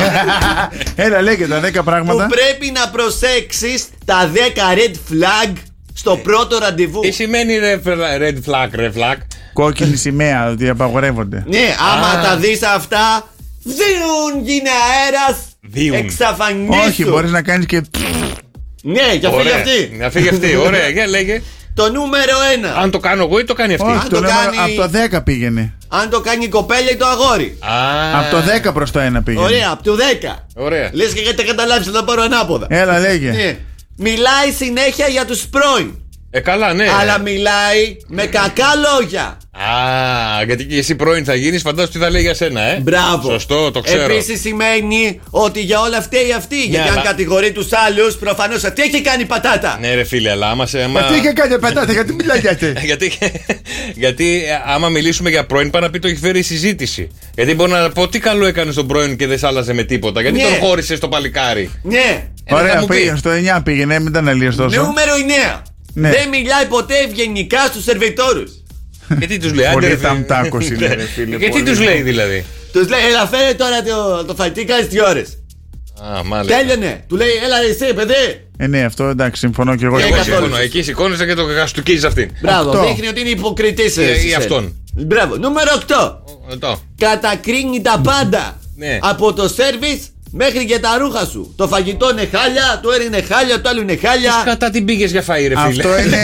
Έλα, 0.96 1.22
λέγε 1.22 1.48
τα 1.48 1.60
δέκα 1.60 1.80
που 1.80 1.86
πράγματα. 1.86 2.28
πρέπει 2.28 2.72
να 2.74 2.90
προσέξεις 2.90 3.86
Τα 4.06 4.32
10 4.34 4.38
red 4.78 4.94
flag 4.94 5.52
στο 5.96 6.18
πρώτο 6.18 6.58
ραντεβού. 6.58 7.00
Τι 7.00 7.12
σημαίνει 7.12 7.58
ρε, 7.58 7.80
φλα- 7.84 8.18
red 8.20 8.38
flag, 8.52 8.80
red 8.80 8.92
flag; 8.94 9.18
Κόκκινη 9.54 9.96
σημαία, 9.96 10.50
ότι 10.50 10.70
απαγορεύονται. 10.70 11.44
Ναι, 11.48 11.76
άμα 11.94 12.08
Α. 12.08 12.22
τα 12.24 12.36
δεις 12.38 12.64
αυτά, 12.64 13.28
δίνουν 13.64 14.46
γίνε 14.46 14.70
αέρας, 14.70 15.38
Δίουν. 15.62 15.96
εξαφανίσου. 15.96 16.82
Όχι, 16.88 17.06
μπορείς 17.06 17.32
να 17.32 17.42
κάνεις 17.42 17.66
και. 17.66 17.82
Ναι, 18.84 19.14
για 19.20 19.30
φύγει 19.30 19.42
Ωραία. 19.42 19.56
αυτή. 19.56 19.96
Να 20.00 20.10
φύγει 20.10 20.30
αυτή, 20.30 20.56
ωραία, 20.68 20.88
για 20.90 21.08
λέγε. 21.08 21.42
Το 21.74 21.92
νούμερο 21.92 22.34
ένα. 22.54 22.74
Αν 22.76 22.92
το 22.92 23.00
κάνω 23.00 23.24
εγώ 23.24 23.40
ή 23.40 23.44
το 23.44 23.54
κάνει 23.54 23.74
αυτή; 23.74 23.86
Όχι, 23.90 23.98
Αν 23.98 24.04
το 24.04 24.10
το 24.10 24.16
νούμερο 24.22 24.38
κάνει- 24.56 24.58
από 24.58 24.82
το 24.82 25.18
10 25.18 25.24
πήγαινε. 25.24 25.74
Αν 25.88 26.10
το 26.10 26.22
κάνει 26.22 26.44
η 26.44 26.48
κοπέλα 26.50 26.92
ή 26.92 26.96
το 26.96 27.06
αγόρι. 27.06 27.58
Α, 27.60 28.20
Από 28.20 28.30
το 28.36 28.42
10 28.70 28.74
προς 28.74 28.92
το 28.92 29.00
1 29.00 29.22
πήγαινε. 29.24 29.46
Ωραία, 29.46 29.70
από 29.72 29.84
το 29.84 29.96
10. 29.96 30.46
Ωραία. 30.56 30.90
Λες 30.94 31.14
και 31.14 31.22
γιατί 31.22 31.44
καταλάβεις 31.44 31.88
να 31.88 32.04
πάρω 32.04 32.22
ανάποδα. 32.22 32.68
Έλα, 32.70 33.00
λέγε. 33.00 33.32
Ναι. 33.32 33.58
Μιλάει 33.98 34.52
συνέχεια 34.58 35.08
για 35.08 35.26
τους 35.26 35.48
πρώην. 35.48 36.00
Ε, 36.30 36.40
καλά, 36.40 36.74
ναι. 36.74 36.86
Αλλά 37.00 37.20
μιλάει 37.20 37.98
με 38.08 38.26
κακά 38.26 38.66
λόγια. 38.76 39.38
Α, 39.52 40.44
γιατί 40.46 40.66
και 40.66 40.78
εσύ 40.78 40.96
πρώην 40.96 41.26
θα 41.26 41.36
γίνεις, 41.36 41.62
φαντάζομαι 41.62 41.92
τι 41.94 42.00
θα 42.00 42.10
λέει 42.10 42.22
για 42.22 42.34
σένα, 42.34 42.62
ε. 42.62 42.80
Μπράβο. 42.80 43.30
Σωστό, 43.32 43.72
το 43.72 43.82
ξέρω. 43.82 44.14
Επίσης 44.14 44.42
σημαίνει 44.42 45.22
ότι 45.30 45.62
για 45.62 45.80
όλα 45.80 46.02
φταίει 46.02 46.32
αυτή. 46.34 46.64
γιατί 46.64 46.88
αν 46.88 46.94
αλλά- 46.94 47.02
κατηγορεί 47.02 47.52
τους 47.52 47.68
άλλους, 47.74 48.16
προφανώς 48.16 48.64
αυτή 48.64 48.82
έχει 48.82 49.02
κάνει 49.02 49.26
πατάτα. 49.26 49.78
Ναι, 49.82 49.94
ρε 49.94 50.04
φίλε, 50.04 50.30
αλλά 50.30 50.50
άμα 50.50 50.66
σε. 50.66 50.82
Άμα... 50.84 51.00
Μα 51.02 51.08
τι 51.08 51.16
είχε 51.18 51.32
κάνει 51.32 51.60
πετάτε, 51.60 51.92
γιατί 51.94 52.14
μιλάγατε; 52.14 52.74
γιατί, 52.90 53.12
γιατί 53.96 54.44
ε, 54.48 54.74
άμα 54.74 54.90
μιλήσουμε 54.90 55.30
για 55.30 55.46
πρώην, 55.46 55.70
πάει 55.70 55.82
να 55.82 55.90
πει 55.90 56.00
το 56.00 56.08
έχει 56.08 56.18
φέρει 56.18 56.40
η 56.40 56.44
συζήτηση. 56.44 57.08
Γιατί 57.36 57.54
μπορεί 57.56 57.72
να 57.72 57.90
πω 57.90 58.08
τι 58.08 58.20
καλό 58.20 58.46
έκανε 58.46 58.72
στον 58.72 58.88
πρώην 58.88 59.18
και 59.18 59.28
δεν 59.28 59.38
σ' 59.38 59.44
άλλαζε 59.44 59.74
με 59.74 59.84
τίποτα. 59.84 60.22
Γιατί 60.22 60.38
Ναι. 60.38 60.44
τον 60.44 60.54
χώρισες 60.68 60.98
στο 60.98 61.08
παλικάρι. 61.08 61.70
Ναι. 61.84 62.28
Ε, 62.48 62.54
θα 62.54 62.62
Ωραία, 62.62 62.80
μου 62.80 62.88
πεις. 62.88 62.98
πήγαινε 62.98 63.18
στο 63.18 63.30
9 63.58 63.62
πήγαινε, 63.64 64.00
μην 64.00 64.12
τα 64.12 64.20
αναλύει 64.20 64.50
τόσο. 64.50 64.82
Νούμερο 64.82 65.12
9. 65.58 65.62
Ναι. 65.94 66.10
Δεν 66.10 66.30
μιλάει 66.30 66.66
ποτέ 66.66 66.94
ευγενικά 66.98 67.66
στους 67.66 67.84
σερβιτόρους. 67.84 68.52
Γιατί 69.20 69.38
τους 69.38 69.54
λέει, 69.54 69.66
Πολύ 69.74 69.86
άντε, 69.86 69.94
ρε, 69.94 69.96
φίλε. 69.96 70.08
ταμτάκος 70.08 70.68
είναι, 70.70 70.88
ρε, 70.94 71.04
φίλε, 71.04 71.36
Γιατί 71.42 71.50
πολύ. 71.50 71.64
τους 71.64 71.80
λέει 71.80 72.02
δηλαδή; 72.02 72.46
Τους 72.72 72.90
λέει, 72.90 73.00
Ελά, 73.10 73.28
φέρε 73.28 73.54
τώρα 73.54 73.82
το, 73.84 74.26
το 74.26 74.36
φαγητή, 74.36 74.64
κάνεις 74.66 74.88
τι 74.88 75.02
ώρες. 75.02 75.38
Α, 76.04 76.24
μάλιστα. 76.24 76.58
Τέλειωνε. 76.58 77.04
Του 77.08 77.16
λέει, 77.16 77.28
Έλα, 77.46 77.60
ρε, 77.60 77.68
εσύ, 77.68 77.94
παιδί. 77.94 78.48
Ε, 78.58 78.68
ναι, 78.68 78.84
αυτό 78.84 79.04
εντάξει, 79.04 79.40
συμφωνώ 79.40 79.76
και 79.76 79.86
εγώ. 79.86 79.98
Ε, 79.98 80.02
Εγώ 80.04 80.16
καθόλου. 80.16 80.36
συμφωνώ. 80.38 80.58
Εκεί 80.58 80.84
σηκώνεσαι 80.84 81.26
και 81.26 81.34
το 81.34 81.46
καστουκίζει 81.56 82.06
αυτήν. 82.06 82.30
Μπράβο, 82.42 82.70
Οκτώ. 82.70 82.86
δείχνει 82.88 83.08
ότι 83.08 83.20
είναι 83.20 83.30
υποκριτής. 83.30 83.98
Ε, 83.98 84.28
ή 84.28 84.34
αυτόν. 84.34 84.76
Μπράβο. 84.94 85.38
Νούμερο 85.38 85.72
8. 85.88 86.18
Εδώ. 86.52 86.82
Κατακρίνει 86.98 87.82
τα 87.82 88.02
πάντα. 88.04 88.60
Ναι. 88.76 89.00
Από 89.02 89.34
το 89.34 89.48
σερβις 89.48 90.00
μέχρι 90.38 90.66
και 90.66 90.80
τα 90.80 90.98
ρούχα 90.98 91.26
σου. 91.26 91.54
Το 91.56 91.68
φαγητό 91.68 92.12
είναι 92.12 92.30
χάλια, 92.34 92.80
το 92.84 92.92
ένα 92.92 93.04
είναι 93.04 93.22
χάλια, 93.22 93.62
το 93.62 93.70
άλλο 93.70 93.82
είναι 93.82 93.96
χάλια. 93.96 94.32
Κατά 94.46 94.70
την 94.70 94.86
πήγες 94.86 95.12
για 95.12 95.22
φαΐ, 95.22 95.48
ρε 95.48 95.56
φίλε. 95.56 95.58
Αυτό 95.58 96.00
είναι. 96.00 96.20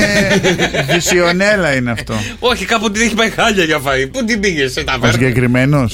Βυσιονέλα 0.93 1.75
είναι 1.75 1.91
αυτό. 1.91 2.13
Όχι, 2.51 2.65
κάπου 2.65 2.91
την 2.91 3.01
έχει 3.01 3.13
πάει 3.13 3.29
χάλια 3.29 3.63
για 3.63 3.77
φαΐ. 3.85 4.09
Πού 4.11 4.25
την 4.25 4.39
πήγες, 4.39 4.71
σε 4.71 4.79
Ο 4.79 4.83
ταβέρνα. 4.83 5.11
συγκεκριμένο. 5.11 5.87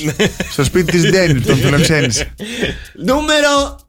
Στο 0.52 0.64
σπίτι 0.64 0.92
της 0.92 1.10
Ντένι, 1.10 1.40
τον 1.42 1.58
φιλοξένησε. 1.58 2.34
Νούμερο 2.94 3.80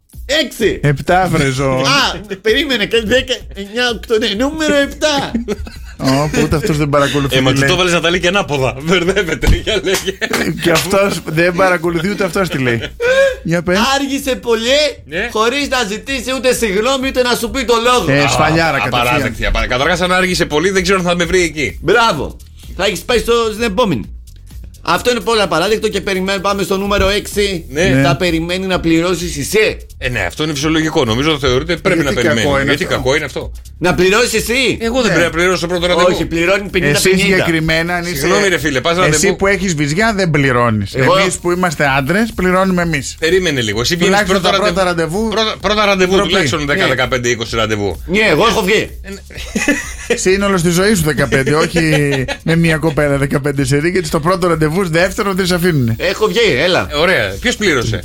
6. 0.61 0.79
Επτά 0.81 1.29
βρεζό. 1.29 1.71
Α, 1.71 2.37
περίμενε, 2.43 2.87
και 2.87 3.03
10, 3.07 3.11
9, 3.11 4.15
8, 4.15 4.19
ναι, 4.19 4.45
νούμερο 4.45 4.75
7. 4.75 4.85
Ω, 6.01 6.29
που 6.33 6.41
ούτε 6.43 6.57
αυτός 6.57 6.77
δεν 6.77 6.89
παρακολουθεί. 6.89 7.37
Ε, 7.37 7.41
μα 7.41 7.51
τι 7.53 7.55
του 7.55 7.61
λέει. 7.61 7.69
το 7.69 7.75
έβαλε 7.75 7.91
να 7.91 8.01
τα 8.01 8.11
λέει 8.11 8.21
και 8.21 8.29
ανάποδα. 8.29 8.75
Μπερδεύεται, 8.85 9.47
για 9.65 9.81
λέγε. 9.85 10.17
Και 10.63 10.71
αυτός 10.71 11.21
δεν 11.25 11.55
παρακολουθεί 11.55 12.11
ούτε 12.11 12.25
αυτός 12.25 12.49
τι 12.49 12.59
λέει. 12.59 12.83
Για 13.43 13.63
πες. 13.63 13.79
Άργησε 14.01 14.37
πολύ, 14.37 15.03
Ναι. 15.05 15.29
χωρίς 15.33 15.69
να 15.69 15.83
ζητήσει 15.89 16.33
ούτε 16.37 16.53
συγγνώμη 16.55 17.09
ούτε 17.09 17.23
να 17.23 17.35
σου 17.35 17.51
πει 17.51 17.65
το 17.65 17.75
λόγο. 17.85 18.11
Ε, 18.23 18.27
σφαλιάρα 18.29 18.79
κατευθείαν. 18.79 19.07
Απαράδεκτη. 19.07 19.69
Καταρχάς, 19.69 20.01
αν 20.01 20.13
άργησε 20.13 20.47
πολύ, 20.47 20.71
δεν 20.71 20.83
ξέρω 20.83 20.99
αν 20.99 21.05
θα 21.05 21.15
με 21.17 21.25
βρει 21.25 21.43
εκεί. 21.43 21.79
Μπράβο. 21.83 22.37
Θα 22.77 22.85
έχεις 22.85 23.01
πάει 23.01 23.19
στο, 23.19 23.33
στην 23.53 23.63
επόμενη. 23.65 24.18
Αυτό 24.91 25.11
είναι 25.11 25.21
πολύ 25.21 25.41
απαράδεκτο 25.41 25.89
και 25.89 26.01
περιμένουμε, 26.01 26.43
πάμε 26.43 26.63
στο 26.63 26.77
νούμερο 26.77 27.07
6. 27.09 27.63
Ναι. 27.69 28.01
Θα 28.05 28.17
περιμένει 28.17 28.67
να 28.67 28.81
πληρώσεις 28.81 29.37
εσύ. 29.39 29.77
Ε, 29.99 30.09
ναι, 30.09 30.21
αυτό 30.21 30.43
είναι 30.45 30.53
φυσιολογικό. 30.53 31.05
Νομίζω 31.05 31.31
το 31.31 31.39
θεωρείτε 31.39 31.77
πρέπει 31.77 32.01
Γιατί 32.03 32.15
να 32.15 32.23
κακό 32.23 32.35
περιμένει. 32.35 32.55
είναι 32.55 32.69
Γιατί 32.69 32.85
αυτό; 32.85 32.97
κακό 32.97 33.15
είναι 33.17 33.25
αυτό; 33.25 33.53
Να 33.79 33.95
πληρώσεις 33.95 34.35
εσύ. 34.35 34.79
Εγώ 34.81 35.03
δεν 35.03 35.11
πρέπει 35.13 35.25
να 35.25 35.31
πληρώσω 35.31 35.61
το 35.61 35.67
πρώτο 35.67 35.87
ραντεβού. 35.87 36.11
Όχι, 36.15 36.25
πληρώνει 36.27 36.71
50-50. 36.75 36.83
Εσύ 36.83 37.19
συγκεκριμένα, 37.19 37.95
αν 37.95 38.03
είσαι. 38.03 38.15
Συγγνώμη, 38.15 38.49
ρε 38.49 38.59
φίλε, 38.59 38.81
πας 38.81 38.93
Εσύ 38.99 39.01
ραντεβού. 39.11 39.37
που 39.37 39.47
έχεις 39.47 39.75
βυζιά 39.75 40.13
δεν 40.15 40.31
πληρώνεις. 40.31 40.95
Εγώ- 40.95 41.17
Εμείς 41.19 41.37
που 41.39 41.51
είμαστε 41.53 41.89
άντρες 41.99 42.33
πληρώνουμε 42.35 42.83
εμείς. 42.83 43.17
Περίμενε 43.19 43.61
λίγο. 43.61 43.81
Εσύ 43.81 43.95
βγαίνεις 43.95 44.11
Τουλάχιστον 44.19 44.41
πρώτο 44.43 44.57
τα 44.57 44.63
πρώτα 44.65 44.85
ραντεβού. 44.85 45.17
ραντεβού. 45.19 45.29
Πρώτα, 45.29 45.55
πρώτα 45.61 45.85
ραντεβού 45.87 46.13
ντροπή. 46.15 46.29
τουλάχιστον 46.29 46.67
10, 46.67 46.87
Ναι. 46.87 46.95
15, 46.95 47.29
20 47.29 47.57
ραντεβού. 47.57 48.03
Ναι, 48.07 48.19
εγώ 48.31 48.47
έχω 48.47 48.63
βγει. 48.63 48.89
Σύνολος 50.15 50.61
στη 50.61 50.71
ζωής 50.71 50.99
σου 50.99 51.05
15, 51.05 51.55
όχι 51.55 51.81
με 52.43 52.57
μια 52.57 52.77
κοπέλα 52.77 53.17
15 53.17 53.65
σερή, 53.65 53.89
γιατί 53.91 54.07
στο 54.07 54.21
πρώτο 54.21 54.49
ραντεβού, 54.49 54.78
δεύτερο 54.87 55.33
δεν 55.35 55.47
σε 55.47 55.55
αφήνουν. 55.55 55.95
Έχω 55.97 56.27
βγει, 56.27 56.39
έλα. 56.59 56.89
Ε, 56.91 56.97
Ωραία. 56.97 57.29
Ποιος 57.41 57.57
πλήρωσε; 57.57 58.05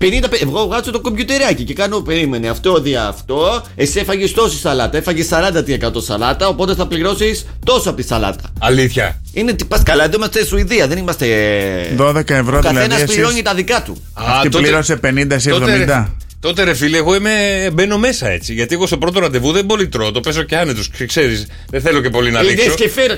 50, 0.00 0.28
πε- 0.30 0.42
εγώ 0.42 0.66
βγάζω 0.66 0.90
το 0.90 1.00
κομπιουτεράκι 1.00 1.64
και 1.64 1.74
κάνω 1.74 2.00
περίμενε 2.00 2.48
αυτό 2.48 2.80
δια 2.80 3.06
αυτό. 3.06 3.62
Εσύ 3.76 3.98
έφαγες 3.98 4.32
τόση 4.32 4.58
σαλάτα. 4.58 4.96
Έφαγες 4.98 5.26
40% 5.28 6.02
σαλάτα, 6.02 6.48
οπότε 6.48 6.74
θα 6.74 6.86
πληρώσεις 6.86 7.46
τόσο 7.64 7.88
από 7.88 8.00
τη 8.00 8.06
σαλάτα. 8.06 8.52
Αλήθεια. 8.60 9.20
Είναι 9.32 9.52
τι 9.52 9.64
πας 9.64 9.82
καλά, 9.82 10.04
εδώ 10.04 10.16
είμαστε 10.16 10.44
Σουηδία, 10.44 10.86
δεν 10.88 10.98
είμαστε. 10.98 11.26
12 11.96 12.34
ευρώ 12.34 12.56
Ο 12.56 12.60
δηλαδή. 12.60 12.62
καθένας 12.76 13.00
εσείς- 13.00 13.14
πληρώνει 13.14 13.42
τα 13.42 13.54
δικά 13.54 13.82
του. 13.82 14.02
Αυτή 14.14 14.48
τότε- 14.48 14.64
πλήρωσε 14.64 14.96
50, 14.96 15.34
εσύ 15.34 15.48
τότε, 15.48 15.64
ρε- 15.64 15.82
70. 15.82 16.16
Τότε 16.40 16.62
ρε 16.64 16.74
φίλε, 16.74 16.96
εγώ 16.96 17.14
είμαι, 17.14 17.30
μπαίνω 17.72 17.98
μέσα 17.98 18.28
έτσι. 18.28 18.52
Γιατί 18.52 18.74
εγώ 18.74 18.86
στο 18.86 18.98
πρώτο 18.98 19.20
ραντεβού 19.20 19.52
δεν 19.52 19.66
πολύ 19.66 19.88
τρώω. 19.88 20.10
Το 20.12 20.20
παίζω 20.20 20.42
και 20.42 20.56
άνετος. 20.56 20.90
Ξέρεις, 21.06 21.46
δεν 21.70 21.80
θέλω 21.80 22.00
και 22.00 22.10
πολύ 22.10 22.30
να 22.30 22.40
Είδε 22.42 22.52
δείξω. 22.52 22.74
και 22.74 22.88
φέρ. 22.88 23.10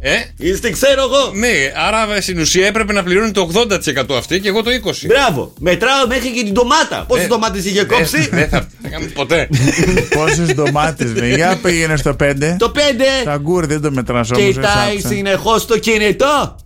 Ε, 0.00 0.10
Είστε, 0.36 0.70
ξέρω 0.70 1.02
εγώ. 1.02 1.32
ναι, 1.34 1.48
άρα 1.86 2.20
στην 2.20 2.38
ουσία 2.38 2.66
έπρεπε 2.66 2.92
να 2.92 3.02
πληρώνει 3.02 3.30
το 3.30 3.50
80% 3.54 4.16
αυτή 4.18 4.40
και 4.40 4.48
εγώ 4.48 4.62
το 4.62 4.70
20%. 4.84 4.90
Μπράβο. 5.06 5.52
Μετράω 5.58 6.06
μέχρι 6.06 6.30
και 6.32 6.42
την 6.42 6.52
ντομάτα. 6.52 7.04
Πόσες 7.08 7.24
Ε, 7.24 7.28
ντομάτες 7.28 7.64
είχε 7.64 7.80
Ε, 7.80 7.84
κόψει; 7.84 8.28
Δεν 8.32 8.48
θα 8.48 8.68
θα 8.82 8.88
κάνω 8.88 9.06
ποτέ. 9.14 9.48
Πόσες 10.16 10.54
ντομάτες, 10.54 11.12
με. 11.12 11.28
Για 11.28 11.58
πήγαινε 11.62 11.96
στο 11.96 12.16
5. 12.22 12.34
Το 12.58 12.72
5. 12.74 12.78
Τα 13.24 13.36
γκουρ 13.36 13.66
δεν 13.66 13.80
το 13.80 13.90
μετράς 13.90 14.30
όμως. 14.30 14.44
Κοιτάει 14.44 15.00
συνεχώς 15.14 15.66
το 15.66 15.78
κινητό. 15.78 16.56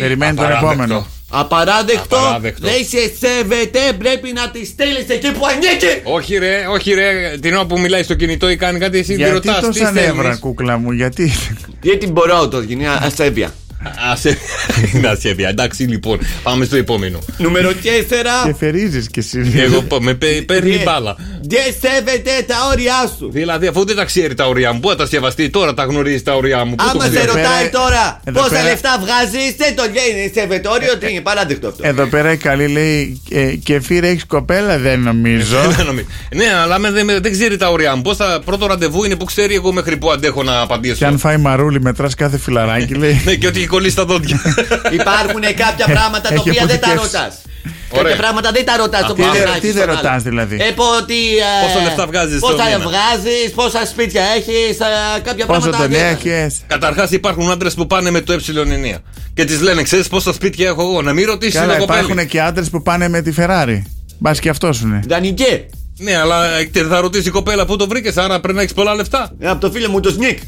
Περιμένει 0.00 0.34
τον 0.36 0.44
Απαράδεκτο. 0.44 0.72
επόμενο. 0.82 1.06
Απαράδεκτο. 1.30 2.16
Απαράδεκτο. 2.16 2.66
Δεν 2.66 2.84
σε 2.84 3.12
σέβεται. 3.26 3.78
Πρέπει 3.98 4.32
να 4.32 4.50
τη 4.50 4.64
στείλεις 4.66 5.08
εκεί 5.08 5.32
που 5.32 5.46
ανήκει. 5.46 6.00
Όχι 6.02 6.36
ρε, 6.36 6.66
όχι 6.70 6.92
ρε. 6.92 7.38
Την 7.40 7.54
ώρα 7.54 7.66
που 7.66 7.78
μιλάει 7.80 8.02
στο 8.02 8.14
κινητό 8.14 8.50
ή 8.50 8.56
κάνει 8.56 8.78
κάτι, 8.78 8.98
εσύ 8.98 9.08
τη 9.10 9.16
Γιατί 9.16 9.32
ρωτάς. 9.32 9.56
Τι 9.56 9.62
τόσα 9.62 9.90
νεύρα, 9.90 10.22
θέλει. 10.22 10.38
κούκλα 10.38 10.78
μου, 10.78 10.92
γιατί. 10.92 11.32
Γιατί 11.82 12.06
μπορώ 12.06 12.48
το 12.48 12.60
γίνει 12.60 12.86
ασέβεια. 12.86 13.54
Να 15.02 15.14
σε 15.14 15.34
πια. 15.34 15.48
Εντάξει 15.48 15.82
λοιπόν, 15.82 16.18
πάμε 16.42 16.64
στο 16.64 16.76
επόμενο. 16.76 17.18
Νούμερο 17.36 17.70
4. 17.70 17.74
Και 18.46 18.54
φερίζεις 18.58 19.08
κι 19.10 19.18
εσύ. 19.18 19.52
Εγώ 19.56 19.82
πω, 19.82 20.00
με 20.00 20.14
παι- 20.14 20.42
παίρνει 20.44 20.80
μπάλα. 20.84 21.16
Δεν 21.42 21.60
σέβεται 21.80 22.30
τα 22.46 22.54
όρια 22.72 23.12
σου. 23.18 23.30
Δηλαδή, 23.32 23.66
αφού 23.66 23.84
δεν 23.84 23.96
τα 23.96 24.04
ξέρει 24.04 24.34
τα 24.34 24.46
ωριά 24.48 24.72
μου, 24.72 24.80
πού 24.80 24.88
θα 24.88 24.96
τα 24.96 25.06
σεβαστεί 25.06 25.50
τώρα, 25.50 25.74
τα 25.74 25.84
γνωρίζει 25.84 26.22
τα 26.22 26.34
ωριά 26.34 26.64
μου. 26.64 26.74
Πού 26.74 26.84
το 26.84 26.90
Άμα 26.90 27.02
σε 27.04 27.08
ξέρει. 27.10 27.24
Εδώ 27.24 27.34
ρωτάει 27.36 27.58
πέρα- 27.68 27.70
τώρα 27.70 28.20
εδώ 28.24 28.38
πόσα 28.40 28.50
πέρα- 28.50 28.62
λεφτά 28.62 28.98
βγάζεις, 29.00 29.54
δεν 29.56 29.76
το 29.76 29.82
λέει. 29.82 30.32
Σέβεται 30.34 30.68
όριο 30.68 30.92
ότι 30.94 31.10
είναι 31.12 31.20
παράδεκτο 31.20 31.68
αυτό. 31.68 31.86
Εδώ 31.86 32.06
πέρα 32.06 32.32
η 32.32 32.36
καλή 32.36 32.68
λέει 32.68 33.22
ε, 33.30 33.42
και 33.64 33.80
φύρε 33.80 34.08
έχεις 34.08 34.24
κοπέλα, 34.26 34.78
δεν 34.78 35.00
νομίζω. 35.00 35.56
Δεν 35.76 35.86
νομίζω. 35.86 36.06
ναι, 36.34 36.44
αλλά 36.62 36.74
άμα 36.74 36.90
δεν, 36.90 37.06
δεν 37.06 37.32
ξέρει 37.32 37.56
τα 37.56 37.70
ωριά 37.70 37.96
μου. 37.96 38.02
Πώ 38.02 38.14
θα 38.14 38.40
πρώτο 38.44 38.66
ραντεβού 38.66 39.04
είναι 39.04 39.16
που 39.16 39.24
ξέρει 39.24 39.54
εγώ 39.54 39.72
μέχρι 39.72 39.96
που 39.96 40.10
αντέχω 40.10 40.42
να 40.42 40.52
Και 40.52 40.58
απαντήσω. 40.62 41.06
αν 41.06 41.18
φάει 41.18 41.36
μαρούλι, 41.36 41.80
μετράς 41.80 42.14
κάθε 42.14 42.38
φιλαράκι, 42.38 42.94
λέει. 43.02 43.20
Ναι, 43.24 43.34
και 43.34 43.46
ότι 43.46 43.58
έχει 43.58 43.68
κολλήσει 43.78 43.96
τα 43.96 44.04
δόντια. 44.04 44.38
Υπάρχουν 45.00 45.40
κάποια 45.64 45.86
πράγματα 45.96 46.28
τα 46.28 46.34
Έχει 46.34 46.48
οποία 46.50 46.66
δεν 46.66 46.80
τα 46.80 46.86
αποθηκεύσει. 46.92 47.16
ρωτάς. 47.16 47.34
Ωραία. 47.90 48.02
Κάποια 48.02 48.16
πράγματα 48.22 48.50
δεν 48.56 48.64
τα 48.64 48.76
ρωτάς. 48.76 49.02
Α, 49.02 49.12
Τι 49.14 49.22
δεν- 49.22 49.60
Τι 49.60 49.70
δεν 49.70 49.86
ρωτάς 49.86 50.22
δηλαδή; 50.22 50.56
Ε, 50.68 50.70
πω 50.78 50.84
ότι. 51.02 51.14
ε, 51.14 51.66
Πόσα 51.66 51.84
λεφτά 51.84 52.06
βγάζεις 52.06 52.38
Πόσα 52.40 52.56
το 52.56 52.62
μήνα; 52.64 52.78
βγάζεις, 52.78 53.50
πόσα 53.54 53.86
σπίτια 53.86 54.22
έχεις, 54.36 54.76
κάποια 55.22 55.46
Πόσο 55.46 55.60
πράγματα. 55.60 55.78
τον 55.78 55.90
δεν- 55.90 56.06
έχεις. 56.12 56.60
Καταρχάς 56.66 57.10
υπάρχουν 57.10 57.50
άντρες 57.50 57.74
που 57.74 57.86
πάνε 57.86 58.10
με 58.10 58.20
το 58.20 58.32
ε9 58.32 58.96
και 59.34 59.44
τη 59.44 59.62
λένε: 59.62 59.82
Ξέρεις 59.82 60.08
πόσα 60.08 60.32
σπίτια 60.32 60.68
έχω 60.68 60.82
εγώ, 60.82 61.02
να 61.02 61.12
μην 61.12 61.26
ρωτήσεις 61.26 61.54
Καλά, 61.60 61.70
την 61.72 61.80
κοπέλα. 61.80 62.00
υπάρχουν 62.00 62.26
και 62.26 62.40
άντρες 62.40 62.70
που 62.70 62.82
πάνε 62.82 63.08
με 63.08 63.20
τη 63.22 63.32
Ferrari. 63.38 63.82
Μπας 64.18 64.38
και 64.40 64.48
αυτός 64.48 64.76
σου 64.76 64.86
είναι. 64.86 65.00
Δανεικέ. 65.08 65.66
Ναι, 65.98 66.16
αλλά 66.16 66.56
ε, 66.58 66.64
και 66.64 66.82
θα 66.82 67.00
ρωτήσει 67.00 67.28
η 67.28 67.30
κοπέλα 67.30 67.66
πού 67.66 67.76
το 67.76 67.88
βρήκες, 67.88 68.16
άρα 68.16 68.40
πρέπει 68.40 68.56
να 68.56 68.62
έχεις 68.62 68.74
πολλά 68.74 68.94
λεφτά. 68.94 69.32
Ε, 69.38 69.48
Από 69.48 69.60
το 69.60 69.70
φίλο 69.70 69.88
μου 69.88 70.00
το 70.00 70.10
Σνικ. 70.10 70.38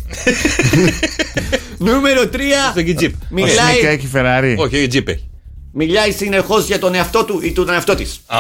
Νούμερο 1.79 2.23
3. 2.33 2.37
Στο 2.71 2.81
έχει 2.81 2.95
τζιπ. 2.95 3.15
Ο 3.15 3.27
Μιλάει. 3.29 3.73
Σνίκα 3.73 3.89
έχει 3.89 4.09
Ferrari. 4.15 4.55
Όχι, 4.57 4.77
έχει 4.77 4.87
τζιπ 4.87 5.09
έχει. 5.09 5.30
Μιλάει 5.73 6.13
συνεχώς 6.13 6.67
για 6.67 6.79
τον 6.79 6.95
εαυτό 6.95 7.25
του 7.25 7.41
ή 7.43 7.53
τον 7.53 7.71
εαυτό 7.71 7.95
της. 7.95 8.21
Α, 8.27 8.39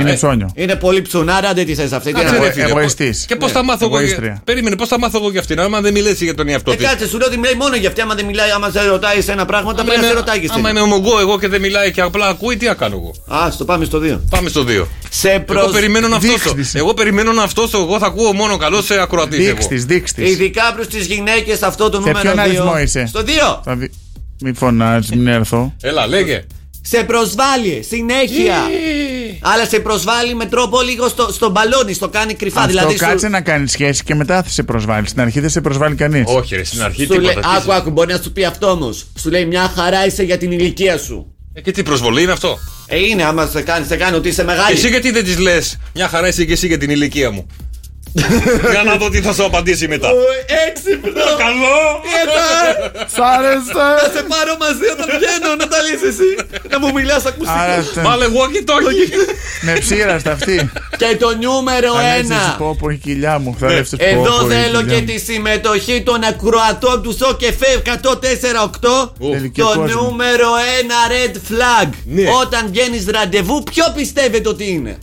Είναι 0.00 0.10
ε, 0.10 0.14
ψώνιο. 0.14 0.50
Είναι 0.54 0.76
πολύ 0.76 1.02
ψουνάρα, 1.02 1.52
δεν 1.54 1.66
τη 1.66 1.74
θες 1.74 1.92
αυτή. 1.92 2.12
Τι 2.12 2.20
κάτσε, 2.20 2.34
να 2.36 2.40
ρε 2.42 2.46
πω. 2.46 2.52
φίλε, 2.52 2.64
εγωιστής. 2.68 3.16
πώς- 3.16 3.26
Και 3.26 3.36
πώς 3.36 3.52
θα 3.52 3.64
μάθω 3.64 3.84
εγώ. 3.86 3.96
εγωίστρια. 3.96 4.26
για- 4.28 4.40
Περίμενε, 4.44 4.76
πώς 4.76 4.88
θα 4.88 4.98
μάθω 4.98 5.18
εγώ 5.18 5.30
για 5.30 5.40
αυτήν, 5.40 5.60
άμα 5.60 5.80
δεν 5.80 5.92
μιλήσει 5.92 6.24
για 6.24 6.34
τον 6.34 6.48
εαυτό 6.48 6.72
Ε, 6.72 6.76
της. 6.76 6.86
κάτσε, 6.86 7.08
σου 7.08 7.18
λέω 7.18 7.26
ότι 7.26 7.38
μιλάει 7.38 7.54
μόνο 7.54 7.76
για 7.76 7.88
αυτή. 7.88 8.00
Άμα 8.00 8.14
δεν 8.14 8.24
μιλάει, 8.24 8.50
άμα 8.50 8.70
σε 8.70 8.82
ρωτάει 8.86 9.20
σε 9.22 9.32
ένα 9.32 9.44
πράγμα, 9.44 9.74
τα 9.74 9.80
Άμα 9.80 9.84
πρέπει 9.88 10.00
να 10.00 10.06
σε 10.06 10.12
είμαι, 10.12 10.20
ρωτάει 10.20 10.38
και 10.40 10.46
άμα 10.52 10.68
στην. 10.68 10.76
είμαι 10.76 10.80
ομογό 10.94 11.20
εγώ 11.20 11.38
και 11.38 11.48
δεν 11.48 11.60
μιλάει 11.60 11.92
και 11.92 12.00
απλά 12.00 12.26
ακούει, 12.28 12.56
τι 12.56 12.66
να 12.66 12.74
κάνω 12.74 12.96
εγώ; 13.26 13.38
Α, 13.44 13.50
στο 13.50 13.64
πάμε 13.64 13.84
στο 13.84 13.98
2. 13.98 14.20
Πάμε 14.30 14.48
στο 14.48 14.64
2. 14.64 14.86
Σε 15.10 15.30
Εγώ 15.30 15.40
προς... 15.44 15.72
περιμένω 15.72 16.08
να 16.08 16.16
αυτός 16.16 16.42
το. 16.42 16.52
Δείξτης. 16.54 16.74
Εγώ 16.80 16.94
περιμένω 16.94 17.32
να 17.32 17.42
αυτός 17.42 17.70
το. 17.70 17.78
Εγώ 17.78 17.98
θα 17.98 18.06
ακούω 18.06 18.32
μόνο 18.32 18.56
καλό 18.56 18.82
σε 18.82 19.00
ακροατής. 19.00 19.46
Δείξ 19.46 19.66
τη, 19.66 19.76
δείξ 19.76 20.12
τη. 20.12 20.22
Ειδικά 20.24 20.72
προς 20.74 20.86
τις 20.86 21.06
γυναίκες 21.06 21.62
αυτό 21.62 21.88
το 21.88 22.00
Σε 22.02 22.08
νούμερο 22.08 22.18
2. 22.18 22.22
ποιον 22.22 22.38
αριθμό 22.38 22.78
είσαι; 22.78 23.06
Στο 23.06 23.22
2. 23.22 23.60
Μην 24.46 24.54
φωνάζεις, 24.54 25.10
μην 25.10 25.26
έρθω. 25.26 25.74
Έλα, 25.82 26.06
λέγε. 26.06 26.44
Σε 26.82 27.04
προσβάλλει 27.04 27.84
συνέχεια. 27.88 28.56
Αλλά 29.40 29.66
σε 29.66 29.78
προσβάλλει 29.80 30.34
με 30.34 30.44
τρόπο 30.46 30.80
λίγο 30.82 31.08
στο, 31.08 31.32
στο 31.32 31.50
μπαλόνι, 31.50 31.92
στο 31.92 32.08
κάνει 32.08 32.34
κρυφά. 32.34 32.60
Αυτό 32.60 32.70
δηλαδή 32.72 32.92
σου- 32.96 33.06
κάτσε 33.06 33.28
να 33.28 33.40
κάνεις 33.40 33.70
σχέση 33.70 34.04
και 34.04 34.14
μετά 34.14 34.42
θα 34.42 34.48
σε 34.50 34.62
προσβάλλει. 34.62 35.06
Στην 35.08 35.20
αρχή 35.20 35.40
δεν 35.40 35.50
σε 35.50 35.60
προσβάλλει 35.60 35.94
κανείς. 35.94 36.24
Όχι, 36.26 36.56
ρε, 36.56 36.64
στην 36.64 36.82
αρχή 36.82 37.04
Σου 37.04 37.20
λέει, 37.20 37.28
τίποτα. 37.28 37.48
άκου, 37.48 37.72
άκου, 37.72 37.90
μπορεί 37.90 38.12
να 38.12 38.20
σου 38.22 38.32
πει 38.32 38.44
αυτό 38.44 38.70
όμως. 38.70 39.06
Σου 39.20 39.30
λέει 39.30 39.44
μια 39.46 39.72
χαρά 39.76 40.06
είσαι 40.06 40.22
για 40.22 40.38
την 40.38 40.52
ηλικία 40.52 40.98
σου. 40.98 41.34
Ε, 41.52 41.60
Και 41.60 41.70
τι 41.70 41.82
προσβολή 41.82 42.22
είναι 42.22 42.32
αυτό; 42.32 42.58
Ε, 42.86 42.98
είναι 42.98 43.22
άμα 43.24 43.46
σε 43.46 43.62
κάνει, 43.62 43.86
σε 43.86 43.96
κάνει 43.96 44.16
ότι 44.16 44.28
είσαι 44.28 44.40
Και 44.40 44.46
μεγάλη. 44.46 44.76
εσύ 44.76 44.88
γιατί 44.88 45.10
δεν 45.10 45.24
της 45.24 45.38
λες, 45.38 45.78
μια 45.94 46.08
χαρά 46.08 46.28
είσαι 46.28 46.44
και 46.44 46.52
εσύ 46.52 46.66
για 46.66 46.78
την 46.78 46.90
ηλικία 46.90 47.30
μου. 47.30 47.46
Για 48.72 48.82
να 48.84 48.96
δω 48.96 49.08
τι 49.10 49.20
θα 49.20 49.32
σου 49.32 49.44
απαντήσει 49.44 49.88
μετά. 49.88 50.08
Έξυπνο! 50.68 51.12
Καλό! 51.44 51.78
Σ' 53.14 53.18
άρεσε! 53.36 53.72
Θα 54.00 54.10
σε 54.14 54.22
πάρω 54.32 54.56
μαζί 54.64 54.86
όταν 54.94 55.06
βγαίνω 55.18 55.54
να 55.58 55.66
τα 55.68 55.76
λύσεις 55.82 56.08
εσύ. 56.08 56.30
Να 56.70 56.78
μου 56.78 56.92
μιλάς 56.92 57.24
ακουστικά. 57.26 57.60
Άρα 57.60 57.84
τε- 57.94 58.04
Βάλε 58.04 58.26
walkie 58.26 58.64
talkie. 58.70 59.34
με 59.60 59.72
ψήρα 59.80 60.18
στα 60.18 60.32
αυτή. 60.32 60.70
Και 60.96 61.16
το 61.16 61.36
νούμερο 61.40 61.92
Θα 61.94 62.02
λες 62.02 62.18
εσύ, 62.20 62.32
ένα. 62.32 62.54
πω 62.58 62.76
πω 62.80 62.88
η 62.90 62.96
κοιλιά 62.96 63.38
μου. 63.38 63.56
Θα 63.58 63.72
λες, 63.72 63.88
πω, 63.88 63.96
πω, 63.98 64.04
Εδώ 64.04 64.46
η 64.46 64.52
θέλω 64.54 64.78
κοιλιά 64.80 64.94
και 64.94 65.00
μου. 65.00 65.06
τη 65.06 65.18
συμμετοχή 65.18 66.02
των 66.02 66.22
ακροατών 66.24 67.02
του 67.02 67.12
ΣΟΚΕΦΕ 67.18 67.82
104,8. 67.84 69.12
Τελική 69.32 69.60
Το 69.60 69.66
κόσμο. 69.66 69.84
νούμερο 70.02 70.48
ένα 70.80 70.94
red 71.14 71.34
flag. 71.36 71.88
Ναι. 72.04 72.22
Όταν 72.42 72.66
βγαίνεις 72.70 73.06
ραντεβού, 73.10 73.62
ποιο 73.62 73.84
πιστεύετε 73.96 74.48
ότι 74.48 74.70
είναι; 74.70 74.98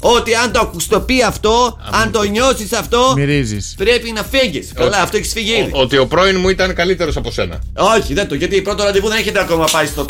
Ότι 0.00 0.34
αν 0.34 0.52
το 0.52 0.60
ακουστοποιεί 0.60 1.22
αυτό, 1.22 1.78
αν 1.90 2.12
το 2.12 2.22
νιώσεις 2.22 2.72
αυτό, 2.72 3.12
Μυρίζεις. 3.16 3.74
πρέπει 3.78 4.12
να 4.12 4.22
φύγεις. 4.30 4.70
Καλά, 4.74 4.98
αυτό 5.02 5.16
έχεις 5.16 5.32
φύγει 5.32 5.50
ήδη. 5.52 5.70
Ότι 5.72 5.98
ο 5.98 6.06
πρώην 6.06 6.36
μου 6.40 6.48
ήταν 6.48 6.74
καλύτερος 6.74 7.16
από 7.16 7.30
σένα. 7.30 7.58
Όχι, 7.74 8.14
δεν 8.14 8.28
το, 8.28 8.34
γιατί 8.34 8.62
πρώτο 8.62 8.84
ραντεβού 8.84 9.08
δεν 9.08 9.18
έχετε 9.18 9.40
ακόμα 9.40 9.64
πάει 9.72 9.86
στο. 9.86 10.04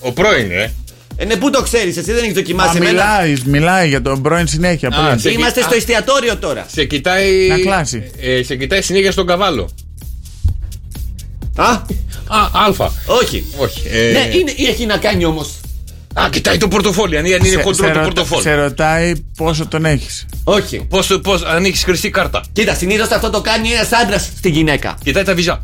Ο 0.00 0.12
πρώην, 0.12 0.50
ε. 0.50 0.72
Ε, 1.16 1.24
ναι, 1.24 1.36
πού 1.36 1.50
το 1.50 1.62
ξέρεις, 1.62 1.96
εσύ 1.96 2.12
δεν 2.12 2.22
έχεις 2.22 2.30
Α, 2.32 2.34
δοκιμάσει 2.34 2.76
εμένα; 2.76 2.90
μιλάει, 2.92 3.36
μιλάει 3.44 3.88
για 3.88 4.02
τον 4.02 4.22
πρώην 4.22 4.46
συνέχεια. 4.46 4.88
Α, 4.88 5.06
πριν. 5.06 5.18
σε- 5.20 5.30
Είμαστε 5.30 5.60
Α. 5.60 5.64
στο 5.64 5.74
εστιατόριο 5.74 6.36
τώρα. 6.36 6.66
Σε 6.72 6.84
κοιτάει. 6.84 7.46
Να 7.48 7.58
κλάσει. 7.58 8.10
Ε, 8.20 8.42
σε 8.42 8.56
κοιτάει 8.56 8.82
συνέχεια 8.82 9.12
στον 9.12 9.26
καβάλο. 9.26 9.68
Α, 11.56 11.70
Α, 12.26 12.48
αλφα. 12.52 12.92
όχι. 13.06 13.44
Όχι. 13.56 13.82
ε, 13.92 14.12
Ναι, 14.12 14.36
είναι, 14.36 14.52
ή 14.56 14.64
έχει 14.66 14.86
να 14.86 14.96
κάνει 14.96 15.24
όμως. 15.24 15.50
Α, 16.14 16.28
κοιτάει 16.30 16.56
το 16.56 16.68
πορτοφόλι. 16.68 17.18
Αν 17.18 17.24
είναι 17.24 17.38
Σε- 17.48 17.62
χοντρό 17.62 17.72
σε 17.74 17.80
το 17.82 17.86
ρωτα- 17.88 18.02
πορτοφόλι. 18.02 18.42
Σε 18.42 18.54
ρωτάει 18.54 19.12
πόσο 19.36 19.66
τον 19.66 19.84
έχεις. 19.84 20.26
Όχι. 20.44 20.86
Πώς, 20.88 21.18
πώς, 21.22 21.42
αν 21.42 21.64
έχεις 21.64 21.84
χρυσή 21.84 22.10
κάρτα. 22.10 22.42
Κοίτα, 22.52 22.74
συνήθως 22.74 23.10
αυτό 23.10 23.30
το 23.30 23.40
κάνει 23.40 23.68
ένας 23.70 23.92
άντρας 23.92 24.30
στη 24.36 24.48
γυναίκα. 24.50 24.94
Κοιτάει 25.04 25.22
τα 25.24 25.34
βυζά. 25.34 25.62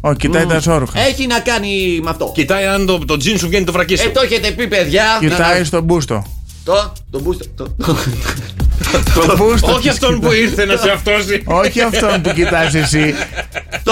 Ω, 0.00 0.12
κοιτάει 0.14 0.46
τα 0.46 0.60
σόρουχα. 0.60 1.00
Έχει 1.00 1.26
να 1.26 1.40
κάνει 1.40 2.00
με 2.02 2.10
αυτό. 2.10 2.32
Κοιτάει 2.34 2.64
αν 2.64 2.86
το, 2.86 2.98
το 2.98 3.16
τζιν 3.16 3.38
σου 3.38 3.48
βγαίνει 3.48 3.64
το 3.64 3.72
βρακί 3.72 3.92
Ε, 3.92 3.96
σου. 3.96 4.10
το 4.12 4.20
έχετε 4.24 4.50
πει, 4.50 4.66
παιδιά. 4.68 5.04
Κοιτάει 5.20 5.58
Να- 5.58 5.64
στον 5.64 5.82
μπούστο. 5.84 6.26
Το, 6.64 6.92
το 7.10 7.20
μπούστο. 7.20 7.44
Το, 7.54 7.66
Τον 9.26 9.36
μπούστο. 9.36 9.66
Όχι 9.72 9.80
της 9.80 9.90
αυτόν 9.90 10.14
που 10.20 10.28
κοιτάει. 10.28 10.40
ήρθε 10.42 10.64
να 10.64 10.76
σε 10.76 10.90
αυτόσει. 10.90 11.42
Όχι 11.44 11.80
αυτόν 11.80 12.20
που 12.22 12.30
κοιτάς 12.34 12.74
εσύ. 12.74 13.14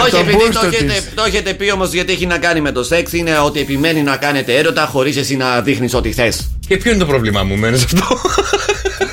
Το, 0.01 0.07
έχει 0.07 0.17
τον 0.17 0.27
πει, 0.27 0.33
το, 0.33 0.39
μπούστο 0.39 0.67
έχετε, 0.67 0.93
της. 0.93 1.15
το 1.15 1.23
έχετε 1.27 1.55
πει 1.55 1.71
όμως 1.71 1.93
γιατί 1.93 2.13
έχει 2.13 2.27
να 2.27 2.39
κάνει 2.39 2.61
με 2.61 2.73
το 2.73 2.85
σεξ. 2.85 3.13
Είναι 3.13 3.39
ότι 3.39 3.61
επιμένει 3.61 4.03
να 4.03 4.17
κάνετε 4.17 4.57
έρωτα 4.57 4.87
χωρίς 4.87 5.17
εσύ 5.17 5.37
να 5.37 5.61
δείχνεις 5.61 5.95
ό,τι 5.95 6.13
θες. 6.13 6.51
Και 6.69 6.77
ποιο 6.77 6.91
είναι 6.91 7.01
το 7.01 7.07
πρόβλημά 7.07 7.43
μου, 7.43 7.57
μένεις 7.57 7.85
αυτό; 7.85 8.21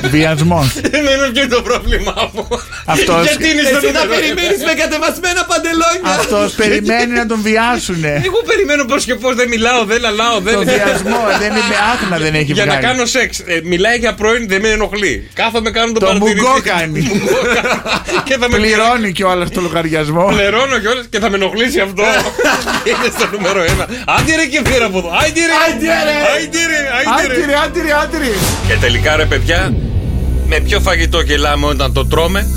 Βιασμός. 0.09 0.67
Εμένα 0.91 1.23
ποιο 1.33 1.41
είναι 1.43 1.55
το 1.55 1.61
πρόβλημά 1.61 2.29
μου; 2.33 2.47
Αυτός- 2.85 3.25
Γιατί 3.27 3.47
είναι 3.51 3.61
στο 3.69 3.77
Εσύ 3.77 3.91
να 3.91 4.03
νούμερο 4.03 4.19
περιμένεις 4.19 4.59
ένα. 4.61 4.65
με 4.69 4.73
κατεβασμένα 4.81 5.41
παντελόνια. 5.51 6.11
Αυτός 6.19 6.51
περιμένει 6.61 7.13
να 7.21 7.25
τον 7.31 7.39
βιάσουνε. 7.47 8.13
Εγώ 8.29 8.39
περιμένω 8.51 8.83
πώς 8.91 9.01
και 9.05 9.15
πώς 9.15 9.33
δεν 9.35 9.47
μιλάω, 9.47 9.81
δεν 9.91 9.99
λαλάω, 10.01 10.37
δεν. 10.47 10.53
Το 10.53 10.63
βιασμό 10.75 11.19
δεν 11.43 11.51
είναι 11.59 11.75
άχνα 11.93 12.17
δεν 12.25 12.33
έχει 12.41 12.51
Για 12.57 12.65
να 12.65 12.71
βγάλει. 12.71 12.85
κάνω 12.87 13.03
σεξ. 13.05 13.29
Ε, 13.39 13.59
μιλάει 13.63 13.97
για 13.97 14.13
πρώην, 14.13 14.43
δεν 14.47 14.61
με 14.61 14.69
ενοχλεί. 14.69 15.29
Κάθομαι, 15.33 15.69
κάνω 15.77 15.91
τον 15.91 16.01
Το 16.01 16.05
παρατηρητή. 16.05 16.41
μουγκό 16.41 16.55
κάνει. 16.73 16.99
Μουγκό 17.11 17.41
κάνει. 17.57 18.21
και 18.27 18.35
θα 18.41 18.47
με 18.49 18.57
Πληρώνει 18.57 19.11
κιόλα 19.17 19.45
το 19.55 19.61
λογαριασμό. 19.61 20.25
Πληρώνω 20.35 20.77
κιόλα 20.83 21.03
και 21.09 21.19
θα 21.19 21.29
με 21.29 21.35
ενοχλήσει 21.35 21.79
αυτό. 21.79 22.03
είναι 22.89 23.07
στο 23.17 23.25
νούμερο 23.33 23.61
ένα. 23.71 23.85
Άντε 24.15 24.31
ρε 24.39 24.45
και 24.53 24.61
φύρα 24.67 24.85
από 24.85 24.97
εδώ. 24.97 25.09
Άντε 25.23 25.41
ρε. 25.49 25.55
Άντε 25.67 25.85
ρε. 26.07 26.17
Άντε 26.35 26.61
ρε. 26.71 26.81
άντε 27.07 27.27
ρε. 27.27 27.33
Άντυρε, 27.33 27.55
άντυρε, 27.65 27.91
άντυρε. 28.03 28.31
Και 28.67 28.75
τελικά 28.81 29.15
ρε 29.15 29.25
παιδιά, 29.25 29.73
με 30.47 30.59
ποιο 30.59 30.79
φαγητό 30.79 31.21
γελάμε 31.21 31.65
όταν 31.65 31.93
το 31.93 32.05
τρώμε; 32.05 32.47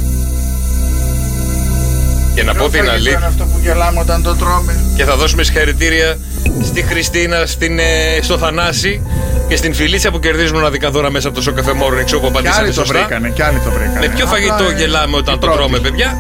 Και 2.35 2.43
να 2.43 2.55
πω 2.55 2.69
την 2.69 2.81
Είναι 2.83 2.91
αλήθεια. 2.91 3.23
αυτό 3.27 3.45
που 3.45 3.59
γελάμε 3.63 4.01
όταν 4.01 4.23
το 4.23 4.35
τρώμε; 4.35 4.81
Και 4.97 5.05
θα 5.05 5.17
δώσουμε 5.17 5.43
συγχαρητήρια 5.43 6.19
στη 6.63 6.83
Χριστίνα, 6.83 7.47
στην, 7.47 7.79
ε, 7.79 7.83
στο 8.23 8.39
Θανάση 8.39 9.01
και 9.49 9.57
στην 9.57 9.75
Φιλίσια 9.75 10.11
που 10.11 10.19
κερδίζουν 10.19 10.55
μοναδικά 10.57 10.91
δώρα 10.91 11.11
μέσα 11.11 11.27
από 11.29 11.37
το 11.37 11.43
Σοκαφέ 11.43 11.71
Morning 11.73 12.05
Show 12.15 12.21
που 12.21 12.21
Κι 12.21 12.27
απαντήσατε 12.27 12.61
άλλοι 12.61 12.69
το 12.69 12.75
σωστά. 12.75 12.99
βρήκανε, 12.99 13.29
κι 13.31 13.43
άλλοι 13.43 13.59
το 13.65 13.71
βρήκανε. 13.71 13.99
Με 14.01 14.07
ποιο 14.15 14.25
Απλά, 14.25 14.37
φαγητό 14.37 14.71
ε, 14.71 14.75
γελάμε 14.79 15.17
όταν 15.17 15.35
η 15.35 15.39
το 15.39 15.47
πρώτη; 15.47 15.59
τρώμε, 15.59 15.79
παιδιά; 15.79 16.17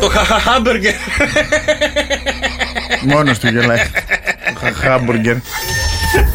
Το 0.00 0.08
χαχαμπεργκερ. 0.08 0.94
Μόνος 3.06 3.38
του 3.38 3.46
γελάει. 3.48 3.78
Χα- 4.60 4.74
Χάμπουργκερ. 4.88 5.34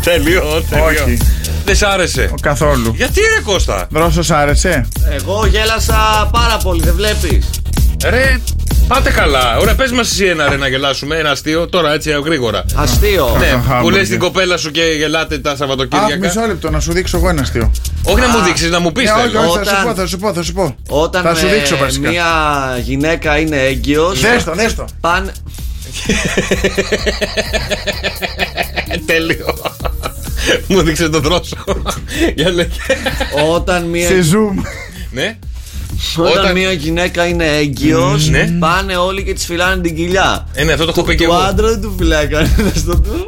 Τελείω, 0.03 0.63
Όχι. 0.89 1.17
Δεν 1.65 1.75
σ' 1.75 1.81
άρεσε. 1.83 2.33
Καθόλου. 2.41 2.93
Γιατί 2.95 3.19
ρε 3.19 3.41
Κώστα; 3.43 3.87
Δρόσος 3.91 4.31
άρεσε. 4.31 4.87
Εγώ 5.11 5.45
γέλασα 5.45 6.29
πάρα 6.31 6.57
πολύ, 6.57 6.81
δεν 6.83 6.93
βλέπεις; 6.95 7.49
Ρε, 8.05 8.39
πάτε 8.87 9.09
καλά. 9.11 9.57
Ωραία, 9.57 9.75
πες 9.75 9.91
μας 9.91 10.11
εσύ 10.11 10.25
ένα 10.25 10.49
ρε 10.49 10.57
να 10.57 10.67
γελάσουμε. 10.67 11.15
Ένα 11.15 11.29
αστείο 11.31 11.67
τώρα 11.67 11.93
έτσι 11.93 12.11
γρήγορα. 12.25 12.63
Αστείο. 12.75 13.35
Ναι, 13.39 13.45
που 13.47 13.63
χάμπουργκερ. 13.69 13.99
λες 13.99 14.09
την 14.09 14.19
κοπέλα 14.19 14.57
σου 14.57 14.71
και 14.71 14.81
γελάτε 14.97 15.37
τα 15.39 15.51
Α, 15.51 15.55
Σαββατοκύριακα. 15.55 16.17
μισό 16.17 16.41
λεπτό 16.47 16.69
να 16.69 16.79
σου 16.79 16.91
δείξω 16.93 17.17
εγώ 17.17 17.29
ένα 17.29 17.41
αστείο. 17.41 17.71
Όχι 18.03 18.19
να 18.19 18.27
μου 18.27 18.43
δείξεις, 18.43 18.69
να 18.69 18.79
μου 18.79 18.91
πεις 18.91 19.03
Ναι, 19.03 19.11
όχι, 19.11 19.21
θέλω. 19.31 19.39
όχι, 19.39 19.57
θα 19.57 19.63
σου 19.63 19.69
Όταν- 19.71 19.85
πω, 19.85 19.93
θα 20.01 20.07
σου 20.07 20.17
πω, 20.17 20.33
θα 20.33 20.43
σου 20.43 20.53
πω. 20.53 20.75
Όταν 20.87 21.23
Θα 21.23 21.35
σου 21.35 21.45
ε, 21.47 21.53
δείξω 21.53 21.77
βασικά. 21.77 22.09
μια 22.09 22.25
γυναίκα 22.83 23.37
είναι 23.39 23.57
έγκυος 23.57 24.19
Δες 24.19 24.43
το, 24.43 24.51
δες 24.55 24.75
το. 24.75 24.85
Πάνε. 25.01 25.31
Τέλειο. 28.19 28.30
Μου 30.67 30.81
δείξε 30.81 31.09
τον 31.09 31.21
δρόσο. 31.21 31.57
Για 32.35 32.49
λέγε. 32.51 32.69
Όταν 33.53 33.83
μια, 33.83 34.07
Σε 34.07 34.15
zoom. 34.31 34.63
Ναι. 35.11 35.37
όταν 36.17 36.31
όταν- 36.31 36.51
μια 36.57 36.71
γυναίκα 36.71 37.25
είναι 37.25 37.45
έγκυος 37.57 38.29
Ναι. 38.29 38.55
Πάνε 38.59 38.95
όλοι 38.95 39.23
και 39.23 39.33
της 39.33 39.45
φυλάνε 39.45 39.81
την 39.81 39.95
κοιλιά 39.95 40.47
Ε, 40.53 40.63
ναι, 40.63 40.71
αυτό 40.73 40.85
το 40.85 40.91
έχω 40.95 41.03
πει 41.03 41.15
και 41.15 41.25
Το 41.25 41.33
εγώ. 41.33 41.41
άντρα 41.41 41.67
δεν 41.69 41.81
του 41.81 41.95
φυλάει 41.97 42.27
κανένα 42.27 42.71
στο 42.75 42.99
του 42.99 43.25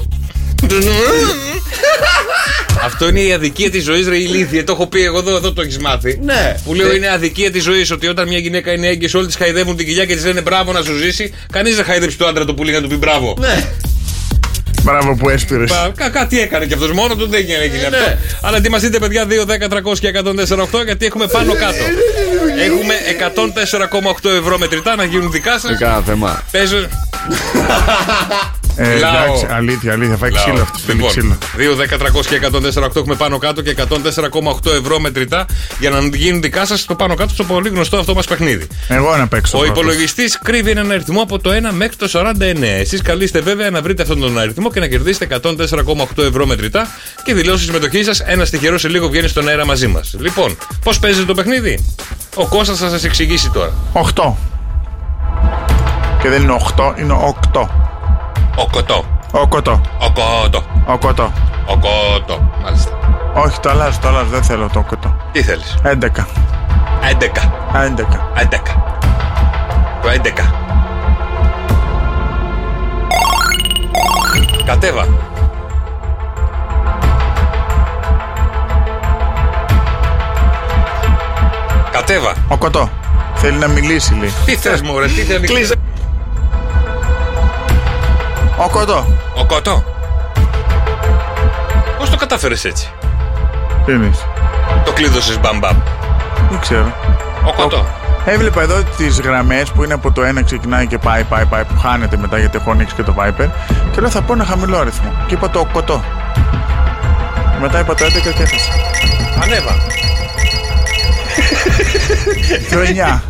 Αυτό 2.84 3.08
είναι 3.08 3.20
η 3.20 3.34
αδικία 3.34 3.70
της 3.70 3.84
ζωής, 3.84 4.08
ρε 4.08 4.18
ηλίθιε. 4.18 4.64
Το 4.64 4.72
έχω 4.72 4.88
πει 4.88 5.04
εγώ 5.04 5.18
εδώ, 5.18 5.36
εδώ 5.36 5.54
το 5.54 5.62
έχεις 5.62 5.78
μάθει. 5.80 6.20
Ναι. 6.24 6.56
Που 6.66 6.74
λέω 6.74 6.94
είναι 6.96 7.10
αδικία 7.10 7.52
της 7.52 7.64
ζωής 7.64 7.92
ότι 7.92 8.08
όταν 8.08 8.28
μια 8.28 8.38
γυναίκα 8.38 8.72
είναι 8.72 8.88
έγκυος, 8.88 9.14
όλοι 9.14 9.26
της 9.28 9.36
χαϊδεύουν 9.36 9.76
την 9.76 9.86
κοιλιά 9.86 10.06
και 10.06 10.16
της 10.16 10.26
λένε 10.26 10.42
μπράβο 10.42 10.72
να 10.72 10.82
σου 10.84 10.96
ζήσει. 10.98 11.34
Κανείς 11.52 11.76
δεν 11.76 11.86
χαϊδεύει 11.86 12.14
το 12.16 12.26
άντρα 12.28 12.46
το 12.46 12.54
πουλί 12.54 12.72
να 12.72 12.82
του 12.82 12.88
πει 12.88 12.96
μπράβο. 12.96 13.36
Ναι 13.40 13.64
Μπράβο 14.84 15.16
που 15.16 15.30
έσπηρες. 15.30 15.70
Πα- 15.72 15.92
κα- 15.96 16.10
κάτι 16.10 16.40
έκανε 16.42 16.66
και 16.66 16.74
αυτό 16.74 16.94
μόνο 16.94 17.16
του 17.16 17.28
δεν 17.28 17.40
έγινε 17.40 17.58
έγινε 17.58 17.90
ναι. 17.90 17.98
αυτό. 17.98 18.18
Αλλά 18.42 18.58
ετοιμαστείτε, 18.58 19.00
παιδιά, 19.00 19.26
2, 19.26 19.46
10, 19.46 19.68
300 19.70 20.00
και 20.00 20.08
148 20.08 20.86
γιατί 20.86 21.06
έχουμε 21.06 21.28
πάνω 21.28 21.54
κάτω. 21.54 21.84
έχουμε 22.60 22.94
104,8 24.22 24.30
ευρώ 24.30 24.58
μετρητά 24.58 24.96
να 24.96 25.04
γίνουν 25.04 25.32
δικά 25.32 25.60
σα. 25.60 25.74
Κάνα 25.76 26.02
θέμα 26.02 26.44
Παίζω. 26.52 26.88
Ε, 28.76 28.88
Μιλάω. 28.88 29.24
εντάξει, 29.24 29.48
αλήθεια, 29.50 29.92
αλήθεια. 29.94 30.18
Φάει 30.18 30.32
ξύλο 30.32 30.62
αυτός. 30.62 30.82
Θέλει 30.82 30.98
Λοιπόν, 30.98 31.12
ξύλο. 31.12 31.38
2, 31.58 31.76
10, 31.76 31.98
300 31.98 32.26
και 32.28 32.36
148 32.36 32.96
έχουμε 32.96 33.16
πάνω 33.16 33.38
κάτω 33.38 33.62
και 33.62 33.70
104,8 33.70 34.72
ευρώ 34.82 35.00
μετρητά 35.00 35.46
για 35.80 35.90
να 35.90 36.00
γίνουν 36.14 36.42
δικά 36.42 36.66
σας 36.66 36.80
στο 36.80 36.96
πάνω 36.96 37.16
κάτω 37.16 37.34
στο 37.34 37.44
πολύ 37.44 37.70
γνωστό 37.70 37.98
αυτό 37.98 38.14
μας 38.14 38.26
παιχνίδι. 38.26 38.68
Εγώ 38.88 39.16
να 39.18 39.28
παίξω. 39.28 39.58
Ο 39.58 39.62
πρώτος. 39.62 39.78
υπολογιστής 39.78 40.40
κρύβει 40.44 40.72
έναν 40.72 40.92
αριθμό 40.92 41.22
από 41.22 41.40
το 41.40 41.50
1 41.50 41.72
μέχρι 41.72 41.96
το 41.96 42.08
49. 42.08 42.80
Εσείς 42.80 43.02
καλείστε 43.02 43.40
βέβαια 43.42 43.70
να 43.70 43.82
βρείτε 43.82 44.02
αυτόν 44.02 44.20
τον 44.20 44.40
αριθμό 44.40 44.72
και 44.72 44.80
να 44.80 44.88
κερδίσετε 44.88 45.40
104,8 45.42 46.24
ευρώ 46.24 46.46
μετρητά 46.46 46.88
και 47.24 47.34
δηλώσεις 47.34 47.66
συμμετοχής 47.66 48.06
σας. 48.06 48.20
Ένα 48.20 48.46
τυχερό 48.46 48.78
σε 48.78 48.88
λίγο 48.88 49.08
βγαίνει 49.10 49.28
στον 49.28 49.48
αέρα 49.48 49.66
μαζί 49.66 49.88
μας. 49.88 50.16
Λοιπόν, 50.20 50.58
πώς 50.84 51.00
παίζετε 51.00 51.26
το 51.26 51.34
παιχνίδι, 51.34 51.86
Ο 52.36 52.48
Κώστας 52.48 52.78
θα 52.80 52.90
σας 52.90 53.04
εξηγήσει 53.04 53.50
τώρα. 53.50 53.74
8. 53.94 54.38
Και 56.22 56.30
δεν 56.30 56.42
είναι 56.42 56.54
8, 56.54 56.94
είναι 57.00 57.14
8. 57.52 57.70
Οκτώ. 58.56 59.04
Ο 59.32 59.47
κοτό. 59.47 59.82
Ο 59.99 60.12
κότο. 60.12 60.64
Ο 60.86 60.97
κοτό. 60.97 61.32
Ο 61.66 61.78
κότο. 61.78 62.51
Μάλιστα. 62.64 62.91
Όχι, 63.34 63.60
το 63.60 63.70
αλλάζω, 63.70 63.99
το 64.01 64.08
αλλάζω. 64.08 64.30
Δεν 64.30 64.43
θέλω 64.43 64.70
το 64.74 64.82
κοτό. 64.82 65.16
Τι 65.32 65.43
θέλεις; 65.43 65.78
11. 65.84 66.28
11. 67.01 67.51
11. 67.74 68.20
11. 68.36 68.76
Το 70.01 70.10
11. 70.10 70.54
Κατέβα. 74.66 75.08
Κατέβα. 81.91 82.34
Ο 82.47 82.58
κοτό. 82.58 82.89
Θέλει 83.36 83.58
να 83.58 83.68
μιλήσει, 83.68 84.14
λέει. 84.16 84.34
Τι 84.45 84.56
θες 84.56 84.82
μου 84.82 84.99
ρε, 84.99 85.06
τι 85.06 85.22
θέλει. 85.22 85.47
Κλείσε. 85.47 85.76
Ο 88.58 88.70
κοτό. 88.70 89.06
Ο 89.36 89.45
κότο. 89.45 89.84
Πώς 91.97 92.10
το 92.10 92.16
κατάφερες 92.16 92.66
έτσι; 92.66 92.91
Τι 93.86 93.91
είναι. 93.91 94.12
Το 94.86 94.91
κλείδωσες 94.91 95.39
μπαμπαμ. 95.39 95.78
Δεν 96.49 96.60
ξέρω. 96.60 96.93
Ο 97.45 97.54
κότο. 97.54 97.86
Έβλεπα 98.26 98.62
εδώ 98.62 98.84
τις 98.97 99.20
γραμμές 99.20 99.72
που 99.72 99.84
είναι 99.84 99.93
από 99.93 100.12
το 100.12 100.24
ένα 100.24 100.43
ξεκινάει 100.43 100.88
και 100.88 100.97
πάει, 100.97 101.24
πάει, 101.24 101.45
πάει, 101.45 101.64
που 101.64 101.78
χάνεται 101.80 102.18
μετά 102.18 102.39
γιατί 102.39 102.58
έχω 102.58 102.72
ανοίξει 102.72 102.95
και 102.95 103.04
το 103.04 103.16
Viper. 103.18 103.47
Και 103.91 104.01
λέω 104.01 104.10
θα 104.10 104.22
πω 104.22 104.34
ένα 104.34 104.45
χαμηλό 104.45 104.78
αριθμό. 104.78 105.12
Και 105.28 105.34
είπα 105.34 105.49
το 105.49 105.68
κοτό. 105.74 106.04
Μετά 107.62 107.80
είπα 107.80 107.93
το 107.93 108.06
11 108.06 108.10
και 108.22 108.43
έχασα. 108.43 108.72
Ανέβα. 109.43 109.76
Το 112.72 112.78
9. 112.80 113.22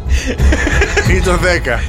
ή 1.10 1.22
το 1.22 1.34
10. 1.34 1.38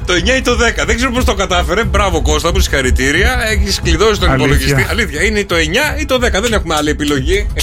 Το 0.06 0.12
9 0.14 0.36
ή 0.36 0.40
το 0.42 0.52
10. 0.52 0.56
Δεν 0.86 0.96
ξέρω 0.96 1.10
πώς 1.10 1.24
το 1.24 1.34
κατάφερε. 1.34 1.84
Μπράβο 1.84 2.22
Κώστα 2.22 2.52
μου, 2.52 2.60
συγχαρητήρια. 2.60 3.38
Έχεις 3.50 3.80
κλειδώσει 3.80 4.20
τον 4.20 4.30
Αλήθεια. 4.30 4.46
υπολογιστή. 4.46 4.86
Αλήθεια. 4.90 5.22
Είναι 5.22 5.44
το 5.44 5.54
9 5.54 6.00
ή 6.00 6.04
το 6.04 6.14
10. 6.14 6.40
Δεν 6.40 6.52
έχουμε 6.52 6.74
άλλη 6.74 6.90
επιλογή. 6.90 7.46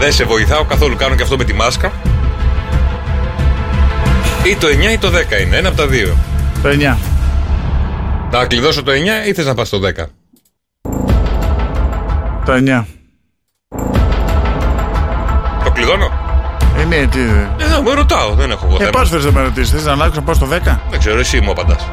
Δεν 0.00 0.12
σε 0.12 0.24
βοηθάω 0.24 0.64
καθόλου. 0.64 0.96
Κάνω 0.96 1.14
και 1.14 1.22
αυτό 1.22 1.36
με 1.36 1.44
τη 1.44 1.52
μάσκα. 1.52 1.92
Ή 4.44 4.56
το 4.56 4.66
9 4.66 4.70
ή 4.92 4.98
το 4.98 5.08
10 5.08 5.12
είναι. 5.40 5.56
Ένα 5.56 5.68
από 5.68 5.76
τα 5.76 5.86
δύο. 5.86 6.16
Το 6.62 6.68
9. 6.68 6.96
Να 8.30 8.46
κλειδώσω 8.46 8.82
το 8.82 8.92
9 8.92 9.28
ή 9.28 9.32
θες 9.32 9.46
να 9.46 9.54
πας 9.54 9.66
στο 9.66 9.78
10. 9.78 10.08
Το 12.44 12.52
9. 12.52 12.84
Ε, 16.80 16.84
ναι, 16.84 17.06
τι. 17.06 17.18
Ε, 17.18 17.68
να, 17.68 17.82
με 17.82 17.94
ρωτάω. 17.94 18.34
Δεν 18.34 18.50
έχω 18.50 18.66
εγώ 18.66 18.74
Ε, 18.74 18.78
θέμα. 18.78 18.90
πώς 18.90 19.08
θες 19.10 19.24
να 19.24 19.30
με 19.32 19.40
ρωτήσεις, 19.42 19.70
θε 19.70 19.86
να 19.86 19.92
αλλάξω 19.92 20.20
να 20.20 20.22
πάω 20.26 20.34
στο 20.34 20.46
10. 20.46 20.78
Δεν 20.90 20.98
ξέρω, 20.98 21.18
εσύ 21.18 21.40
μου 21.40 21.50
απαντάς. 21.50 21.88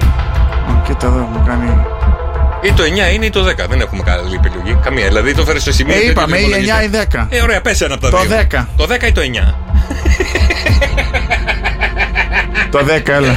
Κοίτα 0.86 1.08
εδώ, 1.08 1.18
μου 1.18 1.44
κάνει. 1.48 1.86
Ή 2.62 2.72
το 2.74 2.84
9 2.84 3.14
είναι 3.14 3.26
ή 3.26 3.30
το 3.30 3.44
10. 3.44 3.68
Δεν 3.70 3.80
έχουμε 3.82 4.04
καλή 4.04 4.36
επιλογή. 4.36 4.78
Καμία. 4.84 5.08
Δηλαδή 5.08 5.34
το 5.34 5.44
φέρεις 5.46 5.64
σε 5.64 5.72
σημείο. 5.72 5.96
Ε, 5.96 6.00
και 6.00 6.06
είπαμε, 6.06 6.36
δεν 6.38 6.40
ή 6.40 6.48
υπολογίζεται. 6.48 6.80
9 6.80 6.84
ή 6.84 6.90
10. 6.90 7.28
Ε, 7.30 7.42
ωραία, 7.42 7.62
πες 7.62 7.82
ένα 7.82 7.94
από 7.94 8.04
τα 8.04 8.10
Το 8.10 8.18
δύο. 8.18 8.38
10. 8.52 8.66
Το 8.78 8.86
10 8.86 9.08
ή 9.08 9.12
το 9.12 9.22
9. 9.22 9.54
Το 12.72 12.80
10, 12.80 13.08
έλα. 13.14 13.36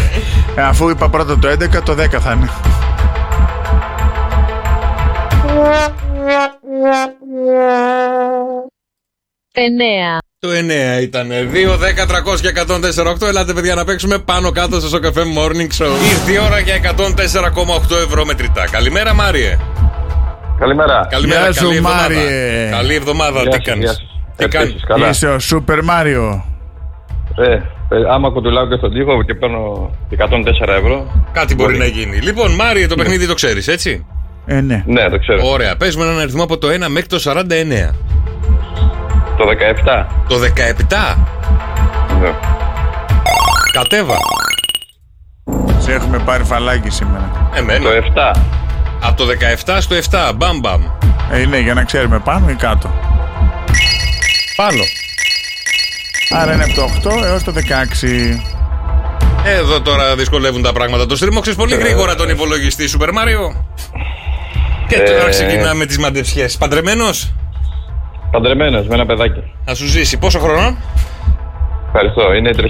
Ε, 0.55 0.63
αφού 0.63 0.89
είπα 0.89 1.09
πρώτα 1.09 1.39
το 1.39 1.49
11, 1.49 1.83
το 1.83 1.93
10 1.93 2.21
θα 2.21 2.33
είναι. 2.33 2.49
Εννέα. 9.53 10.20
Το 10.47 10.49
9 10.49 11.03
ήταν. 11.03 11.29
2, 11.29 11.77
10, 11.77 12.07
300 12.07 12.41
και 12.41 12.49
104,8. 12.49 13.29
Ελάτε, 13.29 13.53
παιδιά, 13.53 13.75
να 13.75 13.85
παίξουμε 13.85 14.19
πάνω 14.19 14.51
κάτω 14.51 14.81
στο 14.81 14.89
Σοκαφέ 14.89 15.21
Morning 15.37 15.83
Show. 15.83 15.91
Ήρθε 16.11 16.33
η 16.33 16.39
ώρα 16.47 16.59
για 16.59 16.75
104,8 16.75 17.97
ευρώ 18.07 18.25
μετρητά. 18.25 18.65
Καλημέρα, 18.71 19.15
Μάριε. 19.15 19.57
Καλημέρα. 20.59 21.07
Καλημέρα, 21.11 21.41
Γεια 21.41 21.53
σου, 21.53 21.61
καλή 21.61 21.77
εβδομάδα. 21.77 22.03
Μάριε. 22.03 22.69
Καλή 22.71 22.95
εβδομάδα, 22.95 23.41
Γεια 23.43 23.51
τι 23.51 23.57
σας, 23.57 23.65
κάνεις; 23.65 23.85
γεια 23.85 23.93
σας. 23.93 24.07
Τι 24.37 24.45
Επίσης, 24.45 24.61
κάνεις; 24.61 24.85
καλά. 24.87 25.09
Είσαι 25.09 25.29
ο 25.29 25.39
Σούπερ 25.39 25.83
Μάριο. 25.83 26.45
Ε, 27.37 27.53
ε, 27.53 27.61
άμα 28.11 28.31
κουτουλάω 28.31 28.69
και 28.69 28.77
στον 28.77 28.93
τοίχο 28.93 29.23
και 29.23 29.35
παίρνω 29.35 29.91
104 30.11 30.75
ευρώ. 30.79 31.27
Κάτι 31.33 31.55
μπορεί 31.55 31.79
να 31.79 31.87
γίνει. 31.87 32.17
Λοιπόν, 32.17 32.51
Μάριε, 32.55 32.87
το 32.87 32.95
παιχνίδι 32.95 33.27
το 33.27 33.35
ξέρεις, 33.35 33.69
έτσι; 33.69 34.07
Ε, 34.47 34.61
ναι. 34.61 34.83
Ναι, 34.87 35.09
το 35.11 35.19
ξέρω. 35.19 35.49
Ωραία, 35.49 35.77
παίζουμε 35.77 36.05
έναν 36.05 36.19
αριθμό 36.19 36.43
από 36.43 36.59
το 36.59 36.69
1 36.69 36.89
μέχρι 36.89 37.09
το 37.09 37.19
49. 37.25 37.95
Το 39.41 39.47
17. 39.47 40.07
Το 40.29 40.37
17. 40.37 41.17
Ναι. 42.21 42.31
Κατέβα. 43.73 44.17
Σε 45.79 45.93
έχουμε 45.93 46.19
πάρει 46.19 46.45
φαλάκι 46.45 46.91
σήμερα. 46.91 47.51
Εμένα. 47.55 47.85
Το 47.85 47.91
7. 48.35 48.41
Από 49.01 49.17
το 49.17 49.25
17 49.67 49.77
στο 49.81 49.97
7. 50.11 50.33
Μπαμ 50.37 50.59
μπαμ. 50.59 50.83
Ε, 51.33 51.45
ναι, 51.47 51.59
για 51.59 51.75
να 51.75 51.85
ξέρουμε 51.85 52.19
πάνω 52.19 52.51
ή 52.51 52.55
κάτω; 52.55 52.91
Πάνω. 54.57 54.83
Άρα 56.31 56.53
είναι 56.55 56.65
από 56.65 57.01
το 57.03 57.11
8 57.11 57.23
έως 57.25 57.43
το 57.43 57.53
16. 57.53 58.41
Εδώ 59.45 59.81
τώρα 59.81 60.15
δυσκολεύουν 60.17 60.63
τα 60.63 60.73
πράγματα. 60.73 61.07
Το 61.07 61.17
στρίμωξες 61.17 61.55
πολύ 61.55 61.75
γρήγορα 61.77 62.15
τον 62.15 62.29
υπολογιστή 62.29 62.89
Σούπερ 62.89 63.13
Μάριο. 63.13 63.65
Και 64.89 64.99
τώρα 64.99 65.27
Ε. 65.27 65.31
ξεκινάμε 65.31 65.87
τις 65.87 65.99
μαντεψιές. 65.99 66.57
Παντρεμένος, 66.57 67.33
Παντρεμένος 68.31 68.87
με 68.87 68.95
ένα 68.95 69.07
παιδάκι. 69.07 69.43
θα 69.65 69.75
σου 69.75 69.87
ζήσει 69.87 70.19
πόσο 70.19 70.39
χρόνο; 70.39 70.77
Ευχαριστώ. 71.87 72.33
Είναι 72.33 72.51
3,5. 72.57 72.63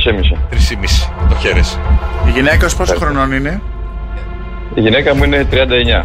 3,5. 0.51 1.11
Το 1.29 1.35
χαίρεσαι. 1.35 1.79
Η 2.27 2.31
γυναίκα 2.31 2.69
σου 2.69 2.77
πόσο 2.77 2.95
χρονών 2.95 3.33
είναι; 3.33 3.63
Η 4.75 4.81
γυναίκα 4.81 5.15
μου 5.15 5.25
είναι 5.25 5.47
39. 5.51 6.05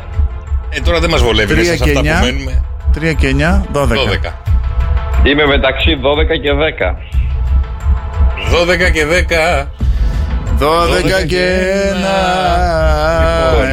Ε, 0.69 0.79
τώρα 0.81 0.99
δεν 0.99 1.09
μας 1.09 1.21
βολεύει 1.21 1.53
3 1.53 1.57
μέσα 1.57 1.77
σε 1.77 1.83
και 1.83 1.89
αυτά 1.89 2.01
που 2.01 2.07
9. 2.07 2.25
μένουμε. 2.25 2.63
3 2.95 3.13
και 3.17 3.27
9, 3.27 3.63
12. 3.73 3.87
12. 3.87 4.33
Είμαι 5.23 5.45
μεταξύ 5.45 5.97
12 6.01 6.39
και 6.41 6.51
10. 6.51 6.95
12 8.51 8.91
και 8.91 9.05
10. 9.05 9.67
12 10.59 11.25
και 11.27 11.43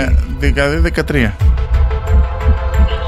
1. 0.09 0.12
Δηλαδή 0.39 0.93
13. 1.11 1.30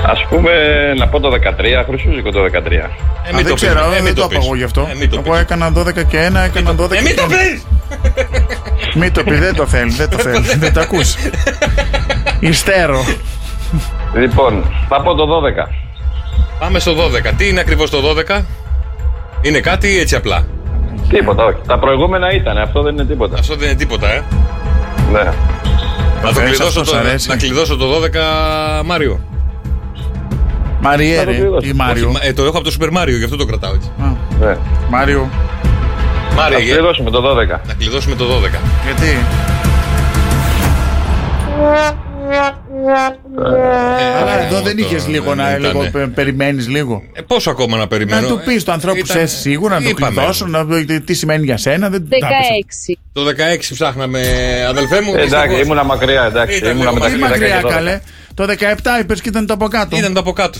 Ας 0.06 0.26
πούμε 0.28 0.50
να 0.98 1.08
πω 1.08 1.20
το 1.20 1.28
13. 1.28 1.84
Χρυσούζικο 1.86 2.30
το 2.30 2.40
13. 2.44 2.72
Ε, 2.72 2.78
Α, 2.78 2.88
μην 3.26 3.36
δεν 3.36 3.46
το 3.46 3.54
ξέρω, 3.54 3.80
πεις. 3.80 3.86
Ε, 3.88 3.90
δεν 3.94 4.02
μην 4.02 4.14
το 4.14 4.20
το 4.20 4.26
είπα 4.30 4.38
πεις. 4.38 4.46
εγώ 4.46 4.54
γι' 4.56 4.62
αυτό. 4.62 4.88
Ε, 4.90 4.94
μην 4.94 5.10
το 5.10 5.22
Εγώ 5.24 5.30
πεις. 5.32 5.40
έκανα 5.40 5.72
12 5.76 6.02
και 6.08 6.30
1, 6.32 6.44
έκανα 6.44 6.74
12 6.74 6.90
Ε, 6.92 6.96
και 6.96 7.02
μην 7.02 7.16
το 7.16 7.22
1. 7.24 7.28
πεις. 7.28 7.66
Μην 8.94 9.12
το 9.12 9.22
πεις, 9.24 9.38
δεν 9.40 9.54
το 9.54 9.66
θέλει, 9.66 9.90
δεν 9.90 10.08
το 10.10 10.18
θέλει. 10.18 10.40
Δεν 10.56 10.72
το 10.72 10.80
ακούς. 10.80 11.14
Ιστέρω. 12.40 13.04
Λοιπόν, 14.14 14.64
θα 14.88 15.00
πω 15.02 15.14
το 15.14 15.26
12. 15.26 15.68
Πάμε 16.58 16.78
στο 16.78 16.94
12. 16.94 17.32
Τι 17.36 17.48
είναι 17.48 17.60
ακριβώς 17.60 17.90
το 17.90 17.98
12? 18.38 18.42
Είναι 19.42 19.60
κάτι 19.60 19.88
ή 19.88 19.98
έτσι 19.98 20.14
απλά; 20.16 20.46
Τίποτα, 21.08 21.44
όχι. 21.44 21.56
Τα 21.66 21.78
προηγούμενα 21.78 22.32
ήταν. 22.32 22.58
Αυτό 22.58 22.82
δεν 22.82 22.92
είναι 22.92 23.04
τίποτα. 23.04 23.38
Αυτό 23.38 23.56
δεν 23.56 23.68
είναι 23.68 23.76
τίποτα, 23.78 24.12
ε; 24.12 24.22
Ναι. 25.12 25.22
Να, 25.22 25.32
το 26.22 26.32
θες, 26.34 26.44
κλειδώσω 26.48 26.64
αυτός 26.80 26.88
το, 26.90 26.94
σ' 26.96 26.98
αρέσει. 26.98 27.28
να 27.28 27.36
κλειδώσω 27.36 27.76
το 27.76 27.86
12, 27.86 28.82
Μάριο. 28.84 29.20
Μαριέρε 30.88 31.32
κλειδώσω. 31.34 31.66
ή 31.68 31.72
Μάριο. 31.72 32.04
Όχι, 32.08 32.12
μα- 32.12 32.24
ε, 32.28 32.32
το 32.32 32.42
έχω 32.44 32.58
από 32.58 32.64
το 32.70 32.76
Super 32.80 32.86
Mario, 33.02 33.16
γι' 33.18 33.24
αυτό 33.24 33.36
το 33.36 33.44
κρατάω 33.44 33.74
έτσι. 33.74 33.90
Α, 34.02 34.16
ναι. 34.46 34.56
Μάριο. 34.90 35.28
Μάριο, 36.36 36.56
Ας 36.56 36.62
για- 36.62 36.74
κλειδώσουμε 36.74 37.10
το 37.10 37.20
12. 37.20 37.60
να 37.66 37.74
κλειδώσουμε 37.74 38.14
το 38.14 38.24
12. 38.26 38.58
Γιατί; 38.84 39.16
Αλλά 44.20 44.44
εδώ 44.46 44.60
δεν 44.60 44.78
είχες 44.78 45.06
λίγο 45.08 45.34
να 45.34 45.58
λίγο, 45.58 45.88
πε- 45.92 46.06
περιμένεις 46.06 46.68
λίγο. 46.68 47.02
Ε, 47.12 47.20
πόσο 47.22 47.50
ακόμα 47.50 47.76
να 47.76 47.86
περιμένω; 47.86 48.20
Να 48.20 48.28
του 48.28 48.42
πεις 48.44 48.64
του 48.64 48.72
ανθρώπου 48.72 48.98
Ήταν- 48.98 49.16
σε 49.16 49.26
σίγουρα, 49.26 49.74
να 49.74 49.82
το 49.82 49.88
είπαμε. 49.88 50.14
κλειδώσουν, 50.14 50.50
να 50.50 50.64
δει 50.64 51.00
τι 51.00 51.14
σημαίνει 51.14 51.44
για 51.44 51.56
σένα. 51.56 51.88
Δεν 51.88 52.08
τα 52.08 52.16
έπαιξε. 52.16 52.36
16. 52.38 52.98
Το 53.12 53.24
16 53.24 53.72
ψάχναμε, 53.74 54.20
αδελφέ 54.68 55.00
μου. 55.00 55.10
Ε, 55.14 55.22
Εντάξει, 55.22 55.34
δυστυχώς. 55.36 55.60
ήμουνα 55.64 55.84
μακριά, 55.84 56.24
εντάξει. 56.24 56.56
Ήταν 56.56 56.70
Ήμουνα 56.70 56.90
λίγο 56.90 56.94
μεταξύ 56.94 57.14
Όχι 57.14 57.24
10 57.24 57.28
μακριά, 57.30 57.56
και 57.56 57.62
12. 57.66 57.74
καλέ. 57.74 58.00
Το 58.34 58.44
17 58.44 59.00
είπες 59.00 59.20
και 59.20 59.28
ήταν 59.28 59.46
το 59.46 59.52
από 59.54 59.68
κάτω. 59.68 59.96
Ήταν 59.96 60.12
το 60.14 60.20
από 60.20 60.32
κάτω. 60.32 60.58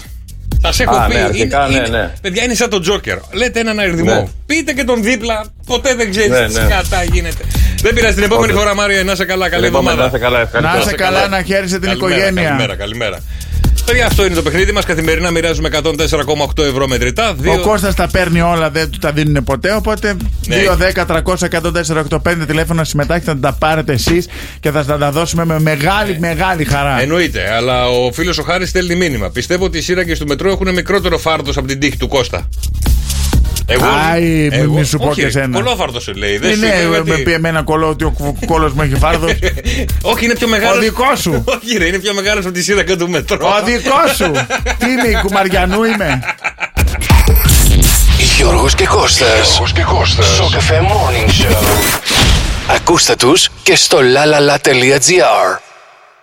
Σα 0.71 0.83
έχω 0.83 0.95
Α, 0.97 1.07
πει. 1.07 1.15
ναι, 1.15 1.21
αρχικά, 1.21 1.67
είναι, 1.71 1.79
ναι, 1.81 1.87
είναι- 1.87 1.99
ναι. 1.99 2.13
Παιδιά, 2.21 2.45
είναι 2.45 2.55
σαν 2.55 2.71
τον 2.71 2.81
Τζόκερ. 2.83 3.17
Λέτε 3.33 3.61
έναν 3.61 3.79
αριθμό. 3.79 4.05
Ναι. 4.15 4.25
Πείτε 4.47 4.73
και 4.73 4.85
τον 4.85 5.03
δίπλα. 5.03 5.45
Ποτέ 5.67 5.95
δεν 5.95 6.11
ξέρεις 6.11 6.31
Ναι, 6.31 6.47
τι 6.47 6.53
ναι. 6.53 6.61
κατά 6.69 7.03
γίνεται. 7.05 7.45
Δεν 7.83 7.95
πειράζει 7.95 8.15
την 8.15 8.23
επόμενη 8.23 8.53
Όντως. 8.53 8.63
φορά, 8.63 8.75
Μάρια, 8.75 9.05
να 9.05 9.13
είσαι 9.13 9.25
καλά. 9.25 9.49
Καλή 9.49 9.65
Λοιπόν, 9.65 9.81
εβδομάδα. 9.81 10.01
να 10.01 10.07
είστε 10.07 10.19
καλά, 10.19 10.41
ευχαριστώ. 10.41 10.77
Να 10.77 10.81
είσαι 10.83 10.93
καλά, 10.95 11.29
να 11.29 11.43
χαίρεσαι 11.43 11.79
την 11.79 11.89
Καλημέρα, 11.89 12.15
οικογένεια. 12.17 12.43
Καλημέρα, 12.49 12.75
καλημέρα. 12.77 13.19
Παιδιά, 13.87 14.07
αυτό 14.07 14.25
είναι 14.25 14.35
το 14.35 14.43
παιχνίδι 14.43 14.73
μας. 14.73 14.85
Καθημερινά 14.85 15.31
μοιράζουμε 15.31 15.69
104,8 15.73 16.65
ευρώ 16.65 16.89
μετρητά. 16.89 17.35
Δύο... 17.35 17.53
Ο 17.53 17.59
Κώστας 17.59 17.95
τα 17.95 18.09
παίρνει 18.13 18.41
όλα, 18.41 18.71
δεν 18.71 18.91
του 18.91 18.99
τα 18.99 19.13
δίνουν 19.13 19.45
ποτέ. 19.45 19.75
Οπότε 19.75 20.17
Ναι. 20.47 20.57
2, 20.57 20.77
10, 20.77 21.07
300, 21.07 21.49
104, 21.49 22.47
τηλέφωνα 22.47 22.79
να 22.79 22.85
συμμετάχετε, 22.85 23.31
θα 23.31 23.39
τα 23.39 23.53
πάρετε 23.53 23.93
εσείς 23.93 24.29
και 24.61 24.71
θα 24.71 24.83
σα 24.83 24.99
τα 24.99 25.11
δώσουμε 25.11 25.45
με 25.45 25.61
μεγάλη, 25.61 26.17
μεγάλη 26.19 26.65
χαρά. 26.65 27.01
Εννοείται, 27.01 27.55
αλλά 27.55 27.89
ο 27.89 28.13
φίλος 28.13 28.39
ο 28.39 28.43
Χάρης 28.43 28.69
στέλνει 28.69 28.95
μήνυμα. 28.95 29.31
Πιστεύω 29.31 29.65
ότι 29.65 29.79
οι 29.79 29.81
σύραγγες 29.81 30.19
του 30.19 30.27
μετρό 30.27 30.51
έχουν 30.51 30.73
μικρότερο 30.73 31.19
φάρδος 31.19 31.57
από 31.57 31.67
την 31.67 31.79
τύχη 31.79 31.97
του 31.97 32.09
Κώστα. 32.09 32.49
Εγώ, 33.67 33.85
Άι, 34.13 34.23
μη- 34.23 34.49
εγώ- 34.53 34.73
μη 34.79 34.85
σου 34.85 34.99
πω 34.99 35.07
όχι, 35.09 35.21
και 35.21 35.27
εσένα. 35.27 35.59
Κολόφαρτο 35.59 36.01
σε 36.01 36.13
λέει. 36.13 36.39
Δεν 36.39 36.53
σου 36.53 36.59
Είναι, 36.65 36.67
είπε 36.67 36.89
με 36.89 37.03
γιατί. 37.05 37.23
πει 37.23 37.33
εμένα 37.33 37.63
κολλό 37.63 37.89
ότι 37.89 38.05
ο 38.05 38.15
κόλος 38.47 38.73
μου 38.73 38.83
έχει 38.83 38.95
φάρδος. 38.97 39.31
Όχι, 40.13 40.25
είναι 40.25 40.35
πιο 40.35 40.49
μεγάλο. 40.49 40.77
Ο 40.77 40.81
δικός 40.81 41.21
σου. 41.21 41.45
Όχι, 41.63 41.79
ρε, 41.79 41.85
είναι 41.87 41.99
πιο 41.99 42.15
μεγάλος 42.15 42.45
από 42.45 42.55
τη 42.55 42.63
σύραγγα 42.63 42.97
του 42.97 43.09
μετρό. 43.11 43.47
Ο 43.47 43.65
δικός 43.65 44.17
σου. 44.17 44.31
Τι 44.79 44.91
είμαι, 44.91 45.09
η 45.19 45.21
Κουμαριανού 45.23 45.85
είμαι. 45.85 46.21
Γιώργος 48.37 48.75
και 48.75 48.87
Κώστας. 48.87 49.47
Γιώργος 49.49 49.73
και 49.73 49.83
Κώστας. 49.83 50.27
Σοκ 50.27 50.51
FM 50.51 50.83
Morning 50.83 51.29
Show. 51.29 51.57
Ακούστε 52.75 53.15
τους 53.17 53.49
και 53.63 53.77
στο 53.77 53.99
lalala.gr. 53.99 55.59